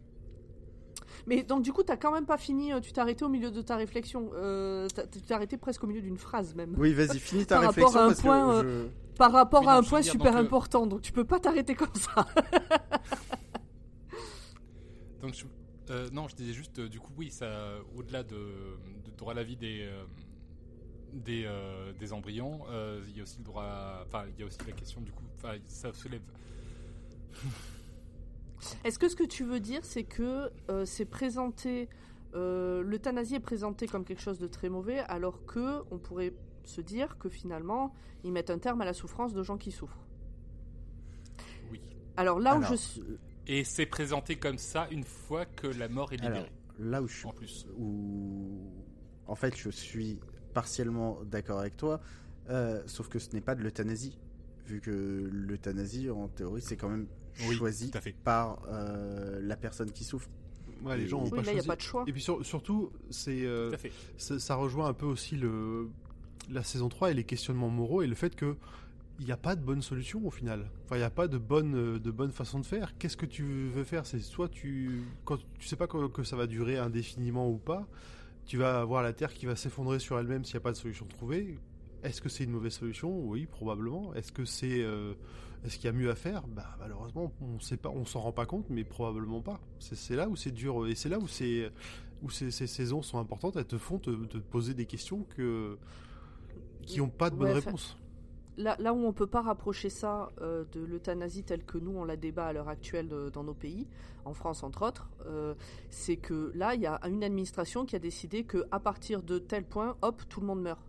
Mais 1.27 1.43
donc 1.43 1.63
du 1.63 1.73
coup, 1.73 1.83
t'as 1.83 1.97
quand 1.97 2.11
même 2.11 2.25
pas 2.25 2.37
fini. 2.37 2.71
euh, 2.73 2.79
Tu 2.79 2.91
t'es 2.93 3.01
arrêté 3.01 3.25
au 3.25 3.29
milieu 3.29 3.51
de 3.51 3.61
ta 3.61 3.75
réflexion. 3.75 4.31
Euh, 4.35 4.87
t'as- 4.93 5.05
tu 5.07 5.21
t'es 5.21 5.33
arrêté 5.33 5.57
presque 5.57 5.83
au 5.83 5.87
milieu 5.87 6.01
d'une 6.01 6.17
phrase 6.17 6.55
même. 6.55 6.75
Oui, 6.77 6.93
vas-y, 6.93 7.19
finis 7.19 7.45
ta 7.45 7.55
Par 7.59 7.65
rapport 7.65 7.93
réflexion 7.93 7.99
à 7.99 8.03
un 8.03 8.07
parce 8.07 8.21
point, 8.21 8.61
que 8.61 8.67
je... 8.67 8.87
Par 9.17 9.31
rapport 9.31 9.61
Oui, 9.61 9.67
à 9.67 9.75
un 9.77 9.83
point 9.83 10.01
dire, 10.01 10.11
super 10.11 10.31
donc, 10.33 10.41
euh, 10.41 10.45
important, 10.45 10.87
donc 10.87 11.01
tu 11.01 11.11
peux 11.11 11.25
pas 11.25 11.39
t'arrêter 11.39 11.75
comme 11.75 11.93
ça. 11.95 12.15
Donc 15.21 15.33
je- 15.35 15.45
euh, 15.89 16.09
non, 16.11 16.27
je 16.27 16.35
disais 16.35 16.53
juste, 16.53 16.79
euh, 16.79 16.89
du 16.89 16.99
coup, 16.99 17.11
oui, 17.17 17.29
ça, 17.31 17.79
au-delà 17.95 18.23
de, 18.23 18.35
de 18.35 19.11
droit 19.17 19.33
à 19.33 19.35
la 19.35 19.43
vie 19.43 19.57
des 19.57 19.81
euh, 19.81 20.05
des, 21.13 21.43
euh, 21.45 21.93
des 21.93 22.11
embryons, 22.11 22.61
euh, 22.69 23.03
il 23.07 23.15
y 23.17 23.19
a 23.19 23.23
aussi 23.23 23.37
le 23.37 23.43
droit, 23.43 23.63
à- 23.63 24.03
enfin, 24.07 24.25
il 24.33 24.39
y 24.39 24.43
a 24.43 24.47
aussi 24.47 24.57
la 24.65 24.73
question 24.73 24.99
du 25.01 25.11
coup, 25.11 25.23
enfin, 25.37 25.57
ça 25.65 25.93
soulève. 25.93 26.21
Est-ce 28.83 28.97
que 28.97 29.09
ce 29.09 29.15
que 29.15 29.23
tu 29.25 29.43
veux 29.43 29.59
dire, 29.59 29.83
c'est 29.83 30.03
que 30.03 30.49
euh, 30.69 30.85
c'est 30.85 31.05
présenté, 31.05 31.89
euh, 32.33 32.81
l'euthanasie 32.81 33.35
est 33.35 33.39
présentée 33.39 33.87
comme 33.87 34.05
quelque 34.05 34.21
chose 34.21 34.39
de 34.39 34.47
très 34.47 34.69
mauvais, 34.69 34.99
alors 34.99 35.45
que 35.45 35.81
on 35.91 35.99
pourrait 35.99 36.33
se 36.63 36.81
dire 36.81 37.17
que 37.17 37.29
finalement, 37.29 37.93
ils 38.23 38.31
mettent 38.31 38.49
un 38.49 38.59
terme 38.59 38.81
à 38.81 38.85
la 38.85 38.93
souffrance 38.93 39.33
de 39.33 39.43
gens 39.43 39.57
qui 39.57 39.71
souffrent? 39.71 40.07
Oui. 41.71 41.81
Alors 42.15 42.39
là 42.39 42.55
où 42.55 42.57
Alors, 42.57 42.69
je 42.71 42.75
suis, 42.75 43.01
Et 43.47 43.63
c'est 43.63 43.85
présenté 43.85 44.35
comme 44.37 44.57
ça 44.57 44.87
une 44.91 45.03
fois 45.03 45.45
que 45.45 45.67
la 45.67 45.89
mort 45.89 46.13
est 46.13 46.17
libérée. 46.17 46.37
Alors, 46.37 46.49
là 46.79 47.01
où 47.01 47.07
je 47.07 47.15
suis 47.17 47.27
en 47.27 47.31
plus. 47.33 47.67
où 47.77 48.61
en 49.27 49.35
fait 49.35 49.55
je 49.57 49.69
suis 49.69 50.19
partiellement 50.53 51.19
d'accord 51.25 51.59
avec 51.59 51.75
toi, 51.77 51.99
euh, 52.49 52.81
sauf 52.85 53.07
que 53.09 53.19
ce 53.19 53.31
n'est 53.33 53.41
pas 53.41 53.55
de 53.55 53.61
l'euthanasie. 53.63 54.17
vu 54.65 54.79
que 54.79 55.29
l'euthanasie, 55.31 56.09
en 56.09 56.27
théorie, 56.29 56.61
c'est 56.61 56.77
quand 56.77 56.87
même 56.89 57.07
Oui, 57.47 57.55
choisi 57.55 57.91
tout 57.91 57.97
à 57.97 58.01
fait. 58.01 58.13
par 58.23 58.61
euh, 58.69 59.41
la 59.41 59.57
personne 59.57 59.91
qui 59.91 60.03
souffre. 60.05 60.29
Ouais, 60.83 60.97
les 60.97 61.07
gens 61.07 61.19
ont 61.19 61.23
Oui, 61.25 61.29
pas 61.31 61.35
là, 61.37 61.41
il 61.43 61.45
n'y 61.45 61.49
a 61.51 61.53
choisi. 61.55 61.67
pas 61.67 61.75
de 61.75 61.81
choix. 61.81 62.03
Et 62.07 62.11
puis 62.13 62.21
sur- 62.21 62.45
surtout, 62.45 62.91
c'est 63.09 63.45
euh, 63.45 63.75
ça 64.17 64.55
rejoint 64.55 64.87
un 64.87 64.93
peu 64.93 65.05
aussi 65.05 65.35
le 65.35 65.89
la 66.49 66.63
saison 66.63 66.87
3 66.89 67.11
et 67.11 67.13
les 67.13 67.23
questionnements 67.23 67.69
moraux 67.69 68.01
et 68.01 68.07
le 68.07 68.15
fait 68.15 68.35
que 68.35 68.55
il 69.23 69.27
n'y 69.27 69.31
a 69.31 69.37
pas 69.37 69.55
de 69.55 69.61
bonne 69.61 69.81
solution 69.81 70.25
au 70.25 70.29
final. 70.29 70.69
Enfin, 70.83 70.97
il 70.97 70.99
n'y 70.99 71.05
a 71.05 71.09
pas 71.09 71.27
de 71.27 71.37
bonne 71.37 71.75
euh, 71.75 71.99
de 71.99 72.11
bonne 72.11 72.31
façon 72.31 72.59
de 72.59 72.65
faire. 72.65 72.97
Qu'est-ce 72.97 73.17
que 73.17 73.25
tu 73.25 73.43
veux 73.73 73.85
faire? 73.85 74.05
C'est 74.05 74.19
soit 74.19 74.49
tu 74.49 75.01
quand 75.25 75.37
tu 75.57 75.67
sais 75.67 75.77
pas 75.77 75.87
que, 75.87 76.07
que 76.07 76.23
ça 76.23 76.35
va 76.35 76.45
durer 76.45 76.77
indéfiniment 76.77 77.49
ou 77.49 77.57
pas, 77.57 77.87
tu 78.45 78.57
vas 78.57 78.81
avoir 78.81 79.01
la 79.01 79.13
terre 79.13 79.33
qui 79.33 79.45
va 79.45 79.55
s'effondrer 79.55 79.99
sur 79.99 80.19
elle-même 80.19 80.43
s'il 80.43 80.55
n'y 80.55 80.57
a 80.57 80.61
pas 80.61 80.73
de 80.73 80.77
solution 80.77 81.05
trouvée. 81.05 81.57
Est-ce 82.03 82.21
que 82.21 82.27
c'est 82.27 82.43
une 82.43 82.51
mauvaise 82.51 82.73
solution? 82.73 83.17
Oui, 83.25 83.45
probablement. 83.45 84.13
Est-ce 84.13 84.33
que 84.33 84.43
c'est 84.43 84.81
euh, 84.83 85.13
est-ce 85.63 85.77
qu'il 85.77 85.85
y 85.85 85.87
a 85.87 85.93
mieux 85.93 86.09
à 86.11 86.15
faire? 86.15 86.45
Bah 86.47 86.75
malheureusement, 86.79 87.31
on 87.39 87.59
sait 87.61 87.77
pas, 87.77 87.89
on 87.89 88.05
s'en 88.05 88.19
rend 88.19 88.33
pas 88.33 88.45
compte, 88.45 88.69
mais 88.69 88.83
probablement 88.83 89.41
pas. 89.41 89.61
C'est 89.79 90.17
là 90.17 90.27
où 90.27 90.35
c'est 90.35 90.51
dur 90.51 90.85
et 90.87 90.95
c'est 90.95 91.07
là 91.07 91.17
où 91.17 91.27
c'est 91.29 91.71
où 92.21 92.29
ces, 92.29 92.51
ces 92.51 92.67
saisons 92.67 93.01
sont 93.01 93.19
importantes. 93.19 93.55
Elles 93.55 93.65
te 93.65 93.77
font 93.77 93.99
te, 93.99 94.11
te 94.25 94.37
poser 94.37 94.73
des 94.73 94.85
questions 94.85 95.25
que 95.35 95.77
qui 96.85 96.99
ont 96.99 97.09
pas 97.09 97.29
de 97.29 97.37
bonne 97.37 97.47
Ouais, 97.47 97.57
enfin, 97.57 97.69
réponse. 97.69 97.97
Là, 98.57 98.93
où 98.93 99.05
on 99.05 99.13
peut 99.13 99.27
pas 99.27 99.41
rapprocher 99.41 99.89
ça 99.89 100.29
euh, 100.41 100.63
de 100.73 100.81
l'euthanasie 100.81 101.43
telle 101.43 101.63
que 101.63 101.79
nous 101.79 101.97
on 101.97 102.05
la 102.05 102.15
débat 102.15 102.45
à 102.45 102.53
l'heure 102.53 102.69
actuelle 102.69 103.09
euh, 103.11 103.31
dans 103.31 103.43
nos 103.43 103.55
pays, 103.55 103.87
en 104.25 104.35
France 104.35 104.61
entre 104.61 104.85
autres, 104.85 105.09
euh, 105.25 105.55
c'est 105.89 106.17
que 106.17 106.51
là 106.53 106.75
il 106.75 106.81
y 106.81 106.85
a 106.85 106.99
une 107.07 107.23
administration 107.23 107.83
qui 107.85 107.95
a 107.95 107.99
décidé 107.99 108.43
que 108.43 108.65
à 108.71 108.79
partir 108.79 109.23
de 109.23 109.39
tel 109.39 109.63
point, 109.63 109.97
hop, 110.03 110.21
tout 110.29 110.39
le 110.39 110.45
monde 110.45 110.61
meurt. 110.61 110.79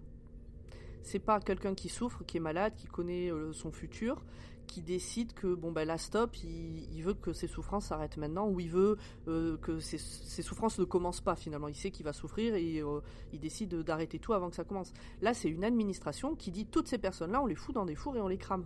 C'est 1.02 1.18
pas 1.18 1.40
quelqu'un 1.40 1.74
qui 1.74 1.88
souffre, 1.88 2.22
qui 2.24 2.36
est 2.36 2.40
malade, 2.40 2.74
qui 2.76 2.86
connaît 2.86 3.30
son 3.52 3.70
futur, 3.70 4.22
qui 4.66 4.82
décide 4.82 5.32
que 5.34 5.54
bon 5.54 5.72
ben 5.72 5.84
là 5.84 5.98
stop, 5.98 6.36
il, 6.42 7.02
veut 7.02 7.14
que 7.14 7.32
ses 7.32 7.46
souffrances 7.46 7.86
s'arrêtent 7.86 8.16
maintenant, 8.16 8.48
ou 8.48 8.60
il 8.60 8.70
veut 8.70 8.96
euh, 9.28 9.56
que 9.58 9.80
ses, 9.80 9.98
souffrances 10.42 10.78
ne 10.78 10.84
commencent 10.84 11.20
pas 11.20 11.36
finalement. 11.36 11.68
Il 11.68 11.76
sait 11.76 11.90
qu'il 11.90 12.04
va 12.04 12.12
souffrir 12.12 12.54
et 12.54 12.80
euh, 12.80 13.00
il 13.32 13.40
décide 13.40 13.74
d'arrêter 13.82 14.18
tout 14.18 14.32
avant 14.32 14.50
que 14.50 14.56
ça 14.56 14.64
commence. 14.64 14.92
Là, 15.22 15.34
c'est 15.34 15.48
une 15.48 15.64
administration 15.64 16.34
qui 16.34 16.50
dit 16.50 16.66
toutes 16.66 16.88
ces 16.88 16.98
personnes-là, 16.98 17.42
on 17.42 17.46
les 17.46 17.54
fout 17.54 17.74
dans 17.74 17.84
des 17.84 17.94
fours 17.94 18.16
et 18.16 18.20
on 18.20 18.28
les 18.28 18.38
crame. 18.38 18.64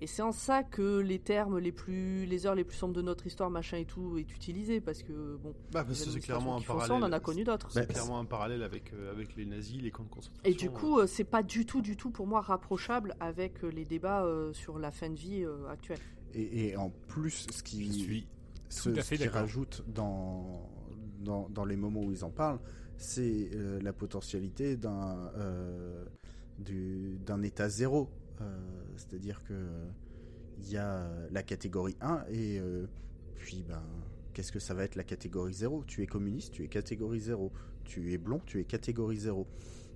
Et 0.00 0.06
c'est 0.06 0.22
en 0.22 0.32
ça 0.32 0.62
que 0.62 0.98
les 0.98 1.18
termes 1.18 1.58
les 1.58 1.72
plus, 1.72 2.26
les 2.26 2.46
heures 2.46 2.54
les 2.54 2.64
plus 2.64 2.76
sombres 2.76 2.94
de 2.94 3.00
notre 3.02 3.26
histoire, 3.26 3.48
machin 3.50 3.78
et 3.78 3.84
tout, 3.84 4.18
est 4.18 4.34
utilisé 4.34 4.80
parce 4.80 5.02
que 5.02 5.36
bon, 5.36 5.54
Bah, 5.72 5.84
parce 5.84 6.04
que 6.04 6.10
c'est 6.10 6.20
clairement 6.20 6.56
un 6.56 6.60
parallèle. 6.60 6.88
ça, 6.88 6.94
on 6.94 7.02
en 7.02 7.12
a 7.12 7.20
connu 7.20 7.44
d'autres. 7.44 7.70
C'est 7.70 7.80
Bah, 7.86 7.86
clairement 7.94 8.18
un 8.18 8.24
parallèle 8.24 8.62
avec 8.62 8.92
euh, 8.92 9.12
avec 9.12 9.36
les 9.36 9.46
nazis, 9.46 9.80
les 9.80 9.90
camps 9.90 10.04
de 10.04 10.08
concentration. 10.10 10.42
Et 10.44 10.54
du 10.54 10.68
coup, 10.70 10.98
euh, 10.98 11.06
c'est 11.06 11.24
pas 11.24 11.42
du 11.42 11.64
tout, 11.64 11.80
du 11.80 11.96
tout 11.96 12.10
pour 12.10 12.26
moi 12.26 12.40
rapprochable 12.40 13.14
avec 13.20 13.62
euh, 13.64 13.68
les 13.68 13.84
débats 13.84 14.24
euh, 14.24 14.52
sur 14.52 14.78
la 14.78 14.90
fin 14.90 15.08
de 15.10 15.16
vie 15.16 15.42
euh, 15.44 15.68
actuelle. 15.70 16.00
Et, 16.34 16.68
et 16.70 16.76
en 16.76 16.90
plus, 17.08 17.46
ce 17.52 17.62
qui, 17.62 17.92
suis 17.92 18.26
ce, 18.68 18.90
tout 18.90 18.98
à 18.98 19.02
ce 19.02 19.08
fait 19.08 19.16
qui 19.16 19.28
rajoute 19.28 19.84
dans, 19.86 20.68
dans, 21.20 21.48
dans 21.48 21.64
les 21.64 21.76
moments 21.76 22.02
où 22.02 22.10
ils 22.10 22.24
en 22.24 22.30
parlent, 22.30 22.58
c'est 22.96 23.50
euh, 23.54 23.80
la 23.80 23.92
potentialité 23.92 24.76
d'un 24.76 25.30
euh, 25.36 26.04
du- 26.58 27.16
d'un 27.24 27.42
état 27.42 27.68
zéro. 27.68 28.10
Euh, 28.40 28.82
C'est-à-dire 28.96 29.42
que 29.44 29.52
euh, 29.54 29.88
il 30.58 30.68
y 30.70 30.76
a 30.76 31.08
la 31.30 31.42
catégorie 31.42 31.96
1 32.00 32.24
et 32.28 32.58
euh, 32.58 32.86
puis 33.36 33.62
ben 33.66 33.82
qu'est-ce 34.32 34.52
que 34.52 34.58
ça 34.60 34.74
va 34.74 34.84
être 34.84 34.94
la 34.96 35.04
catégorie 35.04 35.52
0 35.54 35.84
Tu 35.86 36.02
es 36.02 36.06
communiste, 36.06 36.52
tu 36.52 36.64
es 36.64 36.68
catégorie 36.68 37.20
0. 37.20 37.52
Tu 37.84 38.12
es 38.12 38.18
blond, 38.18 38.40
tu 38.46 38.60
es 38.60 38.64
catégorie 38.64 39.18
0. 39.18 39.46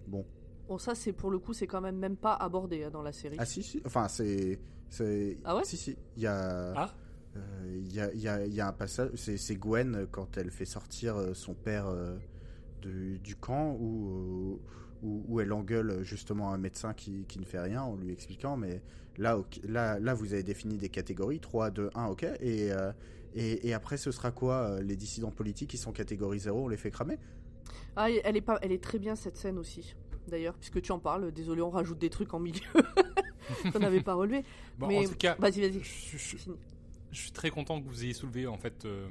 Bon, 0.07 0.25
Bon, 0.69 0.77
ça, 0.79 0.95
c'est 0.95 1.13
pour 1.15 1.31
le 1.31 1.39
coup, 1.39 1.55
c'est 1.55 1.67
quand 1.67 1.81
même 1.81 1.97
même 1.97 2.17
pas 2.17 2.35
abordé 2.35 2.85
hein, 2.85 2.91
dans 2.91 3.03
la 3.03 3.13
série. 3.13 3.37
ah 3.39 3.47
si 3.47 3.63
si, 3.63 3.81
enfin 3.87 4.07
c'est 4.09 4.59
c'est 4.91 5.39
Ah 5.45 5.57
ouais? 5.57 5.65
si 5.65 5.77
si, 5.79 5.97
il 6.17 6.23
y 6.23 6.27
a 6.27 6.73
Ah 6.77 6.95
euh, 7.37 7.77
Il 7.81 7.93
y, 7.93 8.01
a, 8.01 8.13
il 8.13 8.21
y 8.21 8.29
a- 8.29 8.45
il 8.47 8.53
y 8.55 8.61
a 8.61 8.69
un 8.69 8.73
passage, 8.73 9.11
c'est 9.15 9.37
c'est 9.39 9.57
Gwen 9.57 9.95
euh, 9.95 10.07
quand 10.11 10.37
elle 10.37 10.51
fait 10.51 10.65
sortir 10.67 11.17
euh, 11.17 11.35
son 11.35 11.55
père 11.55 11.87
euh, 11.89 12.19
de- 12.83 13.17
du 13.19 13.35
camp 13.37 13.77
où, 13.81 14.61
où, 15.03 15.25
où 15.29 15.41
elle 15.41 15.53
engueule 15.53 16.03
justement 16.03 16.53
un 16.53 16.59
médecin 16.59 16.95
qui, 16.95 17.25
qui 17.27 17.39
ne 17.39 17.45
fait 17.45 17.61
rien 17.61 17.83
en 17.83 17.97
lui 17.97 18.13
expliquant 18.13 18.57
mais 18.57 18.83
là, 19.17 19.39
là, 19.65 19.99
là 19.99 20.15
vous 20.15 20.33
avez 20.33 20.43
défini 20.43 20.77
des 20.79 20.89
catégories 20.89 21.41
3, 21.41 21.71
2, 21.71 21.91
1, 21.95 22.07
ok 22.07 22.25
et, 22.41 22.73
euh, 22.73 22.93
et, 23.35 23.69
et 23.69 23.75
après 23.75 23.97
ce 23.97 24.11
sera 24.11 24.31
quoi 24.31 24.55
euh, 24.71 24.83
Les 24.83 24.97
dissidents 24.97 25.31
politiques 25.31 25.71
qui 25.71 25.77
sont 25.79 25.93
catégorie 25.93 26.41
0, 26.41 26.65
on 26.65 26.69
les 26.69 26.77
fait 26.77 26.91
cramer? 26.91 27.19
Ah, 27.97 28.11
elle 28.11 28.37
est 28.37 28.41
pas, 28.41 28.59
elle 28.63 28.73
est 28.73 28.83
très 28.83 28.99
bien 28.99 29.15
cette 29.17 29.37
scène 29.37 29.59
aussi. 29.59 29.95
D'ailleurs, 30.29 30.55
puisque 30.55 30.81
tu 30.83 30.93
en 30.93 30.99
parles, 30.99 31.33
désolé, 31.33 31.63
on 31.63 31.71
rajoute 31.71 31.99
des 31.99 32.11
trucs 32.11 32.35
en 32.35 32.39
milieu 32.39 32.61
qu'on 33.73 33.79
n'avait 33.79 34.03
pas 34.03 34.15
relevé. 34.15 34.45
Bon, 34.79 34.87
Mais 34.89 34.99
en 35.07 35.09
tout 35.09 35.17
cas, 35.17 35.37
vas-y, 35.39 35.61
vas-y. 35.61 35.81
je, 35.83 36.17
je- 36.19 36.37
Fini. 36.37 36.57
je 37.11 37.19
suis 37.19 37.33
très 37.33 37.51
content 37.51 37.81
que 37.81 37.87
vous 37.89 38.05
ayez 38.05 38.13
soulevé 38.13 38.47
en 38.47 38.59
fait, 38.59 38.85
euh, 38.85 39.09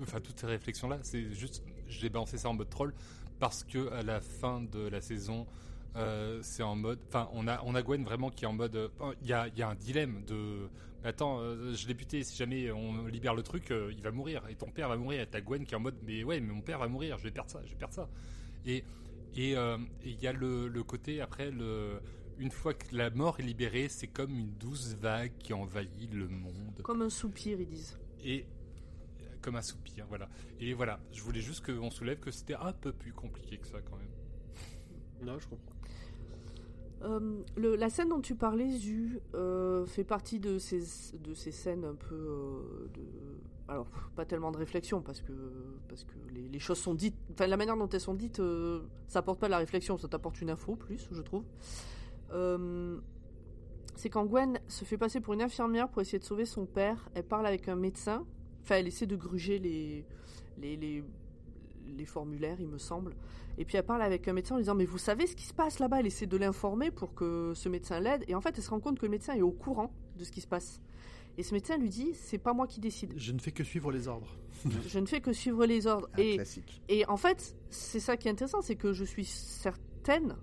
enfin 0.00 0.20
toutes 0.20 0.38
ces 0.38 0.46
réflexions 0.46 0.88
là. 0.88 0.98
C'est 1.02 1.32
juste, 1.32 1.62
j'ai 1.88 2.08
balancé 2.08 2.38
ça 2.38 2.48
en 2.48 2.54
mode 2.54 2.70
troll 2.70 2.94
parce 3.40 3.64
que 3.64 3.90
à 3.92 4.02
la 4.02 4.20
fin 4.20 4.60
de 4.60 4.86
la 4.86 5.00
saison, 5.00 5.46
euh, 5.96 6.38
c'est 6.42 6.62
en 6.62 6.76
mode, 6.76 7.00
enfin 7.08 7.28
on 7.32 7.48
a 7.48 7.60
on 7.64 7.74
a 7.74 7.82
Gwen 7.82 8.04
vraiment 8.04 8.30
qui 8.30 8.44
est 8.44 8.48
en 8.48 8.52
mode, 8.52 8.76
euh, 8.76 8.88
il 9.22 9.28
y 9.28 9.32
a 9.32 9.48
y 9.48 9.62
a 9.62 9.68
un 9.68 9.74
dilemme 9.74 10.22
de, 10.26 10.68
attends, 11.02 11.40
euh, 11.40 11.74
je 11.74 11.88
l'ai 11.88 11.94
buté, 11.94 12.22
si 12.22 12.36
jamais 12.36 12.70
on 12.70 13.06
libère 13.06 13.34
le 13.34 13.42
truc, 13.42 13.72
il 13.72 14.00
va 14.02 14.12
mourir 14.12 14.42
et 14.48 14.54
ton 14.54 14.70
père 14.70 14.88
va 14.88 14.96
mourir. 14.96 15.22
Et 15.22 15.26
t'as 15.26 15.40
Gwen 15.40 15.64
qui 15.64 15.72
est 15.72 15.76
en 15.76 15.80
mode, 15.80 15.96
mais 16.06 16.22
ouais, 16.22 16.38
mais 16.38 16.52
mon 16.52 16.60
père 16.60 16.78
va 16.78 16.86
mourir, 16.86 17.18
je 17.18 17.24
vais 17.24 17.32
perdre 17.32 17.50
ça, 17.50 17.60
je 17.64 17.70
vais 17.70 17.76
perdre 17.76 17.94
ça. 17.94 18.08
Et 18.66 18.84
et 19.36 19.54
il 20.04 20.20
y 20.20 20.26
a 20.26 20.32
le, 20.32 20.68
le 20.68 20.82
côté 20.82 21.20
après 21.20 21.50
le 21.50 22.00
une 22.38 22.50
fois 22.50 22.74
que 22.74 22.96
la 22.96 23.10
mort 23.10 23.38
est 23.38 23.42
libérée, 23.42 23.88
c'est 23.88 24.06
comme 24.06 24.34
une 24.36 24.50
douce 24.54 24.94
vague 24.94 25.32
qui 25.38 25.52
envahit 25.52 26.12
le 26.12 26.26
monde 26.26 26.80
Comme 26.82 27.02
un 27.02 27.10
soupir, 27.10 27.60
ils 27.60 27.68
disent. 27.68 27.98
et 28.24 28.46
comme 29.40 29.56
un 29.56 29.62
soupir, 29.62 30.06
voilà. 30.08 30.28
Et 30.60 30.74
voilà, 30.74 31.00
je 31.12 31.22
voulais 31.22 31.40
juste 31.40 31.64
qu'on 31.64 31.90
soulève 31.90 32.18
que 32.20 32.30
c'était 32.30 32.54
un 32.54 32.72
peu 32.72 32.92
plus 32.92 33.12
compliqué 33.12 33.58
que 33.58 33.66
ça 33.66 33.78
quand 33.82 33.96
même. 33.96 34.08
Non, 35.22 35.38
je 35.38 35.48
comprends. 35.48 35.72
Euh, 37.02 37.42
le- 37.56 37.76
la 37.76 37.88
scène 37.88 38.10
dont 38.10 38.20
tu 38.20 38.34
parlais, 38.34 38.70
Zu, 38.70 39.20
euh, 39.34 39.86
fait 39.86 40.04
partie 40.04 40.38
de 40.38 40.58
ces, 40.58 40.80
de 41.18 41.32
ces 41.32 41.50
scènes 41.50 41.84
un 41.84 41.94
peu 41.94 42.14
euh, 42.14 42.88
de. 42.94 43.00
Alors, 43.68 43.86
pas 44.16 44.24
tellement 44.26 44.50
de 44.50 44.58
réflexion, 44.58 45.00
parce 45.00 45.20
que, 45.22 45.32
parce 45.88 46.04
que 46.04 46.12
les, 46.34 46.48
les 46.48 46.58
choses 46.58 46.78
sont 46.78 46.92
dites. 46.94 47.16
Enfin, 47.32 47.46
la 47.46 47.56
manière 47.56 47.76
dont 47.76 47.88
elles 47.88 48.00
sont 48.00 48.14
dites, 48.14 48.40
euh, 48.40 48.82
ça 49.06 49.20
apporte 49.20 49.38
pas 49.40 49.46
de 49.46 49.52
la 49.52 49.58
réflexion, 49.58 49.96
ça 49.96 50.08
t'apporte 50.08 50.40
une 50.42 50.50
info 50.50 50.74
plus, 50.76 51.08
je 51.10 51.22
trouve. 51.22 51.44
Euh, 52.32 52.98
c'est 53.94 54.10
quand 54.10 54.24
Gwen 54.26 54.58
se 54.68 54.84
fait 54.84 54.98
passer 54.98 55.20
pour 55.20 55.34
une 55.34 55.42
infirmière 55.42 55.88
pour 55.88 56.02
essayer 56.02 56.18
de 56.18 56.24
sauver 56.24 56.44
son 56.46 56.66
père. 56.66 57.08
Elle 57.14 57.24
parle 57.24 57.46
avec 57.46 57.68
un 57.68 57.76
médecin. 57.76 58.26
Enfin, 58.70 58.78
elle 58.78 58.86
essaie 58.86 59.06
de 59.06 59.16
gruger 59.16 59.58
les, 59.58 60.04
les, 60.62 60.76
les, 60.76 61.02
les 61.96 62.04
formulaires, 62.04 62.60
il 62.60 62.68
me 62.68 62.78
semble. 62.78 63.14
Et 63.58 63.64
puis 63.64 63.76
elle 63.76 63.82
parle 63.84 64.00
avec 64.02 64.28
un 64.28 64.32
médecin 64.32 64.54
en 64.54 64.58
lui 64.58 64.62
disant 64.62 64.76
Mais 64.76 64.84
vous 64.84 64.96
savez 64.96 65.26
ce 65.26 65.34
qui 65.34 65.44
se 65.44 65.52
passe 65.52 65.80
là-bas? 65.80 65.98
Elle 65.98 66.06
essaie 66.06 66.26
de 66.28 66.36
l'informer 66.36 66.92
pour 66.92 67.12
que 67.12 67.50
ce 67.56 67.68
médecin 67.68 67.98
l'aide. 67.98 68.22
Et 68.28 68.36
en 68.36 68.40
fait, 68.40 68.54
elle 68.56 68.62
se 68.62 68.70
rend 68.70 68.78
compte 68.78 69.00
que 69.00 69.06
le 69.06 69.10
médecin 69.10 69.34
est 69.34 69.42
au 69.42 69.50
courant 69.50 69.92
de 70.16 70.22
ce 70.22 70.30
qui 70.30 70.40
se 70.40 70.46
passe. 70.46 70.80
Et 71.36 71.42
ce 71.42 71.52
médecin 71.52 71.78
lui 71.78 71.88
dit 71.88 72.10
C'est 72.14 72.38
pas 72.38 72.52
moi 72.52 72.68
qui 72.68 72.78
décide. 72.78 73.12
Je 73.16 73.32
ne 73.32 73.40
fais 73.40 73.50
que 73.50 73.64
suivre 73.64 73.90
les 73.90 74.06
ordres. 74.06 74.36
Je 74.86 75.00
ne 75.00 75.06
fais 75.06 75.20
que 75.20 75.32
suivre 75.32 75.66
les 75.66 75.88
ordres. 75.88 76.08
Un 76.14 76.18
Et, 76.22 76.34
classique. 76.36 76.80
et 76.88 77.04
en 77.06 77.16
fait, 77.16 77.56
c'est 77.70 77.98
ça 77.98 78.16
qui 78.16 78.28
est 78.28 78.30
intéressant 78.30 78.60
c'est 78.62 78.76
que 78.76 78.92
je 78.92 79.02
suis 79.04 79.24
certaine, 79.24 80.36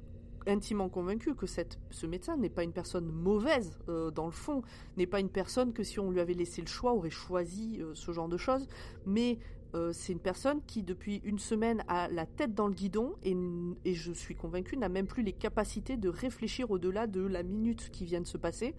intimement 0.48 0.90
convaincue, 0.90 1.36
que 1.36 1.46
ce 1.48 2.06
médecin 2.06 2.38
n'est 2.38 2.50
pas 2.50 2.64
une 2.64 2.74
personne 2.74 3.06
mauvaise 3.12 3.78
euh, 3.90 4.12
dans 4.12 4.26
le 4.26 4.32
fond, 4.32 4.62
n'est 4.96 5.08
pas 5.08 5.20
une 5.20 5.30
personne 5.30 5.74
que 5.74 5.84
si 5.84 6.00
on 6.00 6.10
lui 6.12 6.20
avait 6.20 6.34
laissé 6.34 6.62
le 6.62 6.68
choix 6.68 6.94
aurait 6.94 7.10
choisi 7.10 7.80
euh, 7.82 7.92
ce 7.94 8.12
genre 8.12 8.30
de 8.30 8.38
choses, 8.38 8.68
mais 9.06 9.40
euh, 9.76 9.92
c'est 9.92 10.14
une 10.14 10.20
personne 10.20 10.62
qui 10.66 10.82
depuis 10.82 11.20
une 11.26 11.40
semaine 11.40 11.84
a 11.90 12.08
la 12.08 12.26
tête 12.26 12.56
dans 12.56 12.68
le 12.68 12.74
guidon 12.74 13.16
et, 13.24 13.36
et 13.84 13.94
je 13.96 14.14
suis 14.14 14.34
convaincue 14.34 14.78
n'a 14.78 14.88
même 14.88 15.08
plus 15.08 15.24
les 15.24 15.34
capacités 15.34 15.98
de 15.98 16.08
réfléchir 16.08 16.72
au-delà 16.72 17.06
de 17.06 17.20
la 17.20 17.44
minute 17.44 17.90
qui 17.92 18.06
vient 18.06 18.22
de 18.22 18.28
se 18.28 18.38
passer 18.38 18.76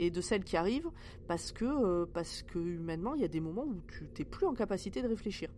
et 0.00 0.10
de 0.10 0.20
celle 0.20 0.42
qui 0.42 0.56
arrive 0.56 0.88
parce 1.28 1.52
que 1.52 2.04
parce 2.06 2.42
que 2.42 2.58
humainement 2.58 3.14
il 3.14 3.22
y 3.22 3.24
a 3.24 3.28
des 3.28 3.38
moments 3.38 3.64
où 3.64 3.76
tu 3.86 4.08
t'es 4.08 4.24
plus 4.24 4.46
en 4.46 4.52
capacité 4.54 5.00
de 5.00 5.06
réfléchir. 5.06 5.48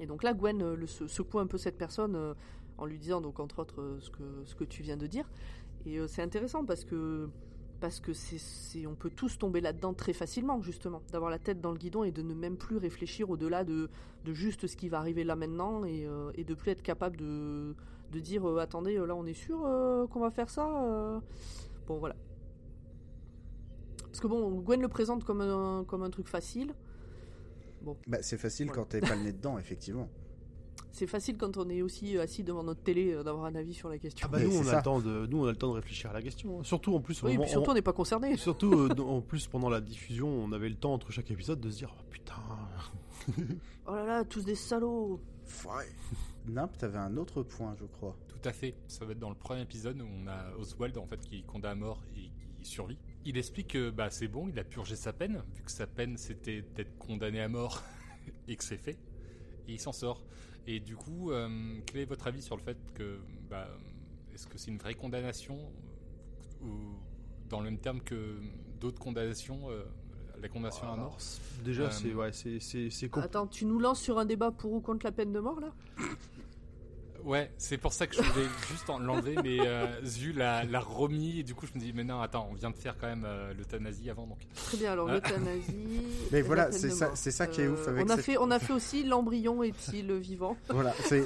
Et 0.00 0.06
donc 0.06 0.22
là 0.22 0.32
Gwen 0.32 0.72
le, 0.74 0.86
se- 0.86 1.06
secoue 1.06 1.40
un 1.40 1.46
peu 1.46 1.58
cette 1.58 1.76
personne 1.76 2.34
en 2.78 2.86
lui 2.86 2.98
disant 2.98 3.20
donc 3.20 3.40
entre 3.40 3.58
autres 3.60 3.80
euh, 3.80 4.00
ce 4.00 4.10
que 4.10 4.44
ce 4.44 4.54
que 4.54 4.64
tu 4.64 4.82
viens 4.82 4.96
de 4.96 5.06
dire 5.06 5.28
et 5.86 5.98
euh, 5.98 6.06
c'est 6.06 6.22
intéressant 6.22 6.64
parce 6.64 6.84
que 6.84 7.28
parce 7.80 8.00
que 8.00 8.12
c'est, 8.12 8.86
on 8.86 8.94
peut 8.94 9.10
tous 9.10 9.38
tomber 9.38 9.60
là-dedans 9.60 9.94
très 9.94 10.12
facilement, 10.12 10.60
justement, 10.60 11.02
d'avoir 11.12 11.30
la 11.30 11.38
tête 11.38 11.60
dans 11.60 11.70
le 11.70 11.78
guidon 11.78 12.04
et 12.04 12.10
de 12.10 12.22
ne 12.22 12.34
même 12.34 12.56
plus 12.56 12.76
réfléchir 12.76 13.30
au-delà 13.30 13.64
de, 13.64 13.88
de 14.24 14.32
juste 14.32 14.66
ce 14.66 14.76
qui 14.76 14.88
va 14.88 14.98
arriver 14.98 15.24
là 15.24 15.36
maintenant 15.36 15.84
et, 15.84 16.06
euh, 16.06 16.30
et 16.34 16.44
de 16.44 16.54
plus 16.54 16.72
être 16.72 16.82
capable 16.82 17.16
de, 17.16 17.74
de 18.12 18.20
dire 18.20 18.48
euh, 18.48 18.58
attendez, 18.58 18.96
là 18.96 19.14
on 19.14 19.26
est 19.26 19.34
sûr 19.34 19.64
euh, 19.64 20.06
qu'on 20.06 20.20
va 20.20 20.30
faire 20.30 20.50
ça 20.50 21.22
Bon, 21.86 21.98
voilà. 21.98 22.16
Parce 24.04 24.20
que 24.20 24.26
bon, 24.26 24.50
Gwen 24.60 24.80
le 24.80 24.88
présente 24.88 25.24
comme 25.24 25.40
un, 25.40 25.84
comme 25.84 26.02
un 26.02 26.10
truc 26.10 26.28
facile. 26.28 26.74
Bah, 28.06 28.18
c'est 28.20 28.36
facile 28.36 28.70
quand 28.70 28.86
t'es 28.86 29.00
pas 29.00 29.14
le 29.14 29.22
nez 29.22 29.32
dedans, 29.32 29.58
effectivement. 29.58 30.08
C'est 30.98 31.06
facile 31.06 31.36
quand 31.36 31.56
on 31.58 31.70
est 31.70 31.80
aussi 31.80 32.16
euh, 32.16 32.22
assis 32.22 32.42
devant 32.42 32.64
notre 32.64 32.82
télé 32.82 33.12
euh, 33.12 33.22
d'avoir 33.22 33.44
un 33.44 33.54
avis 33.54 33.72
sur 33.72 33.88
la 33.88 33.98
question. 33.98 34.26
Ah 34.28 34.32
bah 34.32 34.42
nous 34.42 34.58
on, 34.58 34.66
a 34.66 34.78
le 34.78 34.82
temps 34.82 34.98
de, 34.98 35.26
nous 35.26 35.44
on 35.44 35.46
a 35.46 35.50
le 35.52 35.56
temps 35.56 35.68
de 35.68 35.76
réfléchir 35.76 36.10
à 36.10 36.12
la 36.12 36.20
question. 36.20 36.58
hein. 36.58 36.64
Surtout 36.64 36.92
en 36.92 37.00
plus, 37.00 37.22
oui, 37.22 37.30
et 37.30 37.34
moment- 37.34 37.44
puis 37.44 37.52
surtout, 37.52 37.70
on 37.70 37.74
n'est 37.74 37.82
pas 37.82 37.92
concerné. 37.92 38.36
surtout 38.36 38.72
euh, 38.72 38.88
en 38.98 39.20
plus 39.20 39.46
pendant 39.46 39.70
la 39.70 39.80
diffusion, 39.80 40.28
on 40.28 40.50
avait 40.50 40.68
le 40.68 40.74
temps 40.74 40.92
entre 40.92 41.12
chaque 41.12 41.30
épisode 41.30 41.60
de 41.60 41.70
se 41.70 41.76
dire 41.76 41.94
oh, 41.96 42.02
putain. 42.10 42.34
Oh 43.86 43.94
là 43.94 44.04
là, 44.04 44.24
tous 44.24 44.44
des 44.44 44.56
salauds. 44.56 45.20
Nimp, 46.48 46.76
t'avais 46.76 46.98
un 46.98 47.16
autre 47.16 47.44
point, 47.44 47.76
je 47.78 47.84
crois. 47.84 48.16
Tout 48.26 48.48
à 48.48 48.52
fait. 48.52 48.74
Ça 48.88 49.04
va 49.04 49.12
être 49.12 49.20
dans 49.20 49.30
le 49.30 49.36
premier 49.36 49.62
épisode 49.62 50.02
où 50.02 50.04
on 50.04 50.26
a 50.26 50.52
Oswald 50.58 50.98
en 50.98 51.06
fait 51.06 51.20
qui 51.20 51.38
est 51.38 51.46
condamné 51.46 51.74
à 51.74 51.86
mort 51.86 52.02
et 52.16 52.28
qui 52.60 52.68
survit. 52.68 52.98
Il 53.24 53.38
explique 53.38 53.68
que 53.68 53.90
bah 53.90 54.10
c'est 54.10 54.26
bon, 54.26 54.48
il 54.48 54.58
a 54.58 54.64
purgé 54.64 54.96
sa 54.96 55.12
peine 55.12 55.44
vu 55.54 55.62
que 55.62 55.70
sa 55.70 55.86
peine 55.86 56.16
c'était 56.16 56.64
d'être 56.74 56.98
condamné 56.98 57.40
à 57.40 57.48
mort 57.48 57.84
et 58.48 58.56
que 58.56 58.64
c'est 58.64 58.78
fait. 58.78 58.98
Et 59.68 59.74
il 59.74 59.80
s'en 59.80 59.92
sort. 59.92 60.24
Et 60.70 60.80
du 60.80 60.96
coup, 60.96 61.30
euh, 61.32 61.48
quel 61.86 62.02
est 62.02 62.04
votre 62.04 62.26
avis 62.26 62.42
sur 62.42 62.54
le 62.54 62.60
fait 62.62 62.76
que 62.94 63.18
bah, 63.48 63.66
est-ce 64.34 64.46
que 64.46 64.58
c'est 64.58 64.70
une 64.70 64.76
vraie 64.76 64.92
condamnation 64.92 65.56
euh, 66.62 66.66
ou 66.66 66.98
dans 67.48 67.60
le 67.60 67.64
même 67.70 67.78
terme 67.78 68.02
que 68.02 68.36
d'autres 68.78 68.98
condamnations, 68.98 69.70
euh, 69.70 69.82
la 70.42 70.48
condamnation 70.48 70.82
à 70.88 70.92
Alors, 70.92 71.04
mort 71.06 71.18
déjà 71.64 71.84
Euh, 71.84 71.90
c'est 71.90 72.12
ouais, 72.12 72.32
c'est 72.34 72.60
c'est 72.60 72.90
c'est 72.90 73.06
compl- 73.08 73.22
Attends, 73.24 73.46
tu 73.46 73.64
nous 73.64 73.78
lances 73.78 74.02
sur 74.02 74.18
un 74.18 74.26
débat 74.26 74.50
pour 74.50 74.72
ou 74.74 74.80
contre 74.82 75.06
la 75.06 75.12
peine 75.12 75.32
de 75.32 75.40
mort 75.40 75.58
là? 75.58 75.72
Ouais, 77.24 77.50
c'est 77.58 77.76
pour 77.78 77.92
ça 77.92 78.06
que 78.06 78.14
je 78.16 78.22
voulais 78.22 78.46
juste 78.70 78.88
en 78.88 78.98
l'enlever, 78.98 79.34
mais 79.42 79.58
euh, 79.60 79.86
Zu 80.04 80.32
l'a 80.32 80.64
l'a 80.64 80.80
remis, 80.80 81.40
et 81.40 81.42
du 81.42 81.54
coup 81.54 81.66
je 81.66 81.78
me 81.78 81.84
dis, 81.84 81.92
mais 81.92 82.04
non, 82.04 82.20
attends, 82.20 82.48
on 82.50 82.54
vient 82.54 82.70
de 82.70 82.76
faire 82.76 82.96
quand 82.98 83.06
même 83.08 83.24
euh, 83.26 83.52
l'euthanasie 83.54 84.08
avant, 84.08 84.26
donc. 84.26 84.38
Très 84.54 84.76
bien, 84.78 84.92
alors 84.92 85.08
Ah. 85.08 85.14
l'euthanasie. 85.14 85.74
Mais 86.32 86.38
et 86.38 86.42
voilà, 86.42 86.70
c'est 86.72 86.90
ça- 86.90 87.12
c'est 87.14 87.30
ça 87.30 87.46
qui 87.46 87.60
est 87.62 87.68
ouf 87.68 87.86
avec 87.88 88.04
on 88.06 88.08
a 88.10 88.16
cette- 88.16 88.24
fait, 88.24 88.38
on 88.38 88.50
a 88.50 88.58
fait 88.58 88.72
aussi 88.72 89.04
l'embryon 89.04 89.62
est-il 89.62 90.12
vivant 90.14 90.56
Voilà, 90.70 90.94
c'est 91.04 91.22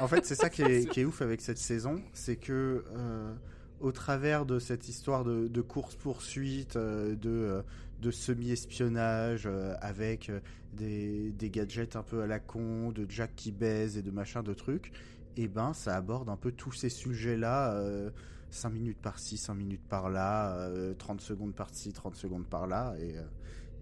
en 0.00 0.06
fait 0.08 0.24
c'est 0.26 0.34
ça 0.34 0.50
qui 0.50 0.62
est, 0.62 0.88
qui 0.88 1.00
est 1.00 1.04
ouf 1.04 1.22
avec 1.22 1.40
cette 1.40 1.58
saison, 1.58 2.00
c'est 2.12 2.36
que 2.36 2.84
euh, 2.96 3.32
au 3.80 3.90
travers 3.90 4.46
de 4.46 4.58
cette 4.58 4.88
histoire 4.88 5.24
de, 5.24 5.48
de 5.48 5.60
course 5.60 5.96
poursuite, 5.96 6.76
de 6.76 7.18
euh, 7.24 7.62
de 8.00 8.10
semi-espionnage 8.10 9.44
euh, 9.46 9.74
avec 9.80 10.28
euh, 10.28 10.40
des, 10.72 11.30
des 11.32 11.50
gadgets 11.50 11.96
un 11.96 12.02
peu 12.02 12.22
à 12.22 12.26
la 12.26 12.38
con, 12.40 12.90
de 12.90 13.06
Jack 13.08 13.30
qui 13.36 13.52
baise 13.52 13.96
et 13.96 14.02
de 14.02 14.10
machin 14.10 14.42
de 14.42 14.52
trucs, 14.54 14.92
et 15.36 15.48
ben 15.48 15.72
ça 15.72 15.96
aborde 15.96 16.28
un 16.28 16.36
peu 16.36 16.52
tous 16.52 16.72
ces 16.72 16.88
sujets-là. 16.90 17.74
euh, 17.74 18.10
5 18.50 18.68
minutes 18.70 18.98
par-ci, 19.00 19.38
5 19.38 19.54
minutes 19.54 19.88
par-là, 19.88 20.54
euh, 20.68 20.92
30 20.92 21.22
secondes 21.22 21.54
par-ci, 21.54 21.90
30 21.94 22.14
secondes 22.16 22.46
par-là, 22.46 22.94
et, 22.98 23.16
euh, 23.16 23.22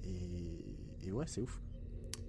et, 0.05 1.09
et 1.09 1.12
ouais, 1.12 1.24
c'est 1.26 1.40
ouf. 1.40 1.61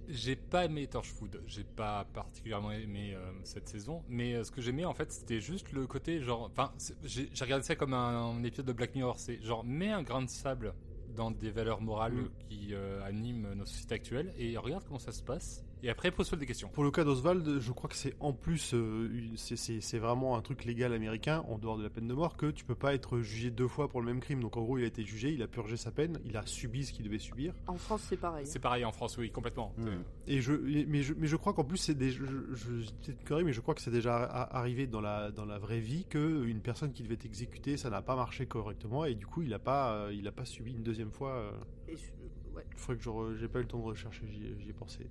J'ai 0.08 0.34
pas 0.34 0.64
aimé 0.64 0.88
Torchwood, 0.88 1.40
j'ai 1.46 1.62
pas 1.62 2.04
particulièrement 2.12 2.72
aimé 2.72 3.14
euh, 3.14 3.30
cette 3.44 3.68
saison, 3.68 4.02
mais 4.08 4.34
euh, 4.34 4.42
ce 4.42 4.50
que 4.50 4.60
j'aimais 4.60 4.84
en 4.84 4.92
fait 4.92 5.12
c'était 5.12 5.40
juste 5.40 5.70
le 5.70 5.86
côté 5.86 6.20
genre. 6.20 6.50
Enfin, 6.50 6.72
j'ai 7.04 7.30
regardé 7.40 7.64
ça 7.64 7.76
comme 7.76 7.94
un, 7.94 8.20
un 8.36 8.42
épisode 8.42 8.66
de 8.66 8.72
Black 8.72 8.96
Mirror, 8.96 9.20
c'est 9.20 9.40
genre 9.40 9.62
mets 9.64 9.92
un 9.92 10.02
grain 10.02 10.22
de 10.22 10.28
sable 10.28 10.74
dans 11.14 11.30
des 11.30 11.50
valeurs 11.52 11.80
morales 11.80 12.14
Mm. 12.14 12.30
qui 12.48 12.74
animent 13.04 13.54
nos 13.54 13.66
sociétés 13.66 13.94
actuelles 13.94 14.34
et 14.36 14.56
regarde 14.58 14.82
comment 14.84 14.98
ça 14.98 15.12
se 15.12 15.22
passe, 15.22 15.64
et 15.82 15.88
après 15.90 16.10
pose-toi 16.10 16.38
des 16.38 16.46
questions. 16.46 16.68
Pour 16.68 16.84
le 16.84 16.90
cas 16.90 17.04
d'Oswald, 17.04 17.60
je 17.60 17.72
crois 17.72 17.88
que 17.90 17.96
c'est 17.96 18.14
en 18.20 18.32
plus, 18.32 18.72
euh, 18.74 19.08
c'est- 19.36 19.98
vraiment 19.98 20.36
un 20.36 20.42
truc 20.42 20.64
légal 20.64 20.92
américain, 20.92 21.44
en 21.48 21.58
dehors 21.58 21.76
de 21.78 21.82
la 21.82 21.90
peine 21.90 22.08
de 22.08 22.14
mort, 22.14 22.36
que 22.36 22.50
tu 22.50 22.64
peux 22.64 22.74
pas 22.74 22.94
être 22.94 23.20
jugé 23.20 23.50
deux 23.50 23.68
fois 23.68 23.88
pour 23.88 24.00
le 24.00 24.06
même 24.06 24.20
crime. 24.20 24.40
Donc 24.40 24.56
en 24.56 24.62
gros, 24.62 24.78
il 24.78 24.84
a 24.84 24.86
été 24.86 25.04
jugé, 25.04 25.32
il 25.32 25.42
a 25.42 25.48
purgé 25.48 25.76
sa 25.76 25.90
peine, 25.90 26.18
il 26.24 26.36
a 26.36 26.44
subi 26.46 26.84
ce 26.84 26.92
qu'il 26.92 27.04
devait 27.04 27.18
subir. 27.18 27.54
En 27.66 27.76
France, 27.76 28.04
c'est 28.08 28.16
pareil. 28.16 28.46
C'est 28.46 28.58
pareil 28.58 28.84
en 28.84 28.92
France, 28.92 29.16
oui, 29.18 29.30
complètement. 29.30 29.74
Mm. 29.78 29.86
Euh, 29.88 29.96
Et 30.26 30.40
je, 30.40 30.52
mais 30.52 31.02
je, 31.02 31.14
mais 31.14 31.26
je 31.26 31.36
crois 31.36 31.52
qu'en 31.52 31.64
plus, 31.64 31.76
c'est 31.78 31.94
des, 31.94 32.10
je, 32.10 32.24
je, 32.52 32.80
je 32.82 33.34
mais 33.44 33.52
crois 33.52 33.74
que 33.74 33.80
c'est 33.80 33.90
déjà 33.90 34.16
a- 34.16 34.56
arrivé 34.58 34.86
dans 34.86 35.00
la, 35.00 35.30
dans 35.30 35.44
la 35.44 35.58
vraie 35.58 35.80
vie 35.80 36.04
que 36.08 36.44
une 36.46 36.60
personne 36.60 36.92
qui 36.92 37.02
devait 37.02 37.14
être 37.14 37.24
exécutée, 37.26 37.76
ça 37.76 37.90
n'a 37.90 38.02
pas 38.02 38.16
marché 38.16 38.46
correctement, 38.46 39.04
et 39.04 39.14
du 39.14 39.26
coup, 39.26 39.42
il 39.42 39.52
a 39.54 39.58
pas, 39.58 39.92
euh, 39.94 40.12
il 40.12 40.26
a 40.28 40.32
pas 40.32 40.44
subi 40.44 40.72
une 40.72 40.82
deuxième 40.82 41.10
fois. 41.12 41.30
euh, 41.34 41.50
Et 41.88 41.96
je- 41.96 42.54
ouais. 42.56 42.64
Il 42.72 42.78
faudrait 42.78 43.02
que 43.02 43.36
j'ai 43.38 43.48
pas 43.48 43.58
eu 43.60 43.62
le 43.62 43.68
temps 43.68 43.78
de 43.78 43.84
rechercher, 43.84 44.22
j'y 44.26 44.68
ai- 44.68 44.72
pensé. 44.72 45.06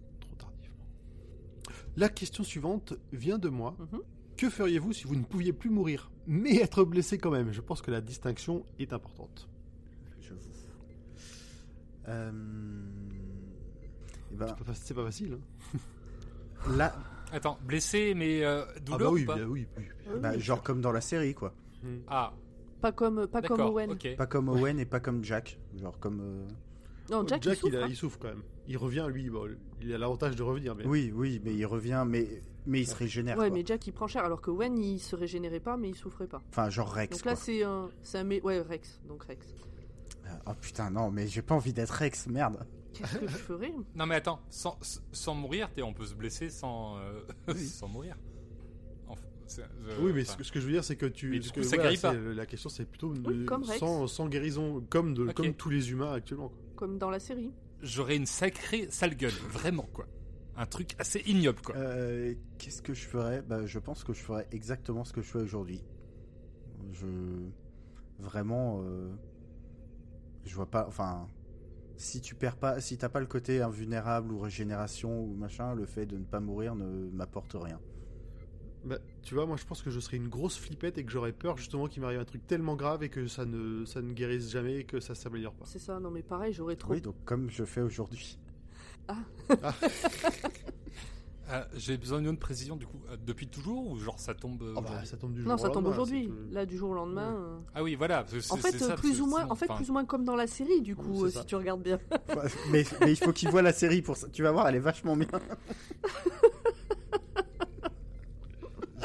La 1.97 2.09
question 2.09 2.43
suivante 2.43 2.93
vient 3.14 3.38
de 3.38 3.49
moi. 3.49 3.76
Mhm. 3.91 4.01
Que 4.38 4.49
feriez-vous 4.49 4.93
si 4.93 5.03
vous 5.05 5.16
ne 5.16 5.24
pouviez 5.24 5.53
plus 5.53 5.70
mourir, 5.70 6.09
mais 6.26 6.55
être 6.57 6.84
blessé 6.84 7.18
quand 7.18 7.32
même? 7.32 7.51
Je 7.51 7.62
pense 7.62 7.82
que 7.82 7.91
la 7.91 8.01
distinction 8.01 8.66
est 8.80 8.91
importante. 8.93 9.47
J'avoue. 10.20 10.39
Euh... 12.07 12.32
eh 14.32 14.36
ben, 14.36 14.47
C'est 14.57 14.66
pas, 14.66 14.74
c'est 14.74 14.93
pas 14.93 15.05
facile. 15.05 15.38
hein. 15.76 15.80
là, 16.78 16.95
Attends, 17.34 17.57
blessé 17.64 18.14
mais 18.16 18.43
euh, 18.43 18.66
Ah 18.76 18.80
douleur 18.82 18.99
bah 18.99 19.14
oui, 19.14 19.24
ou 19.24 19.26
pas 19.28 19.36
bien, 19.36 19.45
oui, 19.45 19.68
oui. 19.78 19.84
Oui, 20.07 20.20
bah, 20.20 20.32
oui. 20.34 20.39
genre 20.41 20.62
comme 20.64 20.82
dans 20.82 20.91
la 20.91 20.99
série, 21.01 21.34
quoi. 21.34 21.53
Ah, 22.07 22.34
Pas 22.82 22.91
comme, 22.91 23.28
pas 23.28 23.41
comme 23.41 23.57
d'accord, 23.57 23.74
Owen. 23.74 23.97
Pas 24.18 24.26
comme 24.28 24.49
Owen 24.49 24.80
et 24.80 24.86
pas 24.86 24.99
comme 24.99 25.24
Jack. 25.24 25.59
Genre 25.80 25.97
comme. 25.99 26.20
euh, 26.22 26.47
Non, 27.09 27.26
Jack, 27.28 27.45
il 27.45 27.55
souffre. 27.55 27.68
il, 27.68 27.78
a- 27.78 27.84
hein. 27.84 27.88
il 27.89 27.95
souffre 27.95 28.20
quand 28.20 28.28
même. 28.30 28.43
Il 28.72 28.78
revient, 28.78 29.06
lui, 29.12 29.30
bon, 29.30 29.50
il 29.82 29.94
a 29.94 29.98
l'avantage 29.98 30.38
de 30.38 30.44
revenir. 30.44 30.76
Mais... 30.76 30.86
Oui, 30.88 31.12
oui, 31.14 31.42
mais 31.44 31.54
il 31.54 31.66
revient, 31.66 32.06
mais, 32.08 32.42
mais 32.66 32.80
il 32.80 32.88
se 32.88 32.96
régénère. 32.96 33.38
Ouais, 33.38 33.50
quoi. 33.50 33.58
mais 33.58 33.66
Jack 33.66 33.86
il 33.86 33.92
prend 33.92 34.08
cher, 34.08 34.24
alors 34.24 34.40
que 34.40 34.50
Owen 34.50 34.78
il 34.78 35.00
se 35.00 35.14
régénérait 35.18 35.60
pas, 35.60 35.76
mais 35.76 35.90
il 35.90 35.96
souffrait 35.96 36.28
pas. 36.28 36.42
Enfin, 36.50 36.70
genre 36.70 36.90
Rex. 36.90 37.18
Donc 37.18 37.26
là 37.26 37.36
c'est 37.36 37.64
un, 37.64 37.90
c'est 38.02 38.20
un, 38.20 38.24
mé- 38.24 38.42
ouais 38.44 38.62
Rex, 38.62 39.02
donc 39.08 39.24
Rex. 39.24 39.46
Oh 40.48 40.52
putain, 40.60 40.90
non, 40.90 41.12
mais 41.12 41.28
j'ai 41.28 41.42
pas 41.42 41.56
envie 41.56 41.74
d'être 41.74 41.90
Rex, 41.92 42.28
merde. 42.28 42.66
Qu'est-ce 42.94 43.18
que 43.18 43.28
je 43.28 43.38
ferais 43.38 43.74
Non 43.96 44.06
mais 44.06 44.16
attends, 44.16 44.40
sans, 44.50 44.78
sans 45.12 45.36
mourir, 45.36 45.70
t'es- 45.74 45.82
on 45.82 45.94
peut 45.94 46.06
se 46.06 46.16
blesser 46.16 46.50
sans, 46.50 46.98
euh, 46.98 47.20
sans 47.56 47.90
mourir. 47.90 48.16
Enfin, 49.10 49.22
euh, 49.60 49.98
Oui, 50.02 50.12
mais 50.16 50.22
enfin, 50.22 50.32
ce 50.34 50.38
que, 50.38 50.44
ce 50.46 50.52
que 50.54 50.60
je 50.62 50.66
veux 50.68 50.72
dire, 50.72 50.84
c'est 50.86 50.96
que 50.96 51.06
tu. 51.08 51.30
Mais 51.30 51.40
du 51.40 51.50
ce 51.50 51.54
coup, 51.54 51.60
que- 51.60 51.66
ça 51.66 51.76
voilà, 51.76 51.90
guérit 51.92 52.02
pas. 52.02 52.14
c'est- 52.14 52.34
La 52.36 52.46
question, 52.46 52.70
c'est 52.70 52.86
plutôt 52.86 53.10
Oui, 53.26 53.40
de- 53.40 53.46
comme 53.46 53.66
sans, 53.66 54.08
sans 54.08 54.28
guérison, 54.30 54.82
comme, 54.90 55.14
de, 55.14 55.30
comme 55.34 55.54
tous 55.54 55.70
les 55.70 55.92
humains 55.92 56.14
actuellement. 56.14 56.48
quoi. 56.50 56.58
Comme 56.78 56.98
dans 56.98 57.10
la 57.10 57.20
série. 57.20 57.52
J'aurais 57.82 58.16
une 58.16 58.26
sacrée 58.26 58.88
sale 58.92 59.16
gueule, 59.16 59.32
vraiment 59.50 59.88
quoi. 59.94 60.06
Un 60.58 60.66
truc 60.66 60.96
assez 61.00 61.20
ignoble 61.26 61.62
quoi. 61.62 61.76
Euh, 61.78 62.36
Qu'est-ce 62.58 62.82
que 62.82 62.94
je 62.94 63.06
ferais? 63.08 63.42
Bah, 63.42 63.66
Je 63.66 63.80
pense 63.80 64.04
que 64.04 64.14
je 64.14 64.22
ferais 64.22 64.48
exactement 64.52 65.04
ce 65.04 65.14
que 65.14 65.22
je 65.22 65.28
fais 65.32 65.40
aujourd'hui. 65.40 65.84
Je. 66.92 67.08
Vraiment. 68.20 68.82
euh, 68.84 69.12
Je 70.46 70.54
vois 70.56 70.70
pas. 70.70 70.86
Enfin. 70.88 71.28
Si 71.98 72.20
tu 72.22 72.36
perds 72.36 72.58
pas. 72.58 72.80
Si 72.82 72.98
t'as 72.98 73.10
pas 73.10 73.20
le 73.20 73.26
côté 73.28 73.62
invulnérable 73.62 74.34
ou 74.34 74.40
régénération 74.40 75.24
ou 75.24 75.36
machin, 75.36 75.74
le 75.76 75.86
fait 75.86 76.06
de 76.06 76.18
ne 76.18 76.26
pas 76.26 76.40
mourir 76.40 76.76
ne 76.76 77.10
m'apporte 77.12 77.54
rien. 77.56 77.80
Bah, 78.84 78.98
tu 79.22 79.36
vois, 79.36 79.46
moi 79.46 79.58
je 79.58 79.66
pense 79.66 79.82
que 79.84 79.92
je 79.92 80.00
serais 80.00 80.18
une 80.18 80.28
grosse 80.28 80.58
flippette 80.58 80.98
et 80.98 81.04
que 81.06 81.12
j'aurais 81.12 81.34
peur 81.34 81.56
justement 81.58 81.88
qu'il 81.88 82.02
m'arrive 82.02 82.20
un 82.20 82.26
truc 82.26 82.46
tellement 82.48 82.76
grave 82.76 83.04
et 83.04 83.10
que 83.10 83.28
ça 83.28 83.46
ne, 83.46 83.86
ça 83.86 84.02
ne 84.02 84.12
guérisse 84.12 84.50
jamais 84.50 84.78
et 84.80 84.84
que 84.86 85.00
ça 85.00 85.14
s'améliore 85.14 85.54
pas. 85.54 85.66
C'est 85.68 85.78
ça, 85.80 86.00
non 86.00 86.10
mais 86.10 86.24
pareil, 86.24 86.52
j'aurais 86.52 86.76
trop. 86.76 86.94
Oui, 86.94 87.02
donc 87.02 87.16
comme 87.24 87.50
je 87.52 87.64
fais 87.64 87.82
aujourd'hui. 87.82 88.40
Euh, 89.10 89.14
J'ai 91.76 91.98
besoin 91.98 92.20
d'une 92.20 92.30
autre 92.30 92.40
précision 92.40 92.78
du 92.78 92.88
coup. 92.88 93.02
Euh, 93.12 93.18
depuis 93.26 93.46
toujours 93.48 93.86
ou 93.92 93.98
genre 94.00 94.18
ça 94.20 94.34
tombe 94.34 94.64
euh, 94.64 94.74
Ah 94.78 94.82
bah, 94.82 95.04
ça 95.06 95.18
tombe 95.18 95.34
du 95.34 95.42
jour 95.42 95.50
non, 95.50 95.56
au 95.56 95.58
ça 95.58 95.70
tombe 95.70 95.86
aujourd'hui. 95.88 96.28
tout. 96.30 96.34
Là, 96.54 96.66
du 96.66 96.78
jour 96.78 96.92
au 96.92 96.94
lendemain. 96.94 97.36
euh, 97.36 97.58
Ah 97.76 97.84
oui, 97.84 97.96
voilà. 97.96 98.24
parce 98.24 98.48
que 98.48 98.54
En 98.54 98.58
fait, 98.58 98.78
ça, 98.80 98.96
plus 98.96 99.20
ou 99.20 99.26
moins, 99.28 99.42
sinon, 99.42 99.52
en 99.52 99.56
fait, 99.56 99.66
enfin, 99.66 99.76
plus 99.76 99.90
ou 99.90 99.94
moins 99.94 100.06
comme 100.06 100.24
dans 100.24 100.38
la 100.38 100.48
série, 100.48 100.82
du 100.82 100.96
coup, 100.96 101.26
euh, 101.26 101.30
ça. 101.30 101.42
si 101.42 101.46
tu 101.48 101.56
regardes 101.56 101.84
bien. 101.84 102.00
mais, 102.72 102.86
mais 103.01 103.12
il 103.12 103.18
faut 103.18 103.34
qu'il 103.34 103.50
voit 103.50 103.62
la 103.62 103.74
série 103.74 104.01
pour 104.01 104.16
ça. 104.16 104.30
Tu 104.30 104.43
vas 104.43 104.51
voir, 104.54 104.70
elle 104.70 104.76
est 104.76 104.80
vachement 104.80 105.18
bien. 105.18 105.28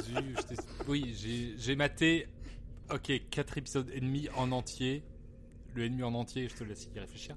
Zu, 0.04 0.12
je 0.36 0.42
t'ai- 0.42 0.56
oui, 0.88 1.14
j'ai- 1.16 1.54
j'ai 1.58 1.76
maté. 1.76 2.28
Ok, 2.92 3.10
4 3.30 3.58
épisodes 3.58 3.90
et 3.92 4.00
demi 4.00 4.28
en 4.36 4.52
entier. 4.52 5.02
Le 5.74 5.84
ennemi 5.84 6.02
en 6.04 6.14
entier, 6.14 6.48
je 6.48 6.54
te 6.54 6.64
laisse 6.64 6.88
y 6.94 6.98
réfléchir. 6.98 7.36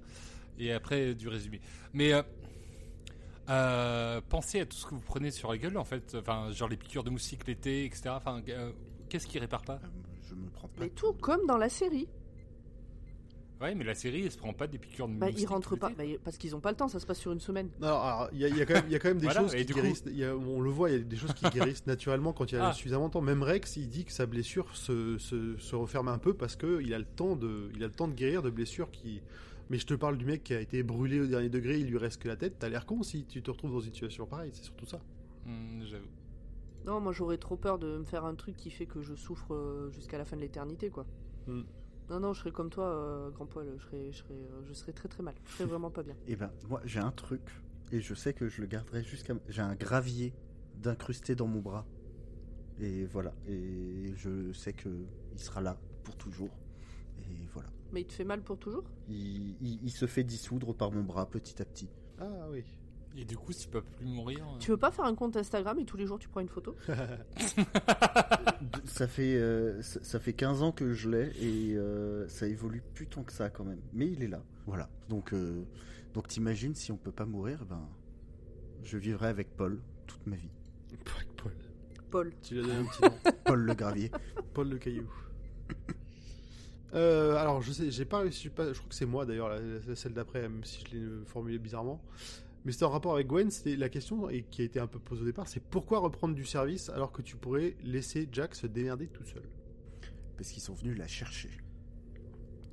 Et 0.59 0.71
après, 0.71 1.15
du 1.15 1.27
résumé. 1.27 1.59
Mais 1.93 2.13
euh, 2.13 2.21
euh, 3.49 4.21
pensez 4.29 4.59
à 4.59 4.65
tout 4.65 4.77
ce 4.77 4.85
que 4.85 4.93
vous 4.93 5.01
prenez 5.01 5.31
sur 5.31 5.51
la 5.51 5.57
gueule, 5.57 5.77
en 5.77 5.83
fait. 5.83 6.15
Enfin, 6.15 6.51
genre 6.51 6.69
les 6.69 6.77
piqûres 6.77 7.03
de 7.03 7.09
moustiques 7.09 7.47
l'été, 7.47 7.85
etc. 7.85 8.09
Enfin, 8.09 8.41
euh, 8.49 8.71
qu'est-ce 9.09 9.25
qui 9.27 9.39
répare 9.39 9.63
pas? 9.63 9.79
Je 10.29 10.35
me 10.35 10.49
prends 10.49 10.67
pas. 10.67 10.81
Mais 10.81 10.89
tout 10.89 11.13
comme 11.13 11.45
dans 11.47 11.57
la 11.57 11.69
série. 11.69 12.07
Ouais, 13.61 13.75
mais 13.75 13.83
la 13.83 13.93
série, 13.95 14.23
elle 14.23 14.31
se 14.31 14.37
prend 14.37 14.53
pas 14.53 14.67
des 14.67 14.77
piqûres 14.77 15.07
de 15.09 15.15
Bah, 15.15 15.25
moustiques. 15.25 15.43
ils 15.43 15.47
rentrent 15.51 15.75
pas, 15.75 15.89
bah, 15.89 16.03
parce 16.23 16.37
qu'ils 16.37 16.55
ont 16.55 16.61
pas 16.61 16.69
le 16.71 16.77
temps, 16.77 16.87
ça 16.87 16.97
se 16.99 17.05
passe 17.05 17.19
sur 17.19 17.33
une 17.33 17.41
semaine. 17.41 17.69
Non, 17.81 17.87
alors, 17.87 18.29
il 18.31 18.39
y, 18.39 18.45
a- 18.45 18.47
il 18.47 18.55
y 18.57 18.61
a 18.61 18.65
quand 18.65 18.75
même- 18.75 18.85
il 18.87 18.91
y 18.93 18.95
a 18.95 18.99
quand 18.99 19.09
même 19.09 19.17
des 19.17 19.25
Voilà, 19.33 19.41
choses 19.41 19.53
et 19.53 19.59
qui 19.59 19.65
du 19.65 19.73
coup- 19.73 19.81
guérissent. 19.81 20.03
il 20.05 20.17
y 20.17 20.23
a- 20.23 20.33
on 20.35 20.61
le 20.61 20.69
voit, 20.69 20.89
il 20.89 20.93
y 20.97 21.01
a 21.01 21.03
des 21.03 21.17
choses 21.17 21.33
qui 21.33 21.43
guérissent 21.75 21.85
naturellement 21.85 22.31
quand 22.31 22.49
il 22.51 22.55
y 22.55 22.57
a 22.57 22.69
Ah. 22.69 22.73
suffisamment 22.73 23.07
de 23.09 23.13
temps. 23.13 23.21
Même 23.21 23.43
Rex, 23.43 23.75
il 23.75 23.89
dit 23.89 24.05
que 24.05 24.13
sa 24.13 24.25
blessure 24.25 24.75
se, 24.77 25.17
se, 25.17 25.57
se 25.57 25.75
referme 25.75 26.07
un 26.07 26.17
peu 26.19 26.33
parce 26.33 26.55
que 26.55 26.81
il 26.81 26.93
a 26.93 26.99
le 26.99 27.05
temps 27.05 27.35
de, 27.35 27.69
il 27.75 27.83
a 27.83 27.87
le 27.87 27.93
temps 27.93 28.07
de 28.07 28.13
guérir 28.13 28.41
de 28.43 28.49
blessures 28.49 28.91
qui. 28.91 29.21
Mais 29.69 29.77
je 29.77 29.85
te 29.85 29.93
parle 29.93 30.17
du 30.17 30.25
mec 30.25 30.43
qui 30.43 30.53
a 30.53 30.61
été 30.61 30.81
brûlé 30.81 31.19
au 31.19 31.25
dernier 31.27 31.49
degré, 31.49 31.79
il 31.79 31.87
lui 31.87 31.97
reste 31.97 32.21
que 32.21 32.27
la 32.29 32.37
tête. 32.37 32.55
T'as 32.59 32.69
l'air 32.69 32.85
con 32.85 33.03
si 33.03 33.25
tu 33.25 33.41
te 33.43 33.51
retrouves 33.51 33.71
dans 33.73 33.81
une 33.81 33.91
situation 33.93 34.25
pareille. 34.25 34.51
C'est 34.53 34.63
surtout 34.63 34.85
ça. 34.85 34.99
Hmm, 35.45 35.83
J'avoue. 35.83 36.05
Non, 36.85 37.01
moi 37.01 37.11
j'aurais 37.11 37.37
trop 37.37 37.57
peur 37.57 37.77
de 37.77 37.97
me 37.97 38.03
faire 38.05 38.23
un 38.23 38.35
truc 38.35 38.55
qui 38.55 38.71
fait 38.71 38.85
que 38.85 39.01
je 39.01 39.13
souffre 39.15 39.53
euh, 39.53 39.91
jusqu'à 39.91 40.17
la 40.17 40.23
fin 40.23 40.37
de 40.37 40.41
l'éternité, 40.41 40.89
quoi. 40.89 41.05
Hmm. 41.45 41.63
Non, 42.09 42.19
non, 42.19 42.33
je 42.33 42.39
serais 42.39 42.51
comme 42.51 42.69
toi, 42.69 42.85
euh, 42.85 43.29
grand 43.29 43.45
poil, 43.45 43.67
je 43.77 43.83
serais, 43.83 44.11
je, 44.11 44.17
serais, 44.17 44.33
euh, 44.33 44.61
je 44.67 44.73
serais 44.73 44.93
très 44.93 45.07
très 45.07 45.21
mal. 45.23 45.35
Je 45.45 45.51
serais 45.53 45.65
vraiment 45.65 45.91
pas 45.91 46.01
bien. 46.03 46.15
Eh 46.27 46.35
ben, 46.35 46.51
moi, 46.67 46.81
j'ai 46.85 46.99
un 46.99 47.11
truc, 47.11 47.41
et 47.91 48.01
je 48.01 48.13
sais 48.13 48.33
que 48.33 48.47
je 48.49 48.61
le 48.61 48.67
garderai 48.67 49.03
jusqu'à. 49.03 49.33
J'ai 49.47 49.61
un 49.61 49.75
gravier 49.75 50.33
d'incruster 50.75 51.35
dans 51.35 51.47
mon 51.47 51.59
bras. 51.59 51.85
Et 52.79 53.05
voilà. 53.05 53.33
Et 53.47 54.13
je 54.15 54.51
sais 54.53 54.73
que 54.73 54.89
il 55.33 55.39
sera 55.39 55.61
là 55.61 55.77
pour 56.03 56.15
toujours. 56.15 56.57
Et 57.19 57.45
voilà. 57.53 57.69
Mais 57.91 58.01
il 58.01 58.07
te 58.07 58.13
fait 58.13 58.23
mal 58.23 58.41
pour 58.41 58.57
toujours? 58.57 58.83
Il, 59.07 59.55
il- 59.61 59.79
il 59.83 59.91
se 59.91 60.07
fait 60.07 60.23
dissoudre 60.23 60.73
par 60.73 60.91
mon 60.91 61.03
bras 61.03 61.29
petit 61.29 61.61
à 61.61 61.65
petit. 61.65 61.89
Ah 62.19 62.47
oui. 62.49 62.63
Et 63.17 63.25
du 63.25 63.35
coup, 63.37 63.51
s'il 63.51 63.69
peut 63.69 63.81
plus 63.81 64.05
mourir. 64.05 64.39
euh, 64.45 64.57
Tu 64.59 64.71
veux 64.71 64.77
pas 64.77 64.91
faire 64.91 65.05
un 65.05 65.15
compte 65.15 65.35
Instagram 65.35 65.77
et 65.79 65.85
tous 65.85 65.97
les 65.97 66.05
jours 66.07 66.19
tu 66.19 66.29
prends 66.29 66.39
une 66.41 66.47
photo 66.47 66.75
ça 68.85 69.07
fait 69.07 69.35
euh, 69.35 69.81
ça, 69.81 69.99
ça 70.03 70.19
fait 70.19 70.33
15 70.33 70.61
ans 70.63 70.71
que 70.71 70.93
je 70.93 71.09
l'ai 71.09 71.31
et 71.41 71.75
euh, 71.75 72.27
ça 72.27 72.47
évolue 72.47 72.83
plus 72.93 73.07
tant 73.07 73.23
que 73.23 73.33
ça 73.33 73.49
quand 73.49 73.63
même. 73.65 73.81
Mais 73.93 74.07
il 74.07 74.23
est 74.23 74.27
là. 74.27 74.41
Voilà. 74.67 74.89
Donc 75.09 75.33
euh, 75.33 75.63
donc 76.13 76.27
t'imagines 76.27 76.75
si 76.75 76.91
on 76.91 76.97
peut 76.97 77.11
pas 77.11 77.25
mourir, 77.25 77.65
ben 77.65 77.87
je 78.83 78.97
vivrai 78.97 79.27
avec 79.27 79.55
Paul 79.55 79.79
toute 80.07 80.25
ma 80.27 80.35
vie. 80.35 80.49
Paul. 81.35 81.51
Paul. 82.09 82.33
Tu 82.41 82.55
lui 82.55 82.61
as 82.61 82.63
donné 82.67 82.75
un 82.79 82.85
petit 82.85 83.01
nom. 83.03 83.31
Paul 83.45 83.59
le 83.61 83.73
gravier. 83.73 84.11
Paul 84.53 84.69
le 84.69 84.77
caillou. 84.77 85.09
Euh, 86.95 87.35
alors 87.35 87.61
je 87.61 87.71
sais, 87.71 87.91
j'ai 87.91 88.03
pas 88.03 88.17
réussi, 88.21 88.49
pas- 88.49 88.73
je 88.73 88.79
crois 88.79 88.89
que 88.89 88.95
c'est 88.95 89.05
moi 89.05 89.23
d'ailleurs 89.23 89.47
la- 89.47 89.59
la- 89.61 89.95
celle 89.95 90.13
d'après, 90.13 90.41
même 90.41 90.63
si 90.63 90.83
je 90.83 90.95
l'ai 90.97 91.05
formulé 91.27 91.59
bizarrement. 91.59 92.01
Mais 92.65 92.71
c'était 92.71 92.85
en 92.85 92.89
rapport 92.89 93.13
avec 93.13 93.27
Gwen, 93.27 93.49
c'était 93.49 93.75
la 93.75 93.89
question 93.89 94.29
et 94.29 94.43
qui 94.43 94.61
a 94.61 94.65
été 94.65 94.79
un 94.79 94.87
peu 94.87 94.99
posée 94.99 95.21
au 95.21 95.25
départ, 95.25 95.47
c'est 95.47 95.63
pourquoi 95.63 95.99
reprendre 95.99 96.35
du 96.35 96.45
service 96.45 96.89
alors 96.89 97.11
que 97.11 97.21
tu 97.21 97.37
pourrais 97.37 97.75
laisser 97.83 98.27
Jack 98.31 98.55
se 98.55 98.67
démerder 98.67 99.07
tout 99.07 99.23
seul? 99.23 99.47
Parce 100.37 100.51
qu'ils 100.51 100.61
sont 100.61 100.73
venus 100.73 100.97
la 100.97 101.07
chercher. 101.07 101.49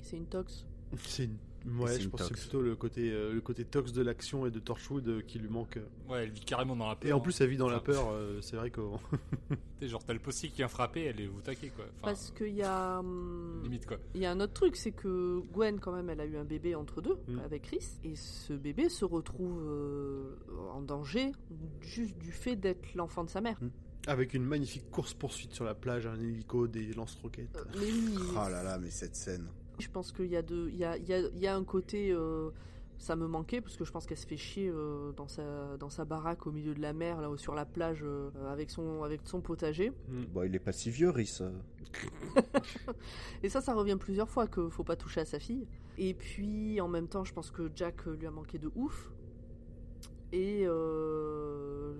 C'est 0.03 0.17
une 0.17 0.27
tox. 0.27 0.67
C'est 1.05 1.25
une... 1.25 1.37
ouais, 1.66 2.01
je 2.01 2.09
pense 2.09 2.20
que 2.22 2.26
c'est 2.28 2.34
plutôt 2.34 2.62
le 2.62 2.76
côté 2.76 3.10
euh, 3.12 3.32
le 3.32 3.40
côté 3.40 3.64
tox 3.64 3.93
de 3.93 4.02
l'action 4.02 4.47
et 4.47 4.51
de 4.51 4.59
Torchwood 4.59 5.06
euh, 5.09 5.20
qui 5.20 5.38
lui 5.38 5.48
manque. 5.48 5.78
Ouais, 6.09 6.24
elle 6.24 6.30
vit 6.30 6.40
carrément 6.40 6.76
dans 6.76 6.88
la 6.88 6.97
peur. 6.97 7.09
Et 7.10 7.12
en 7.12 7.20
plus, 7.20 7.40
elle 7.40 7.48
vit 7.51 7.56
dans 7.56 7.68
la 7.68 7.80
peur. 7.80 8.09
euh, 8.10 8.40
c'est 8.40 8.56
vrai 8.56 8.70
qu'on 8.70 8.98
Tu 9.51 9.56
sais, 9.82 9.88
genre, 9.88 10.02
t'as 10.05 10.14
le 10.14 10.18
postier 10.20 10.48
qui 10.48 10.56
vient 10.56 10.68
frapper, 10.68 11.05
elle 11.05 11.20
est 11.20 11.28
au 11.28 11.40
taquet, 11.43 11.68
quoi. 11.68 11.84
Enfin, 11.84 12.05
Parce 12.05 12.30
qu'il 12.30 12.55
y 12.55 12.62
a. 12.62 12.98
hum, 13.01 13.60
Limite, 13.62 13.84
quoi. 13.86 13.98
Il 14.14 14.20
y 14.22 14.26
a 14.26 14.30
un 14.30 14.40
autre 14.40 14.55
truc, 14.55 14.74
c'est 14.76 14.93
que 14.93 15.40
Gwen, 15.52 15.78
quand 15.80 15.93
même, 15.93 16.09
elle 16.09 16.20
a 16.20 16.24
eu 16.24 16.36
un 16.36 16.44
bébé 16.44 16.74
entre 16.74 17.02
deux 17.02 17.16
Mm. 17.28 17.40
avec 17.44 17.62
Chris, 17.62 17.84
et 18.05 18.14
ce 18.16 18.52
bébé 18.52 18.88
se 18.88 19.05
retrouve 19.05 19.60
euh, 19.66 20.36
en 20.72 20.80
danger 20.80 21.32
juste 21.80 22.16
du 22.18 22.30
fait 22.32 22.56
d'être 22.56 22.94
l'enfant 22.94 23.24
de 23.24 23.30
sa 23.30 23.40
mère. 23.40 23.59
avec 24.06 24.34
une 24.34 24.44
magnifique 24.44 24.88
course 24.90 25.12
poursuite 25.14 25.52
sur 25.52 25.64
la 25.64 25.74
plage, 25.74 26.06
un 26.06 26.14
hélico, 26.20 26.68
des 26.68 26.93
lance-roquettes. 26.94 27.56
Euh, 27.56 27.64
mais 27.74 27.86
oui, 27.93 28.14
Ah 28.36 28.48
là 28.48 28.62
là, 28.62 28.78
mais 28.78 28.90
cette 28.90 29.16
scène. 29.16 29.48
Je 29.78 29.90
pense 29.90 30.12
qu'il 30.12 30.27
y 30.27 30.36
a 30.36 30.43
de, 30.43 30.69
il 30.70 30.77
y 30.77 30.85
a, 30.85 30.97
il 30.97 31.07
y 31.09 31.12
a- 31.15 31.19
il 31.35 31.39
y 31.39 31.47
a 31.47 31.55
un 31.57 31.65
côté, 31.65 32.11
euh, 32.12 32.51
ça 32.98 33.15
me 33.16 33.27
manquait 33.27 33.61
parce 33.61 33.77
que 33.77 33.85
je 33.85 33.93
pense 33.93 34.07
qu'elle 34.07 34.16
se 34.16 34.27
fait 34.27 34.36
chier 34.39 34.69
euh, 34.69 35.12
dans 35.12 35.28
sa, 35.28 35.77
dans 35.77 35.90
sa 35.90 36.05
baraque 36.05 36.47
au 36.47 36.53
milieu 36.53 36.74
de 36.74 36.81
la 36.81 36.93
mer, 36.94 37.20
là 37.20 37.31
sur 37.36 37.55
la 37.55 37.66
plage, 37.66 38.01
euh, 38.03 38.31
avec 38.51 38.70
son, 38.70 39.03
avec 39.03 39.20
son 39.24 39.40
potager. 39.40 39.93
Bon, 40.32 40.43
il 40.44 40.55
est 40.55 40.59
pas 40.59 40.73
si 40.73 40.90
vieux, 40.90 41.11
Rhys. 41.11 41.39
euh. 41.43 41.51
Et 43.43 43.48
ça, 43.48 43.61
ça 43.61 43.74
revient 43.74 43.97
plusieurs 43.98 44.28
fois 44.31 44.47
qu'il 44.47 44.70
faut 44.70 44.85
pas 44.85 44.97
toucher 44.97 45.20
à 45.20 45.24
sa 45.24 45.39
fille. 45.39 45.66
Et 45.98 46.15
puis, 46.15 46.81
en 46.81 46.89
même 46.89 47.09
temps, 47.09 47.24
je 47.24 47.32
pense 47.32 47.51
que 47.51 47.70
Jack 47.74 48.05
lui 48.07 48.27
a 48.27 48.31
manqué 48.31 48.59
de 48.59 48.70
ouf. 48.74 49.12
Et 50.32 50.65
euh, 50.66 51.94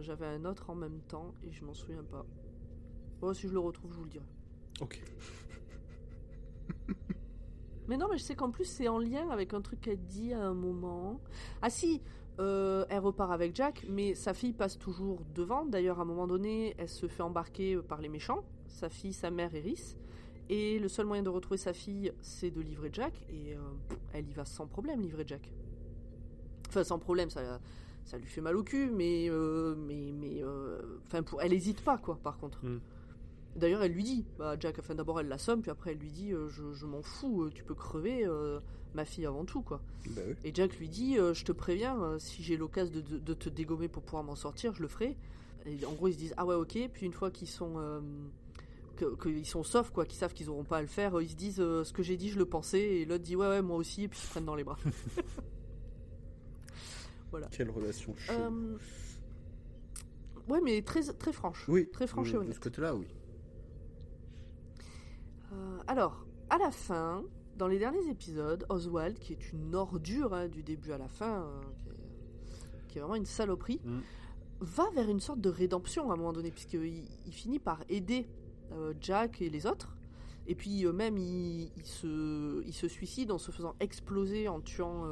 j'avais 0.00 0.26
un 0.26 0.44
autre 0.44 0.70
en 0.70 0.74
même 0.74 1.00
temps 1.08 1.34
et 1.42 1.50
je 1.52 1.64
m'en 1.64 1.72
souviens 1.74 2.02
pas. 2.04 2.24
Bon, 3.20 3.32
si 3.32 3.48
je 3.48 3.52
le 3.52 3.58
retrouve, 3.60 3.92
je 3.92 3.96
vous 3.98 4.04
le 4.04 4.10
dirai. 4.10 4.24
Ok. 4.80 5.02
Mais 7.88 7.96
non, 7.96 8.06
mais 8.10 8.18
je 8.18 8.22
sais 8.22 8.34
qu'en 8.34 8.50
plus, 8.50 8.64
c'est 8.64 8.88
en 8.88 8.98
lien 8.98 9.28
avec 9.30 9.54
un 9.54 9.60
truc 9.60 9.80
qu'elle 9.80 10.04
dit 10.04 10.32
à 10.32 10.42
un 10.42 10.54
moment. 10.54 11.20
Ah 11.62 11.70
si, 11.70 12.00
euh, 12.38 12.84
elle 12.88 13.00
repart 13.00 13.32
avec 13.32 13.54
Jack, 13.54 13.84
mais 13.88 14.14
sa 14.14 14.34
fille 14.34 14.52
passe 14.52 14.78
toujours 14.78 15.22
devant. 15.34 15.66
D'ailleurs, 15.66 15.98
à 15.98 16.02
un 16.02 16.06
moment 16.06 16.26
donné, 16.26 16.74
elle 16.78 16.88
se 16.88 17.06
fait 17.06 17.22
embarquer 17.22 17.76
par 17.76 18.00
les 18.00 18.08
méchants. 18.08 18.44
Sa 18.68 18.88
fille, 18.88 19.12
sa 19.12 19.30
mère 19.30 19.50
Rhys. 19.50 19.96
Et 20.48 20.78
le 20.78 20.88
seul 20.88 21.06
moyen 21.06 21.22
de 21.22 21.28
retrouver 21.28 21.56
sa 21.56 21.72
fille, 21.72 22.12
c'est 22.20 22.50
de 22.50 22.60
livrer 22.60 22.90
Jack. 22.92 23.14
Et 23.30 23.54
euh, 23.54 23.58
elle 24.12 24.28
y 24.28 24.32
va 24.32 24.44
sans 24.44 24.66
problème, 24.66 25.00
livrer 25.00 25.24
Jack. 25.26 25.52
Enfin, 26.68 26.84
sans 26.84 26.98
problème, 26.98 27.30
ça, 27.30 27.60
ça 28.04 28.16
lui 28.16 28.26
fait 28.28 28.40
mal 28.40 28.56
au 28.56 28.62
cul, 28.62 28.90
mais, 28.90 29.28
euh, 29.28 29.74
mais, 29.76 30.12
mais, 30.12 30.42
enfin, 31.06 31.22
pour, 31.22 31.42
elle 31.42 31.52
hésite 31.52 31.82
pas, 31.82 31.98
quoi. 31.98 32.18
Par 32.22 32.38
contre. 32.38 32.64
Mm. 32.64 32.80
D'ailleurs, 33.56 33.82
elle 33.82 33.92
lui 33.92 34.02
dit, 34.04 34.24
bah, 34.38 34.56
Jack, 34.58 34.78
enfin, 34.78 34.94
d'abord 34.94 35.20
elle 35.20 35.28
l'assomme, 35.28 35.60
puis 35.60 35.70
après 35.70 35.92
elle 35.92 35.98
lui 35.98 36.10
dit, 36.10 36.32
euh, 36.32 36.48
je, 36.48 36.72
je 36.72 36.86
m'en 36.86 37.02
fous, 37.02 37.42
euh, 37.44 37.50
tu 37.54 37.62
peux 37.64 37.74
crever, 37.74 38.24
euh, 38.26 38.60
ma 38.94 39.04
fille 39.04 39.26
avant 39.26 39.44
tout, 39.44 39.60
quoi. 39.62 39.82
Bah 40.10 40.22
oui. 40.26 40.34
Et 40.44 40.54
Jack 40.54 40.78
lui 40.78 40.88
dit, 40.88 41.16
je 41.16 41.44
te 41.44 41.52
préviens, 41.52 42.18
si 42.18 42.42
j'ai 42.42 42.56
l'occasion 42.56 42.94
de, 42.94 43.00
de- 43.02 43.18
de 43.18 43.34
te 43.34 43.48
dégommer 43.50 43.88
pour 43.88 44.02
pouvoir 44.02 44.22
m'en 44.24 44.36
sortir, 44.36 44.74
je 44.74 44.82
le 44.82 44.88
ferai. 44.88 45.16
Et 45.66 45.84
en 45.86 45.92
gros, 45.92 46.08
ils 46.08 46.14
se 46.14 46.18
disent, 46.18 46.34
ah 46.38 46.44
ouais, 46.46 46.54
ok. 46.54 46.78
Puis 46.92 47.06
une 47.06 47.12
fois 47.12 47.30
qu'ils 47.30 47.48
sont, 47.48 48.02
que- 48.96 49.14
qu'ils 49.22 49.46
sont 49.46 49.62
saufs, 49.62 49.90
quoi, 49.90 50.06
qu'ils 50.06 50.18
savent 50.18 50.32
qu'ils 50.34 50.48
auront 50.50 50.64
pas 50.64 50.78
à 50.78 50.82
le 50.82 50.88
faire, 50.88 51.20
ils 51.20 51.28
se 51.30 51.36
disent, 51.36 51.56
ce 51.56 51.92
que 51.92 52.02
j'ai 52.02 52.16
dit, 52.16 52.30
je 52.30 52.38
le 52.38 52.46
pensais. 52.46 52.80
Et 52.82 53.04
l'autre 53.04 53.22
dit, 53.24 53.36
ouais, 53.36 53.46
ouais, 53.48 53.62
moi 53.62 53.76
aussi. 53.76 54.04
Et 54.04 54.08
puis 54.08 54.18
ils 54.18 54.24
se 54.26 54.30
prennent 54.30 54.44
dans 54.46 54.54
les 54.56 54.64
bras. 54.64 54.78
Quelle 57.50 57.70
relation 57.70 58.14
chaude. 58.16 58.78
Ouais, 60.48 60.60
mais 60.62 60.82
très, 60.82 61.02
très 61.14 61.32
franche. 61.32 61.64
oui, 61.68 61.88
très 61.90 62.06
franche 62.06 62.28
et 62.28 62.32
de- 62.32 62.36
de 62.38 62.42
honnête. 62.42 62.54
ce 62.54 62.60
côté-là, 62.60 62.94
oui. 62.94 63.06
Euh, 65.52 65.78
alors, 65.86 66.24
à 66.50 66.58
la 66.58 66.70
fin, 66.70 67.22
dans 67.56 67.66
les 67.68 67.78
derniers 67.78 68.08
épisodes, 68.08 68.64
Oswald, 68.68 69.18
qui 69.18 69.32
est 69.34 69.52
une 69.52 69.74
ordure 69.74 70.32
hein, 70.34 70.48
du 70.48 70.62
début 70.62 70.92
à 70.92 70.98
la 70.98 71.08
fin, 71.08 71.42
euh, 71.42 71.60
qui, 71.78 71.88
est, 71.88 72.88
qui 72.88 72.98
est 72.98 73.00
vraiment 73.00 73.16
une 73.16 73.26
saloperie, 73.26 73.80
Mm. 73.84 74.00
va 74.60 74.88
vers 74.94 75.08
une 75.08 75.20
sorte 75.20 75.40
de 75.40 75.48
rédemption 75.50 76.10
à 76.10 76.14
un 76.14 76.16
moment 76.16 76.32
donné, 76.32 76.50
puisqu'il 76.50 77.04
il 77.26 77.32
finit 77.32 77.58
par 77.58 77.82
aider 77.88 78.26
euh, 78.72 78.94
Jack 79.00 79.42
et 79.42 79.50
les 79.50 79.66
autres. 79.66 79.94
Et 80.46 80.54
puis 80.54 80.84
euh, 80.86 80.92
même, 80.92 81.18
il, 81.18 81.70
il 81.76 81.86
se, 81.86 82.62
il 82.66 82.72
se 82.72 82.88
suicide 82.88 83.30
en 83.30 83.38
se 83.38 83.52
faisant 83.52 83.74
exploser, 83.80 84.48
en 84.48 84.60
tuant, 84.60 85.08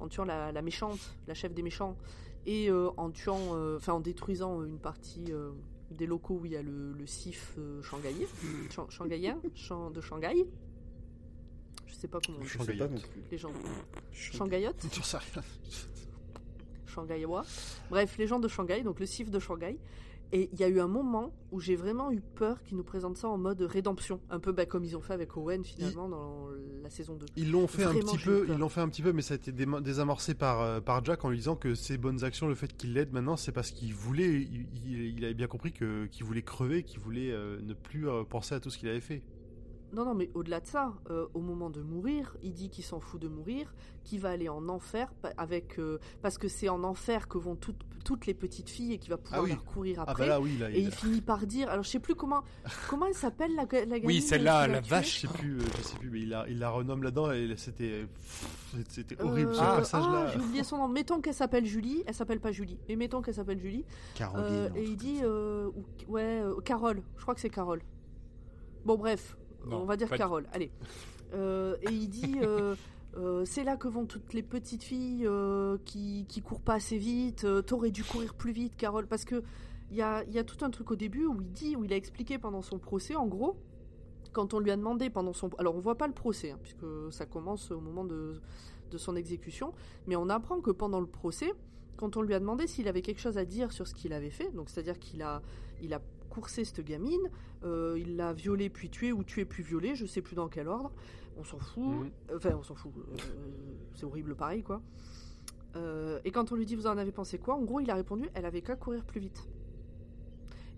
en 0.00 0.08
tuant 0.08 0.24
la, 0.24 0.52
la 0.52 0.62
méchante, 0.62 1.00
la 1.26 1.34
chef 1.34 1.52
des 1.54 1.62
méchants, 1.62 1.96
et 2.46 2.70
en 2.72 3.10
tuant, 3.10 3.56
enfin 3.76 3.94
en 3.94 4.00
détruisant 4.00 4.62
une 4.64 4.78
partie 4.78 5.32
des 5.92 6.06
locaux 6.06 6.38
où 6.40 6.46
il 6.46 6.52
y 6.52 6.56
a 6.56 6.62
le, 6.62 6.92
le 6.92 7.06
CIF 7.06 7.54
euh, 7.58 7.82
shanghaïen, 7.82 8.26
Shang- 8.70 8.90
shanghaïen, 8.90 9.38
Shang- 9.54 9.90
de 9.92 10.00
Shanghai. 10.00 10.46
Je 11.86 11.94
sais 11.94 12.08
pas 12.08 12.18
comment 12.24 12.38
on 12.38 12.42
dit, 12.42 12.78
pas 12.78 12.88
non 12.88 13.00
plus. 13.00 13.22
les 13.30 13.38
gens. 13.38 13.52
Shanghai. 14.12 14.36
Shanghaïote 14.38 14.86
J'en 14.94 15.02
sais 15.02 15.18
rien. 15.18 15.42
Shanghaïois. 16.86 17.44
Bref, 17.90 18.16
les 18.18 18.26
gens 18.26 18.38
de 18.40 18.48
Shanghai, 18.48 18.82
donc 18.82 19.00
le 19.00 19.06
CIF 19.06 19.30
de 19.30 19.38
Shanghai. 19.38 19.78
Et 20.34 20.48
il 20.52 20.58
y 20.60 20.64
a 20.64 20.68
eu 20.68 20.80
un 20.80 20.88
moment 20.88 21.34
où 21.50 21.60
j'ai 21.60 21.76
vraiment 21.76 22.10
eu 22.10 22.22
peur 22.22 22.62
qu'ils 22.62 22.78
nous 22.78 22.82
présentent 22.84 23.18
ça 23.18 23.28
en 23.28 23.36
mode 23.36 23.60
rédemption, 23.60 24.18
un 24.30 24.40
peu 24.40 24.50
bah, 24.52 24.64
comme 24.64 24.82
ils 24.82 24.96
ont 24.96 25.02
fait 25.02 25.12
avec 25.12 25.36
Owen 25.36 25.62
finalement 25.62 26.08
dans 26.08 26.46
la 26.82 26.88
saison 26.88 27.16
2. 27.16 27.26
Ils 27.36 27.50
l'ont 27.50 27.66
fait 27.66 27.84
un 27.84 27.92
petit 28.06 28.16
peu, 28.24 28.46
ils 28.54 28.58
l'ont 28.58 28.68
fait 28.70 28.80
un 28.80 28.88
petit 28.88 29.02
peu, 29.02 29.12
mais 29.12 29.20
ça 29.20 29.34
a 29.34 29.36
été 29.36 29.52
désamorcé 29.52 30.34
par 30.34 30.62
euh, 30.62 30.80
par 30.80 31.04
Jack 31.04 31.24
en 31.26 31.28
lui 31.30 31.36
disant 31.36 31.54
que 31.56 31.74
ses 31.74 31.98
bonnes 31.98 32.24
actions, 32.24 32.48
le 32.48 32.54
fait 32.54 32.74
qu'il 32.74 32.94
l'aide 32.94 33.12
maintenant, 33.12 33.36
c'est 33.36 33.52
parce 33.52 33.70
qu'il 33.70 33.92
voulait, 33.94 34.30
il, 34.40 34.66
il- 34.86 35.18
il 35.18 35.24
avait 35.24 35.34
bien 35.34 35.48
compris 35.48 35.72
que 35.72 36.06
qu'il 36.06 36.24
voulait 36.24 36.42
crever, 36.42 36.82
qu'il 36.82 37.00
voulait 37.00 37.30
euh, 37.30 37.60
ne 37.60 37.74
plus 37.74 38.08
euh, 38.08 38.24
penser 38.24 38.54
à 38.54 38.60
tout 38.60 38.70
ce 38.70 38.78
qu'il 38.78 38.88
avait 38.88 39.00
fait. 39.00 39.22
Non, 39.92 40.06
non, 40.06 40.14
mais 40.14 40.30
au-delà 40.32 40.60
de 40.60 40.66
ça, 40.66 40.94
euh, 41.10 41.26
au 41.34 41.40
moment 41.40 41.68
de 41.68 41.82
mourir, 41.82 42.34
il 42.42 42.54
dit 42.54 42.70
qu'il 42.70 42.82
s'en 42.82 42.98
fout 42.98 43.20
de 43.20 43.28
mourir, 43.28 43.74
qu'il 44.04 44.20
va 44.20 44.30
aller 44.30 44.48
en 44.48 44.66
enfer 44.70 45.12
avec, 45.36 45.78
euh, 45.78 45.98
parce 46.22 46.38
que 46.38 46.48
c'est 46.48 46.70
en 46.70 46.82
enfer 46.82 47.28
que 47.28 47.36
vont 47.36 47.56
toutes, 47.56 47.82
toutes 48.02 48.24
les 48.24 48.32
petites 48.32 48.70
filles 48.70 48.94
et 48.94 48.98
qu'il 48.98 49.10
va 49.10 49.18
pouvoir 49.18 49.40
Ah 49.40 49.44
oui. 49.44 49.50
leur 49.50 49.64
courir 49.66 49.96
Ah 49.98 50.10
après. 50.10 50.22
bah 50.24 50.28
là 50.30 50.40
oui, 50.40 50.56
là, 50.56 50.70
et 50.70 50.78
il- 50.78 50.84
il 50.86 50.90
finit 50.90 51.20
par 51.20 51.46
dire, 51.46 51.68
alors 51.68 51.84
je 51.84 51.90
sais 51.90 51.98
plus 52.00 52.14
comment, 52.14 52.42
comment 52.88 53.04
elle 53.04 53.12
s'appelle 53.14 53.54
la, 53.54 53.64
la 53.70 53.84
gamine 53.84 54.06
Oui, 54.06 54.22
celle-là, 54.22 54.66
la 54.66 54.80
vache. 54.80 55.20
je 55.22 55.26
sais 55.26 55.32
plus, 55.34 55.58
euh, 55.58 55.62
je 55.76 55.82
sais 55.82 55.98
plus, 55.98 56.08
mais 56.10 56.20
il 56.20 56.30
la, 56.30 56.48
il 56.48 56.58
la 56.58 56.70
renomme 56.70 57.02
là-dedans 57.02 57.30
et 57.30 57.52
c'était, 57.58 58.06
c'était 58.88 59.20
horrible 59.22 59.50
Euh, 59.50 59.54
ce 59.54 59.60
ah, 59.62 59.76
passage-là. 59.76 60.26
j'ai 60.32 60.38
oublié 60.40 60.64
son 60.64 60.78
nom. 60.78 60.88
Mettons 60.88 61.20
qu'elle 61.20 61.34
s'appelle 61.34 61.66
Julie. 61.66 62.02
Elle 62.06 62.14
s'appelle 62.14 62.40
pas 62.40 62.50
Julie. 62.50 62.78
Mais 62.88 62.96
mettons 62.96 63.20
qu'elle 63.20 63.34
s'appelle 63.34 63.60
Julie. 63.60 63.84
Caroline. 64.14 64.46
Euh, 64.48 64.68
et 64.74 64.84
il 64.84 64.96
dit, 64.96 65.18
euh, 65.22 65.68
ouais, 66.08 66.40
euh, 66.40 66.58
Carole. 66.64 67.02
Je 67.18 67.22
crois 67.22 67.34
que 67.34 67.40
c'est 67.42 67.50
Carole. 67.50 67.82
Bon, 68.86 68.96
bref, 68.96 69.36
Non, 69.66 69.82
on 69.82 69.84
va 69.84 69.96
dire 69.96 70.10
Carole. 70.10 70.46
Allez. 70.52 70.70
Euh, 71.34 71.76
et 71.82 71.90
il 71.90 72.08
dit, 72.08 72.36
euh, 72.42 72.74
euh, 73.16 73.44
c'est 73.44 73.64
là 73.64 73.76
que 73.76 73.88
vont 73.88 74.04
toutes 74.04 74.34
les 74.34 74.42
petites 74.42 74.82
filles 74.82 75.28
qui 75.84 76.26
qui 76.28 76.42
courent 76.42 76.60
pas 76.60 76.74
assez 76.74 76.98
vite. 76.98 77.46
T'aurais 77.66 77.90
dû 77.90 78.04
courir 78.04 78.34
plus 78.34 78.52
vite, 78.52 78.76
Carole, 78.76 79.06
parce 79.06 79.24
que 79.24 79.42
il 79.90 79.96
y 79.96 80.02
a, 80.02 80.24
y 80.24 80.38
a 80.38 80.44
tout 80.44 80.64
un 80.64 80.70
truc 80.70 80.90
au 80.90 80.96
début 80.96 81.26
où 81.26 81.40
il 81.40 81.52
dit, 81.52 81.76
où 81.76 81.84
il 81.84 81.92
a 81.92 81.96
expliqué 81.96 82.38
pendant 82.38 82.62
son 82.62 82.78
procès, 82.78 83.14
en 83.14 83.26
gros. 83.26 83.56
Quand 84.32 84.54
on 84.54 84.58
lui 84.58 84.70
a 84.70 84.76
demandé 84.78 85.10
pendant 85.10 85.34
son... 85.34 85.50
Alors 85.58 85.76
on 85.76 85.80
voit 85.80 85.98
pas 85.98 86.06
le 86.06 86.14
procès, 86.14 86.52
hein, 86.52 86.58
puisque 86.62 86.86
ça 87.10 87.26
commence 87.26 87.70
au 87.70 87.80
moment 87.80 88.02
de, 88.06 88.40
de 88.90 88.96
son 88.96 89.14
exécution, 89.14 89.74
mais 90.06 90.16
on 90.16 90.30
apprend 90.30 90.62
que 90.62 90.70
pendant 90.70 91.00
le 91.00 91.06
procès, 91.06 91.52
quand 91.98 92.16
on 92.16 92.22
lui 92.22 92.32
a 92.32 92.40
demandé 92.40 92.66
s'il 92.66 92.88
avait 92.88 93.02
quelque 93.02 93.20
chose 93.20 93.36
à 93.36 93.44
dire 93.44 93.72
sur 93.72 93.86
ce 93.86 93.94
qu'il 93.94 94.14
avait 94.14 94.30
fait, 94.30 94.50
donc 94.52 94.70
c'est-à-dire 94.70 94.98
qu'il 94.98 95.20
a, 95.20 95.42
il 95.82 95.92
a 95.92 96.00
coursé 96.34 96.64
cette 96.64 96.80
gamine, 96.84 97.28
euh, 97.64 97.96
il 97.98 98.16
l'a 98.16 98.32
violée 98.32 98.70
puis 98.70 98.88
tuée 98.90 99.12
ou 99.12 99.22
tuée 99.22 99.44
puis 99.44 99.62
violée, 99.62 99.94
je 99.94 100.06
sais 100.06 100.22
plus 100.22 100.34
dans 100.34 100.48
quel 100.48 100.66
ordre, 100.68 100.90
on 101.36 101.44
s'en 101.44 101.58
fout, 101.58 101.84
Mhm. 101.84 102.10
enfin 102.36 102.50
on 102.58 102.62
s'en 102.62 102.74
fout, 102.74 102.92
euh, 102.96 103.16
c'est 103.94 104.04
horrible 104.06 104.34
pareil 104.34 104.62
quoi. 104.62 104.80
Euh, 105.76 106.20
et 106.24 106.30
quand 106.30 106.52
on 106.52 106.56
lui 106.56 106.66
dit 106.66 106.74
vous 106.76 106.86
en 106.86 106.96
avez 106.96 107.12
pensé 107.12 107.38
quoi, 107.38 107.54
en 107.54 107.62
gros 107.62 107.80
il 107.80 107.90
a 107.90 107.94
répondu 107.94 108.28
elle 108.34 108.46
avait 108.46 108.62
qu'à 108.62 108.76
courir 108.76 109.04
plus 109.04 109.20
vite. 109.20 109.46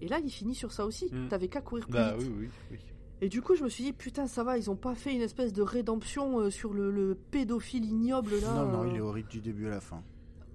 Et 0.01 0.09
là, 0.09 0.18
il 0.18 0.28
finit 0.31 0.56
sur 0.56 0.72
ça 0.72 0.85
aussi. 0.86 1.06
Mm. 1.10 1.28
T'avais 1.28 1.48
qu'à 1.48 1.60
courir 1.62 1.85
plus 1.86 1.93
Bah 1.94 2.16
vite. 2.16 2.28
oui, 2.28 2.35
oui, 2.40 2.48
oui. 2.72 2.78
Et 3.20 3.28
du 3.28 3.40
coup, 3.40 3.55
je 3.55 3.62
me 3.62 3.68
suis 3.68 3.85
dit, 3.85 3.93
putain, 3.93 4.26
ça 4.26 4.43
va, 4.43 4.59
ils 4.59 4.68
ont 4.70 4.76
pas 4.76 4.94
fait 4.97 5.14
une 5.14 5.22
espèce 5.22 5.52
de 5.52 5.62
rédemption 5.62 6.40
euh, 6.40 6.51
sur 6.51 6.74
le, 6.74 6.90
le 6.90 7.14
pédophile 7.14 7.85
ignoble 7.86 8.32
là. 8.43 8.52
Non, 8.64 8.72
non, 8.72 8.82
euh. 8.82 8.89
il 8.90 8.97
est 8.97 9.01
horrible 9.01 9.28
du 9.31 9.40
début 9.40 9.66
à 9.68 9.70
la 9.70 9.81
fin. 9.81 10.02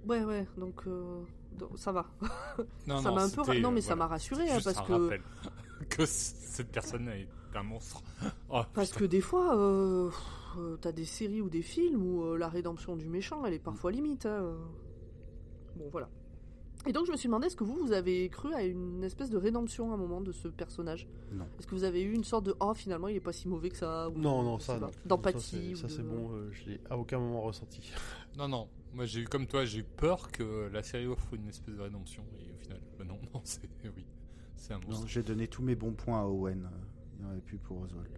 Ouais, 0.07 0.23
ouais, 0.25 0.45
donc, 0.57 0.81
euh, 0.85 1.21
donc, 1.59 1.77
ça 1.77 1.91
va. 1.91 2.07
Non, 2.87 3.01
ça 3.01 3.09
non, 3.09 3.15
m'a 3.15 3.23
un 3.23 3.29
peu. 3.29 3.59
Non, 3.59 3.71
mais 3.71 3.81
ça 3.81 3.93
voilà. 3.95 4.03
m'a 4.03 4.07
rassuré 4.07 4.49
hein, 4.49 4.55
juste 4.55 4.65
parce 4.65 4.77
un 4.79 4.83
que. 4.83 4.93
rappel 5.03 5.21
que 5.89 6.05
cette 6.05 6.71
personne 6.71 7.07
est 7.09 7.27
un 7.55 7.63
monstre. 7.63 8.01
Oh, 8.49 8.61
Parce 8.73 8.89
putain. 8.89 8.99
que 9.01 9.05
des 9.05 9.21
fois, 9.21 9.55
euh, 9.57 10.09
euh, 10.57 10.75
t'as 10.81 10.91
des 10.91 11.05
séries 11.05 11.41
ou 11.41 11.49
des 11.49 11.61
films 11.61 12.01
où 12.03 12.23
euh, 12.23 12.37
la 12.37 12.49
rédemption 12.49 12.95
du 12.95 13.07
méchant, 13.07 13.45
elle 13.45 13.53
est 13.53 13.59
parfois 13.59 13.91
limite. 13.91 14.25
hein. 14.25 14.55
Bon, 15.75 15.85
voilà. 15.91 16.09
Et 16.87 16.93
donc, 16.93 17.05
je 17.05 17.11
me 17.11 17.17
suis 17.17 17.27
demandé, 17.27 17.47
est-ce 17.47 17.55
que 17.57 17.63
vous, 17.65 17.75
vous 17.75 17.91
avez 17.91 18.29
cru 18.29 18.53
à 18.53 18.63
une 18.63 19.03
espèce 19.03 19.29
de 19.29 19.35
rédemption 19.37 19.91
à 19.91 19.95
un 19.95 19.97
moment 19.97 20.21
de 20.21 20.31
ce 20.31 20.47
personnage? 20.47 21.07
Non. 21.33 21.45
Est-ce 21.59 21.67
que 21.67 21.75
vous 21.75 21.83
avez 21.83 22.01
eu 22.01 22.13
une 22.13 22.23
sorte 22.23 22.45
de 22.45 22.55
oh, 22.61 22.73
finalement, 22.73 23.09
il 23.09 23.17
est 23.17 23.21
pas 23.21 23.33
si 23.33 23.47
mauvais 23.49 23.69
que 23.69 23.75
ça 23.77 24.09
ou- 24.09 24.17
Non, 24.17 24.41
non, 24.43 24.59
ça, 24.59 24.79
non. 24.79 24.89
D'empathie. 25.05 25.39
Ça, 25.41 25.57
ou 25.57 25.75
c'est- 25.75 25.81
ça, 25.81 25.87
de- 25.87 25.91
c'est 25.91 26.03
bon, 26.03 26.31
euh, 26.33 26.49
je 26.51 26.69
l'ai 26.69 26.79
à 26.89 26.97
aucun 26.97 27.19
moment 27.19 27.41
ressenti. 27.41 27.91
Non, 28.37 28.47
non. 28.47 28.69
Moi, 28.93 29.05
j'ai 29.05 29.21
eu 29.21 29.25
comme 29.25 29.47
toi, 29.47 29.65
j'ai 29.65 29.79
eu 29.79 29.83
peur 29.83 30.31
que 30.31 30.69
la 30.71 30.81
série 30.83 31.05
offre 31.07 31.33
une 31.33 31.47
espèce 31.47 31.75
de 31.75 31.81
rédemption. 31.81 32.23
Et 32.39 32.51
au 32.51 32.57
final, 32.57 32.81
bah 32.97 33.05
non, 33.05 33.19
non, 33.33 33.41
c'est 33.43 33.69
oui, 33.95 34.05
c'est 34.55 34.73
un 34.73 34.79
Non, 34.87 34.87
monstre. 34.89 35.07
j'ai 35.07 35.23
donné 35.23 35.47
tous 35.47 35.61
mes 35.61 35.75
bons 35.75 35.93
points 35.93 36.21
à 36.21 36.25
Owen. 36.25 36.69
Il 37.13 37.19
n'y 37.23 37.25
en 37.29 37.31
avait 37.31 37.41
plus 37.41 37.57
pour 37.57 37.81
Oswald. 37.81 38.17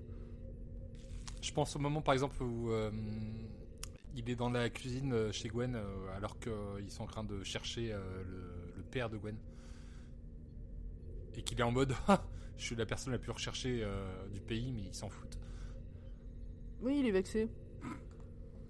Je 1.42 1.52
pense 1.52 1.76
au 1.76 1.80
moment, 1.80 2.02
par 2.02 2.14
exemple, 2.14 2.42
où 2.44 2.72
euh, 2.72 2.92
il 4.16 4.30
est 4.30 4.36
dans 4.36 4.50
la 4.50 4.70
cuisine 4.70 5.12
euh, 5.14 5.32
chez 5.32 5.50
Gwen, 5.50 5.76
euh, 5.76 6.16
alors 6.16 6.38
qu'ils 6.40 6.90
sont 6.92 7.04
en 7.04 7.08
train 7.08 7.24
de 7.24 7.44
chercher 7.44 7.92
euh, 7.92 8.24
le, 8.24 8.74
le 8.78 8.84
père 8.84 9.10
de 9.10 9.18
Gwen. 9.18 9.38
Et 11.36 11.42
qu'il 11.42 11.60
est 11.60 11.64
en 11.64 11.72
mode 11.72 11.94
Ah, 12.08 12.24
Je 12.58 12.66
suis 12.66 12.76
la 12.76 12.86
personne 12.86 13.12
la 13.14 13.20
plus 13.20 13.32
recherchée 13.32 13.82
euh, 13.84 14.28
du 14.30 14.40
pays, 14.42 14.72
mais 14.72 14.84
ils 14.84 14.94
s'en 14.94 15.10
foutent. 15.10 15.40
Oui, 16.82 16.98
il 17.00 17.06
est 17.08 17.12
vexé. 17.12 17.50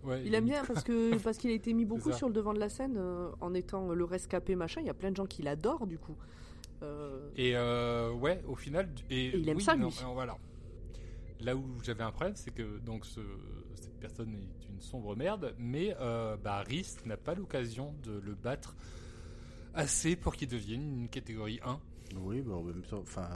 Ouais, 0.03 0.23
Il 0.25 0.33
aime 0.35 0.45
bien 0.45 0.63
parce 0.67 0.83
que 0.83 1.17
parce 1.21 1.37
qu'il 1.37 1.51
a 1.51 1.53
été 1.53 1.73
mis 1.73 1.85
beaucoup 1.85 2.11
sur 2.11 2.27
le 2.27 2.33
devant 2.33 2.53
de 2.53 2.59
la 2.59 2.69
scène 2.69 2.95
euh, 2.97 3.29
en 3.41 3.53
étant 3.53 3.89
le 3.93 4.03
rescapé 4.03 4.55
machin. 4.55 4.81
Il 4.81 4.87
y 4.87 4.89
a 4.89 4.93
plein 4.95 5.11
de 5.11 5.15
gens 5.15 5.25
qui 5.27 5.41
l'adorent 5.43 5.85
du 5.87 5.97
coup. 5.99 6.15
Euh, 6.83 7.29
Et 7.35 7.55
euh, 7.55 8.11
ouais, 8.11 8.41
au 8.47 8.55
final. 8.55 8.89
Et, 9.09 9.27
Et 9.27 9.37
il 9.37 9.47
aime 9.49 9.57
oui, 9.57 9.63
ça, 9.63 9.75
lui. 9.75 9.83
voilà. 10.13 10.37
Là 11.39 11.55
où 11.55 11.63
j'avais 11.83 12.03
un 12.03 12.11
problème, 12.11 12.35
c'est 12.35 12.51
que 12.53 12.79
donc 12.79 13.05
ce- 13.05 13.19
cette 13.75 13.99
personne 13.99 14.33
est 14.35 14.67
une 14.69 14.79
sombre 14.81 15.15
merde, 15.15 15.53
mais 15.59 15.95
euh, 15.99 16.35
bah, 16.37 16.61
Rhys 16.67 16.97
n'a 17.05 17.17
pas 17.17 17.33
l'occasion 17.35 17.93
de 18.03 18.11
le 18.19 18.33
battre 18.35 18.75
assez 19.73 20.15
pour 20.15 20.35
qu'il 20.35 20.47
devienne 20.47 21.01
une 21.01 21.09
catégorie 21.09 21.59
1. 21.63 21.79
Oui, 22.17 22.41
bah, 22.41 22.55
en 22.55 22.63
même 22.63 22.81
temps, 22.83 22.99
enfin, 22.99 23.27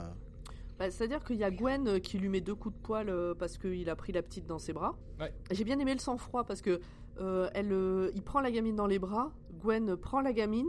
bah, 0.78 0.90
C'est-à-dire 0.90 1.24
qu'il 1.24 1.36
y 1.36 1.44
a 1.44 1.50
Gwen 1.50 1.86
euh, 1.88 1.98
qui 1.98 2.18
lui 2.18 2.28
met 2.28 2.40
deux 2.40 2.54
coups 2.54 2.74
de 2.76 2.80
poil 2.82 3.08
euh, 3.08 3.34
parce 3.34 3.58
qu'il 3.58 3.88
a 3.90 3.96
pris 3.96 4.12
la 4.12 4.22
petite 4.22 4.46
dans 4.46 4.58
ses 4.58 4.72
bras. 4.72 4.96
Ouais. 5.20 5.32
J'ai 5.50 5.64
bien 5.64 5.78
aimé 5.78 5.92
le 5.94 6.00
sang-froid 6.00 6.44
parce 6.44 6.60
que 6.62 6.80
euh, 7.20 7.48
elle, 7.54 7.72
euh, 7.72 8.10
il 8.14 8.22
prend 8.22 8.40
la 8.40 8.50
gamine 8.50 8.76
dans 8.76 8.86
les 8.86 8.98
bras. 8.98 9.32
Gwen 9.60 9.96
prend 9.96 10.20
la 10.20 10.32
gamine, 10.32 10.68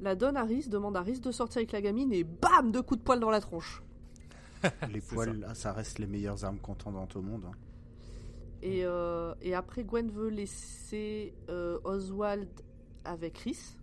la 0.00 0.14
donne 0.16 0.36
à 0.36 0.42
Rhys, 0.44 0.68
demande 0.68 0.96
à 0.96 1.02
Rhys 1.02 1.20
de 1.20 1.30
sortir 1.30 1.58
avec 1.58 1.72
la 1.72 1.80
gamine 1.80 2.12
et 2.12 2.24
bam, 2.24 2.72
deux 2.72 2.82
coups 2.82 2.98
de 3.00 3.04
poil 3.04 3.20
dans 3.20 3.30
la 3.30 3.40
tronche. 3.40 3.82
les 4.92 5.00
poils, 5.00 5.38
là, 5.40 5.54
ça 5.54 5.72
reste 5.72 5.98
les 5.98 6.06
meilleures 6.06 6.44
armes 6.44 6.58
contendantes 6.58 7.14
au 7.16 7.22
monde. 7.22 7.44
hein. 7.46 7.52
Et, 8.62 8.80
euh, 8.84 9.34
et 9.42 9.54
après, 9.54 9.84
Gwen 9.84 10.10
veut 10.10 10.30
laisser 10.30 11.34
euh, 11.50 11.78
Oswald 11.84 12.48
avec 13.04 13.36
Rhys. 13.38 13.76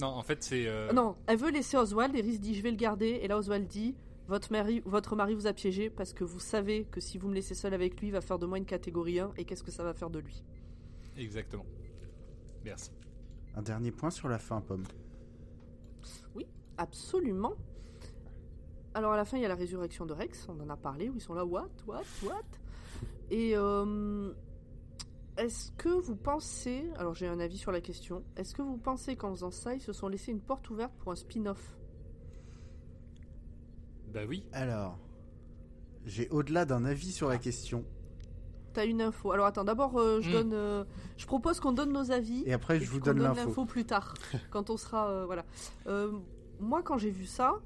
Non, 0.00 0.06
en 0.08 0.22
fait, 0.22 0.42
c'est. 0.42 0.66
euh, 0.66 0.90
Non, 0.92 1.16
elle 1.26 1.36
veut 1.36 1.50
laisser 1.50 1.76
Oswald 1.76 2.16
et 2.16 2.22
Rhys 2.22 2.38
dit 2.38 2.54
je 2.54 2.62
vais 2.62 2.70
le 2.70 2.76
garder. 2.78 3.20
Et 3.22 3.28
là, 3.28 3.36
Oswald 3.36 3.66
dit 3.68 3.94
votre 4.28 4.52
mari, 4.52 4.82
votre 4.84 5.16
mari 5.16 5.34
vous 5.34 5.46
a 5.46 5.52
piégé 5.52 5.90
parce 5.90 6.12
que 6.12 6.24
vous 6.24 6.40
savez 6.40 6.84
que 6.84 7.00
si 7.00 7.18
vous 7.18 7.28
me 7.28 7.34
laissez 7.34 7.54
seul 7.54 7.74
avec 7.74 8.00
lui, 8.00 8.08
il 8.08 8.12
va 8.12 8.20
faire 8.20 8.38
de 8.38 8.46
moi 8.46 8.58
une 8.58 8.64
catégorie 8.64 9.18
1 9.18 9.32
et 9.36 9.44
qu'est-ce 9.44 9.62
que 9.62 9.70
ça 9.70 9.84
va 9.84 9.94
faire 9.94 10.10
de 10.10 10.20
lui? 10.20 10.42
Exactement. 11.16 11.66
Merci. 12.64 12.90
Un 13.54 13.62
dernier 13.62 13.90
point 13.90 14.10
sur 14.10 14.28
la 14.28 14.38
fin, 14.38 14.60
Pomme. 14.60 14.84
Absolument. 16.78 17.54
Alors 18.94 19.12
à 19.12 19.16
la 19.16 19.24
fin, 19.24 19.36
il 19.36 19.42
y 19.42 19.44
a 19.44 19.48
la 19.48 19.54
résurrection 19.54 20.04
de 20.06 20.12
Rex, 20.12 20.48
on 20.48 20.60
en 20.60 20.68
a 20.68 20.76
parlé, 20.76 21.08
où 21.08 21.14
ils 21.14 21.20
sont 21.20 21.34
là, 21.34 21.44
what, 21.44 21.70
what, 21.86 22.02
what? 22.24 22.42
Et 23.30 23.56
euh, 23.56 24.32
est-ce 25.36 25.70
que 25.72 25.88
vous 25.88 26.16
pensez, 26.16 26.90
alors 26.96 27.14
j'ai 27.14 27.26
un 27.26 27.40
avis 27.40 27.56
sur 27.56 27.72
la 27.72 27.80
question, 27.80 28.24
est-ce 28.36 28.54
que 28.54 28.62
vous 28.62 28.76
pensez 28.76 29.16
qu'en 29.16 29.30
faisant 29.30 29.50
ça, 29.50 29.74
ils 29.74 29.80
se 29.80 29.92
sont 29.92 30.08
laissés 30.08 30.32
une 30.32 30.40
porte 30.40 30.68
ouverte 30.70 30.92
pour 30.98 31.12
un 31.12 31.16
spin-off? 31.16 31.78
Bah 34.12 34.20
oui. 34.28 34.44
Alors, 34.52 34.98
j'ai 36.04 36.28
au-delà 36.30 36.64
d'un 36.64 36.84
avis 36.84 37.12
sur 37.12 37.28
la 37.28 37.38
question. 37.38 37.84
T'as 38.74 38.86
une 38.86 39.02
info. 39.02 39.32
Alors 39.32 39.46
attends, 39.46 39.64
d'abord, 39.64 39.98
euh, 39.98 40.20
je 40.20 40.28
Hmm. 40.30 40.32
donne, 40.32 40.52
euh, 40.54 40.84
je 41.18 41.26
propose 41.26 41.60
qu'on 41.60 41.72
donne 41.72 41.92
nos 41.92 42.10
avis. 42.10 42.42
Et 42.46 42.52
après, 42.52 42.78
et 42.78 42.80
je 42.80 42.90
vous 42.90 42.98
qu'on 43.00 43.06
donne 43.06 43.18
donne 43.18 43.36
l'info. 43.36 43.64
plus 43.66 43.84
tard, 43.84 44.14
quand 44.50 44.70
on 44.70 44.76
sera, 44.76 45.08
euh, 45.10 45.26
voilà. 45.26 45.44
Euh, 45.86 46.10
moi, 46.58 46.82
quand 46.82 46.96
j'ai 46.98 47.10
vu 47.10 47.26
ça, 47.26 47.60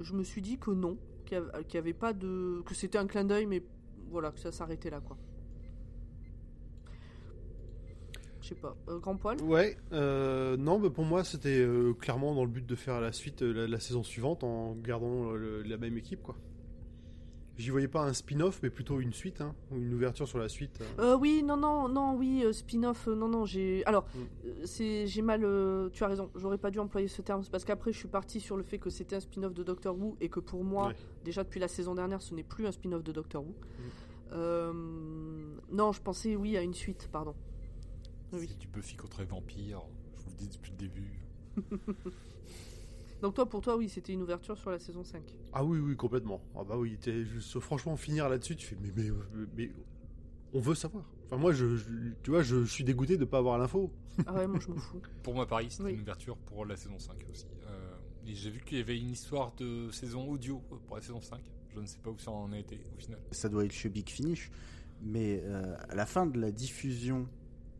je 0.00 0.12
me 0.14 0.22
suis 0.24 0.42
dit 0.42 0.58
que 0.58 0.70
non, 0.72 0.98
qu'il 1.26 1.38
y 1.38 1.64
qu'il 1.64 1.74
y 1.74 1.78
avait 1.78 1.92
pas 1.92 2.12
de, 2.12 2.62
que 2.66 2.74
c'était 2.74 2.98
un 2.98 3.06
clin 3.06 3.24
d'œil, 3.24 3.46
mais 3.46 3.62
voilà, 4.10 4.32
que 4.32 4.40
ça 4.40 4.50
s'arrêtait 4.50 4.90
là, 4.90 5.00
quoi. 5.00 5.16
Je 8.24 8.30
sais 8.50 8.60
pas. 8.60 8.76
Euh, 8.88 8.98
grand 8.98 9.16
poil. 9.16 9.40
Ouais, 9.42 9.76
euh, 9.92 10.56
non, 10.56 10.78
mais 10.78 10.90
pour 10.90 11.04
moi, 11.04 11.24
c'était 11.24 11.58
euh, 11.60 11.92
clairement 11.94 12.34
dans 12.34 12.44
le 12.44 12.50
but 12.50 12.66
de 12.66 12.74
faire 12.76 13.00
la 13.00 13.12
suite, 13.12 13.42
euh, 13.42 13.52
la, 13.52 13.66
la 13.66 13.80
saison 13.80 14.02
suivante, 14.02 14.44
en 14.44 14.74
gardant 14.76 15.32
le- 15.32 15.62
la 15.62 15.76
même 15.76 15.96
équipe, 15.96 16.22
quoi. 16.22 16.36
J'y 17.58 17.68
voyais 17.68 17.88
pas 17.88 18.00
un 18.04 18.14
spin-off, 18.14 18.60
mais 18.62 18.70
plutôt 18.70 19.00
une 19.00 19.12
suite, 19.12 19.42
hein, 19.42 19.54
ou 19.70 19.76
une 19.76 19.92
ouverture 19.92 20.26
sur 20.26 20.38
la 20.38 20.48
suite. 20.48 20.80
euh. 20.98 21.14
Oui, 21.18 21.42
non, 21.44 21.58
non, 21.58 21.88
non, 21.90 22.16
oui, 22.16 22.42
euh, 22.42 22.54
spin-off, 22.54 23.06
euh, 23.08 23.14
non, 23.14 23.28
non, 23.28 23.44
j'ai. 23.44 23.84
Alors, 23.84 24.04
Mm. 24.14 24.48
c'est, 24.64 25.06
j'ai 25.06 25.20
mal. 25.20 25.40
tu 25.92 26.02
as 26.02 26.06
raison, 26.06 26.30
j'aurais 26.36 26.56
pas 26.56 26.70
dû 26.70 26.78
employer 26.78 27.08
ce 27.08 27.20
terme, 27.20 27.42
parce 27.52 27.64
qu'après, 27.66 27.92
je 27.92 27.98
suis 27.98 28.08
parti 28.08 28.40
sur 28.40 28.56
le 28.56 28.62
fait 28.62 28.78
que 28.78 28.88
c'était 28.88 29.16
un 29.16 29.20
spin-off 29.20 29.52
de 29.52 29.62
Doctor 29.62 29.94
Who 29.98 30.16
et 30.22 30.30
que 30.30 30.40
pour 30.40 30.64
moi, 30.64 30.86
Ouais. 30.88 30.94
déjà 31.22 31.44
depuis 31.44 31.60
la 31.60 31.68
saison 31.68 31.94
dernière, 31.94 32.22
ce 32.22 32.34
n'est 32.34 32.44
plus 32.44 32.66
un 32.66 32.72
spin-off 32.72 33.04
de 33.04 33.12
Doctor 33.12 33.42
Who. 33.42 33.54
Mm. 34.34 35.60
Non, 35.72 35.92
je 35.92 36.00
pensais, 36.00 36.36
oui, 36.36 36.56
à 36.56 36.62
une 36.62 36.74
suite, 36.74 37.08
pardon. 37.12 37.34
Oui. 38.32 38.46
C'est 38.48 38.58
du 38.58 38.68
Buffy 38.68 38.96
contre 38.96 39.20
les 39.20 39.26
vampires. 39.26 39.82
Je 40.16 40.22
vous 40.22 40.30
le 40.30 40.36
dis 40.36 40.48
depuis 40.48 40.72
le 40.72 40.76
début. 40.78 41.26
Donc, 43.22 43.34
toi, 43.34 43.46
pour 43.48 43.60
toi, 43.60 43.76
oui, 43.76 43.88
c'était 43.88 44.12
une 44.14 44.22
ouverture 44.22 44.56
sur 44.56 44.70
la 44.70 44.78
saison 44.78 45.04
5. 45.04 45.22
Ah 45.52 45.62
oui, 45.62 45.78
oui, 45.78 45.94
complètement. 45.94 46.40
Ah 46.56 46.64
bah 46.64 46.78
oui, 46.78 46.96
t'es 46.98 47.24
juste, 47.24 47.58
franchement, 47.60 47.94
finir 47.96 48.28
là-dessus, 48.30 48.56
tu 48.56 48.66
fais, 48.66 48.76
mais, 48.80 48.90
mais, 48.96 49.10
mais, 49.34 49.46
mais 49.56 49.70
on 50.54 50.60
veut 50.60 50.74
savoir. 50.74 51.04
Enfin, 51.26 51.36
moi, 51.36 51.52
je, 51.52 51.76
je- 51.76 51.84
tu 52.22 52.30
vois, 52.30 52.42
je, 52.42 52.64
je 52.64 52.70
suis 52.72 52.82
dégoûté 52.82 53.18
de 53.18 53.24
pas 53.26 53.36
avoir 53.38 53.58
l'info. 53.58 53.92
Ah 54.26 54.34
ouais, 54.34 54.46
moi, 54.46 54.58
je 54.58 54.68
m'en 54.68 54.76
fous. 54.78 55.02
Pour 55.22 55.34
moi, 55.34 55.46
pareil, 55.46 55.70
c'était 55.70 55.84
Oui. 55.84 55.92
une 55.94 56.00
ouverture 56.00 56.36
pour 56.38 56.64
la 56.64 56.76
saison 56.76 56.98
5 56.98 57.14
aussi. 57.30 57.46
Euh, 57.66 57.94
et 58.26 58.34
j'ai 58.34 58.48
vu 58.50 58.60
qu'il 58.64 58.78
y 58.78 58.80
avait 58.80 58.98
une 58.98 59.10
histoire 59.10 59.54
de 59.56 59.90
saison 59.90 60.26
audio 60.28 60.62
pour 60.86 60.96
la 60.96 61.02
saison 61.02 61.20
5. 61.20 61.40
Je 61.74 61.78
ne 61.80 61.86
sais 61.86 61.98
pas 61.98 62.10
où 62.10 62.18
ça 62.18 62.30
en 62.30 62.50
a 62.52 62.58
été 62.58 62.80
au 62.96 62.98
final. 63.00 63.20
Ça 63.32 63.48
doit 63.50 63.64
être 63.66 63.72
chez 63.72 63.88
Big 63.90 64.08
Finish. 64.08 64.50
Mais 65.02 65.42
euh, 65.44 65.76
à 65.88 65.94
la 65.94 66.04
fin 66.06 66.26
de 66.26 66.38
la 66.40 66.50
diffusion, 66.50 67.28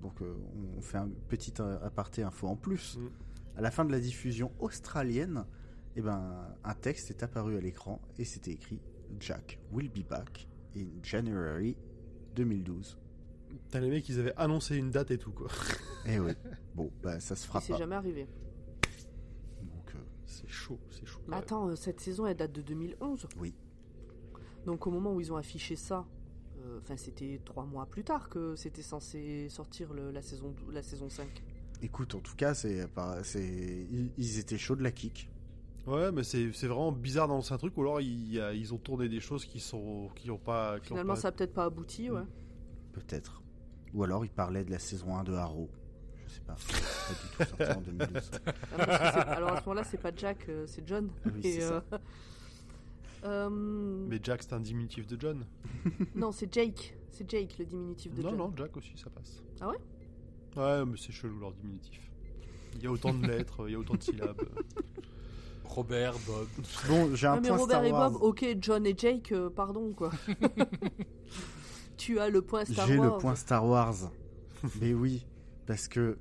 donc 0.00 0.22
euh, 0.22 0.34
on 0.76 0.80
fait 0.80 0.98
un 0.98 1.10
petit 1.28 1.52
aparté 1.60 2.22
info 2.22 2.46
en 2.48 2.56
plus. 2.56 2.98
Mm. 2.98 3.10
À 3.56 3.60
la 3.60 3.70
fin 3.70 3.84
de 3.84 3.92
la 3.92 4.00
diffusion 4.00 4.52
australienne, 4.58 5.44
eh 5.96 6.02
ben, 6.02 6.56
un 6.64 6.74
texte 6.74 7.10
est 7.10 7.22
apparu 7.22 7.56
à 7.56 7.60
l'écran 7.60 8.00
et 8.18 8.24
c'était 8.24 8.52
écrit 8.52 8.80
Jack 9.18 9.58
will 9.72 9.90
be 9.90 10.06
back 10.08 10.48
in 10.76 10.86
January 11.02 11.76
2012. 12.36 12.98
T'as 13.70 13.80
les 13.80 13.90
mecs, 13.90 14.08
ils 14.08 14.18
avaient 14.20 14.34
annoncé 14.36 14.76
une 14.76 14.90
date 14.90 15.10
et 15.10 15.18
tout, 15.18 15.32
quoi. 15.32 15.48
Eh 16.06 16.18
oui. 16.18 16.32
Bon, 16.74 16.90
bah 17.02 17.20
ça 17.20 17.36
se 17.36 17.46
fera 17.46 17.58
Et 17.58 17.62
c'est 17.62 17.72
pas. 17.72 17.78
jamais 17.78 17.96
arrivé. 17.96 18.26
Donc, 19.60 19.94
euh, 19.94 19.98
C'est 20.24 20.48
chaud, 20.48 20.78
c'est 20.90 21.04
chaud. 21.04 21.20
Attends, 21.30 21.68
euh, 21.68 21.76
cette 21.76 22.00
saison, 22.00 22.26
elle 22.26 22.36
date 22.36 22.52
de 22.52 22.62
2011. 22.62 23.26
Oui. 23.38 23.54
Donc, 24.64 24.86
au 24.86 24.90
moment 24.90 25.12
où 25.14 25.20
ils 25.20 25.32
ont 25.32 25.36
affiché 25.36 25.76
ça, 25.76 26.06
enfin, 26.78 26.96
c'était 26.96 27.40
trois 27.44 27.64
mois 27.64 27.86
plus 27.86 28.04
tard 28.04 28.28
que 28.28 28.54
c'était 28.56 28.82
censé 28.82 29.48
sortir 29.48 29.92
le- 29.92 30.10
la, 30.10 30.22
saison, 30.22 30.54
la 30.72 30.82
saison 30.82 31.08
5. 31.10 31.28
écoute, 31.82 32.14
en 32.14 32.20
tout 32.20 32.36
cas, 32.36 32.54
c'est, 32.54 32.88
ils, 33.90 34.10
ils 34.16 34.38
étaient 34.38 34.58
chauds 34.58 34.76
de 34.76 34.82
la 34.82 34.92
kick. 34.92 35.30
Ouais, 35.86 36.12
mais 36.12 36.22
c'est 36.24 36.52
c'est 36.52 36.66
vraiment 36.66 36.92
bizarre 36.92 37.26
dans 37.26 37.52
un 37.52 37.56
truc, 37.58 37.76
ou 37.76 37.80
alors 37.80 38.00
il 38.02 38.30
y 38.32 38.38
a- 38.40 38.52
ils 38.52 38.72
ont 38.74 38.78
tourné 38.78 39.08
des 39.08 39.18
choses 39.20 39.44
qui 39.46 39.60
sont 39.60 40.08
qui 40.14 40.30
ont 40.30 40.38
pas. 40.38 40.78
Qui 40.80 40.92
ont 40.92 40.96
Finalement, 40.96 41.14
pas- 41.14 41.20
ça 41.20 41.28
a 41.28 41.32
peut-être 41.32 41.54
pas 41.54 41.64
abouti, 41.64 42.10
ouais. 42.10 42.22
Peut-être. 42.92 43.42
Ou 43.94 44.04
alors 44.04 44.24
ils 44.24 44.30
parlaient 44.30 44.64
de 44.64 44.70
la 44.70 44.78
saison 44.78 45.16
1 45.16 45.24
de 45.24 45.32
Arrow. 45.32 45.68
Je 46.28 46.34
sais 46.34 46.40
pas. 46.42 46.54
Pas 46.54 47.14
du 47.14 47.44
tout 47.44 47.56
sorti 47.56 47.78
en 47.78 47.80
2012. 47.92 48.30
Ah, 48.78 48.84
alors 49.32 49.52
à 49.52 49.60
ce 49.60 49.66
moment-là, 49.68 49.84
c'est 49.84 49.98
pas 50.00 50.12
Jack, 50.14 50.48
euh, 50.48 50.64
c'est 50.68 50.86
John. 50.86 51.08
Ah 51.24 51.28
oui, 51.34 51.40
Et, 51.44 51.52
c'est 51.54 51.60
ça. 51.62 51.72
euh, 51.74 51.80
euh, 51.94 51.98
Mais 53.22 54.18
Jack, 54.22 54.42
c'est 54.42 54.52
un 54.54 54.60
diminutif 54.60 55.06
de 55.06 55.20
John. 55.20 55.44
Non, 56.14 56.32
c'est 56.32 56.52
Jake. 56.52 56.96
C'est 57.10 57.28
Jake, 57.30 57.56
le 57.58 57.64
diminutif 57.66 58.14
de 58.14 58.22
non, 58.22 58.28
John. 58.30 58.38
non, 58.38 58.52
Jack 58.56 58.76
aussi, 58.76 58.92
ça 58.96 59.10
passe. 59.10 59.42
Ah 59.60 59.68
ouais? 59.68 59.78
Ouais, 60.56 60.84
mais 60.84 60.96
c'est 60.96 61.12
chelou 61.12 61.38
leur 61.38 61.52
diminutif. 61.52 62.10
Il 62.76 62.82
y 62.82 62.86
a 62.86 62.90
autant 62.90 63.12
de 63.12 63.26
lettres, 63.26 63.64
il 63.68 63.72
y 63.72 63.74
a 63.74 63.78
autant 63.78 63.94
de 63.94 64.02
syllabes. 64.02 64.40
Robert, 65.64 66.14
Bob. 66.26 66.48
Bon, 66.88 67.14
j'ai 67.14 67.26
un 67.28 67.40
mais 67.40 67.48
point 67.48 67.56
Robert 67.58 67.76
Star 67.76 67.84
et 67.84 67.92
Wars. 67.92 68.10
Bob, 68.12 68.22
ok, 68.22 68.46
John 68.60 68.86
et 68.86 68.94
Jake, 68.96 69.32
euh, 69.32 69.50
pardon 69.50 69.92
quoi. 69.92 70.10
tu 71.96 72.18
as 72.18 72.28
le 72.28 72.42
point 72.42 72.64
Star 72.64 72.86
J'ai 72.86 72.98
Wars. 72.98 73.14
le 73.14 73.20
point 73.20 73.34
Star 73.36 73.64
Wars. 73.66 74.10
Mais 74.80 74.92
oui, 74.94 75.26
parce 75.66 75.86
que 75.86 76.18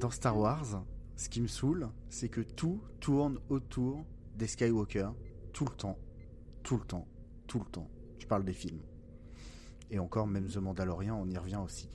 dans 0.00 0.10
Star 0.10 0.36
Wars, 0.36 0.82
ce 1.16 1.28
qui 1.28 1.40
me 1.40 1.46
saoule, 1.46 1.88
c'est 2.08 2.28
que 2.28 2.40
tout 2.40 2.80
tourne 2.98 3.38
autour 3.48 4.04
des 4.40 4.46
Skywalker 4.46 5.10
tout 5.52 5.66
le 5.66 5.76
temps, 5.76 5.98
tout 6.62 6.78
le 6.78 6.84
temps, 6.84 7.06
tout 7.46 7.58
le 7.58 7.66
temps. 7.66 7.88
Je 8.18 8.26
parle 8.26 8.44
des 8.44 8.54
films. 8.54 8.80
Et 9.90 9.98
encore, 9.98 10.26
même 10.26 10.46
The 10.46 10.56
Mandalorian, 10.56 11.20
on 11.20 11.28
y 11.28 11.36
revient 11.36 11.60
aussi. 11.62 11.90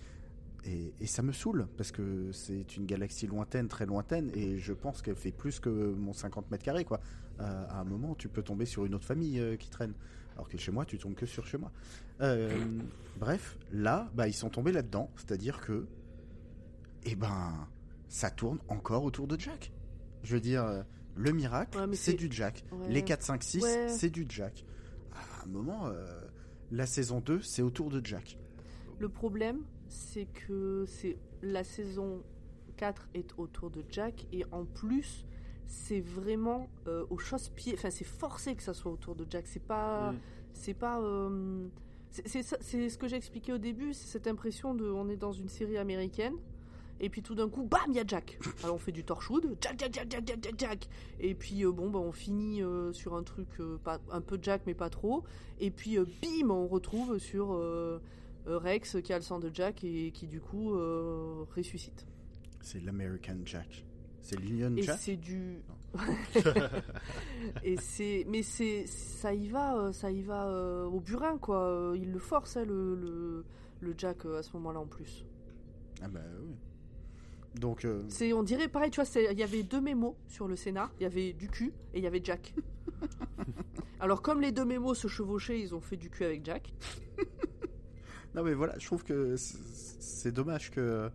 Et, 0.66 1.06
ça 1.06 1.22
me 1.22 1.32
saoule, 1.32 1.68
parce 1.78 1.92
que 1.92 2.32
c'est 2.32 2.76
une 2.76 2.86
galaxie 2.86 3.28
lointaine, 3.28 3.68
très 3.68 3.86
lointaine, 3.86 4.32
et 4.34 4.58
je 4.58 4.74
pense 4.74 5.04
qu'elle 5.04 5.16
fait 5.16 5.32
plus 5.32 5.60
que 5.60 5.70
mon 5.70 6.14
50 6.14 6.50
mètres 6.50 6.64
carrés, 6.64 6.86
quoi. 6.86 7.00
Euh, 7.40 7.66
à 7.70 7.82
un 7.82 7.84
moment, 7.84 8.16
tu 8.16 8.30
peux 8.30 8.42
tomber 8.42 8.66
sur 8.66 8.86
une 8.86 8.96
autre 8.96 9.06
famille 9.06 9.40
euh, 9.40 9.58
qui 9.58 9.70
traîne. 9.70 9.94
Alors 10.34 10.50
que 10.50 10.58
chez 10.58 10.72
moi, 10.72 10.86
tu 10.86 10.98
tombes 10.98 11.14
que 11.14 11.26
sur 11.26 11.46
chez 11.46 11.58
moi. 11.58 11.72
Euh, 12.22 12.50
bref, 13.20 13.58
là, 13.72 14.10
bah, 14.16 14.28
ils 14.28 14.34
sont 14.34 14.50
tombés 14.50 14.72
là-dedans, 14.72 15.12
c'est-à-dire 15.16 15.62
que, 15.62 15.88
eh 17.04 17.16
ben, 17.16 17.68
ça 18.08 18.32
tourne 18.32 18.60
encore 18.68 19.04
autour 19.04 19.28
de 19.28 19.40
Jack. 19.40 19.72
Je 20.24 20.34
veux 20.34 20.42
dire, 20.42 20.84
le 21.16 21.32
miracle, 21.32 21.78
Ouais, 21.78 21.96
c'est 21.96 22.14
du 22.14 22.28
Jack. 22.32 22.64
Ouais. 22.72 22.90
Les 22.90 23.02
4, 23.04 23.22
5, 23.24 23.44
6, 23.44 23.64
Ouais. 23.64 23.88
c'est 23.90 24.10
du 24.10 24.26
Jack. 24.28 24.66
À 25.14 25.44
un 25.44 25.48
moment, 25.48 25.88
euh, 25.88 26.06
la 26.72 26.86
saison 26.86 27.20
2, 27.22 27.42
c'est 27.42 27.62
autour 27.62 27.90
de 27.90 28.06
Jack. 28.06 28.38
Le 29.00 29.10
problème, 29.10 29.62
c'est 29.88 30.26
que 30.26 30.86
c'est 30.88 31.18
la 31.42 31.64
saison 31.64 32.22
4 32.78 33.08
est 33.14 33.34
autour 33.38 33.70
de 33.70 33.84
Jack 33.90 34.26
et 34.34 34.44
en 34.52 34.66
plus, 34.66 35.26
c'est 35.68 36.02
vraiment 36.02 36.70
euh, 36.88 37.06
au 37.10 37.18
chausse-pied. 37.18 37.74
Enfin, 37.76 37.90
c'est 37.90 38.04
forcé 38.06 38.56
que 38.56 38.64
ça 38.64 38.74
soit 38.74 38.92
autour 38.92 39.16
de 39.16 39.26
Jack. 39.30 39.48
C'est 39.48 39.64
pas, 39.64 40.12
Mm. 40.12 40.18
c'est 40.54 40.74
pas. 40.74 41.02
euh, 41.02 41.68
c'est 42.12 42.44
ce 42.44 42.98
que 42.98 43.08
j'ai 43.10 43.18
expliqué 43.18 43.52
au 43.52 43.58
début. 43.58 43.94
C'est 43.94 44.08
cette 44.08 44.28
impression 44.28 44.74
de, 44.74 44.86
on 44.90 45.10
est 45.10 45.18
dans 45.18 45.34
une 45.34 45.50
série 45.50 45.78
américaine. 45.78 46.36
Et 47.00 47.10
puis 47.10 47.22
tout 47.22 47.36
d'un 47.36 47.50
coup, 47.50 47.64
bam, 47.64 47.82
il 47.90 47.96
y 47.96 48.00
a 48.00 48.04
Jack. 48.08 48.40
Alors 48.64 48.76
on 48.76 48.80
fait 48.80 48.92
du 48.92 49.04
Torchwood, 49.04 49.58
Jack, 49.62 49.80
Jack, 49.80 49.94
Jack, 49.94 50.08
Jack, 50.10 50.28
Jack, 50.28 50.40
Jack, 50.42 50.56
Jack. 50.58 50.90
Et 51.20 51.36
puis 51.36 51.66
euh, 51.66 51.72
bon, 51.72 51.90
bah, 51.90 52.00
on 52.00 52.12
finit 52.12 52.62
euh, 52.64 52.94
sur 52.94 53.16
un 53.16 53.24
truc 53.24 53.50
euh, 53.60 53.78
pas, 53.84 54.00
un 54.12 54.22
peu 54.22 54.40
Jack, 54.42 54.62
mais 54.66 54.74
pas 54.74 54.90
trop. 54.90 55.24
Et 55.60 55.72
puis 55.72 55.98
bim, 55.98 56.50
on 56.50 56.68
retrouve 56.68 57.18
sur 57.18 57.60
Rex 58.46 58.98
qui 59.04 59.14
a 59.14 59.18
le 59.18 59.24
sang 59.24 59.40
de 59.40 59.52
Jack 59.54 59.84
et 59.84 60.12
qui 60.12 60.28
du 60.28 60.40
coup 60.40 60.72
ressuscite. 61.56 62.06
C'est 62.62 62.82
l'American 62.84 63.38
Jack. 63.46 63.86
C'est 64.22 64.40
l'Union 64.40 64.76
Et 64.76 64.82
Jack? 64.82 64.98
c'est 65.00 65.18
du. 65.18 65.62
et 67.64 67.78
c'est, 67.78 68.26
mais 68.28 68.42
c'est, 68.42 68.88
ça 68.88 69.34
y 69.34 69.48
va, 69.48 69.94
ça 69.94 70.10
y 70.12 70.24
va 70.24 70.88
au 70.88 71.00
burin 71.00 71.38
quoi. 71.38 71.94
Il 71.96 72.12
le 72.12 72.20
force 72.20 72.58
hein, 72.58 72.66
le, 72.66 72.96
le, 72.96 73.46
le 73.82 73.94
Jack 73.98 74.26
à 74.26 74.42
ce 74.42 74.52
moment-là 74.54 74.80
en 74.80 74.88
plus. 74.88 75.26
Ah 76.02 76.08
bah 76.08 76.22
oui. 76.44 76.56
Donc, 77.60 77.86
euh, 77.86 78.04
C'est, 78.10 78.34
on 78.34 78.44
dirait 78.44 78.68
pareil, 78.68 78.92
tu 78.92 79.02
vois, 79.02 79.10
il 79.32 79.38
y 79.40 79.44
avait 79.44 79.64
deux 79.64 79.82
mémos 79.82 80.16
sur 80.28 80.48
le 80.48 80.56
scénar. 80.56 80.92
Il 81.00 81.04
y 81.04 81.06
avait 81.06 81.34
du 81.34 81.48
cul 81.48 81.72
et 81.94 82.00
il 82.00 82.04
y 82.04 82.08
avait 82.08 82.22
Jack. 82.24 82.54
Alors 84.00 84.22
comme 84.22 84.42
les 84.42 84.52
deux 84.52 84.66
mémos 84.66 84.98
se 84.98 85.08
chevauchaient, 85.08 85.60
ils 85.60 85.74
ont 85.74 85.80
fait 85.82 85.96
du 85.98 86.10
cul 86.10 86.26
avec 86.26 86.44
Jack. 86.46 86.74
non 88.36 88.44
mais 88.44 88.54
voilà, 88.54 88.78
je 88.78 88.86
trouve 88.86 89.04
que 89.04 89.36
c'est- 89.38 89.58
c'est 90.00 90.32
dommage 90.32 90.70
que, 90.72 91.10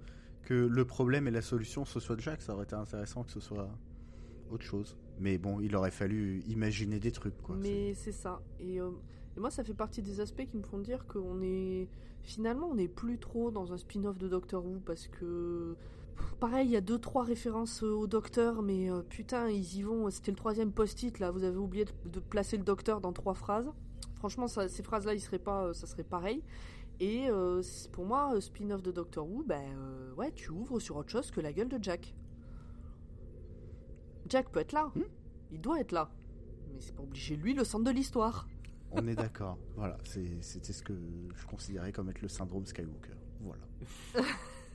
que 0.44 0.54
le 0.54 0.84
problème 0.84 1.28
et 1.28 1.30
la 1.30 1.42
solution 1.42 1.84
ce 1.84 2.00
soit 2.00 2.18
Jack. 2.18 2.40
Ça 2.42 2.54
aurait 2.54 2.64
été 2.64 2.74
intéressant 2.74 3.22
que 3.22 3.30
ce 3.32 3.40
soit 3.40 3.68
autre 4.50 4.64
chose. 4.64 4.96
Mais 5.18 5.36
bon, 5.36 5.60
il 5.60 5.76
aurait 5.76 5.90
fallu 5.90 6.40
imaginer 6.48 6.98
des 6.98 7.12
trucs 7.12 7.36
quoi. 7.42 7.54
Mais 7.56 7.92
c'est 7.94 8.12
ça. 8.12 8.40
Et, 8.58 8.80
euh, 8.80 8.90
et 9.36 9.40
moi, 9.40 9.50
ça 9.50 9.62
fait 9.62 9.74
partie 9.74 10.00
des 10.02 10.20
aspects 10.20 10.46
qui 10.50 10.56
me 10.56 10.62
font 10.62 10.78
dire 10.78 11.06
qu'on 11.06 11.42
est. 11.42 11.86
Finalement, 12.22 12.68
on 12.68 12.74
n'est 12.74 12.88
plus 12.88 13.18
trop 13.18 13.50
dans 13.50 13.72
un 13.72 13.76
spin-off 13.78 14.16
de 14.18 14.28
Doctor 14.28 14.64
Who 14.64 14.80
parce 14.84 15.06
que. 15.06 15.76
Pareil, 16.38 16.68
il 16.68 16.72
y 16.72 16.76
a 16.76 16.80
deux 16.80 16.98
trois 16.98 17.22
références 17.24 17.82
euh, 17.82 17.92
au 17.92 18.06
docteur, 18.06 18.62
mais 18.62 18.90
euh, 18.90 19.02
putain, 19.02 19.48
ils 19.48 19.76
y 19.76 19.82
vont. 19.82 20.08
C'était 20.10 20.30
le 20.30 20.36
troisième 20.36 20.72
post-it 20.72 21.18
là. 21.18 21.30
Vous 21.30 21.44
avez 21.44 21.56
oublié 21.58 21.84
de, 21.84 21.92
de 22.08 22.20
placer 22.20 22.56
le 22.56 22.64
docteur 22.64 23.00
dans 23.00 23.12
trois 23.12 23.34
phrases. 23.34 23.70
Franchement, 24.16 24.48
ça- 24.48 24.68
ces 24.68 24.82
phrases-là, 24.82 25.14
ils 25.14 25.20
seraient 25.20 25.38
pas, 25.38 25.66
euh, 25.66 25.72
ça 25.72 25.86
serait 25.86 26.04
pareil. 26.04 26.42
Et 26.98 27.28
euh, 27.30 27.62
pour 27.92 28.04
moi, 28.04 28.38
spin-off 28.40 28.82
de 28.82 28.90
Doctor 28.92 29.26
Who, 29.26 29.42
ben 29.46 29.62
euh, 29.78 30.12
ouais, 30.14 30.32
tu 30.32 30.50
ouvres 30.50 30.78
sur 30.80 30.96
autre 30.96 31.08
chose 31.10 31.30
que 31.30 31.40
la 31.40 31.52
gueule 31.52 31.68
de 31.68 31.78
Jack. 31.82 32.14
Jack 34.28 34.50
peut 34.50 34.60
être 34.60 34.72
là. 34.72 34.90
Hmm. 34.94 35.02
Il 35.50 35.60
doit 35.60 35.80
être 35.80 35.92
là. 35.92 36.10
Mais 36.72 36.80
c'est 36.80 36.94
pas 36.94 37.02
obligé 37.02 37.36
lui 37.36 37.54
le 37.54 37.64
centre 37.64 37.84
de 37.84 37.90
l'histoire. 37.90 38.46
On 38.92 39.06
est 39.08 39.14
d'accord. 39.14 39.58
voilà, 39.76 39.96
c'était 40.04 40.72
ce 40.72 40.82
que 40.82 40.92
je 41.34 41.46
considérais 41.46 41.92
comme 41.92 42.10
être 42.10 42.20
le 42.22 42.28
syndrome 42.28 42.66
Skywalker. 42.66 43.14
Voilà. 43.40 43.62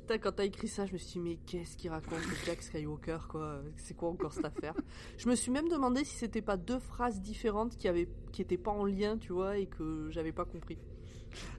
Putain, 0.06 0.18
quand 0.18 0.32
t'as 0.32 0.44
écrit 0.44 0.68
ça, 0.68 0.84
je 0.84 0.92
me 0.92 0.98
suis 0.98 1.12
dit, 1.12 1.18
mais 1.18 1.36
qu'est-ce 1.46 1.78
qu'il 1.78 1.88
raconte 1.88 2.26
le 2.26 2.34
Jack 2.44 2.60
Skywalker, 2.60 3.20
quoi? 3.26 3.62
C'est 3.78 3.96
quoi 3.96 4.10
encore 4.10 4.34
cette 4.34 4.44
affaire? 4.44 4.74
Je 5.16 5.26
me 5.30 5.34
suis 5.34 5.50
même 5.50 5.70
demandé 5.70 6.04
si 6.04 6.14
c'était 6.16 6.42
pas 6.42 6.58
deux 6.58 6.78
phrases 6.78 7.22
différentes 7.22 7.78
qui 7.78 7.88
avaient, 7.88 8.10
qui 8.30 8.42
étaient 8.42 8.58
pas 8.58 8.70
en 8.70 8.84
lien, 8.84 9.16
tu 9.16 9.32
vois, 9.32 9.56
et 9.56 9.64
que 9.64 10.10
j'avais 10.10 10.32
pas 10.32 10.44
compris. 10.44 10.76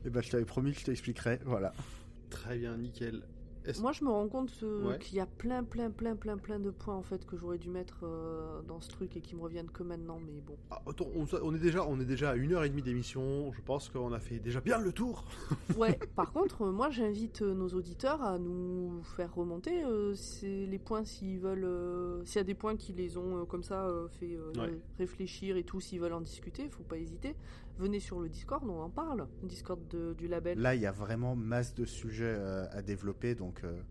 Et 0.05 0.11
ben, 0.11 0.21
je 0.21 0.29
t'avais 0.29 0.45
promis 0.45 0.73
que 0.73 0.79
je 0.79 0.85
t'expliquerais. 0.85 1.39
Voilà. 1.43 1.73
Très 2.29 2.59
bien, 2.59 2.77
nickel. 2.77 3.23
Moi, 3.79 3.91
je 3.91 4.03
me 4.03 4.09
rends 4.09 4.27
compte 4.27 4.51
euh, 4.63 4.89
Ouais. 4.89 4.97
qu'il 4.99 5.15
y 5.17 5.19
a 5.19 5.25
plein, 5.25 5.63
plein, 5.63 5.89
plein, 5.91 6.15
plein, 6.15 6.37
plein 6.37 6.59
de 6.59 6.69
points, 6.69 6.95
en 6.95 7.01
fait, 7.01 7.25
que 7.25 7.35
j'aurais 7.37 7.57
dû 7.57 7.69
mettre 7.69 7.99
euh, 8.03 8.61
dans 8.63 8.79
ce 8.81 8.89
truc 8.89 9.15
et 9.17 9.21
qui 9.21 9.35
me 9.35 9.41
reviennent 9.41 9.69
que 9.71 9.83
maintenant, 9.83 10.19
mais 10.25 10.39
bon. 10.41 10.55
Ah, 10.71 10.81
attends, 10.87 11.07
on, 11.15 11.25
on 11.41 11.55
est 11.55 11.59
déjà, 11.59 11.85
on 11.87 11.99
est 11.99 12.05
déjà 12.05 12.31
à 12.31 12.35
une 12.35 12.53
heure 12.53 12.63
et 12.63 12.69
demie 12.69 12.81
d'émission. 12.81 13.51
Je 13.53 13.61
pense 13.61 13.89
qu'on 13.89 14.11
a 14.13 14.19
fait 14.19 14.39
déjà 14.39 14.61
bien 14.61 14.79
le 14.79 14.91
tour. 14.91 15.25
Ouais, 15.77 15.99
par 16.15 16.31
contre, 16.31 16.61
euh, 16.63 16.71
moi 16.71 16.89
j'invite 16.89 17.41
euh, 17.41 17.53
nos 17.53 17.67
auditeurs 17.69 18.21
à 18.23 18.37
nous 18.39 19.01
faire 19.03 19.33
remonter 19.35 19.83
euh, 19.83 20.13
les 20.43 20.79
points 20.79 21.03
s'ils 21.03 21.39
veulent. 21.39 22.21
S'il 22.25 22.37
y 22.37 22.39
a 22.39 22.43
des 22.43 22.53
points 22.53 22.75
qui 22.77 22.93
les 22.93 23.17
ont 23.17 23.45
comme 23.45 23.63
ça 23.63 23.91
fait 24.19 24.37
Ouais. 24.57 24.79
réfléchir 24.97 25.57
et 25.57 25.63
tout, 25.63 25.81
s'ils 25.81 25.99
veulent 25.99 26.13
en 26.13 26.21
discuter, 26.21 26.69
faut 26.69 26.83
pas 26.83 26.97
hésiter. 26.97 27.35
Venez 27.77 27.99
sur 27.99 28.19
le 28.21 28.29
Discord, 28.29 28.63
on 28.69 28.79
en 28.81 28.89
parle. 28.89 29.27
Le 29.41 29.47
Discord 29.47 29.79
de- 29.89 30.13
du 30.13 30.27
label. 30.27 30.57
Là, 30.59 30.75
il 30.75 30.81
y 30.81 30.85
a 30.85 30.91
vraiment 30.91 31.35
masse 31.35 31.73
de 31.73 31.85
sujets 31.85 32.23
euh, 32.37 32.65
à 32.71 32.81
développer, 32.81 33.35
donc 33.35 33.63
euh, 33.63 33.81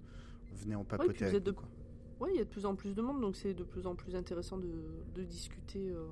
venez 0.54 0.74
en 0.74 0.84
papoter 0.84 1.24
êtes 1.26 1.42
de-. 1.44 1.54
Ouais, 2.20 2.30
il 2.32 2.36
y 2.38 2.40
a 2.40 2.44
de 2.44 2.48
plus 2.48 2.64
en 2.64 2.74
plus 2.76 2.94
de 2.94 3.02
monde, 3.02 3.20
donc 3.20 3.36
c'est 3.36 3.52
de 3.54 3.64
plus 3.64 3.86
en 3.86 3.94
plus 3.94 4.14
intéressant 4.16 4.56
de, 4.56 4.70
de 5.14 5.22
discuter 5.24 5.90
euh, 5.90 6.06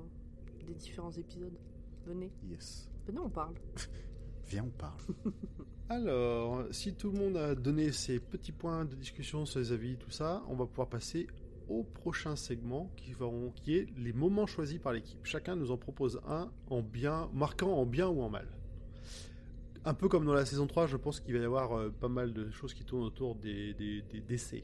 des 0.67 0.73
différents 0.75 1.11
épisodes. 1.11 1.57
Venez, 2.05 2.31
Yes. 2.49 2.89
venez, 3.07 3.19
on 3.19 3.29
parle. 3.29 3.55
Viens, 4.47 4.65
on 4.65 4.69
parle. 4.77 4.99
Alors, 5.89 6.65
si 6.71 6.93
tout 6.93 7.11
le 7.11 7.17
monde 7.19 7.37
a 7.37 7.55
donné 7.55 7.91
ses 7.91 8.19
petits 8.19 8.51
points 8.51 8.85
de 8.85 8.95
discussion 8.95 9.45
sur 9.45 9.59
les 9.59 9.71
avis, 9.71 9.97
tout 9.97 10.09
ça, 10.11 10.43
on 10.47 10.55
va 10.55 10.65
pouvoir 10.65 10.89
passer 10.89 11.27
au 11.69 11.83
prochain 11.83 12.35
segment 12.35 12.91
qui, 12.95 13.11
vont- 13.13 13.51
qui 13.55 13.77
est 13.77 13.87
les 13.97 14.13
moments 14.13 14.45
choisis 14.47 14.79
par 14.79 14.93
l'équipe. 14.93 15.19
Chacun 15.23 15.55
nous 15.55 15.71
en 15.71 15.77
propose 15.77 16.19
un 16.27 16.51
en 16.69 16.81
bien, 16.81 17.29
marquant 17.33 17.71
en 17.73 17.85
bien 17.85 18.07
ou 18.07 18.21
en 18.21 18.29
mal. 18.29 18.47
Un 19.85 19.93
peu 19.93 20.07
comme 20.07 20.25
dans 20.25 20.33
la 20.33 20.45
saison 20.45 20.65
3, 20.67 20.87
je 20.87 20.95
pense 20.97 21.19
qu'il 21.19 21.33
va 21.35 21.41
y 21.41 21.45
avoir 21.45 21.77
euh, 21.77 21.89
pas 21.89 22.07
mal 22.07 22.31
de 22.33 22.49
choses 22.51 22.73
qui 22.73 22.85
tournent 22.85 23.03
autour 23.03 23.35
des, 23.35 23.73
des, 23.73 24.01
des 24.03 24.21
décès. 24.21 24.63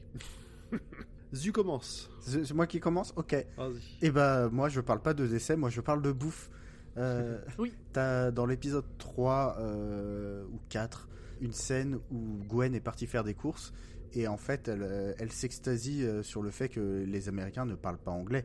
Zu 1.32 1.52
commence. 1.52 2.10
C'est 2.20 2.52
moi 2.54 2.66
qui 2.66 2.80
commence? 2.80 3.12
Ok. 3.16 3.34
Vas-y. 3.56 3.82
Eh 4.02 4.10
ben, 4.10 4.48
moi, 4.48 4.68
je 4.68 4.80
parle 4.80 5.00
pas 5.00 5.14
de 5.14 5.26
décès, 5.26 5.56
moi, 5.56 5.68
je 5.70 5.80
parle 5.80 6.02
de 6.02 6.10
bouffe. 6.12 6.50
Euh, 6.96 7.38
Oui. 7.58 7.72
T'as 7.92 8.30
dans 8.32 8.46
l'épisode 8.46 8.84
3 8.98 9.56
euh, 9.60 10.44
ou 10.52 10.58
4 10.70 11.08
une 11.42 11.52
scène 11.52 11.98
où 12.10 12.18
Gwen 12.48 12.74
est 12.74 12.80
partie 12.80 13.06
faire 13.06 13.24
des 13.24 13.32
courses 13.34 13.72
et 14.14 14.26
en 14.28 14.36
fait, 14.36 14.68
elle, 14.68 14.82
euh, 14.82 15.12
elle 15.18 15.32
s'extasie 15.32 16.02
euh, 16.04 16.22
sur 16.22 16.42
le 16.42 16.50
fait 16.50 16.68
que 16.68 17.04
les 17.06 17.28
Américains 17.28 17.64
ne 17.64 17.74
parlent 17.74 17.98
pas 17.98 18.10
anglais, 18.10 18.44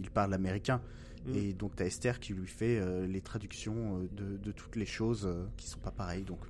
ils 0.00 0.10
parlent 0.10 0.34
américain. 0.34 0.80
Mm. 1.26 1.34
Et 1.34 1.52
donc, 1.54 1.74
t'as 1.76 1.86
Esther 1.86 2.20
qui 2.20 2.34
lui 2.34 2.46
fait 2.46 2.78
euh, 2.78 3.06
les 3.06 3.20
traductions 3.20 4.00
de, 4.12 4.36
de 4.36 4.52
toutes 4.52 4.76
les 4.76 4.86
choses 4.86 5.26
euh, 5.26 5.46
qui 5.56 5.66
sont 5.68 5.80
pas 5.80 5.90
pareilles. 5.90 6.24
Donc, 6.24 6.40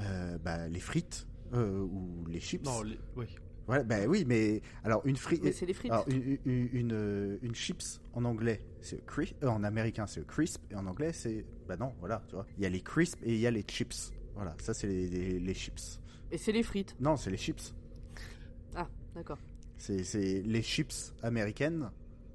euh, 0.00 0.38
bah, 0.38 0.68
les 0.68 0.80
frites 0.80 1.26
euh, 1.54 1.80
ou 1.80 2.24
les 2.28 2.40
chips. 2.40 2.64
Non, 2.64 2.82
les- 2.82 2.98
oui. 3.16 3.26
Voilà, 3.68 3.84
bah 3.84 3.96
oui, 4.08 4.24
mais 4.26 4.60
alors 4.82 5.06
une 5.06 5.16
frite. 5.16 5.42
Mais 5.44 5.52
c'est 5.52 5.66
les 5.66 5.72
frites. 5.72 5.92
Alors, 5.92 6.04
une, 6.08 6.36
une, 6.44 6.68
une, 6.72 7.38
une 7.42 7.54
chips 7.54 8.00
en 8.12 8.24
anglais, 8.24 8.60
c'est 8.80 9.06
crisp, 9.06 9.36
euh, 9.44 9.46
en 9.46 9.62
américain 9.62 10.04
c'est 10.08 10.26
crisp, 10.26 10.60
et 10.70 10.74
en 10.74 10.84
anglais 10.86 11.12
c'est. 11.12 11.46
Bah 11.68 11.76
non, 11.76 11.92
voilà, 12.00 12.24
tu 12.26 12.34
vois. 12.34 12.44
Il 12.58 12.64
y 12.64 12.66
a 12.66 12.68
les 12.68 12.80
crisp 12.80 13.20
et 13.22 13.32
il 13.34 13.38
y 13.38 13.46
a 13.46 13.52
les 13.52 13.62
chips. 13.62 14.12
Voilà, 14.34 14.56
ça 14.58 14.74
c'est 14.74 14.88
les, 14.88 15.06
les, 15.08 15.38
les 15.38 15.54
chips. 15.54 16.00
Et 16.32 16.38
c'est 16.38 16.50
les 16.50 16.64
frites. 16.64 16.96
Non, 16.98 17.16
c'est 17.16 17.30
les 17.30 17.36
chips. 17.36 17.72
Ah, 18.76 18.88
d'accord. 19.14 19.38
C'est 19.76 20.04
c'est 20.04 20.42
les 20.42 20.62
chips 20.62 21.12
américaines, 21.22 21.90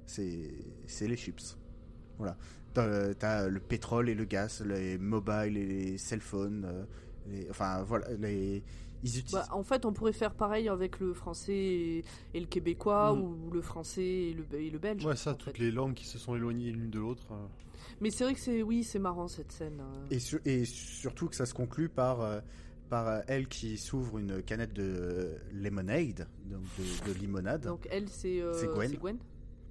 c'est 0.06 0.50
c'est 0.86 1.08
les 1.08 1.16
chips. 1.16 1.56
Voilà. 2.18 2.36
T'as 2.74 3.48
le 3.48 3.60
pétrole 3.60 4.08
et 4.08 4.14
le 4.14 4.24
gaz, 4.24 4.62
les 4.64 4.98
mobiles 4.98 5.56
et 5.56 5.66
les 5.66 5.98
cell 5.98 6.20
phones, 6.20 6.64
euh, 6.64 6.84
Les- 7.30 7.46
enfin, 7.50 7.82
voilà, 7.82 8.08
les, 8.18 8.62
ils 9.02 9.08
utilisent. 9.18 9.32
Bah, 9.32 9.46
en 9.50 9.62
fait, 9.62 9.84
on 9.84 9.92
pourrait 9.92 10.12
faire 10.12 10.32
pareil 10.32 10.68
avec 10.68 10.98
le 11.00 11.12
français 11.12 11.52
et, 11.54 12.04
et 12.34 12.40
le 12.40 12.46
québécois 12.46 13.14
Mm. 13.14 13.20
ou 13.22 13.50
le 13.50 13.60
français 13.62 14.02
et 14.04 14.34
le, 14.34 14.58
et 14.60 14.70
le 14.70 14.78
belge. 14.78 15.04
Ouais, 15.04 15.16
ça, 15.16 15.34
toutes 15.34 15.56
fait. 15.56 15.62
les 15.64 15.70
langues 15.70 15.94
qui 15.94 16.06
se 16.06 16.18
sont 16.18 16.34
éloignées 16.36 16.70
l'une 16.70 16.90
de 16.90 16.98
l'autre. 17.00 17.26
euh. 17.32 17.46
Mais 18.00 18.10
c'est 18.10 18.24
vrai 18.24 18.34
que 18.34 18.40
c'est 18.40 18.62
oui, 18.62 18.84
c'est 18.84 18.98
marrant 19.00 19.28
cette 19.28 19.50
scène. 19.52 19.80
euh. 19.80 20.06
Et, 20.10 20.18
sur- 20.20 20.40
et 20.44 20.64
surtout 20.64 21.28
que 21.28 21.34
ça 21.36 21.46
se 21.46 21.54
conclut 21.54 21.88
par, 21.88 22.20
euh, 22.20 22.40
par 22.88 23.06
euh, 23.08 23.20
elle 23.26 23.48
qui 23.48 23.76
s'ouvre 23.78 24.18
une 24.18 24.42
canette 24.42 24.72
de 24.72 25.36
lemonade, 25.52 26.28
donc 26.46 26.62
de, 26.78 27.12
de 27.12 27.18
limonade. 27.18 27.62
Donc 27.66 27.86
elle, 27.90 28.08
c'est 28.08 28.40
euh, 28.40 28.52
C'est 28.54 28.96
Gwen. 28.96 29.18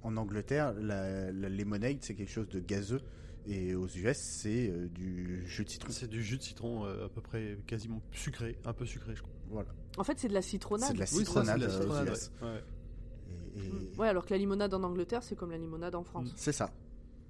En 0.02 0.16
Angleterre, 0.16 0.74
la, 0.74 1.32
la 1.32 1.48
lemonade, 1.48 1.98
c'est 2.00 2.14
quelque 2.14 2.30
chose 2.30 2.48
de 2.48 2.60
gazeux. 2.60 3.00
Et 3.46 3.74
aux 3.74 3.86
US, 3.88 4.16
c'est 4.18 4.68
euh, 4.70 4.88
du 4.88 5.42
jus 5.46 5.64
de 5.64 5.70
citron. 5.70 5.90
C'est 5.90 6.06
du 6.08 6.22
jus 6.22 6.36
de 6.38 6.42
citron 6.42 6.84
euh, 6.84 7.06
à 7.06 7.08
peu 7.08 7.20
près 7.20 7.58
quasiment 7.66 8.02
sucré, 8.12 8.58
un 8.64 8.72
peu 8.74 8.84
sucré, 8.84 9.14
je 9.14 9.22
crois. 9.22 9.32
Voilà. 9.48 9.68
En 9.96 10.04
fait, 10.04 10.18
c'est 10.18 10.28
de 10.28 10.34
la 10.34 10.42
citronnade. 10.42 10.88
C'est 10.88 10.94
de 10.94 10.98
la 11.00 11.04
Oui, 11.06 11.24
ça, 11.24 11.44
c'est 11.44 11.58
de 11.58 11.60
citronnade 11.60 11.60
la 11.60 11.66
euh, 12.04 12.08
aux 12.08 12.12
US. 12.12 12.30
ouais. 12.42 12.46
Ouais. 12.48 12.62
Et- 13.56 13.58
et- 13.58 13.68
Mm. 13.72 13.98
Ouais, 13.98 14.06
alors 14.08 14.24
que 14.24 14.30
la 14.34 14.38
limonade 14.38 14.72
en 14.74 14.82
Angleterre, 14.84 15.22
c'est 15.24 15.34
comme 15.34 15.50
la 15.50 15.58
limonade 15.58 15.94
en 15.96 16.04
France. 16.04 16.32
C'est 16.36 16.52
ça. 16.52 16.70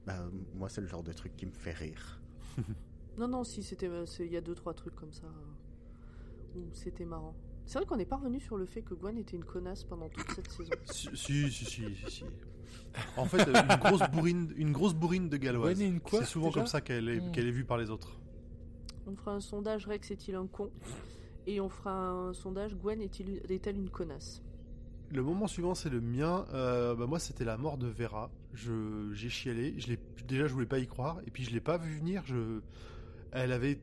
Bah, 0.07 0.29
moi, 0.55 0.69
c'est 0.69 0.81
le 0.83 0.87
genre 0.87 1.03
de 1.03 1.13
truc 1.13 1.35
qui 1.37 1.47
me 1.47 1.53
fait 1.53 1.73
rire. 1.73 2.21
Non, 3.17 3.27
non, 3.27 3.43
si 3.43 3.65
c'était, 3.65 3.89
il 4.21 4.27
y 4.33 4.37
a 4.37 4.41
deux 4.41 4.55
trois 4.55 4.75
trucs 4.75 4.95
comme 4.95 5.13
ça 5.13 5.27
où 6.57 6.61
c'était 6.73 7.05
marrant. 7.05 7.35
C'est 7.67 7.79
vrai 7.79 7.87
qu'on 7.87 7.97
n'est 7.97 8.07
pas 8.07 8.17
revenu 8.17 8.41
sur 8.41 8.57
le 8.57 8.65
fait 8.67 8.81
que 8.83 8.95
Gwen 8.95 9.19
était 9.19 9.37
une 9.37 9.45
connasse 9.45 9.85
pendant 9.85 10.09
toute 10.09 10.31
cette 10.33 10.51
saison. 10.51 10.71
Si, 10.87 11.09
si, 11.15 11.51
si, 11.51 11.65
si, 11.65 11.95
si, 11.95 12.11
si. 12.11 12.25
En 13.17 13.27
fait, 13.27 13.47
euh, 13.49 13.53
une 13.63 13.77
grosse 13.77 14.11
bourrine, 14.11 14.53
une 14.57 14.73
grosse 14.73 14.95
bourrine 14.95 15.29
de 15.29 15.37
galloise. 15.37 15.75
Gwen 15.77 15.83
est 15.87 15.89
une 15.91 16.01
quoi, 16.01 16.21
C'est 16.21 16.27
souvent 16.27 16.51
comme 16.51 16.67
ça 16.67 16.81
qu'elle 16.81 17.09
est, 17.09 17.21
Hmm. 17.21 17.33
qu'elle 17.33 17.47
est 17.47 17.51
vue 17.53 17.65
par 17.65 17.77
les 17.79 17.91
autres. 17.91 18.19
On 19.07 19.15
fera 19.17 19.33
un 19.35 19.41
sondage 19.41 19.87
Rex 19.87 20.11
est-il 20.11 20.35
un 20.35 20.47
con? 20.47 20.71
Et 21.47 21.61
on 21.61 21.69
fera 21.69 22.11
un 22.11 22.33
sondage 22.33 22.75
Gwen 22.77 23.01
est-il- 23.01 23.41
est-elle 23.51 23.77
une 23.77 23.91
connasse? 23.91 24.43
Le 25.11 25.23
moment 25.23 25.47
suivant, 25.47 25.75
c'est 25.75 25.89
le 25.89 26.01
mien. 26.03 26.45
Euh, 26.53 26.95
bah, 26.95 27.07
moi, 27.07 27.19
c'était 27.19 27.45
la 27.45 27.57
mort 27.57 27.79
de 27.79 27.87
Vera. 27.87 28.31
Je, 28.53 29.11
j'ai 29.15 29.31
chialé. 29.31 29.75
Je 29.79 29.89
l'ai, 29.89 29.99
déjà, 30.27 30.47
je 30.47 30.53
voulais 30.53 30.67
pas 30.67 30.79
y 30.79 30.87
croire. 30.87 31.21
Et 31.27 31.31
puis, 31.31 31.45
je 31.45 31.51
l'ai 31.51 31.61
pas 31.61 31.79
vu 31.79 31.97
venir. 31.99 32.23
Je, 32.27 32.61
elle 33.33 33.53
avait 33.53 33.79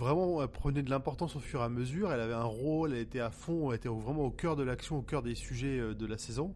vraiment, 0.00 0.42
elle 0.42 0.48
prenait 0.48 0.82
de 0.82 0.90
l'importance 0.90 1.36
au 1.36 1.40
fur 1.40 1.60
et 1.60 1.64
à 1.64 1.68
mesure. 1.68 2.10
Elle 2.12 2.20
avait 2.20 2.32
un 2.34 2.42
rôle. 2.44 2.92
Elle 2.92 3.00
était 3.00 3.20
à 3.20 3.30
fond. 3.30 3.70
Elle 3.70 3.76
était 3.76 3.88
vraiment 3.88 4.24
au 4.24 4.30
cœur 4.30 4.56
de 4.56 4.62
l'action, 4.62 4.98
au 4.98 5.02
cœur 5.02 5.22
des 5.22 5.34
sujets 5.34 5.78
euh, 5.78 5.94
de 5.94 6.06
la 6.06 6.18
saison. 6.18 6.54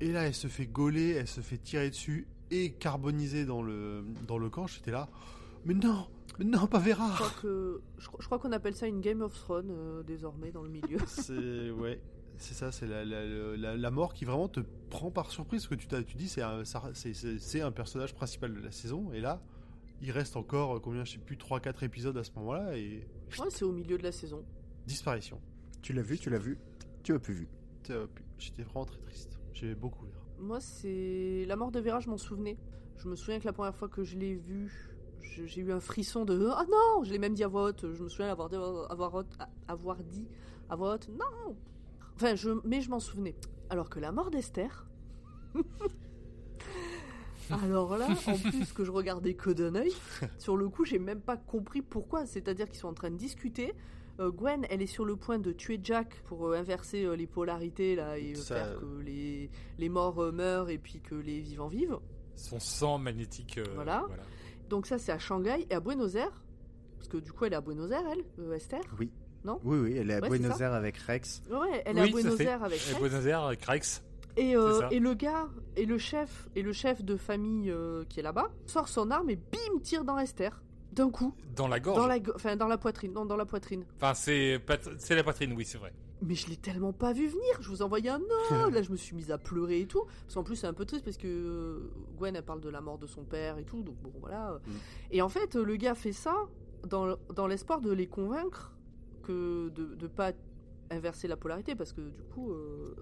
Et 0.00 0.12
là, 0.12 0.26
elle 0.26 0.34
se 0.34 0.48
fait 0.48 0.66
gauler. 0.66 1.10
Elle 1.12 1.28
se 1.28 1.40
fait 1.40 1.58
tirer 1.58 1.90
dessus 1.90 2.26
et 2.50 2.72
carboniser 2.72 3.44
dans 3.46 3.62
le, 3.62 4.04
dans 4.28 4.38
le 4.38 4.50
camp. 4.50 4.66
J'étais 4.66 4.90
là. 4.90 5.08
Mais 5.64 5.74
non, 5.74 6.06
mais 6.38 6.44
non, 6.44 6.66
pas 6.66 6.78
Vera. 6.80 7.08
Je 7.12 7.14
crois 7.14 7.30
que 7.40 7.80
je, 7.98 8.06
crois- 8.08 8.18
je 8.20 8.26
crois 8.26 8.38
qu'on 8.38 8.52
appelle 8.52 8.74
ça 8.74 8.86
une 8.88 9.00
Game 9.00 9.22
of 9.22 9.32
Thrones 9.32 9.70
euh, 9.70 10.02
désormais 10.02 10.50
dans 10.50 10.62
le 10.62 10.68
milieu. 10.70 10.98
C'est 11.06 11.70
ouais, 11.70 12.00
c'est 12.38 12.54
ça, 12.54 12.72
c'est 12.72 12.86
la, 12.88 13.04
la, 13.04 13.24
la- 13.56 13.76
la 13.76 13.90
mort 13.92 14.12
qui 14.14 14.24
vraiment 14.24 14.48
te 14.48 14.58
prend 14.90 15.10
par 15.12 15.30
surprise. 15.30 15.62
Ce 15.62 15.68
que 15.68 15.76
tu 15.76 15.86
t'as, 15.86 16.02
tu 16.02 16.16
dis, 16.16 16.28
c'est 16.28 16.42
un, 16.42 16.64
ça- 16.64 16.90
c'est, 16.94 17.14
c'est- 17.14 17.38
c'est 17.38 17.60
un 17.60 17.70
personnage 17.70 18.12
principal 18.14 18.52
de 18.52 18.60
la 18.60 18.72
saison. 18.72 19.12
Et 19.12 19.20
là, 19.20 19.40
il 20.02 20.10
reste 20.10 20.36
encore 20.36 20.76
euh, 20.76 20.80
combien, 20.80 21.04
je 21.04 21.12
sais 21.12 21.18
plus, 21.18 21.36
3-4 21.36 21.84
épisodes 21.84 22.16
à 22.18 22.24
ce 22.24 22.32
moment-là 22.36 22.76
et 22.76 23.06
Ouais, 23.38 23.46
c'est 23.50 23.64
au 23.64 23.72
milieu 23.72 23.96
de 23.96 24.02
la 24.02 24.12
saison. 24.12 24.44
disparition. 24.86 25.40
Tu 25.80 25.92
l'as 25.94 26.02
vu, 26.02 26.18
tu 26.18 26.28
l'as 26.28 26.38
vu, 26.38 26.58
tu 27.02 27.14
as 27.14 27.18
plus 27.18 27.34
vu. 27.34 27.48
J'étais 28.38 28.62
vraiment 28.62 28.84
très 28.84 28.98
triste. 28.98 29.38
J'aimais 29.54 29.74
beaucoup 29.74 30.04
Vera. 30.06 30.20
Moi, 30.38 30.60
c'est 30.60 31.44
la 31.46 31.56
mort 31.56 31.70
de 31.72 31.80
Vera, 31.80 32.00
je 32.00 32.08
m'en 32.10 32.18
souvenais. 32.18 32.58
Je 32.98 33.08
me 33.08 33.16
souviens 33.16 33.38
que 33.40 33.44
la 33.46 33.52
première 33.52 33.74
fois 33.74 33.88
que 33.88 34.02
je 34.04 34.16
l'ai 34.18 34.34
vue, 34.34 34.90
j'ai 35.20 35.60
eu 35.60 35.72
un 35.72 35.80
frisson 35.80 36.24
de 36.24 36.48
ah 36.52 36.64
non, 36.70 37.04
je 37.04 37.10
l'ai 37.10 37.18
même 37.18 37.34
dit 37.34 37.42
à 37.44 37.48
voix 37.48 37.64
haute. 37.68 37.86
Je 37.92 38.02
me 38.02 38.08
souviens 38.08 38.30
avoir 38.30 38.48
dit, 38.48 38.56
avoir, 38.56 39.26
avoir 39.68 39.96
dit 40.04 40.26
à 40.68 40.76
voix 40.76 40.94
haute 40.94 41.08
non. 41.08 41.56
Enfin, 42.16 42.34
je, 42.34 42.50
mais 42.64 42.80
je 42.80 42.90
m'en 42.90 43.00
souvenais. 43.00 43.34
Alors 43.70 43.88
que 43.88 43.98
la 43.98 44.12
mort 44.12 44.30
d'Esther. 44.30 44.86
Alors 47.64 47.96
là, 47.96 48.08
en 48.26 48.36
plus 48.38 48.72
que 48.72 48.84
je 48.84 48.90
regardais 48.90 49.34
que 49.34 49.50
d'un 49.50 49.74
œil, 49.74 49.92
sur 50.38 50.56
le 50.56 50.68
coup, 50.68 50.84
j'ai 50.84 50.98
même 50.98 51.20
pas 51.20 51.36
compris 51.36 51.82
pourquoi. 51.82 52.26
C'est-à-dire 52.26 52.68
qu'ils 52.68 52.78
sont 52.78 52.88
en 52.88 52.94
train 52.94 53.10
de 53.10 53.16
discuter. 53.16 53.74
Euh, 54.20 54.30
Gwen, 54.30 54.66
elle 54.68 54.82
est 54.82 54.86
sur 54.86 55.04
le 55.06 55.16
point 55.16 55.38
de 55.38 55.52
tuer 55.52 55.80
Jack 55.82 56.22
pour 56.26 56.46
euh, 56.48 56.56
inverser 56.58 57.04
euh, 57.04 57.14
les 57.16 57.26
polarités 57.26 57.96
là 57.96 58.18
et 58.18 58.32
euh, 58.32 58.34
Ça- 58.36 58.54
faire 58.56 58.78
que 58.78 59.00
les, 59.02 59.50
les 59.78 59.88
morts 59.88 60.22
euh, 60.22 60.32
meurent 60.32 60.68
et 60.68 60.76
puis 60.78 61.00
que 61.00 61.14
les 61.14 61.40
vivants 61.40 61.68
vivent. 61.68 61.98
Son 62.36 62.60
sang 62.60 62.98
magnétique. 62.98 63.56
euh, 63.58 63.64
Voilà. 63.74 64.06
Donc 64.68 64.86
ça, 64.86 64.98
c'est 64.98 65.12
à 65.12 65.18
Shanghai 65.18 65.66
et 65.70 65.74
à 65.74 65.80
Buenos 65.80 66.14
Aires. 66.14 66.42
Parce 66.98 67.08
que 67.08 67.16
du 67.16 67.32
coup, 67.32 67.46
elle 67.46 67.54
est 67.54 67.56
à 67.56 67.60
Buenos 67.62 67.90
Aires, 67.90 68.04
elle, 68.12 68.22
euh, 68.38 68.54
Esther? 68.54 68.80
Oui. 68.98 69.10
Non? 69.44 69.58
Oui, 69.64 69.78
oui, 69.78 69.96
elle 69.96 70.10
est 70.10 70.14
à 70.14 70.20
Ouais, 70.20 70.28
Buenos. 70.28 70.60
Aires 70.60 70.72
avec 70.74 70.96
Rex. 70.98 71.42
Ouais, 71.50 71.82
elle 71.84 71.98
est 71.98 72.02
Oui, 72.02 72.08
à 72.08 72.12
Buenos. 72.12 72.40
Aires 72.40 72.62
avec 72.62 72.80
Rex. 72.80 72.98
Buenos 73.00 73.26
Aires 73.26 73.42
avec 73.42 73.64
Rex. 73.64 74.04
Et, 74.36 74.56
euh, 74.56 74.88
et 74.90 74.98
le 74.98 75.14
gars 75.14 75.48
et 75.76 75.84
le 75.84 75.98
chef 75.98 76.48
et 76.56 76.62
le 76.62 76.72
chef 76.72 77.04
de 77.04 77.16
famille 77.16 77.70
euh, 77.70 78.04
qui 78.08 78.20
est 78.20 78.22
là-bas 78.22 78.50
sort 78.66 78.88
son 78.88 79.10
arme 79.10 79.30
et 79.30 79.36
bim 79.36 79.78
tire 79.82 80.04
dans 80.04 80.18
Esther. 80.18 80.62
D'un 80.92 81.10
coup. 81.10 81.34
Dans 81.56 81.68
la 81.68 81.80
gorge. 81.80 81.96
dans 81.96 82.06
la 82.06 82.18
enfin 82.34 82.54
dans 82.56 82.68
la 82.68 82.76
poitrine. 82.76 83.12
Non 83.12 83.24
dans 83.24 83.36
la 83.36 83.46
poitrine. 83.46 83.84
Enfin, 83.96 84.12
c'est 84.14 84.60
la 85.10 85.22
poitrine, 85.24 85.54
oui, 85.54 85.64
c'est 85.64 85.78
vrai. 85.78 85.92
mais 86.20 86.34
je 86.34 86.48
l'ai 86.48 86.56
tellement 86.56 86.92
pas 86.92 87.12
vu 87.14 87.28
venir. 87.28 87.56
Je 87.60 87.68
vous 87.68 87.80
envoyais 87.82 88.10
un 88.10 88.18
non 88.18 88.68
là 88.70 88.82
je 88.82 88.90
me 88.90 88.96
suis 88.96 89.16
mise 89.16 89.30
à 89.30 89.38
pleurer 89.38 89.80
et 89.80 89.86
tout. 89.86 90.04
Parce 90.22 90.34
qu'en 90.34 90.42
plus 90.42 90.56
c'est 90.56 90.66
un 90.66 90.74
peu 90.74 90.84
triste 90.84 91.04
parce 91.04 91.16
que 91.16 91.26
euh, 91.26 91.90
Gwen 92.18 92.36
elle 92.36 92.44
parle 92.44 92.60
de 92.60 92.68
la 92.68 92.80
mort 92.82 92.98
de 92.98 93.06
son 93.06 93.24
père 93.24 93.56
et 93.58 93.64
tout. 93.64 93.82
Donc 93.82 93.96
bon 94.02 94.12
voilà. 94.20 94.60
Mm. 94.66 94.70
et 95.12 95.22
en 95.22 95.28
fait 95.30 95.54
le 95.56 95.76
gars 95.76 95.94
fait 95.94 96.12
ça 96.12 96.34
dans, 96.86 97.16
dans 97.34 97.46
l'espoir 97.46 97.80
de 97.80 97.90
les 97.90 98.06
convaincre 98.06 98.74
que 99.22 99.70
de 99.70 99.94
de 99.94 100.06
pas 100.06 100.32
inverser 100.90 101.26
la 101.26 101.36
polarité. 101.38 101.74
Parce 101.74 101.94
que 101.94 102.02
du 102.02 102.22
coup 102.34 102.52
euh, 102.52 102.94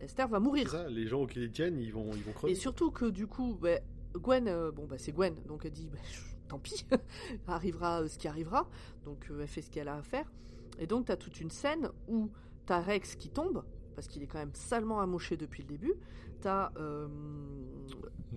Esther 0.00 0.28
va 0.28 0.38
mourir. 0.40 0.68
C'est 0.70 0.76
ça, 0.76 0.88
les 0.88 1.06
gens 1.06 1.26
qui 1.26 1.40
les 1.40 1.50
tiennent, 1.50 1.78
ils 1.78 1.92
vont, 1.92 2.10
ils 2.14 2.22
vont 2.22 2.32
crever. 2.32 2.52
Et 2.52 2.56
surtout 2.56 2.90
que 2.90 3.06
du 3.06 3.26
coup, 3.26 3.58
bah, 3.60 3.78
Gwen, 4.14 4.48
euh, 4.48 4.70
bon 4.70 4.86
bah 4.86 4.96
c'est 4.98 5.12
Gwen, 5.12 5.34
donc 5.46 5.64
elle 5.64 5.72
dit 5.72 5.88
bah, 5.88 5.98
tant 6.48 6.58
pis, 6.58 6.86
arrivera 7.46 8.02
euh, 8.02 8.08
ce 8.08 8.18
qui 8.18 8.28
arrivera, 8.28 8.68
donc 9.04 9.26
euh, 9.30 9.40
elle 9.42 9.48
fait 9.48 9.62
ce 9.62 9.70
qu'elle 9.70 9.88
a 9.88 9.96
à 9.96 10.02
faire. 10.02 10.30
Et 10.78 10.86
donc 10.86 11.06
t'as 11.06 11.16
toute 11.16 11.40
une 11.40 11.50
scène 11.50 11.90
où 12.08 12.30
t'as 12.66 12.80
Rex 12.80 13.16
qui 13.16 13.28
tombe, 13.30 13.64
parce 13.94 14.06
qu'il 14.08 14.22
est 14.22 14.26
quand 14.26 14.38
même 14.38 14.54
salement 14.54 15.00
amoché 15.00 15.36
depuis 15.36 15.62
le 15.62 15.68
début, 15.68 15.94
t'as 16.40 16.70
euh, 16.78 17.08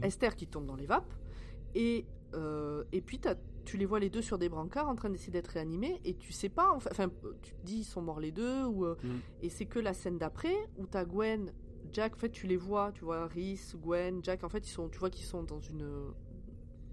Esther 0.01 0.35
qui 0.35 0.47
tombe 0.47 0.65
dans 0.65 0.75
les 0.75 0.85
vapes, 0.87 1.13
et, 1.75 2.05
euh, 2.33 2.83
et 2.91 3.01
puis 3.01 3.19
t'as- 3.19 3.35
tu 3.65 3.77
les 3.77 3.85
vois 3.85 3.99
les 3.99 4.09
deux 4.09 4.21
sur 4.21 4.37
des 4.37 4.49
brancards 4.49 4.87
en 4.89 4.95
train 4.95 5.09
d'essayer 5.09 5.31
d'être 5.31 5.49
réanimés, 5.49 5.99
et 6.05 6.15
tu 6.15 6.31
sais 6.33 6.49
pas, 6.49 6.71
enfin, 6.73 7.09
tu 7.41 7.53
te 7.53 7.65
dis 7.65 7.79
ils 7.79 7.83
sont 7.83 8.01
morts 8.01 8.19
les 8.19 8.31
deux, 8.31 8.65
ou, 8.65 8.85
euh, 8.85 8.95
Mm. 9.03 9.07
et 9.43 9.49
c'est 9.49 9.65
que 9.65 9.79
la 9.79 9.93
scène 9.93 10.17
d'après 10.17 10.55
où 10.77 10.85
t'as 10.85 11.05
Gwen, 11.05 11.51
Jack, 11.93 12.15
en 12.15 12.19
fait 12.19 12.29
tu 12.29 12.47
les 12.47 12.57
vois, 12.57 12.91
tu 12.93 13.03
vois 13.05 13.27
Rhys, 13.27 13.75
Gwen, 13.81 14.21
Jack, 14.23 14.43
en 14.43 14.49
fait 14.49 14.67
ils 14.67 14.71
sont, 14.71 14.89
tu 14.89 14.99
vois 14.99 15.09
qu'ils 15.09 15.25
sont 15.25 15.43
dans 15.43 15.59
une 15.59 15.87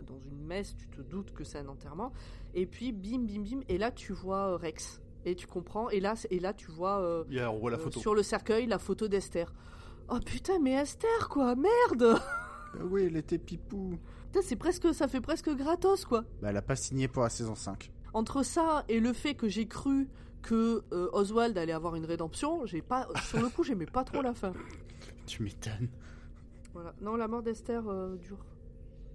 dans 0.06 0.18
une 0.20 0.42
messe, 0.44 0.74
tu 0.76 0.88
te 0.88 1.02
doutes 1.02 1.32
que 1.34 1.44
c'est 1.44 1.58
un 1.58 1.68
enterrement, 1.68 2.12
et 2.54 2.64
puis 2.66 2.92
bim 2.92 3.18
bim 3.26 3.42
bim, 3.42 3.60
et 3.68 3.76
là 3.78 3.90
tu 3.90 4.12
vois 4.12 4.52
euh, 4.52 4.56
Rex, 4.56 5.00
et 5.26 5.34
tu 5.34 5.46
comprends, 5.46 5.90
et 5.90 6.00
là 6.00 6.14
et 6.30 6.38
là 6.40 6.54
tu 6.54 6.70
vois 6.70 7.00
euh, 7.00 7.24
Il 7.28 7.36
y 7.36 7.40
a, 7.40 7.50
on 7.52 7.58
voit 7.58 7.70
la 7.70 7.76
euh, 7.76 7.80
photo. 7.80 8.00
sur 8.00 8.14
le 8.14 8.22
cercueil 8.22 8.66
la 8.66 8.78
photo 8.78 9.06
d'Esther. 9.08 9.52
Oh 10.10 10.18
putain 10.24 10.58
mais 10.60 10.72
Esther 10.72 11.28
quoi, 11.28 11.54
merde 11.54 12.18
Ah 12.74 12.84
oui, 12.84 13.04
elle 13.04 13.16
était 13.16 13.38
pipou. 13.38 13.98
Putain, 14.38 14.48
c'est 14.48 14.56
presque, 14.56 14.94
ça 14.94 15.08
fait 15.08 15.20
presque 15.20 15.50
gratos 15.50 16.04
quoi. 16.04 16.22
Bah, 16.42 16.48
elle 16.50 16.56
a 16.56 16.62
pas 16.62 16.76
signé 16.76 17.08
pour 17.08 17.22
la 17.22 17.28
saison 17.30 17.54
5. 17.54 17.90
Entre 18.14 18.42
ça 18.42 18.84
et 18.88 19.00
le 19.00 19.12
fait 19.12 19.34
que 19.34 19.48
j'ai 19.48 19.66
cru 19.66 20.08
que 20.42 20.82
euh, 20.92 21.08
Oswald 21.12 21.56
allait 21.58 21.72
avoir 21.72 21.94
une 21.96 22.04
rédemption, 22.04 22.64
j'ai 22.66 22.80
pas, 22.82 23.08
sur 23.28 23.40
le 23.40 23.48
coup 23.48 23.64
j'aimais 23.64 23.86
pas 23.86 24.04
trop 24.04 24.22
la 24.22 24.34
fin. 24.34 24.52
Tu 25.26 25.42
m'étonnes. 25.42 25.88
Voilà. 26.72 26.94
Non, 27.00 27.16
la 27.16 27.26
mort 27.28 27.42
d'Esther 27.42 27.82
euh, 27.88 28.16
dure. 28.16 28.44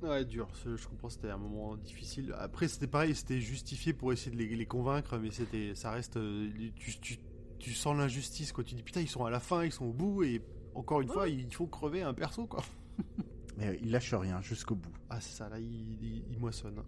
Ouais, 0.02 0.26
dur. 0.26 0.50
ce- 0.56 0.76
Je 0.76 0.88
comprends, 0.88 1.10
c'était 1.10 1.30
un 1.30 1.38
moment 1.38 1.78
difficile. 1.78 2.36
Après, 2.38 2.68
c'était 2.68 2.88
pareil, 2.88 3.16
c'était 3.16 3.40
justifié 3.40 3.94
pour 3.94 4.12
essayer 4.12 4.32
de 4.32 4.38
les, 4.38 4.54
les 4.56 4.66
convaincre, 4.66 5.18
mais 5.18 5.32
c'était, 5.32 5.74
ça 5.76 5.92
reste. 5.92 6.18
euh, 6.18 6.50
Tu, 6.76 7.00
tu, 7.00 7.20
tu 7.58 7.74
sens 7.74 7.96
l'injustice, 7.98 8.52
quoi. 8.52 8.64
Tu 8.66 8.76
dis 8.76 8.84
putain, 8.84 9.00
ils 9.00 9.08
sont 9.10 9.24
à 9.24 9.30
la 9.32 9.40
fin, 9.40 9.64
ils 9.64 9.72
sont 9.72 9.86
au 9.86 9.94
bout, 9.94 10.24
et 10.24 10.42
encore 10.76 11.00
une 11.02 11.08
fois, 11.08 11.30
il 11.30 11.52
faut 11.54 11.68
crever 11.68 12.02
un 12.02 12.14
perso, 12.14 12.46
quoi. 12.48 12.64
Mais 13.58 13.68
euh, 13.68 13.78
il 13.82 13.92
lâche 13.92 14.14
rien 14.14 14.42
jusqu'au 14.42 14.76
bout. 14.76 14.94
Ah, 15.10 15.22
c'est 15.22 15.36
ça, 15.36 15.50
là, 15.50 15.60
il, 15.60 15.66
il, 16.04 16.24
il 16.32 16.40
moissonne. 16.40 16.82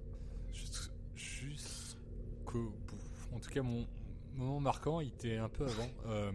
Jus- 0.54 0.90
Jusqu'au 1.16 2.72
bout. 2.88 3.36
En 3.36 3.40
tout 3.40 3.50
cas, 3.50 3.62
mon 3.62 3.86
moment 4.36 4.60
marquant, 4.60 5.00
il 5.02 5.10
était 5.10 5.38
un 5.38 5.50
peu 5.50 5.66
avant. 5.66 5.88
Euh, 6.08 6.32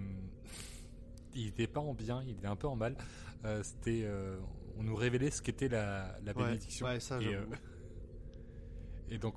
il 1.34 1.46
était 1.46 1.68
pas 1.68 1.80
en 1.80 1.94
bien, 1.94 2.22
il 2.24 2.30
était 2.30 2.46
un 2.48 2.56
peu 2.56 2.66
en 2.66 2.74
mal. 2.76 2.96
Euh, 3.44 3.62
C'était, 3.62 4.02
euh, 4.04 4.38
on 4.78 4.82
nous 4.82 4.96
révélait 4.96 5.30
ce 5.30 5.40
qu'était 5.42 5.68
la, 5.68 6.18
la 6.24 6.36
Ouais, 6.36 6.44
bénédiction. 6.44 6.86
ouais, 6.86 6.98
ça, 7.00 7.20
et, 7.22 7.34
euh, 7.34 7.44
et 9.10 9.18
donc, 9.18 9.36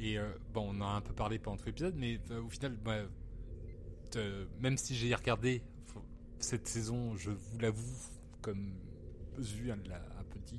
et 0.00 0.18
euh, 0.18 0.28
bon, 0.52 0.70
on 0.74 0.80
en 0.80 0.86
a 0.88 0.92
un 0.96 1.00
peu 1.00 1.12
parlé 1.14 1.38
pendant 1.38 1.56
tout 1.56 1.66
l'épisode, 1.66 1.94
mais 1.96 2.18
euh, 2.30 2.42
au 2.42 2.48
final, 2.48 2.76
bah, 2.76 3.02
euh, 4.16 4.46
même 4.60 4.76
si 4.76 4.94
j'ai 4.96 5.14
regardé 5.14 5.62
cette 6.40 6.66
saison, 6.66 7.16
je 7.16 7.30
vous 7.30 7.58
l'avoue, 7.58 7.96
comme 8.42 8.72
vu 9.38 9.70
un, 9.70 9.76
la- 9.88 9.96
un 9.96 10.24
petit, 10.24 10.58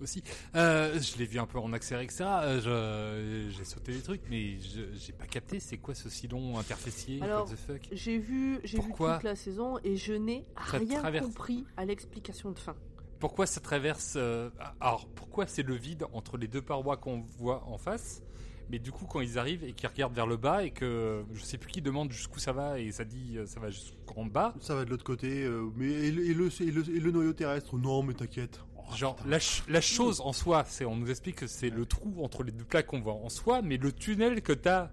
aussi. 0.00 0.22
Euh, 0.54 0.98
je 1.00 1.16
l'ai 1.18 1.24
vu 1.26 1.38
un 1.38 1.46
peu 1.46 1.58
en 1.58 1.72
accéléré, 1.72 2.04
etc. 2.04 2.24
Euh, 2.26 3.48
je- 3.50 3.56
J'ai 3.56 3.64
sauté 3.64 3.92
des 3.92 4.02
trucs, 4.02 4.22
mais 4.28 4.58
je- 4.60 4.92
j'ai 4.94 5.12
pas 5.12 5.26
capté. 5.26 5.58
C'est 5.60 5.78
quoi 5.78 5.94
ce 5.94 6.08
silon 6.10 6.58
interfécier 6.58 7.22
Alors, 7.22 7.48
J'ai 7.92 8.18
vu, 8.18 8.58
j'ai 8.64 8.78
vu 8.78 8.92
toute 8.92 9.22
la 9.22 9.34
saison 9.36 9.78
et 9.84 9.96
je 9.96 10.12
n'ai 10.12 10.44
rien 10.56 11.00
traverse. 11.00 11.26
compris 11.26 11.64
à 11.76 11.84
l'explication 11.84 12.50
de 12.52 12.58
fin. 12.58 12.76
Pourquoi 13.18 13.46
ça 13.46 13.60
traverse 13.60 14.14
euh, 14.16 14.50
Alors, 14.80 15.08
pourquoi 15.14 15.46
c'est 15.46 15.62
le 15.62 15.74
vide 15.74 16.04
entre 16.12 16.36
les 16.36 16.48
deux 16.48 16.60
parois 16.60 16.98
qu'on 16.98 17.20
voit 17.38 17.64
en 17.66 17.78
face 17.78 18.22
Mais 18.68 18.78
du 18.78 18.92
coup, 18.92 19.06
quand 19.06 19.20
ils 19.22 19.38
arrivent 19.38 19.64
et 19.64 19.72
qu'ils 19.72 19.88
regardent 19.88 20.14
vers 20.14 20.26
le 20.26 20.36
bas 20.36 20.64
et 20.64 20.70
que 20.72 21.24
je 21.32 21.40
sais 21.42 21.56
plus 21.56 21.70
qui 21.70 21.80
demande 21.80 22.12
jusqu'où 22.12 22.38
ça 22.40 22.52
va 22.52 22.78
et 22.78 22.90
ça 22.92 23.04
dit 23.04 23.38
euh, 23.38 23.46
ça 23.46 23.58
va 23.60 23.70
jusqu'en 23.70 23.95
bas, 24.24 24.54
Ça 24.60 24.74
va 24.74 24.84
de 24.84 24.90
l'autre 24.90 25.04
côté, 25.04 25.44
euh, 25.44 25.68
mais 25.76 25.86
et 25.90 26.10
le, 26.12 26.24
et 26.24 26.34
le, 26.34 26.46
et 26.62 26.70
le- 26.70 26.96
et 26.96 27.00
le 27.00 27.10
noyau 27.10 27.32
terrestre? 27.34 27.76
Non, 27.76 28.02
mais 28.02 28.14
t'inquiète. 28.14 28.60
Oh, 28.78 28.94
Genre, 28.96 29.16
la, 29.26 29.38
ch- 29.40 29.64
la 29.68 29.80
chose 29.80 30.20
en 30.20 30.32
soi, 30.32 30.64
c'est 30.66 30.84
on 30.84 30.96
nous 30.96 31.10
explique 31.10 31.36
que 31.36 31.46
c'est 31.46 31.70
le 31.70 31.84
trou 31.86 32.14
entre 32.22 32.42
les 32.44 32.52
deux 32.52 32.64
plaques 32.64 32.86
qu'on 32.86 33.00
voit 33.00 33.14
en 33.14 33.28
soi, 33.28 33.60
mais 33.62 33.76
le 33.76 33.92
tunnel 33.92 34.40
que 34.42 34.52
t'as 34.52 34.90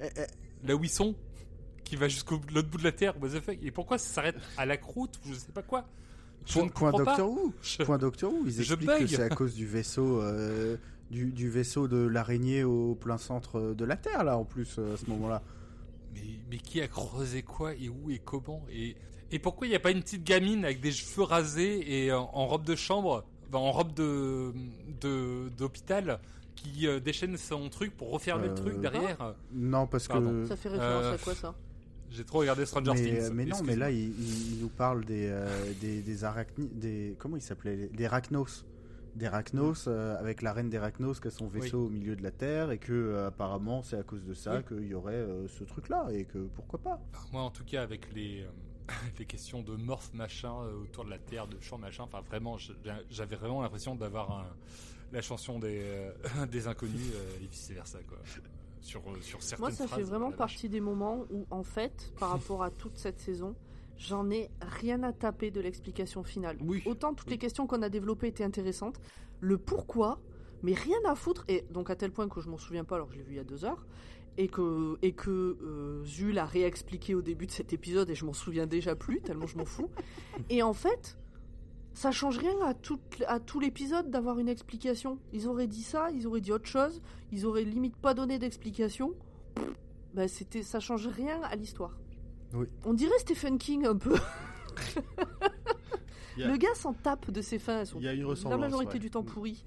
Eh, 0.00 0.06
eh, 0.16 0.66
là 0.66 0.76
où 0.76 0.84
ils 0.84 0.90
sont, 0.90 1.14
qui 1.84 1.96
va 1.96 2.08
jusqu'au 2.08 2.40
l'autre 2.52 2.68
bout 2.68 2.78
de 2.78 2.84
la 2.84 2.92
Terre, 2.92 3.14
what 3.22 3.30
the 3.30 3.40
fuck? 3.40 3.56
Et 3.62 3.70
pourquoi 3.70 3.96
ça 3.98 4.08
s'arrête 4.12 4.36
à 4.56 4.66
la 4.66 4.76
croûte 4.76 5.18
ou 5.24 5.28
je 5.32 5.34
sais 5.38 5.52
pas 5.52 5.62
quoi? 5.62 5.88
Je 6.46 6.52
point, 6.54 6.68
point. 6.68 6.92
Doctor 6.92 7.30
Who. 7.30 7.52
Je- 7.62 7.82
Point 7.82 7.98
Doctor 7.98 8.32
Who. 8.32 8.44
Ils 8.46 8.60
expliquent 8.60 8.98
que 8.98 9.06
c'est 9.06 9.22
à 9.22 9.28
cause 9.34 9.54
du 9.54 9.66
vaisseau, 9.66 10.20
euh, 10.22 10.76
du, 11.10 11.32
du 11.32 11.48
vaisseau 11.48 11.88
de 11.88 11.96
l'araignée 11.98 12.64
au 12.64 12.94
plein 12.94 13.18
centre 13.18 13.74
de 13.74 13.84
la 13.84 13.96
Terre 13.96 14.24
là 14.24 14.36
en 14.36 14.44
plus 14.44 14.76
euh, 14.78 14.94
à 14.94 14.96
ce 14.96 15.06
moment-là. 15.10 15.42
Mais, 16.14 16.20
mais 16.50 16.56
qui 16.58 16.80
a 16.80 16.88
creusé 16.88 17.42
quoi 17.42 17.74
et 17.74 17.88
où 17.88 18.10
et 18.10 18.18
comment 18.18 18.64
et, 18.70 18.96
et 19.30 19.38
pourquoi 19.38 19.66
il 19.66 19.70
n'y 19.70 19.76
a 19.76 19.80
pas 19.80 19.90
une 19.90 20.02
petite 20.02 20.24
gamine 20.24 20.64
avec 20.64 20.80
des 20.80 20.92
cheveux 20.92 21.22
rasés 21.24 22.04
et 22.04 22.12
en, 22.12 22.30
en 22.32 22.46
robe 22.46 22.64
de 22.64 22.74
chambre, 22.76 23.24
enfin, 23.48 23.58
en 23.58 23.72
robe 23.72 23.92
de 23.94 24.52
de- 25.00 25.48
d'hôpital 25.56 26.18
qui 26.56 26.86
euh, 26.88 26.98
déchaîne 26.98 27.36
son 27.36 27.68
truc 27.68 27.96
pour 27.96 28.10
refermer 28.10 28.46
le 28.46 28.52
Euh, 28.52 28.56
truc 28.56 28.80
derrière? 28.80 29.34
Non 29.52 29.86
parce 29.86 30.08
Pardon. 30.08 30.30
que 30.42 30.46
Ça 30.46 30.56
fait 30.56 30.70
référence 30.70 31.04
Euh, 31.04 31.14
à 31.14 31.18
quoi 31.18 31.34
ça? 31.34 31.54
J'ai 32.10 32.24
trop 32.24 32.38
regardé 32.38 32.64
Stranger 32.64 32.92
mais, 32.94 33.02
Things. 33.18 33.30
mais 33.34 33.44
non, 33.44 33.62
mais 33.62 33.76
là, 33.76 33.90
il, 33.90 33.98
il- 33.98 34.54
il 34.54 34.58
nous 34.62 34.70
parle 34.70 35.04
des, 35.04 35.28
euh, 35.28 35.46
des, 35.80 36.00
des 36.00 36.24
arachni- 36.24 36.70
des 36.72 37.14
comment 37.18 37.36
ils 37.36 37.42
s'appelaient 37.42 37.76
les- 37.76 37.88
Des 37.88 38.06
arachnos. 38.06 38.64
Des 39.14 39.26
arachnos, 39.26 39.86
euh, 39.88 40.16
avec 40.18 40.42
la 40.42 40.52
reine 40.52 40.70
des 40.70 40.76
arachnos 40.78 41.20
qui 41.20 41.28
a 41.28 41.30
son 41.30 41.46
vaisseau 41.48 41.86
au 41.86 41.88
milieu 41.88 42.16
de 42.16 42.22
la 42.22 42.30
Terre, 42.30 42.70
et 42.70 42.78
que 42.78 42.92
euh, 42.92 43.26
apparemment 43.28 43.82
c'est 43.82 43.96
à 43.98 44.02
cause 44.02 44.24
de 44.24 44.34
ça 44.34 44.56
Oui. 44.58 44.64
qu'il 44.76 44.86
y 44.88 44.94
aurait 44.94 45.14
euh, 45.14 45.48
ce 45.48 45.64
truc-là, 45.64 46.08
et 46.12 46.24
que 46.24 46.38
pourquoi 46.54 46.78
pas 46.78 47.00
Enfin, 47.14 47.26
moi, 47.32 47.42
en 47.42 47.50
tout 47.50 47.64
cas, 47.64 47.82
avec 47.82 48.12
les, 48.14 48.42
euh, 48.42 48.48
les 49.18 49.24
questions 49.26 49.62
de 49.62 49.74
morph 49.76 50.12
machin 50.14 50.54
euh, 50.62 50.82
autour 50.82 51.04
de 51.04 51.10
la 51.10 51.18
Terre, 51.18 51.46
de 51.48 51.58
champ 51.60 51.78
machin, 51.78 52.04
enfin 52.04 52.20
vraiment, 52.22 52.56
j'avais 53.10 53.36
vraiment 53.36 53.62
l'impression 53.62 53.94
d'avoir 53.96 54.46
la 55.12 55.22
chanson 55.22 55.58
des, 55.58 55.80
euh, 55.82 56.12
des 56.50 56.66
inconnus 56.68 57.12
euh, 57.14 57.42
et 57.42 57.46
vice 57.46 57.70
versa 57.70 57.98
quoi. 58.08 58.18
Sur, 58.80 59.02
sur 59.20 59.42
certaines 59.42 59.64
Moi, 59.64 59.70
ça 59.72 59.86
phrases, 59.86 59.98
fait 59.98 60.04
vraiment 60.04 60.30
partie 60.30 60.68
des 60.68 60.80
moments 60.80 61.26
où, 61.30 61.46
en 61.50 61.64
fait, 61.64 62.12
par 62.18 62.30
rapport 62.30 62.62
à 62.62 62.70
toute 62.70 62.96
cette 62.96 63.18
saison, 63.18 63.54
j'en 63.98 64.30
ai 64.30 64.50
rien 64.62 65.02
à 65.02 65.12
taper 65.12 65.50
de 65.50 65.60
l'explication 65.60 66.22
finale. 66.22 66.56
Oui. 66.62 66.82
Autant 66.86 67.12
toutes 67.14 67.26
Oui. 67.26 67.32
les 67.34 67.38
questions 67.38 67.66
qu'on 67.66 67.82
a 67.82 67.88
développées 67.88 68.28
étaient 68.28 68.44
intéressantes, 68.44 69.00
le 69.40 69.58
pourquoi, 69.58 70.20
mais 70.62 70.72
rien 70.74 70.98
à 71.06 71.14
foutre, 71.14 71.44
et 71.48 71.64
donc 71.70 71.90
à 71.90 71.96
tel 71.96 72.10
point 72.12 72.28
que 72.28 72.40
je 72.40 72.48
m'en 72.48 72.58
souviens 72.58 72.84
pas 72.84 72.94
alors 72.96 73.08
que 73.08 73.14
je 73.14 73.18
l'ai 73.18 73.24
vu 73.24 73.32
il 73.32 73.36
y 73.36 73.40
a 73.40 73.44
deux 73.44 73.64
heures, 73.64 73.86
et 74.36 74.46
que, 74.48 74.96
et 75.02 75.12
que 75.12 75.30
euh, 75.60 76.04
Zul 76.04 76.38
a 76.38 76.44
réexpliqué 76.46 77.14
au 77.16 77.22
début 77.22 77.46
de 77.46 77.50
cet 77.52 77.72
épisode 77.72 78.08
et 78.08 78.14
je 78.14 78.24
m'en 78.24 78.32
souviens 78.32 78.66
déjà 78.68 78.94
plus, 78.94 79.20
tellement 79.20 79.46
je 79.48 79.58
m'en 79.58 79.64
fous. 79.64 79.90
Et 80.48 80.62
en 80.62 80.72
fait, 80.74 81.18
ça 81.92 82.12
change 82.12 82.38
rien 82.38 82.54
à 82.64 82.72
tout, 82.72 83.00
à 83.26 83.40
tout 83.40 83.58
l'épisode 83.58 84.10
d'avoir 84.10 84.38
une 84.38 84.48
explication. 84.48 85.18
Ils 85.32 85.48
auraient 85.48 85.66
dit 85.66 85.82
ça, 85.82 86.12
ils 86.12 86.24
auraient 86.28 86.40
dit 86.40 86.52
autre 86.52 86.68
chose, 86.68 87.02
ils 87.32 87.46
auraient 87.46 87.64
limite 87.64 87.96
pas 87.96 88.14
donné 88.14 88.38
d'explication. 88.38 89.12
C'était, 90.28 90.62
ça 90.62 90.78
change 90.80 91.06
rien 91.08 91.40
à 91.42 91.56
l'histoire. 91.56 91.96
Oui. 92.54 92.66
On 92.84 92.94
dirait 92.94 93.18
Stephen 93.18 93.58
King 93.58 93.86
un 93.86 93.96
peu. 93.96 94.16
Le 96.36 96.56
gars 96.56 96.74
s'en 96.74 96.92
tape 96.92 97.30
de 97.30 97.42
ses 97.42 97.58
fins, 97.58 97.82
Il 97.96 98.02
y 98.02 98.08
a 98.08 98.12
une 98.12 98.32
la 98.48 98.56
majorité 98.56 98.94
ouais. 98.94 98.98
du 99.00 99.10
temps 99.10 99.24
pourries. 99.24 99.64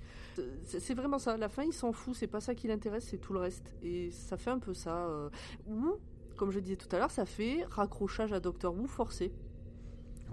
C'est 0.63 0.79
c'est 0.79 0.93
vraiment 0.93 1.19
ça. 1.19 1.35
La 1.35 1.49
fin, 1.49 1.63
il 1.63 1.73
s'en 1.73 1.91
fout. 1.91 2.15
C'est 2.15 2.27
pas 2.27 2.39
ça 2.39 2.55
qui 2.55 2.67
l'intéresse, 2.67 3.07
c'est 3.09 3.17
tout 3.17 3.33
le 3.33 3.39
reste. 3.39 3.75
Et 3.83 4.09
ça 4.11 4.37
fait 4.37 4.51
un 4.51 4.59
peu 4.59 4.73
ça. 4.73 5.07
euh, 5.07 5.29
Ou, 5.67 5.95
comme 6.37 6.51
je 6.51 6.59
disais 6.59 6.77
tout 6.77 6.87
à 6.95 6.99
l'heure, 6.99 7.11
ça 7.11 7.25
fait 7.25 7.65
raccrochage 7.69 8.31
à 8.31 8.39
Doctor 8.39 8.73
Who 8.73 8.87
forcé. 8.87 9.33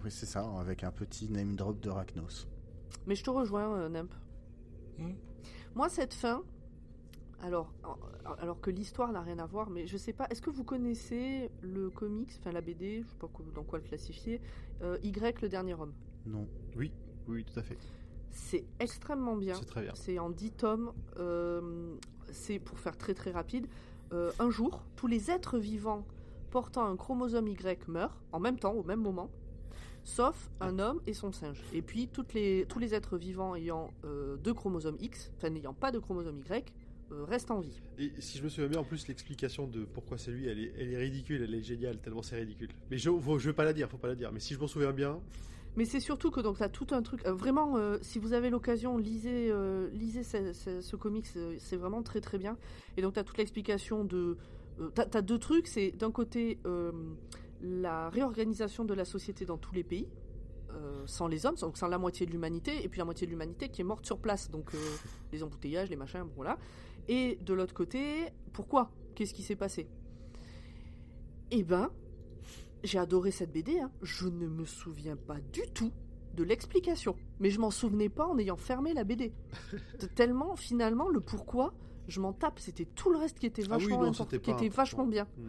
Oui, 0.04 0.10
c'est 0.12 0.26
ça, 0.26 0.48
avec 0.60 0.84
un 0.84 0.92
petit 0.92 1.28
name 1.28 1.56
drop 1.56 1.80
de 1.80 1.90
Rachnos. 1.90 2.46
Mais 3.06 3.16
je 3.16 3.24
te 3.24 3.30
rejoins, 3.30 3.76
euh, 3.76 3.88
Nimp. 3.88 4.14
Hmm. 4.98 5.14
Moi, 5.74 5.88
cette 5.88 6.14
fin, 6.14 6.42
alors, 7.42 7.72
que 8.60 8.70
l'histoire 8.70 9.12
n'a 9.12 9.20
rien 9.22 9.38
à 9.38 9.46
voir, 9.46 9.70
mais 9.70 9.86
je 9.86 9.96
sais 9.96 10.12
pas, 10.12 10.26
est-ce 10.30 10.42
que 10.42 10.50
vous 10.50 10.64
connaissez 10.64 11.50
le 11.62 11.88
comics, 11.90 12.30
enfin 12.40 12.52
la 12.52 12.60
BD, 12.60 13.02
je 13.02 13.08
sais 13.08 13.16
pas 13.16 13.28
dans 13.54 13.62
quoi 13.64 13.78
le 13.78 13.84
classifier, 13.84 14.40
euh, 14.82 14.98
Y, 15.02 15.40
le 15.42 15.48
dernier 15.48 15.74
homme? 15.74 15.92
Non. 16.26 16.46
Oui, 16.76 16.92
oui, 17.28 17.44
tout 17.44 17.58
à 17.58 17.62
fait. 17.62 17.78
C'est 18.30 18.64
extrêmement 18.80 19.36
bien. 19.36 19.54
C'est 19.54 19.64
très 19.66 19.82
bien. 19.82 19.92
C'est 19.94 20.18
en 20.18 20.30
10 20.30 20.50
tomes. 20.52 20.92
euh, 21.18 21.94
c'est 22.30 22.58
pour 22.58 22.78
faire 22.78 22.96
très 22.98 23.14
très 23.14 23.30
rapide. 23.30 23.66
euh, 24.12 24.32
un 24.38 24.50
jour, 24.50 24.82
tous 24.96 25.06
les 25.06 25.30
êtres 25.30 25.58
vivants 25.58 26.06
portant 26.50 26.84
un 26.86 26.96
chromosome 26.96 27.48
Y 27.48 27.88
meurent 27.88 28.20
en 28.32 28.40
même 28.40 28.58
temps, 28.58 28.72
au 28.72 28.82
même 28.82 29.00
moment, 29.00 29.30
sauf 30.02 30.50
un 30.60 30.78
homme 30.78 31.00
et 31.06 31.12
son 31.14 31.32
singe. 31.32 31.62
Et 31.72 31.82
puis 31.82 32.08
toutes 32.08 32.34
les, 32.34 32.66
tous 32.68 32.78
les 32.78 32.94
êtres 32.94 33.16
vivants 33.18 33.54
ayant 33.54 33.90
euh, 34.04 34.36
deux 34.36 34.54
chromosomes 34.54 34.96
X, 35.00 35.30
enfin 35.36 35.50
n'ayant 35.50 35.74
pas 35.74 35.90
de 35.90 35.98
chromosome 35.98 36.38
Y, 36.40 36.72
euh, 37.12 37.24
restent 37.24 37.50
en 37.50 37.60
vie. 37.60 37.80
Et 37.98 38.12
si 38.18 38.38
je 38.38 38.42
me 38.44 38.48
souviens 38.48 38.68
bien, 38.68 38.80
en 38.80 38.84
plus, 38.84 39.08
l'explication 39.08 39.66
de 39.66 39.84
pourquoi 39.84 40.18
c'est 40.18 40.30
lui, 40.30 40.46
elle 40.46 40.58
est, 40.58 40.72
elle 40.78 40.92
est 40.92 40.96
ridicule, 40.98 41.42
elle 41.42 41.54
est 41.54 41.62
géniale, 41.62 41.98
tellement 41.98 42.22
c'est 42.22 42.36
ridicule. 42.36 42.68
Mais 42.90 42.98
je, 42.98 43.10
faut- 43.10 43.38
je 43.38 43.48
vais 43.50 43.54
pas 43.54 43.64
la 43.64 43.72
dire, 43.72 43.88
faut 43.88 43.96
pas 43.98 44.08
la 44.08 44.14
dire. 44.14 44.30
Mais 44.32 44.40
si 44.40 44.54
je 44.54 44.58
m'en 44.60 44.66
souviens 44.66 44.92
bien, 44.92 45.20
Mais 45.76 45.84
c'est 45.84 46.00
surtout 46.00 46.30
que 46.30 46.40
donc 46.40 46.56
tu 46.56 46.62
as 46.64 46.68
tout 46.68 46.88
un 46.90 47.02
truc. 47.02 47.24
euh, 47.26 47.32
vraiment, 47.32 47.76
euh, 47.76 47.98
si 48.02 48.18
vous 48.18 48.32
avez 48.32 48.50
l'occasion, 48.50 48.98
lisez, 48.98 49.48
euh, 49.50 49.88
lisez 49.92 50.22
ce, 50.24 50.52
ce- 50.52 50.80
ce 50.80 50.96
comics, 50.96 51.26
c'est 51.58 51.76
vraiment 51.76 52.02
très 52.02 52.20
très 52.20 52.36
bien. 52.38 52.56
Et 52.96 53.02
donc 53.02 53.14
tu 53.14 53.20
as 53.20 53.24
toute 53.24 53.38
l'explication 53.38 54.04
de. 54.04 54.36
Tu 54.94 55.00
as, 55.00 55.22
deux 55.22 55.38
trucs 55.38 55.66
c'est 55.66 55.90
d'un 55.92 56.10
côté 56.12 56.58
la 57.60 58.08
réorganisation 58.10 58.84
de 58.84 58.94
la 58.94 59.04
société 59.04 59.44
dans 59.44 59.58
tous 59.58 59.74
les 59.74 59.84
pays. 59.84 60.08
euh, 60.70 61.02
sans 61.06 61.28
les 61.28 61.46
hommes, 61.46 61.54
donc 61.56 61.78
sans 61.78 61.88
la 61.88 61.96
moitié 61.96 62.26
de 62.26 62.30
l'humanité, 62.30 62.84
et 62.84 62.88
puis 62.90 62.98
la 62.98 63.06
moitié 63.06 63.26
de 63.26 63.30
l'humanité 63.32 63.70
qui 63.70 63.80
est 63.80 63.84
morte 63.84 64.04
sur 64.04 64.18
place, 64.18 64.50
donc 64.50 64.74
euh, 64.74 64.78
les 65.32 65.42
embouteillages, 65.42 65.88
les 65.88 65.96
machins, 65.96 66.20
bon, 66.24 66.32
voilà. 66.36 66.58
Et 67.08 67.38
de 67.42 67.54
l'autre 67.54 67.74
côté, 67.74 68.28
pourquoi? 68.52 68.90
Qu'est-ce 69.14 69.34
qui 69.34 69.42
s'est 69.42 69.56
passé? 69.56 69.88
Eh 71.50 71.64
ben, 71.64 71.90
j'ai 72.84 72.98
adoré 72.98 73.30
cette 73.30 73.52
BD, 73.52 73.80
hein. 73.80 73.90
je 74.02 74.28
ne 74.28 74.46
me 74.46 74.64
souviens 74.64 75.16
pas 75.16 75.40
du 75.52 75.62
tout 75.72 75.92
de 76.34 76.44
l'explication. 76.44 77.16
Mais 77.40 77.50
je 77.50 77.58
m'en 77.58 77.70
souvenais 77.70 78.08
pas 78.08 78.26
en 78.26 78.38
ayant 78.38 78.56
fermé 78.56 78.92
la 78.94 79.04
BD. 79.04 79.32
Tellement, 80.14 80.56
finalement, 80.56 81.08
le 81.08 81.20
pourquoi, 81.20 81.72
je 82.06 82.20
m'en 82.20 82.32
tape. 82.32 82.58
C'était 82.58 82.84
tout 82.84 83.10
le 83.10 83.18
reste 83.18 83.38
qui 83.38 83.46
était 83.46 83.62
Ah 83.70 83.76
oui, 83.76 83.88
vachement, 83.88 84.04
non, 84.04 84.12
qui 84.12 84.50
était 84.50 84.68
vachement 84.68 85.06
bien. 85.06 85.26
Mm. 85.36 85.48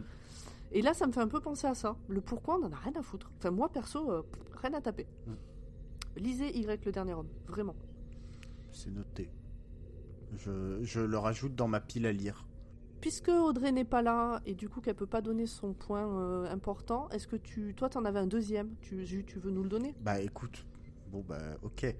Et 0.72 0.82
là, 0.82 0.94
ça 0.94 1.06
me 1.06 1.12
fait 1.12 1.20
un 1.20 1.28
peu 1.28 1.40
penser 1.40 1.66
à 1.66 1.74
ça. 1.74 1.96
Le 2.08 2.20
pourquoi, 2.20 2.58
on 2.58 2.64
en 2.64 2.72
a 2.72 2.76
rien 2.76 2.94
à 2.96 3.02
foutre. 3.02 3.30
Enfin, 3.38 3.50
moi, 3.50 3.68
perso, 3.68 4.10
euh, 4.10 4.22
rien 4.62 4.72
à 4.74 4.80
taper. 4.80 5.06
Mm. 5.26 5.32
Lisez 6.16 6.58
Y, 6.58 6.84
le 6.84 6.92
dernier 6.92 7.14
homme. 7.14 7.28
Vraiment. 7.46 7.76
C'est 8.70 8.90
noté. 8.90 9.30
Je, 10.36 10.78
je 10.82 11.00
le 11.00 11.18
rajoute 11.18 11.54
dans 11.54 11.68
ma 11.68 11.80
pile 11.80 12.06
à 12.06 12.12
lire. 12.12 12.46
Puisque 13.00 13.28
Audrey 13.28 13.72
n'est 13.72 13.84
pas 13.84 14.02
là 14.02 14.42
et 14.44 14.54
du 14.54 14.68
coup 14.68 14.80
qu'elle 14.80 14.94
peut 14.94 15.06
pas 15.06 15.22
donner 15.22 15.46
son 15.46 15.72
point 15.72 16.06
euh, 16.06 16.50
important, 16.50 17.08
est-ce 17.10 17.26
que 17.26 17.36
tu, 17.36 17.74
toi, 17.74 17.88
t'en 17.88 18.04
avais 18.04 18.18
un 18.18 18.26
deuxième? 18.26 18.74
Tu, 18.82 18.96
veux 19.36 19.50
nous 19.50 19.62
le 19.62 19.68
donner? 19.68 19.94
Bah 20.02 20.20
écoute, 20.20 20.66
bon 21.10 21.24
bah 21.26 21.40
ok. 21.62 21.94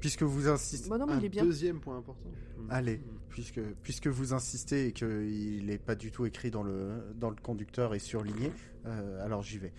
Puisque 0.00 0.22
vous 0.22 0.48
insistez... 0.48 0.88
Bah 0.88 0.98
non, 0.98 1.06
mais 1.06 1.12
un 1.12 1.18
il 1.18 1.26
est 1.26 1.28
bien. 1.28 1.44
deuxième 1.44 1.78
point 1.78 1.98
important. 1.98 2.30
Hmm. 2.58 2.66
Allez, 2.70 3.00
puisque, 3.28 3.60
puisque 3.82 4.06
vous 4.08 4.32
insistez 4.32 4.88
et 4.88 4.92
qu'il 4.92 5.66
n'est 5.66 5.78
pas 5.78 5.94
du 5.94 6.10
tout 6.10 6.26
écrit 6.26 6.50
dans 6.50 6.62
le, 6.62 7.14
dans 7.16 7.30
le 7.30 7.36
conducteur 7.36 7.94
et 7.94 7.98
surligné, 7.98 8.50
euh, 8.86 9.24
alors 9.24 9.42
j'y 9.42 9.58
vais. 9.58 9.72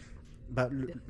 Bah, 0.51 0.69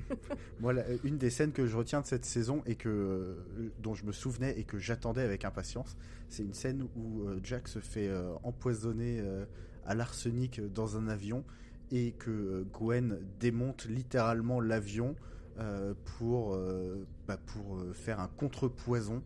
moi, 0.60 0.74
une 1.04 1.18
des 1.18 1.32
scènes 1.32 1.52
que 1.52 1.66
je 1.66 1.76
retiens 1.76 2.02
de 2.02 2.06
cette 2.06 2.26
saison 2.26 2.62
et 2.68 2.76
que, 2.76 2.90
euh, 2.90 3.72
dont 3.82 3.96
je 3.96 4.06
me 4.06 4.12
souvenais 4.12 4.58
et 4.60 4.64
que 4.64 4.78
j'attendais 4.78 5.24
avec 5.24 5.46
impatience, 5.46 5.98
c'est 6.30 6.44
une 6.44 6.54
scène 6.54 6.88
où 6.96 7.24
euh, 7.24 7.40
Jack 7.44 7.68
se 7.68 7.80
fait 7.80 8.08
euh, 8.08 8.34
empoisonner 8.44 9.22
à 9.86 9.96
l'arsenic 9.96 10.62
dans 10.74 10.98
un 10.98 11.08
avion 11.08 11.44
et 11.92 12.12
que 12.12 12.66
Gwen 12.72 13.18
démonte 13.40 13.86
littéralement 13.86 14.62
l'avion 14.62 15.16
pour, 16.06 16.58
bah, 17.28 17.38
pour 17.38 17.84
faire 17.94 18.20
un 18.20 18.28
contrepoison. 18.28 19.22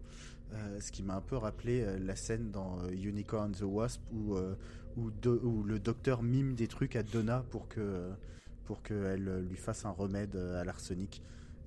Ce 0.79 0.91
qui 0.91 1.03
m'a 1.03 1.15
un 1.15 1.21
peu 1.21 1.35
rappelé 1.35 1.85
la 1.99 2.15
scène 2.15 2.51
dans 2.51 2.87
Unicorn 2.89 3.51
the 3.51 3.63
Wasp 3.63 4.01
où, 4.13 4.35
où 4.97 5.63
le 5.63 5.79
docteur 5.79 6.23
mime 6.23 6.55
des 6.55 6.67
trucs 6.67 6.95
à 6.95 7.03
Donna 7.03 7.45
pour 7.51 7.67
que 7.67 8.09
pour 8.65 8.83
qu'elle 8.83 9.27
euh, 9.27 9.41
lui 9.41 9.55
fasse 9.55 9.85
un 9.85 9.91
remède 9.91 10.35
euh, 10.35 10.59
à 10.61 10.65
l'arsenic. 10.65 11.21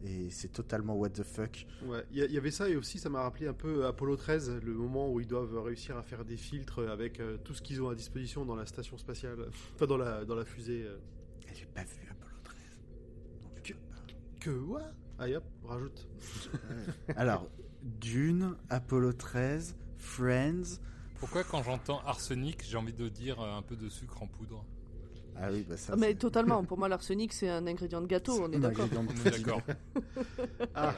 Et 0.04 0.30
c'est 0.30 0.48
totalement 0.52 0.94
what 0.94 1.10
the 1.10 1.24
fuck. 1.24 1.66
Ouais, 1.84 2.04
il 2.12 2.18
y, 2.18 2.38
avait 2.38 2.52
ça 2.52 2.68
et 2.68 2.76
aussi 2.76 2.98
ça 2.98 3.08
m'a 3.08 3.22
rappelé 3.22 3.48
un 3.48 3.52
peu 3.52 3.84
Apollo 3.84 4.16
13, 4.16 4.60
le 4.62 4.74
moment 4.74 5.10
où 5.10 5.18
ils 5.18 5.26
doivent 5.26 5.60
réussir 5.60 5.96
à 5.96 6.02
faire 6.02 6.24
des 6.24 6.36
filtres 6.36 6.88
avec 6.88 7.18
euh, 7.18 7.36
tout 7.38 7.52
ce 7.52 7.62
qu'ils 7.62 7.82
ont 7.82 7.88
à 7.88 7.96
disposition 7.96 8.44
dans 8.44 8.54
la 8.54 8.66
station 8.66 8.96
spatiale, 8.96 9.48
enfin 9.74 9.86
dans 9.86 9.96
la, 9.96 10.24
dans 10.24 10.36
la 10.36 10.44
fusée. 10.44 10.84
euh. 10.84 10.98
J'ai 11.52 11.66
pas 11.66 11.82
vu 11.82 12.08
Apollo 12.08 12.36
13. 12.44 12.56
Donc, 13.42 13.62
Que-. 13.62 14.40
Que 14.40 14.50
what 14.50 14.92
Allez 15.18 15.34
hop, 15.34 15.44
rajoute. 15.64 16.08
Alors, 17.16 17.50
Dune, 17.82 18.54
Apollo 18.70 19.14
13, 19.14 19.74
Friends. 19.96 20.78
Pourquoi 21.18 21.42
quand 21.42 21.64
j'entends 21.64 21.98
arsenic, 22.06 22.62
j'ai 22.64 22.76
envie 22.76 22.92
de 22.92 23.08
dire 23.08 23.40
un 23.40 23.62
peu 23.62 23.74
de 23.74 23.88
sucre 23.88 24.22
en 24.22 24.28
poudre? 24.28 24.64
Ah 25.40 25.48
oui, 25.52 25.64
bah 25.68 25.76
ça. 25.76 25.94
Mais 25.96 26.14
totalement, 26.14 26.64
pour 26.64 26.78
moi 26.78 26.88
l'arsenic 26.88 27.32
c'est 27.32 27.48
un 27.48 27.66
ingrédient 27.66 28.00
de 28.00 28.06
gâteau, 28.06 28.42
on 28.42 28.50
est 28.52 28.58
d'accord. 28.58 28.84
ingrédient 28.86 29.04
de 29.04 29.10
On 29.10 29.26
est 29.26 29.30
d'accord. 29.30 29.62
Ah. 30.74 30.94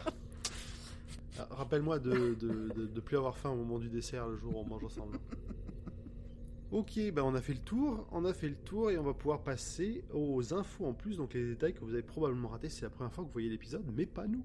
Ah, 1.38 1.46
Rappelle-moi 1.50 1.98
de, 1.98 2.34
de, 2.34 2.68
de, 2.74 2.86
de 2.86 3.00
plus 3.00 3.16
avoir 3.16 3.36
faim 3.36 3.50
au 3.50 3.56
moment 3.56 3.78
du 3.78 3.88
dessert 3.88 4.28
le 4.28 4.36
jour 4.36 4.56
où 4.56 4.60
on 4.60 4.64
mange 4.64 4.84
ensemble. 4.84 5.18
Ok, 6.72 7.00
bah 7.12 7.22
on 7.24 7.34
a 7.34 7.40
fait 7.40 7.54
le 7.54 7.58
tour, 7.58 8.06
on 8.12 8.24
a 8.24 8.32
fait 8.32 8.48
le 8.48 8.54
tour 8.54 8.90
et 8.90 8.98
on 8.98 9.02
va 9.02 9.12
pouvoir 9.14 9.42
passer 9.42 10.04
aux 10.14 10.54
infos 10.54 10.86
en 10.86 10.92
plus, 10.92 11.16
donc 11.16 11.34
les 11.34 11.44
détails 11.44 11.74
que 11.74 11.80
vous 11.84 11.92
avez 11.94 12.02
probablement 12.02 12.48
ratés, 12.48 12.68
c'est 12.68 12.82
la 12.82 12.90
première 12.90 13.12
fois 13.12 13.24
que 13.24 13.28
vous 13.28 13.32
voyez 13.32 13.48
l'épisode, 13.48 13.82
mais 13.96 14.06
pas 14.06 14.26
nous. 14.28 14.44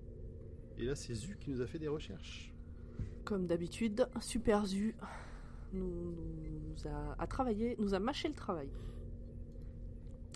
Et 0.77 0.85
là 0.85 0.95
c'est 0.95 1.13
Zu 1.13 1.37
qui 1.39 1.51
nous 1.51 1.61
a 1.61 1.67
fait 1.67 1.77
des 1.79 1.87
recherches. 1.87 2.51
Comme 3.25 3.45
d'habitude, 3.45 4.07
Super 4.21 4.65
Zu 4.65 4.95
nous, 5.73 6.15
nous 6.15 6.87
a, 6.87 7.15
a 7.21 7.27
travaillé, 7.27 7.75
nous 7.79 7.93
a 7.93 7.99
mâché 7.99 8.27
le 8.27 8.33
travail. 8.33 8.69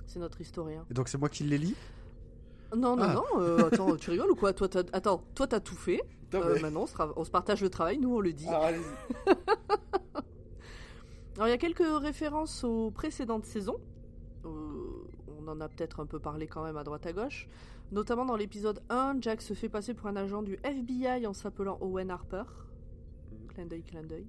C'est 0.09 0.17
notre 0.19 0.41
historien. 0.41 0.83
Et 0.89 0.93
donc 0.95 1.07
c'est 1.07 1.19
moi 1.19 1.29
qui 1.29 1.43
les 1.43 1.59
lis? 1.59 1.75
Non, 2.75 2.95
non, 2.95 3.03
Ah. 3.03 3.13
non, 3.13 3.23
euh, 3.41 3.67
attends, 3.71 3.95
tu 3.95 4.09
rigoles 4.09 4.31
ou 4.31 4.35
quoi? 4.35 4.53
Toi, 4.53 4.67
t'as- 4.67 4.83
Attends, 4.91 5.23
toi 5.35 5.45
t'as 5.47 5.59
tout 5.59 5.75
fait. 5.75 6.01
Euh, 6.33 6.59
maintenant 6.61 6.81
on 6.81 6.87
se, 6.87 6.95
tra- 6.95 7.13
on 7.15 7.23
se 7.23 7.29
partage 7.31 7.61
le 7.61 7.69
travail, 7.69 7.97
nous 7.99 8.15
on 8.15 8.19
le 8.19 8.33
dit. 8.33 8.45
Ah. 8.49 8.71
Alors 11.35 11.47
il 11.47 11.51
y 11.51 11.53
a 11.53 11.57
quelques 11.57 11.83
références 12.01 12.63
aux 12.63 12.91
précédentes 12.91 13.45
saisons. 13.45 13.79
Euh, 14.45 14.49
on 15.39 15.47
en 15.47 15.61
a 15.61 15.69
peut-être 15.69 15.99
un 15.99 16.05
peu 16.05 16.19
parlé 16.19 16.47
quand 16.47 16.63
même 16.63 16.77
à 16.77 16.83
droite 16.83 17.05
à 17.05 17.13
gauche. 17.13 17.47
Notamment 17.91 18.25
dans 18.25 18.35
l'épisode 18.35 18.81
1, 18.89 19.17
Jack 19.21 19.41
se 19.41 19.53
fait 19.53 19.69
passer 19.69 19.93
pour 19.93 20.07
un 20.07 20.15
agent 20.15 20.41
du 20.43 20.59
FBI 20.63 21.25
en 21.27 21.33
s'appelant 21.33 21.77
Owen 21.81 22.11
Harper. 22.11 22.43
Clin 23.49 23.65
d'œil, 23.65 23.83
clin 23.83 24.03
d'œil. 24.03 24.27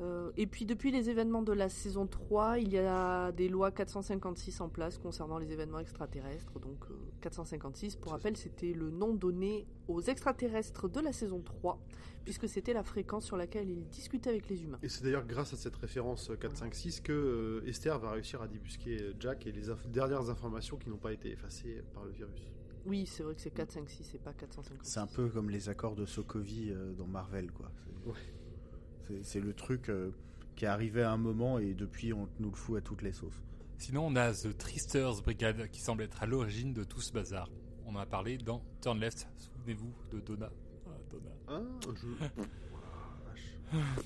Euh, 0.00 0.30
et 0.38 0.46
puis 0.46 0.64
depuis 0.64 0.90
les 0.90 1.10
événements 1.10 1.42
de 1.42 1.52
la 1.52 1.68
saison 1.68 2.06
3, 2.06 2.58
il 2.58 2.72
y 2.72 2.78
a 2.78 3.32
des 3.32 3.48
lois 3.50 3.70
456 3.70 4.60
en 4.62 4.68
place 4.70 4.96
concernant 4.96 5.36
les 5.38 5.52
événements 5.52 5.78
extraterrestres. 5.78 6.58
Donc 6.58 6.84
euh, 6.90 6.94
456, 7.20 7.96
pour 7.96 8.12
rappel, 8.12 8.36
c'était 8.36 8.72
le 8.72 8.90
nom 8.90 9.12
donné 9.14 9.66
aux 9.88 10.00
extraterrestres 10.00 10.88
de 10.88 11.00
la 11.00 11.12
saison 11.12 11.42
3, 11.42 11.78
puisque 12.24 12.48
c'était 12.48 12.72
la 12.72 12.82
fréquence 12.82 13.26
sur 13.26 13.36
laquelle 13.36 13.68
ils 13.68 13.86
discutaient 13.88 14.30
avec 14.30 14.48
les 14.48 14.62
humains. 14.64 14.78
Et 14.82 14.88
c'est 14.88 15.04
d'ailleurs 15.04 15.26
grâce 15.26 15.52
à 15.52 15.56
cette 15.56 15.76
référence 15.76 16.30
euh, 16.30 16.36
4-5-6 16.36 17.02
que 17.02 17.12
euh, 17.12 17.68
Esther 17.68 17.98
va 17.98 18.12
réussir 18.12 18.40
à 18.40 18.48
débusquer 18.48 19.02
euh, 19.02 19.12
Jack 19.20 19.46
et 19.46 19.52
les 19.52 19.68
inf- 19.68 19.86
dernières 19.90 20.30
informations 20.30 20.78
qui 20.78 20.88
n'ont 20.88 20.96
pas 20.96 21.12
été 21.12 21.30
effacées 21.30 21.82
par 21.92 22.04
le 22.04 22.10
virus. 22.12 22.50
Oui, 22.86 23.04
c'est 23.04 23.22
vrai 23.22 23.34
que 23.34 23.42
c'est 23.42 23.50
456 23.50 24.14
et 24.14 24.18
pas 24.18 24.32
456. 24.32 24.90
C'est 24.90 25.00
un 25.00 25.06
peu 25.06 25.28
comme 25.28 25.50
les 25.50 25.68
accords 25.68 25.94
de 25.94 26.06
Sokovie 26.06 26.70
euh, 26.72 26.94
dans 26.94 27.06
Marvel, 27.06 27.50
quoi. 27.52 27.70
Ouais. 28.06 28.14
C'est 29.22 29.40
le 29.40 29.52
truc 29.54 29.88
euh, 29.88 30.10
qui 30.56 30.64
est 30.64 30.68
arrivé 30.68 31.02
à 31.02 31.10
un 31.12 31.16
moment 31.16 31.58
et 31.58 31.74
depuis 31.74 32.12
on 32.12 32.28
nous 32.38 32.50
le 32.50 32.56
fout 32.56 32.78
à 32.78 32.80
toutes 32.80 33.02
les 33.02 33.12
sauces. 33.12 33.42
Sinon, 33.78 34.06
on 34.06 34.16
a 34.16 34.32
The 34.32 34.56
Tristers 34.56 35.22
Brigade 35.22 35.68
qui 35.70 35.80
semble 35.80 36.02
être 36.02 36.22
à 36.22 36.26
l'origine 36.26 36.72
de 36.74 36.84
tout 36.84 37.00
ce 37.00 37.12
bazar. 37.12 37.48
On 37.86 37.94
en 37.94 37.98
a 37.98 38.06
parlé 38.06 38.36
dans 38.38 38.62
Turn 38.82 38.98
Left. 39.00 39.26
Souvenez-vous 39.36 39.92
de 40.12 40.20
Donna. 40.20 40.50
Ah, 40.86 40.90
Donna. 41.10 41.30
Ah, 41.48 41.60
je... 41.96 42.06
Vache. 43.24 44.04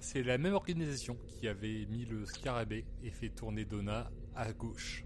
C'est 0.00 0.22
la 0.22 0.38
même 0.38 0.54
organisation 0.54 1.16
qui 1.28 1.48
avait 1.48 1.86
mis 1.86 2.04
le 2.06 2.24
scarabée 2.26 2.84
et 3.02 3.10
fait 3.10 3.28
tourner 3.30 3.64
Donna 3.64 4.10
à 4.34 4.52
gauche, 4.52 5.04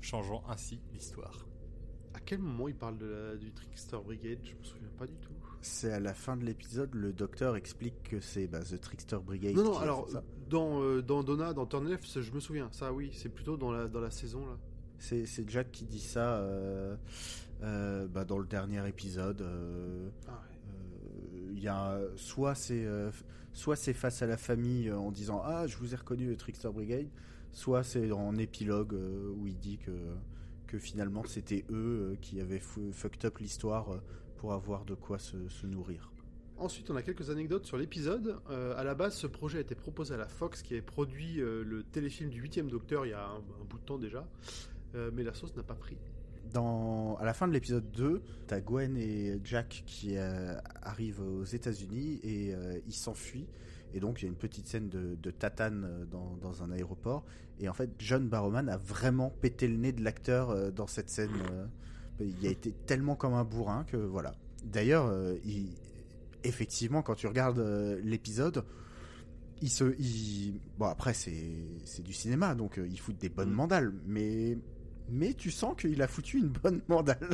changeant 0.00 0.42
ainsi 0.48 0.80
l'histoire. 0.92 1.46
À 2.14 2.20
quel 2.20 2.38
moment 2.40 2.68
il 2.68 2.74
parle 2.74 2.98
de 2.98 3.06
la- 3.06 3.36
du 3.36 3.52
Trickster 3.52 3.98
Brigade? 4.04 4.38
Je 4.44 4.54
me 4.54 4.62
souviens 4.64 4.90
pas 4.98 5.06
du 5.06 5.14
tout. 5.18 5.32
C'est 5.62 5.92
à 5.92 6.00
la 6.00 6.14
fin 6.14 6.36
de 6.36 6.44
l'épisode, 6.44 6.94
le 6.94 7.12
docteur 7.12 7.54
explique 7.56 8.02
que 8.04 8.20
c'est 8.20 8.46
bah, 8.46 8.60
The 8.60 8.80
Trickster 8.80 9.18
Brigade. 9.24 9.54
Non, 9.54 9.64
non, 9.64 9.72
qui 9.72 9.82
alors 9.82 10.08
dans, 10.48 10.82
euh, 10.82 11.02
dans 11.02 11.22
Donna, 11.22 11.52
dans 11.52 11.66
Turn 11.66 11.86
Left, 11.88 12.20
je 12.20 12.32
me 12.32 12.40
souviens. 12.40 12.68
Ça, 12.72 12.92
oui, 12.92 13.10
c'est 13.12 13.28
plutôt 13.28 13.56
dans 13.56 13.70
la, 13.70 13.86
dans 13.88 14.00
la 14.00 14.10
saison 14.10 14.46
là. 14.46 14.56
C'est 14.98 15.24
c'est 15.26 15.48
Jack 15.48 15.70
qui 15.70 15.84
dit 15.84 16.00
ça 16.00 16.34
euh, 16.36 16.94
euh, 17.62 18.06
bah, 18.08 18.24
dans 18.24 18.38
le 18.38 18.46
dernier 18.46 18.86
épisode. 18.88 19.42
Ah 20.28 20.32
ouais. 20.32 21.54
Y 21.60 21.68
a 21.68 21.98
soit 22.16 22.54
c'est 22.54 22.86
soit 23.52 23.76
c'est 23.76 23.92
face 23.92 24.22
à 24.22 24.26
la 24.26 24.36
famille 24.38 24.90
en 24.90 25.10
disant 25.10 25.42
ah 25.44 25.66
je 25.66 25.76
vous 25.76 25.92
ai 25.92 25.96
reconnu 25.96 26.26
le 26.26 26.36
Trickster 26.36 26.70
Brigade, 26.72 27.08
soit 27.52 27.82
c'est 27.82 28.12
en 28.12 28.36
épilogue 28.36 28.94
où 29.36 29.46
il 29.46 29.58
dit 29.58 29.78
que 29.78 29.92
que 30.66 30.78
finalement 30.78 31.22
c'était 31.26 31.64
eux 31.70 32.16
qui 32.22 32.40
avaient 32.40 32.60
fu- 32.60 32.92
fucked 32.92 33.24
up 33.26 33.38
l'histoire 33.38 34.00
pour 34.40 34.54
avoir 34.54 34.86
de 34.86 34.94
quoi 34.94 35.18
se, 35.18 35.50
se 35.50 35.66
nourrir. 35.66 36.10
Ensuite, 36.56 36.90
on 36.90 36.96
a 36.96 37.02
quelques 37.02 37.28
anecdotes 37.28 37.66
sur 37.66 37.76
l'épisode. 37.76 38.40
Euh, 38.48 38.74
à 38.74 38.84
la 38.84 38.94
base, 38.94 39.14
ce 39.14 39.26
projet 39.26 39.58
a 39.58 39.60
été 39.60 39.74
proposé 39.74 40.14
à 40.14 40.16
la 40.16 40.28
Fox, 40.28 40.62
qui 40.62 40.72
avait 40.72 40.82
produit 40.82 41.42
euh, 41.42 41.62
le 41.62 41.82
téléfilm 41.82 42.30
du 42.30 42.40
8 42.40 42.60
Docteur 42.66 43.04
il 43.04 43.10
y 43.10 43.12
a 43.12 43.22
un, 43.22 43.36
un 43.36 43.64
bout 43.68 43.78
de 43.78 43.84
temps 43.84 43.98
déjà. 43.98 44.26
Euh, 44.94 45.10
mais 45.12 45.24
la 45.24 45.34
sauce 45.34 45.54
n'a 45.56 45.62
pas 45.62 45.74
pris. 45.74 45.98
Dans, 46.54 47.16
à 47.16 47.26
la 47.26 47.34
fin 47.34 47.48
de 47.48 47.52
l'épisode 47.52 47.90
2, 47.92 48.22
t'as 48.46 48.60
Gwen 48.60 48.96
et 48.96 49.38
Jack 49.44 49.82
qui 49.84 50.16
euh, 50.16 50.56
arrivent 50.80 51.20
aux 51.20 51.44
États-Unis 51.44 52.18
et 52.22 52.54
ils 52.86 52.94
s'enfuient. 52.94 53.46
Et 53.92 54.00
donc 54.00 54.22
il 54.22 54.24
y 54.24 54.28
a 54.28 54.30
une 54.30 54.38
petite 54.38 54.66
scène 54.66 54.88
de, 54.88 55.16
de 55.16 55.30
tatane 55.30 56.06
dans, 56.10 56.38
dans 56.40 56.62
un 56.62 56.70
aéroport. 56.70 57.26
Et 57.58 57.68
en 57.68 57.74
fait, 57.74 57.90
John 57.98 58.26
Barrowman 58.26 58.70
a 58.70 58.78
vraiment 58.78 59.28
pété 59.28 59.68
le 59.68 59.76
nez 59.76 59.92
de 59.92 60.02
l'acteur 60.02 60.72
dans 60.72 60.86
cette 60.86 61.10
scène. 61.10 61.30
Il 62.24 62.46
a 62.46 62.50
été 62.50 62.72
tellement 62.86 63.16
comme 63.16 63.34
un 63.34 63.44
bourrin 63.44 63.84
que 63.84 63.96
voilà. 63.96 64.34
D'ailleurs, 64.64 65.06
euh, 65.06 65.36
il- 65.44 65.74
effectivement, 66.44 67.02
quand 67.02 67.14
tu 67.14 67.26
regardes 67.26 67.58
euh, 67.58 68.00
l'épisode, 68.02 68.64
il 69.62 69.70
se, 69.70 69.94
il- 70.00 70.60
bon 70.78 70.86
après 70.86 71.12
c'est 71.14 72.02
du 72.02 72.12
cinéma, 72.12 72.54
donc 72.54 72.78
euh, 72.78 72.86
il 72.88 72.98
fout 72.98 73.16
des 73.18 73.28
bonnes 73.28 73.50
Mm. 73.50 73.54
mandales, 73.54 73.92
mais 74.06 74.56
mais 75.10 75.34
tu 75.34 75.50
sens 75.50 75.74
qu'il 75.76 76.00
a 76.02 76.06
foutu 76.08 76.38
une 76.38 76.48
bonne 76.48 76.80
mandale. 76.88 77.30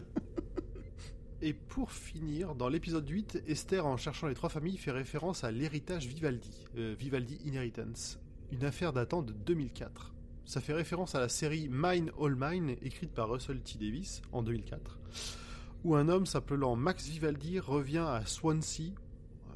Et 1.42 1.52
pour 1.52 1.92
finir, 1.92 2.54
dans 2.54 2.68
l'épisode 2.70 3.06
8, 3.08 3.42
Esther, 3.46 3.84
en 3.86 3.98
cherchant 3.98 4.26
les 4.26 4.34
trois 4.34 4.48
familles, 4.48 4.78
fait 4.78 4.90
référence 4.90 5.44
à 5.44 5.50
l'héritage 5.50 6.06
Vivaldi, 6.06 6.64
Vivaldi 6.98 7.38
Inheritance, 7.44 8.18
une 8.50 8.64
affaire 8.64 8.94
datant 8.94 9.20
de 9.22 9.32
2004. 9.34 10.14
Ça 10.46 10.60
fait 10.60 10.74
référence 10.74 11.16
à 11.16 11.20
la 11.20 11.28
série 11.28 11.68
Mine 11.68 12.12
All 12.20 12.36
Mine, 12.38 12.76
écrite 12.80 13.10
par 13.10 13.28
Russell 13.28 13.60
T. 13.62 13.78
Davis 13.80 14.22
en 14.30 14.42
2004, 14.42 14.96
où 15.82 15.96
un 15.96 16.08
homme 16.08 16.24
s'appelant 16.24 16.76
Max 16.76 17.08
Vivaldi 17.08 17.58
revient 17.58 18.06
à 18.06 18.24
Swansea, 18.24 18.92
euh, 18.92 19.52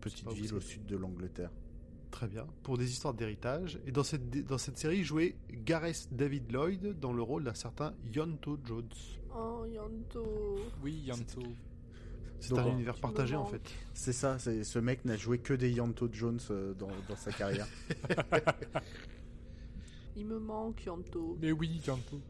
Petite 0.00 0.30
ville 0.30 0.54
au 0.54 0.60
sud 0.60 0.86
de 0.86 0.96
l'Angleterre. 0.96 1.50
Très 2.12 2.28
bien. 2.28 2.46
Pour 2.62 2.78
des 2.78 2.88
histoires 2.88 3.12
d'héritage. 3.12 3.80
Et 3.86 3.92
dans 3.92 4.04
cette, 4.04 4.46
dans 4.46 4.58
cette 4.58 4.78
série, 4.78 5.02
jouait 5.02 5.34
Gareth 5.50 6.08
David 6.12 6.52
Lloyd 6.52 6.98
dans 7.00 7.12
le 7.12 7.22
rôle 7.22 7.42
d'un 7.42 7.54
certain 7.54 7.92
Yonto 8.14 8.56
Jones. 8.64 8.88
Oh, 9.34 9.64
Yanto. 9.66 10.56
Oui, 10.82 11.02
Yanto. 11.06 11.42
C'est 12.38 12.56
un 12.56 12.68
univers 12.68 12.94
Tu 12.94 13.00
partagé 13.00 13.34
en 13.34 13.44
fait. 13.44 13.62
C'est 13.94 14.12
ça, 14.12 14.38
ce 14.38 14.78
mec 14.78 15.04
n'a 15.04 15.16
joué 15.16 15.38
que 15.38 15.54
des 15.54 15.72
Yanto 15.72 16.08
Jones 16.10 16.40
euh, 16.50 16.72
dans, 16.74 16.88
dans 17.08 17.16
sa 17.16 17.32
carrière. 17.32 17.66
Il 20.16 20.26
me 20.26 20.38
manque, 20.38 20.84
Yanto. 20.84 21.38
Mais 21.40 21.52
oui, 21.52 21.80
Yanto. 21.86 22.20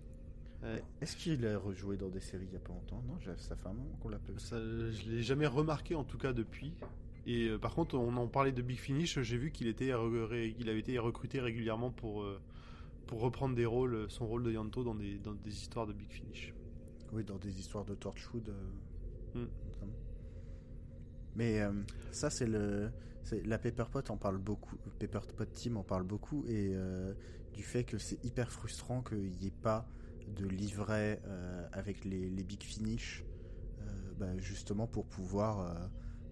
Est-ce 1.00 1.16
qu'il 1.16 1.46
a 1.46 1.58
rejoué 1.58 1.96
dans 1.96 2.10
des 2.10 2.20
séries 2.20 2.46
il 2.46 2.52
y 2.52 2.56
a 2.56 2.60
pas 2.60 2.72
longtemps? 2.74 3.02
Non, 3.08 3.14
ça 3.38 3.56
fait 3.56 3.66
un 3.68 3.72
moment 3.72 3.96
qu'on 4.02 4.10
l'appelle. 4.10 4.38
Ça, 4.38 4.58
je 4.58 5.08
l'ai 5.10 5.22
jamais 5.22 5.46
remarqué 5.46 5.94
en 5.94 6.04
tout 6.04 6.18
cas 6.18 6.34
depuis. 6.34 6.74
Et 7.26 7.48
euh, 7.48 7.58
par 7.58 7.74
contre, 7.74 7.94
on 7.96 8.14
en 8.16 8.26
parlait 8.28 8.52
de 8.52 8.60
Big 8.60 8.78
Finish. 8.78 9.20
J'ai 9.22 9.38
vu 9.38 9.52
qu'il 9.52 9.68
était, 9.68 9.92
qu'il 10.56 10.68
avait 10.68 10.80
été 10.80 10.98
recruté 10.98 11.40
régulièrement 11.40 11.90
pour 11.90 12.22
euh, 12.22 12.38
pour 13.06 13.20
reprendre 13.22 13.54
des 13.56 13.64
rôles, 13.66 14.10
son 14.10 14.26
rôle 14.26 14.42
de 14.42 14.52
Yanto 14.52 14.84
dans 14.84 14.94
des 14.94 15.18
dans 15.18 15.32
des 15.32 15.50
histoires 15.52 15.86
de 15.86 15.94
Big 15.94 16.10
Finish. 16.12 16.54
Oui, 17.12 17.24
dans 17.24 17.38
des 17.38 17.58
histoires 17.58 17.86
de 17.86 17.94
Torchwood. 17.94 18.50
euh, 18.50 19.46
notamment. 19.66 19.96
Mais 21.36 21.60
euh, 21.60 21.72
ça, 22.10 22.28
c'est 22.28 22.46
le. 22.46 22.90
c'est- 23.24 23.46
La 23.46 23.58
Pepperpot 23.58 24.02
en 24.10 24.16
parle 24.18 24.36
beaucoup. 24.38 24.76
Pepperpot 24.98 25.46
Team 25.46 25.78
en 25.78 25.84
parle 25.84 26.04
beaucoup. 26.04 26.44
Et 26.46 26.70
euh, 26.74 27.14
du 27.52 27.62
fait 27.62 27.84
que 27.84 27.98
c'est 27.98 28.22
hyper 28.24 28.50
frustrant 28.50 29.02
qu'il 29.02 29.36
n'y 29.38 29.46
ait 29.46 29.62
pas 29.62 29.88
de 30.28 30.46
livret 30.46 31.20
euh, 31.26 31.66
avec 31.72 32.04
les, 32.04 32.28
big 32.42 32.62
finish. 32.62 33.24
euh, 33.80 33.84
bah, 34.18 34.38
justement 34.38 34.86
pour 34.86 35.06
pouvoir, 35.06 35.60
euh, 35.60 35.74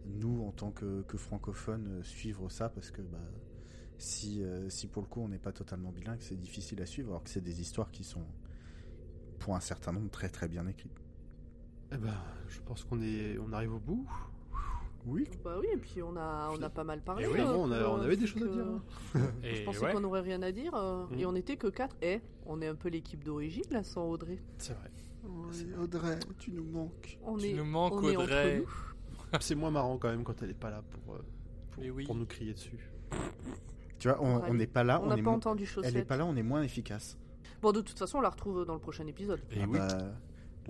nous, 0.06 0.42
en 0.44 0.52
tant 0.52 0.70
que, 0.70 1.04
francophones, 1.16 2.02
suivre 2.04 2.48
ça. 2.48 2.68
Parce 2.68 2.90
que 2.90 3.02
bah, 3.02 3.18
si, 3.98 4.42
si 4.68 4.86
pour 4.86 5.02
le 5.02 5.08
coup 5.08 5.20
on 5.20 5.28
n'est 5.28 5.38
pas 5.38 5.52
totalement 5.52 5.90
bilingue, 5.90 6.20
c'est 6.20 6.38
difficile 6.38 6.80
à 6.82 6.86
suivre. 6.86 7.10
Alors 7.10 7.24
que 7.24 7.30
c'est 7.30 7.40
des 7.40 7.60
histoires 7.60 7.90
qui 7.90 8.04
sont, 8.04 8.24
pour 9.38 9.56
un 9.56 9.60
certain 9.60 9.92
nombre, 9.92 10.10
très 10.10 10.28
très 10.28 10.48
bien 10.48 10.66
écrites. 10.66 11.00
Eh 11.90 11.96
ben, 11.96 12.14
je 12.48 12.60
pense 12.60 12.84
qu'on 12.84 13.00
est, 13.00 13.38
on 13.38 13.52
arrive 13.52 13.74
au 13.74 13.80
bout. 13.80 14.06
Oui. 15.08 15.26
Bah 15.44 15.56
oui, 15.60 15.66
et 15.72 15.76
puis 15.76 16.02
on 16.02 16.14
a, 16.16 16.50
on 16.52 16.62
a 16.62 16.68
pas 16.68 16.84
mal 16.84 17.00
parlé. 17.02 17.24
Eh 17.26 17.32
oui, 17.32 17.40
euh, 17.40 17.46
on, 17.54 17.70
a- 17.72 17.78
que- 17.78 17.84
on 17.84 18.00
avait 18.00 18.16
des 18.16 18.26
choses 18.26 18.42
à 18.42 18.46
dire. 18.46 18.64
hein. 18.66 19.20
Et 19.42 19.54
Je 19.56 19.64
pensais 19.64 19.84
ouais. 19.86 19.92
qu'on 19.92 20.04
aurait 20.04 20.20
rien 20.20 20.42
à 20.42 20.52
dire, 20.52 20.74
euh, 20.74 21.06
Mm. 21.10 21.18
et 21.18 21.26
on 21.26 21.34
était 21.34 21.56
que 21.56 21.66
4. 21.68 21.96
Eh, 22.02 22.20
on 22.46 22.60
est 22.60 22.66
un 22.68 22.74
peu 22.74 22.88
l'équipe 22.88 23.24
d'origine 23.24 23.64
là, 23.70 23.82
sans 23.82 24.04
Audrey. 24.08 24.38
C'est 24.58 24.74
vrai. 24.74 24.90
Audrey, 25.82 26.18
tu 26.38 26.52
nous 26.52 26.64
manques. 26.64 27.18
On 27.24 27.36
Tu 27.36 27.46
est, 27.48 27.52
nous 27.54 27.64
manques, 27.64 27.94
on 27.94 28.02
est 28.04 28.16
entre 28.16 28.24
Audrey. 28.24 28.58
nous. 28.58 28.68
C'est 29.40 29.54
moins 29.54 29.70
marrant 29.70 29.98
quand 29.98 30.08
même 30.08 30.24
quand 30.24 30.40
elle 30.42 30.50
est 30.50 30.54
pas 30.54 30.70
là 30.70 30.82
pour, 30.90 31.14
euh, 31.14 31.18
pour, 31.72 31.82
Mais 31.82 31.90
oui. 31.90 32.04
pour 32.04 32.14
nous 32.14 32.26
crier 32.26 32.52
dessus. 32.54 32.78
Tu 33.98 34.08
vois, 34.08 34.18
on 34.22 34.54
n'est 34.54 34.66
pas 34.66 34.84
là, 34.84 35.00
on 35.02 35.06
n'a 35.06 35.16
pas 35.18 35.30
entendu 35.30 35.64
elle 35.64 35.68
chaussette. 35.68 35.96
est 35.96 36.04
pas 36.04 36.16
là, 36.16 36.24
on 36.26 36.36
est 36.36 36.42
moins 36.42 36.62
efficace. 36.62 37.18
Bon, 37.60 37.72
de 37.72 37.80
toute 37.80 37.98
façon, 37.98 38.18
on 38.18 38.20
la 38.20 38.30
retrouve 38.30 38.64
dans 38.64 38.74
le 38.74 38.78
prochain 38.80 39.06
épisode. 39.06 39.40
Et 39.50 39.58
Ah 39.62 39.66
oui. 39.68 39.78
bah, 39.78 39.88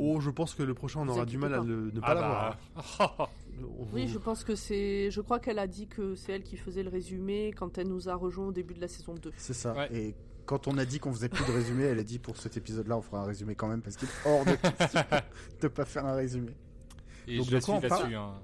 Oh, 0.00 0.20
je 0.20 0.30
pense 0.30 0.54
que 0.54 0.62
le 0.62 0.74
prochain 0.74 1.00
on 1.00 1.08
aura 1.08 1.26
du 1.26 1.38
mal 1.38 1.52
à 1.54 1.58
le- 1.60 1.90
ne 1.90 1.98
pas 2.00 2.06
Ah 2.06 2.14
l'avoir. 2.14 2.58
bah. 3.18 3.30
Vous- 3.60 3.88
Oui, 3.92 4.08
je 4.08 4.18
pense 4.18 4.44
que 4.44 4.54
c'est. 4.54 5.10
Je 5.10 5.20
crois 5.20 5.38
qu'elle 5.38 5.58
a 5.58 5.66
dit 5.66 5.86
que 5.88 6.14
c'est 6.14 6.32
elle 6.32 6.42
qui 6.42 6.56
faisait 6.56 6.82
le 6.82 6.90
résumé 6.90 7.52
quand 7.56 7.78
elle 7.78 7.88
nous 7.88 8.08
a 8.08 8.14
rejoint 8.14 8.46
au 8.48 8.52
début 8.52 8.74
de 8.74 8.80
la 8.80 8.88
saison 8.88 9.14
2. 9.14 9.32
c'est 9.36 9.54
ça. 9.54 9.72
Ouais. 9.74 9.88
Et 9.94 10.14
quand 10.46 10.66
on 10.68 10.78
a 10.78 10.84
dit 10.84 10.98
qu'on 10.98 11.12
faisait 11.12 11.28
plus 11.28 11.44
de 11.46 11.52
résumé, 11.52 11.84
elle 11.84 11.98
a 11.98 12.02
dit 12.04 12.18
pour 12.18 12.36
cet 12.36 12.56
épisode-là, 12.56 12.96
on 12.96 13.02
fera 13.02 13.22
un 13.22 13.26
résumé 13.26 13.54
quand 13.54 13.68
même 13.68 13.82
parce 13.82 13.96
qu'il 13.96 14.08
est 14.08 14.26
hors 14.28 14.44
de 14.44 14.54
question 14.54 15.00
de 15.60 15.68
pas 15.68 15.84
faire 15.84 16.06
un 16.06 16.14
résumé. 16.14 16.52
Et 17.26 17.36
Donc, 17.38 17.46
je 17.46 17.50
de 17.56 17.56
quoi 17.56 17.60
suis 17.60 17.72
on 17.72 17.88
parle 17.88 18.00
là-dessus. 18.02 18.16
hein. 18.16 18.34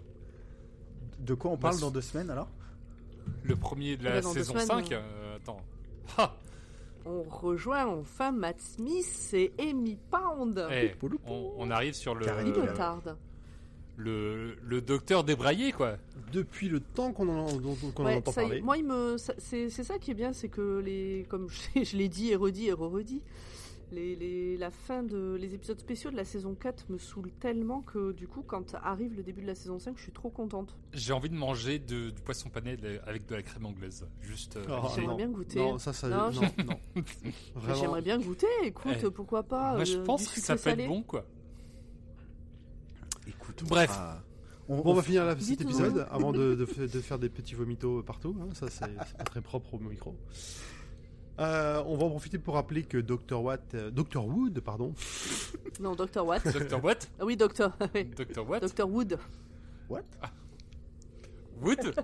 De 1.21 1.35
quoi 1.35 1.51
on 1.53 1.57
parle 1.57 1.75
Bah, 1.77 1.81
dans 1.81 1.91
deux 1.91 2.01
semaines 2.03 2.31
alors? 2.31 2.49
Le 3.43 3.57
premier 3.57 3.97
de 3.97 4.03
Eh 4.03 4.05
la 4.11 4.21
ben, 4.21 4.23
saison 4.23 4.53
semaines, 4.53 4.67
5. 4.67 4.93
euh, 4.93 5.01
euh, 5.01 5.37
attends. 5.37 5.61
Ha 6.19 6.37
On 7.07 7.23
rejoint 7.23 7.87
enfin 7.87 8.33
Matt 8.33 8.61
Smith 8.61 9.31
et 9.33 9.53
Amy 9.59 9.97
Pound. 10.11 10.67
Eh, 10.71 10.93
on, 11.27 11.55
on 11.57 11.71
arrive 11.71 11.95
sur 11.95 12.15
le, 12.15 12.27
Carrément. 12.27 12.53
Il 12.55 12.63
me 12.63 12.75
tarde. 12.75 13.17
Le, 13.97 14.57
le 14.63 14.81
docteur 14.81 15.25
débraillé, 15.25 15.73
quoi. 15.73 15.97
Depuis 16.33 16.69
le 16.69 16.81
temps 16.81 17.13
qu'on 17.13 17.29
en, 17.29 17.53
dont- 17.57 17.77
qu'on 17.95 18.05
en 18.07 18.11
entend 18.17 18.31
est. 18.33 18.35
parler. 18.35 18.61
Moi, 18.61 18.77
il 18.79 18.85
me, 18.85 19.17
c'est 19.39 19.69
c'est 19.71 19.85
ça 19.85 19.99
qui 19.99 20.11
est 20.11 20.15
bien, 20.15 20.33
c'est 20.33 20.49
que 20.49 20.79
les, 20.85 21.27
comme 21.29 21.49
je, 21.77 21.85
je 21.85 21.97
l'ai 21.97 22.09
dit 22.09 22.31
et 22.31 22.37
redit 22.37 22.67
et 22.67 22.73
re-redit, 22.73 23.23
les, 23.93 24.17
les- 24.17 24.57
la 24.57 24.73
fin 24.73 25.05
de 25.05 25.37
les 25.39 25.55
épisodes 25.55 25.79
spéciaux 25.79 26.11
de 26.11 26.17
la 26.17 26.25
saison 26.25 26.57
4 26.57 26.87
me 26.89 26.99
saoulent 26.99 27.31
tellement 27.39 27.83
que 27.83 28.11
du 28.11 28.27
coup, 28.27 28.43
quand 28.45 28.75
arrive 28.83 29.15
le 29.15 29.23
début 29.23 29.43
de 29.43 29.47
la 29.47 29.55
saison 29.55 29.79
5, 29.79 29.97
je 29.97 30.03
suis 30.03 30.11
trop 30.13 30.31
contente. 30.31 30.77
J'ai 30.93 31.13
envie 31.13 31.31
de 31.31 31.37
manger 31.37 31.79
de- 31.79 32.11
du 32.11 32.21
poisson 32.23 32.49
pané 32.49 32.77
de- 32.77 32.99
avec 33.07 33.27
de 33.27 33.35
la 33.37 33.43
crème 33.43 33.67
anglaise. 33.67 34.05
Juste. 34.23 34.57
euh, 34.57 34.65
Oh, 34.69 34.89
J'aimerais 34.97 35.17
bien 35.17 35.29
goûter. 35.29 35.59
Non, 35.61 35.79
ça, 35.79 35.93
ça, 35.93 36.09
Non, 36.09 36.31
non. 36.33 36.79
J'aimerais 37.75 38.03
bien 38.03 38.19
goûter. 38.19 38.47
Écoute, 38.65 38.97
Eh, 39.05 39.11
pourquoi 39.11 39.45
pas 39.45 39.75
Moi, 39.75 39.85
je 39.85 39.99
euh, 39.99 40.03
pense 40.05 40.27
que 40.29 40.41
ça 40.41 40.55
peut 40.55 40.59
salé. 40.63 40.83
être 40.85 40.89
bon, 40.89 41.03
quoi. 41.03 41.25
Écoute, 43.27 43.65
Bref. 43.67 43.91
ah, 43.95 44.23
on, 44.69 44.77
Bon, 44.77 44.91
on 44.93 44.95
va 44.95 45.03
finir 45.03 45.25
là, 45.25 45.35
cet 45.39 45.61
épisode 45.61 46.07
avant 46.11 46.33
de, 46.33 46.55
de 46.55 46.67
fa- 46.67 46.87
de 46.87 47.01
faire 47.01 47.19
des 47.19 47.29
petits 47.29 47.55
vomitos 47.55 48.03
partout. 48.03 48.37
hein. 48.41 48.49
Ça, 48.55 48.69
c'est 48.71 48.95
pas 49.17 49.25
très 49.25 49.41
propre 49.41 49.75
au 49.75 49.79
micro. 49.79 50.15
Euh, 51.41 51.83
on 51.87 51.97
va 51.97 52.05
en 52.05 52.11
profiter 52.11 52.39
pour 52.39 52.55
rappeler 52.55 52.85
que 52.85 52.97
Dr. 52.99 53.43
Watt, 53.43 53.75
euh, 53.75 53.91
Dr. 53.91 54.25
Wood, 54.25 54.61
pardon, 54.61 54.95
Non, 55.81 55.97
Dr. 55.97 56.25
Watt. 56.25 56.45
Docteur 56.53 56.85
What 56.85 56.95
ah 57.19 57.25
oui, 57.25 57.33
oui. 57.95 58.05
Docteur 58.17 58.49
What 58.49 58.61
Dr. 58.61 58.89
Wood. 58.89 59.19
What 59.91 60.03
Wood? 61.61 61.95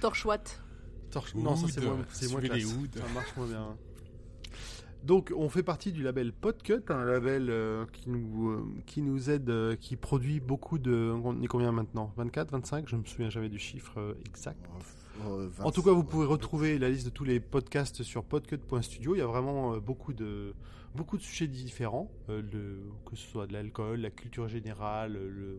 Torche 0.00 0.24
Watt. 0.24 0.60
Torche- 1.10 1.34
non, 1.34 1.54
ça 1.56 1.66
c'est 1.68 1.80
Wood. 1.80 1.88
moins, 1.96 2.06
c'est 2.10 2.30
moins 2.30 2.40
classe. 2.40 2.64
Wood. 2.64 2.94
Ça 2.98 3.12
marche 3.12 3.36
moins 3.36 3.46
bien. 3.46 3.76
Donc, 5.04 5.32
on 5.36 5.48
fait 5.50 5.62
partie 5.62 5.92
du 5.92 6.02
label 6.02 6.32
Podcut, 6.32 6.82
un 6.88 7.04
label 7.04 7.48
euh, 7.50 7.84
qui 7.92 8.08
nous 8.08 8.50
euh, 8.50 8.64
qui 8.86 9.02
nous 9.02 9.28
aide, 9.30 9.50
euh, 9.50 9.76
qui 9.76 9.96
produit 9.96 10.40
beaucoup 10.40 10.78
de. 10.78 11.12
On 11.24 11.40
est 11.42 11.46
combien 11.46 11.72
maintenant? 11.72 12.12
24, 12.16 12.50
25 12.52 12.88
Je 12.88 12.96
me 12.96 13.04
souviens 13.04 13.28
jamais 13.30 13.50
du 13.50 13.58
chiffre 13.58 14.16
exact. 14.26 14.58
euh, 15.26 15.48
En 15.62 15.70
tout 15.72 15.82
cas, 15.82 15.90
vous 15.92 16.04
pouvez 16.04 16.26
retrouver 16.26 16.78
la 16.78 16.88
liste 16.88 17.04
de 17.04 17.10
tous 17.10 17.24
les 17.24 17.38
podcasts 17.38 18.02
sur 18.02 18.24
podcut.studio. 18.24 19.14
Il 19.14 19.18
y 19.18 19.22
a 19.22 19.26
vraiment 19.26 19.76
beaucoup 19.76 20.14
de 20.14 20.54
beaucoup 20.94 21.16
de 21.18 21.22
sujets 21.22 21.48
différents, 21.48 22.10
le- 22.28 22.80
que 23.04 23.16
ce 23.16 23.26
soit 23.28 23.46
de 23.46 23.52
l'alcool, 23.52 24.00
la 24.00 24.10
culture 24.10 24.48
générale, 24.48 25.12
le 25.12 25.58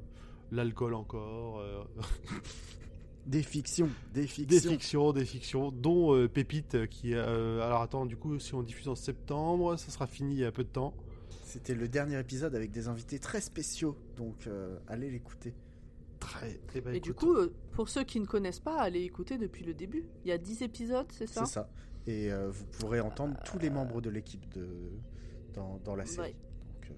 l'alcool 0.51 0.93
encore, 0.93 1.61
Des 3.25 3.41
fictions, 3.41 3.89
des 4.13 4.21
des 4.21 4.27
fictions. 4.27 4.71
fictions, 4.71 5.11
des 5.13 5.25
fictions, 5.25 5.71
dont 5.71 6.13
euh, 6.15 6.27
Pépite 6.27 6.75
euh, 6.75 6.85
qui. 6.85 7.13
euh, 7.15 7.59
alors 7.61 7.81
attends, 7.81 8.05
du 8.05 8.17
coup, 8.17 8.37
si 8.39 8.53
on 8.53 8.61
diffuse 8.61 8.87
en 8.87 8.93
septembre, 8.95 9.77
ça 9.77 9.89
sera 9.91 10.05
fini 10.05 10.35
il 10.35 10.39
y 10.41 10.45
a 10.45 10.51
peu 10.51 10.63
de 10.63 10.69
temps. 10.69 10.93
C'était 11.43 11.73
le 11.73 11.87
dernier 11.87 12.19
épisode 12.19 12.53
avec 12.53 12.69
des 12.71 12.87
invités 12.87 13.17
très 13.17 13.41
spéciaux, 13.41 13.97
donc 14.15 14.45
euh, 14.45 14.77
allez 14.87 15.09
l'écouter. 15.09 15.55
Très. 16.19 16.59
eh 16.75 16.81
ben, 16.81 16.93
Et 16.95 16.99
du 16.99 17.13
coup, 17.13 17.35
pour 17.71 17.89
ceux 17.89 18.03
qui 18.03 18.19
ne 18.19 18.25
connaissent 18.25 18.59
pas, 18.59 18.79
allez 18.79 19.01
écouter 19.01 19.37
depuis 19.37 19.63
le 19.65 19.73
début. 19.73 20.05
Il 20.23 20.29
y 20.29 20.31
a 20.31 20.37
10 20.37 20.61
épisodes, 20.63 21.07
c'est 21.11 21.27
ça? 21.27 21.45
C'est 21.45 21.53
ça. 21.53 21.69
Et 22.07 22.31
euh, 22.31 22.49
vous 22.51 22.65
pourrez 22.65 22.99
entendre 22.99 23.35
tous 23.45 23.57
les 23.57 23.69
membres 23.71 24.01
de 24.01 24.09
l'équipe 24.11 24.47
de 24.53 24.67
dans, 25.53 25.79
dans 25.83 25.95
la 25.95 26.05
série. 26.05 26.27
Ouais. 26.29 26.33
Donc, 26.33 26.91
euh, 26.91 26.93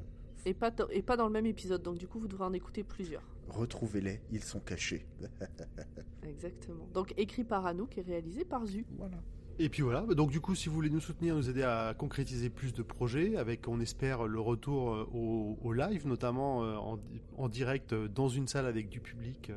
et 0.49 0.53
pas, 0.53 0.71
dans- 0.71 0.89
et 0.89 1.01
pas 1.01 1.15
dans 1.15 1.25
le 1.27 1.31
même 1.31 1.45
épisode, 1.45 1.81
donc 1.83 1.97
du 1.97 2.07
coup, 2.07 2.19
vous 2.19 2.27
devrez 2.27 2.45
en 2.45 2.53
écouter 2.53 2.83
plusieurs. 2.83 3.23
Retrouvez-les, 3.47 4.21
ils 4.31 4.43
sont 4.43 4.59
cachés. 4.59 5.05
Exactement. 6.27 6.87
Donc 6.93 7.13
écrit 7.17 7.43
par 7.43 7.65
Anouk 7.65 7.97
et 7.97 8.01
réalisé 8.01 8.45
par 8.45 8.65
Zu. 8.65 8.85
voilà. 8.97 9.17
Et 9.59 9.69
puis 9.69 9.81
voilà, 9.81 10.01
donc 10.01 10.29
du 10.29 10.39
coup, 10.39 10.53
si 10.53 10.69
vous 10.69 10.75
voulez 10.75 10.91
nous 10.91 10.99
soutenir, 10.99 11.35
nous 11.35 11.49
aider 11.49 11.63
à 11.63 11.95
concrétiser 11.97 12.51
plus 12.51 12.73
de 12.75 12.83
projets, 12.83 13.37
avec, 13.37 13.67
on 13.67 13.79
espère, 13.79 14.27
le 14.27 14.39
retour 14.39 14.93
euh, 14.93 15.09
au, 15.11 15.57
au 15.63 15.73
live, 15.73 16.05
notamment 16.05 16.63
euh, 16.63 16.75
en, 16.75 16.99
en 17.37 17.49
direct 17.49 17.91
euh, 17.93 18.07
dans 18.07 18.27
une 18.29 18.47
salle 18.47 18.67
avec 18.67 18.87
du 18.87 18.99
public, 18.99 19.51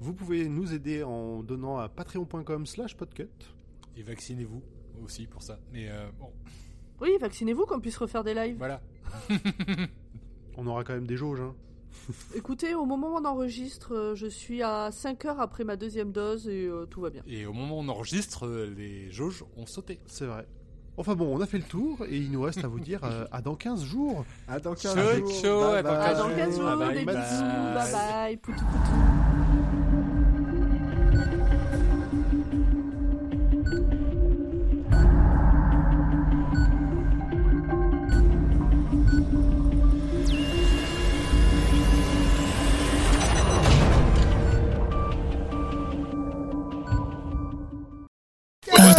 vous 0.00 0.14
pouvez 0.14 0.48
nous 0.48 0.72
aider 0.72 1.02
en 1.02 1.42
donnant 1.42 1.76
à 1.76 1.90
patreon.com 1.90 2.64
slash 2.64 2.96
podcut. 2.96 3.28
Et 3.98 4.02
vaccinez-vous 4.02 4.62
aussi 5.02 5.26
pour 5.26 5.42
ça. 5.42 5.58
Mais 5.74 5.90
euh, 5.90 6.08
bon, 6.18 6.30
Oui, 7.02 7.10
vaccinez-vous 7.20 7.66
qu'on 7.66 7.80
puisse 7.80 7.98
refaire 7.98 8.24
des 8.24 8.32
lives. 8.32 8.56
voilà. 8.56 8.80
On 10.56 10.66
aura 10.66 10.84
quand 10.84 10.94
même 10.94 11.06
des 11.06 11.16
jauges, 11.18 11.40
hein. 11.42 11.54
Écoutez, 12.34 12.74
au 12.74 12.84
moment 12.84 13.14
où 13.14 13.16
on 13.16 13.24
enregistre, 13.24 13.94
euh, 13.94 14.14
je 14.14 14.26
suis 14.26 14.62
à 14.62 14.90
5 14.92 15.24
heures 15.24 15.40
après 15.40 15.64
ma 15.64 15.76
deuxième 15.76 16.12
dose 16.12 16.48
et 16.48 16.66
euh, 16.66 16.86
tout 16.86 17.00
va 17.00 17.10
bien. 17.10 17.22
Et 17.26 17.46
au 17.46 17.52
moment 17.52 17.78
où 17.78 17.80
on 17.82 17.88
enregistre, 17.88 18.46
euh, 18.46 18.72
les 18.76 19.10
jauges 19.10 19.44
ont 19.56 19.66
sauté. 19.66 20.00
c'est 20.06 20.26
vrai. 20.26 20.46
Enfin 20.96 21.16
bon, 21.16 21.36
on 21.36 21.40
a 21.40 21.46
fait 21.46 21.58
le 21.58 21.64
tour, 21.64 22.04
et 22.08 22.16
il 22.16 22.30
nous 22.30 22.42
reste 22.42 22.62
à 22.64 22.68
vous 22.68 22.78
dire 22.78 23.00
euh, 23.02 23.24
à 23.32 23.42
dans 23.42 23.56
15 23.56 23.82
jours. 23.84 24.24
À 24.46 24.60
dans 24.60 24.74
15 24.74 24.94
Ciao, 24.94 25.16
jours. 25.18 25.32
ciao, 25.42 25.60
à 25.62 25.82
Bye 25.82 25.82
dans 25.82 25.90
bye. 25.90 25.98
À 25.98 26.08
15 26.10 26.18
dans 26.18 26.28
15 26.36 26.56
jours, 26.56 26.64
Bye 26.64 26.78
bye, 26.78 26.98
des 26.98 27.04
bye. 27.04 27.16
bisous, 27.16 27.42
bye 27.74 27.92
bye, 27.92 28.36
poutou 28.36 28.64
poutou. 28.64 29.43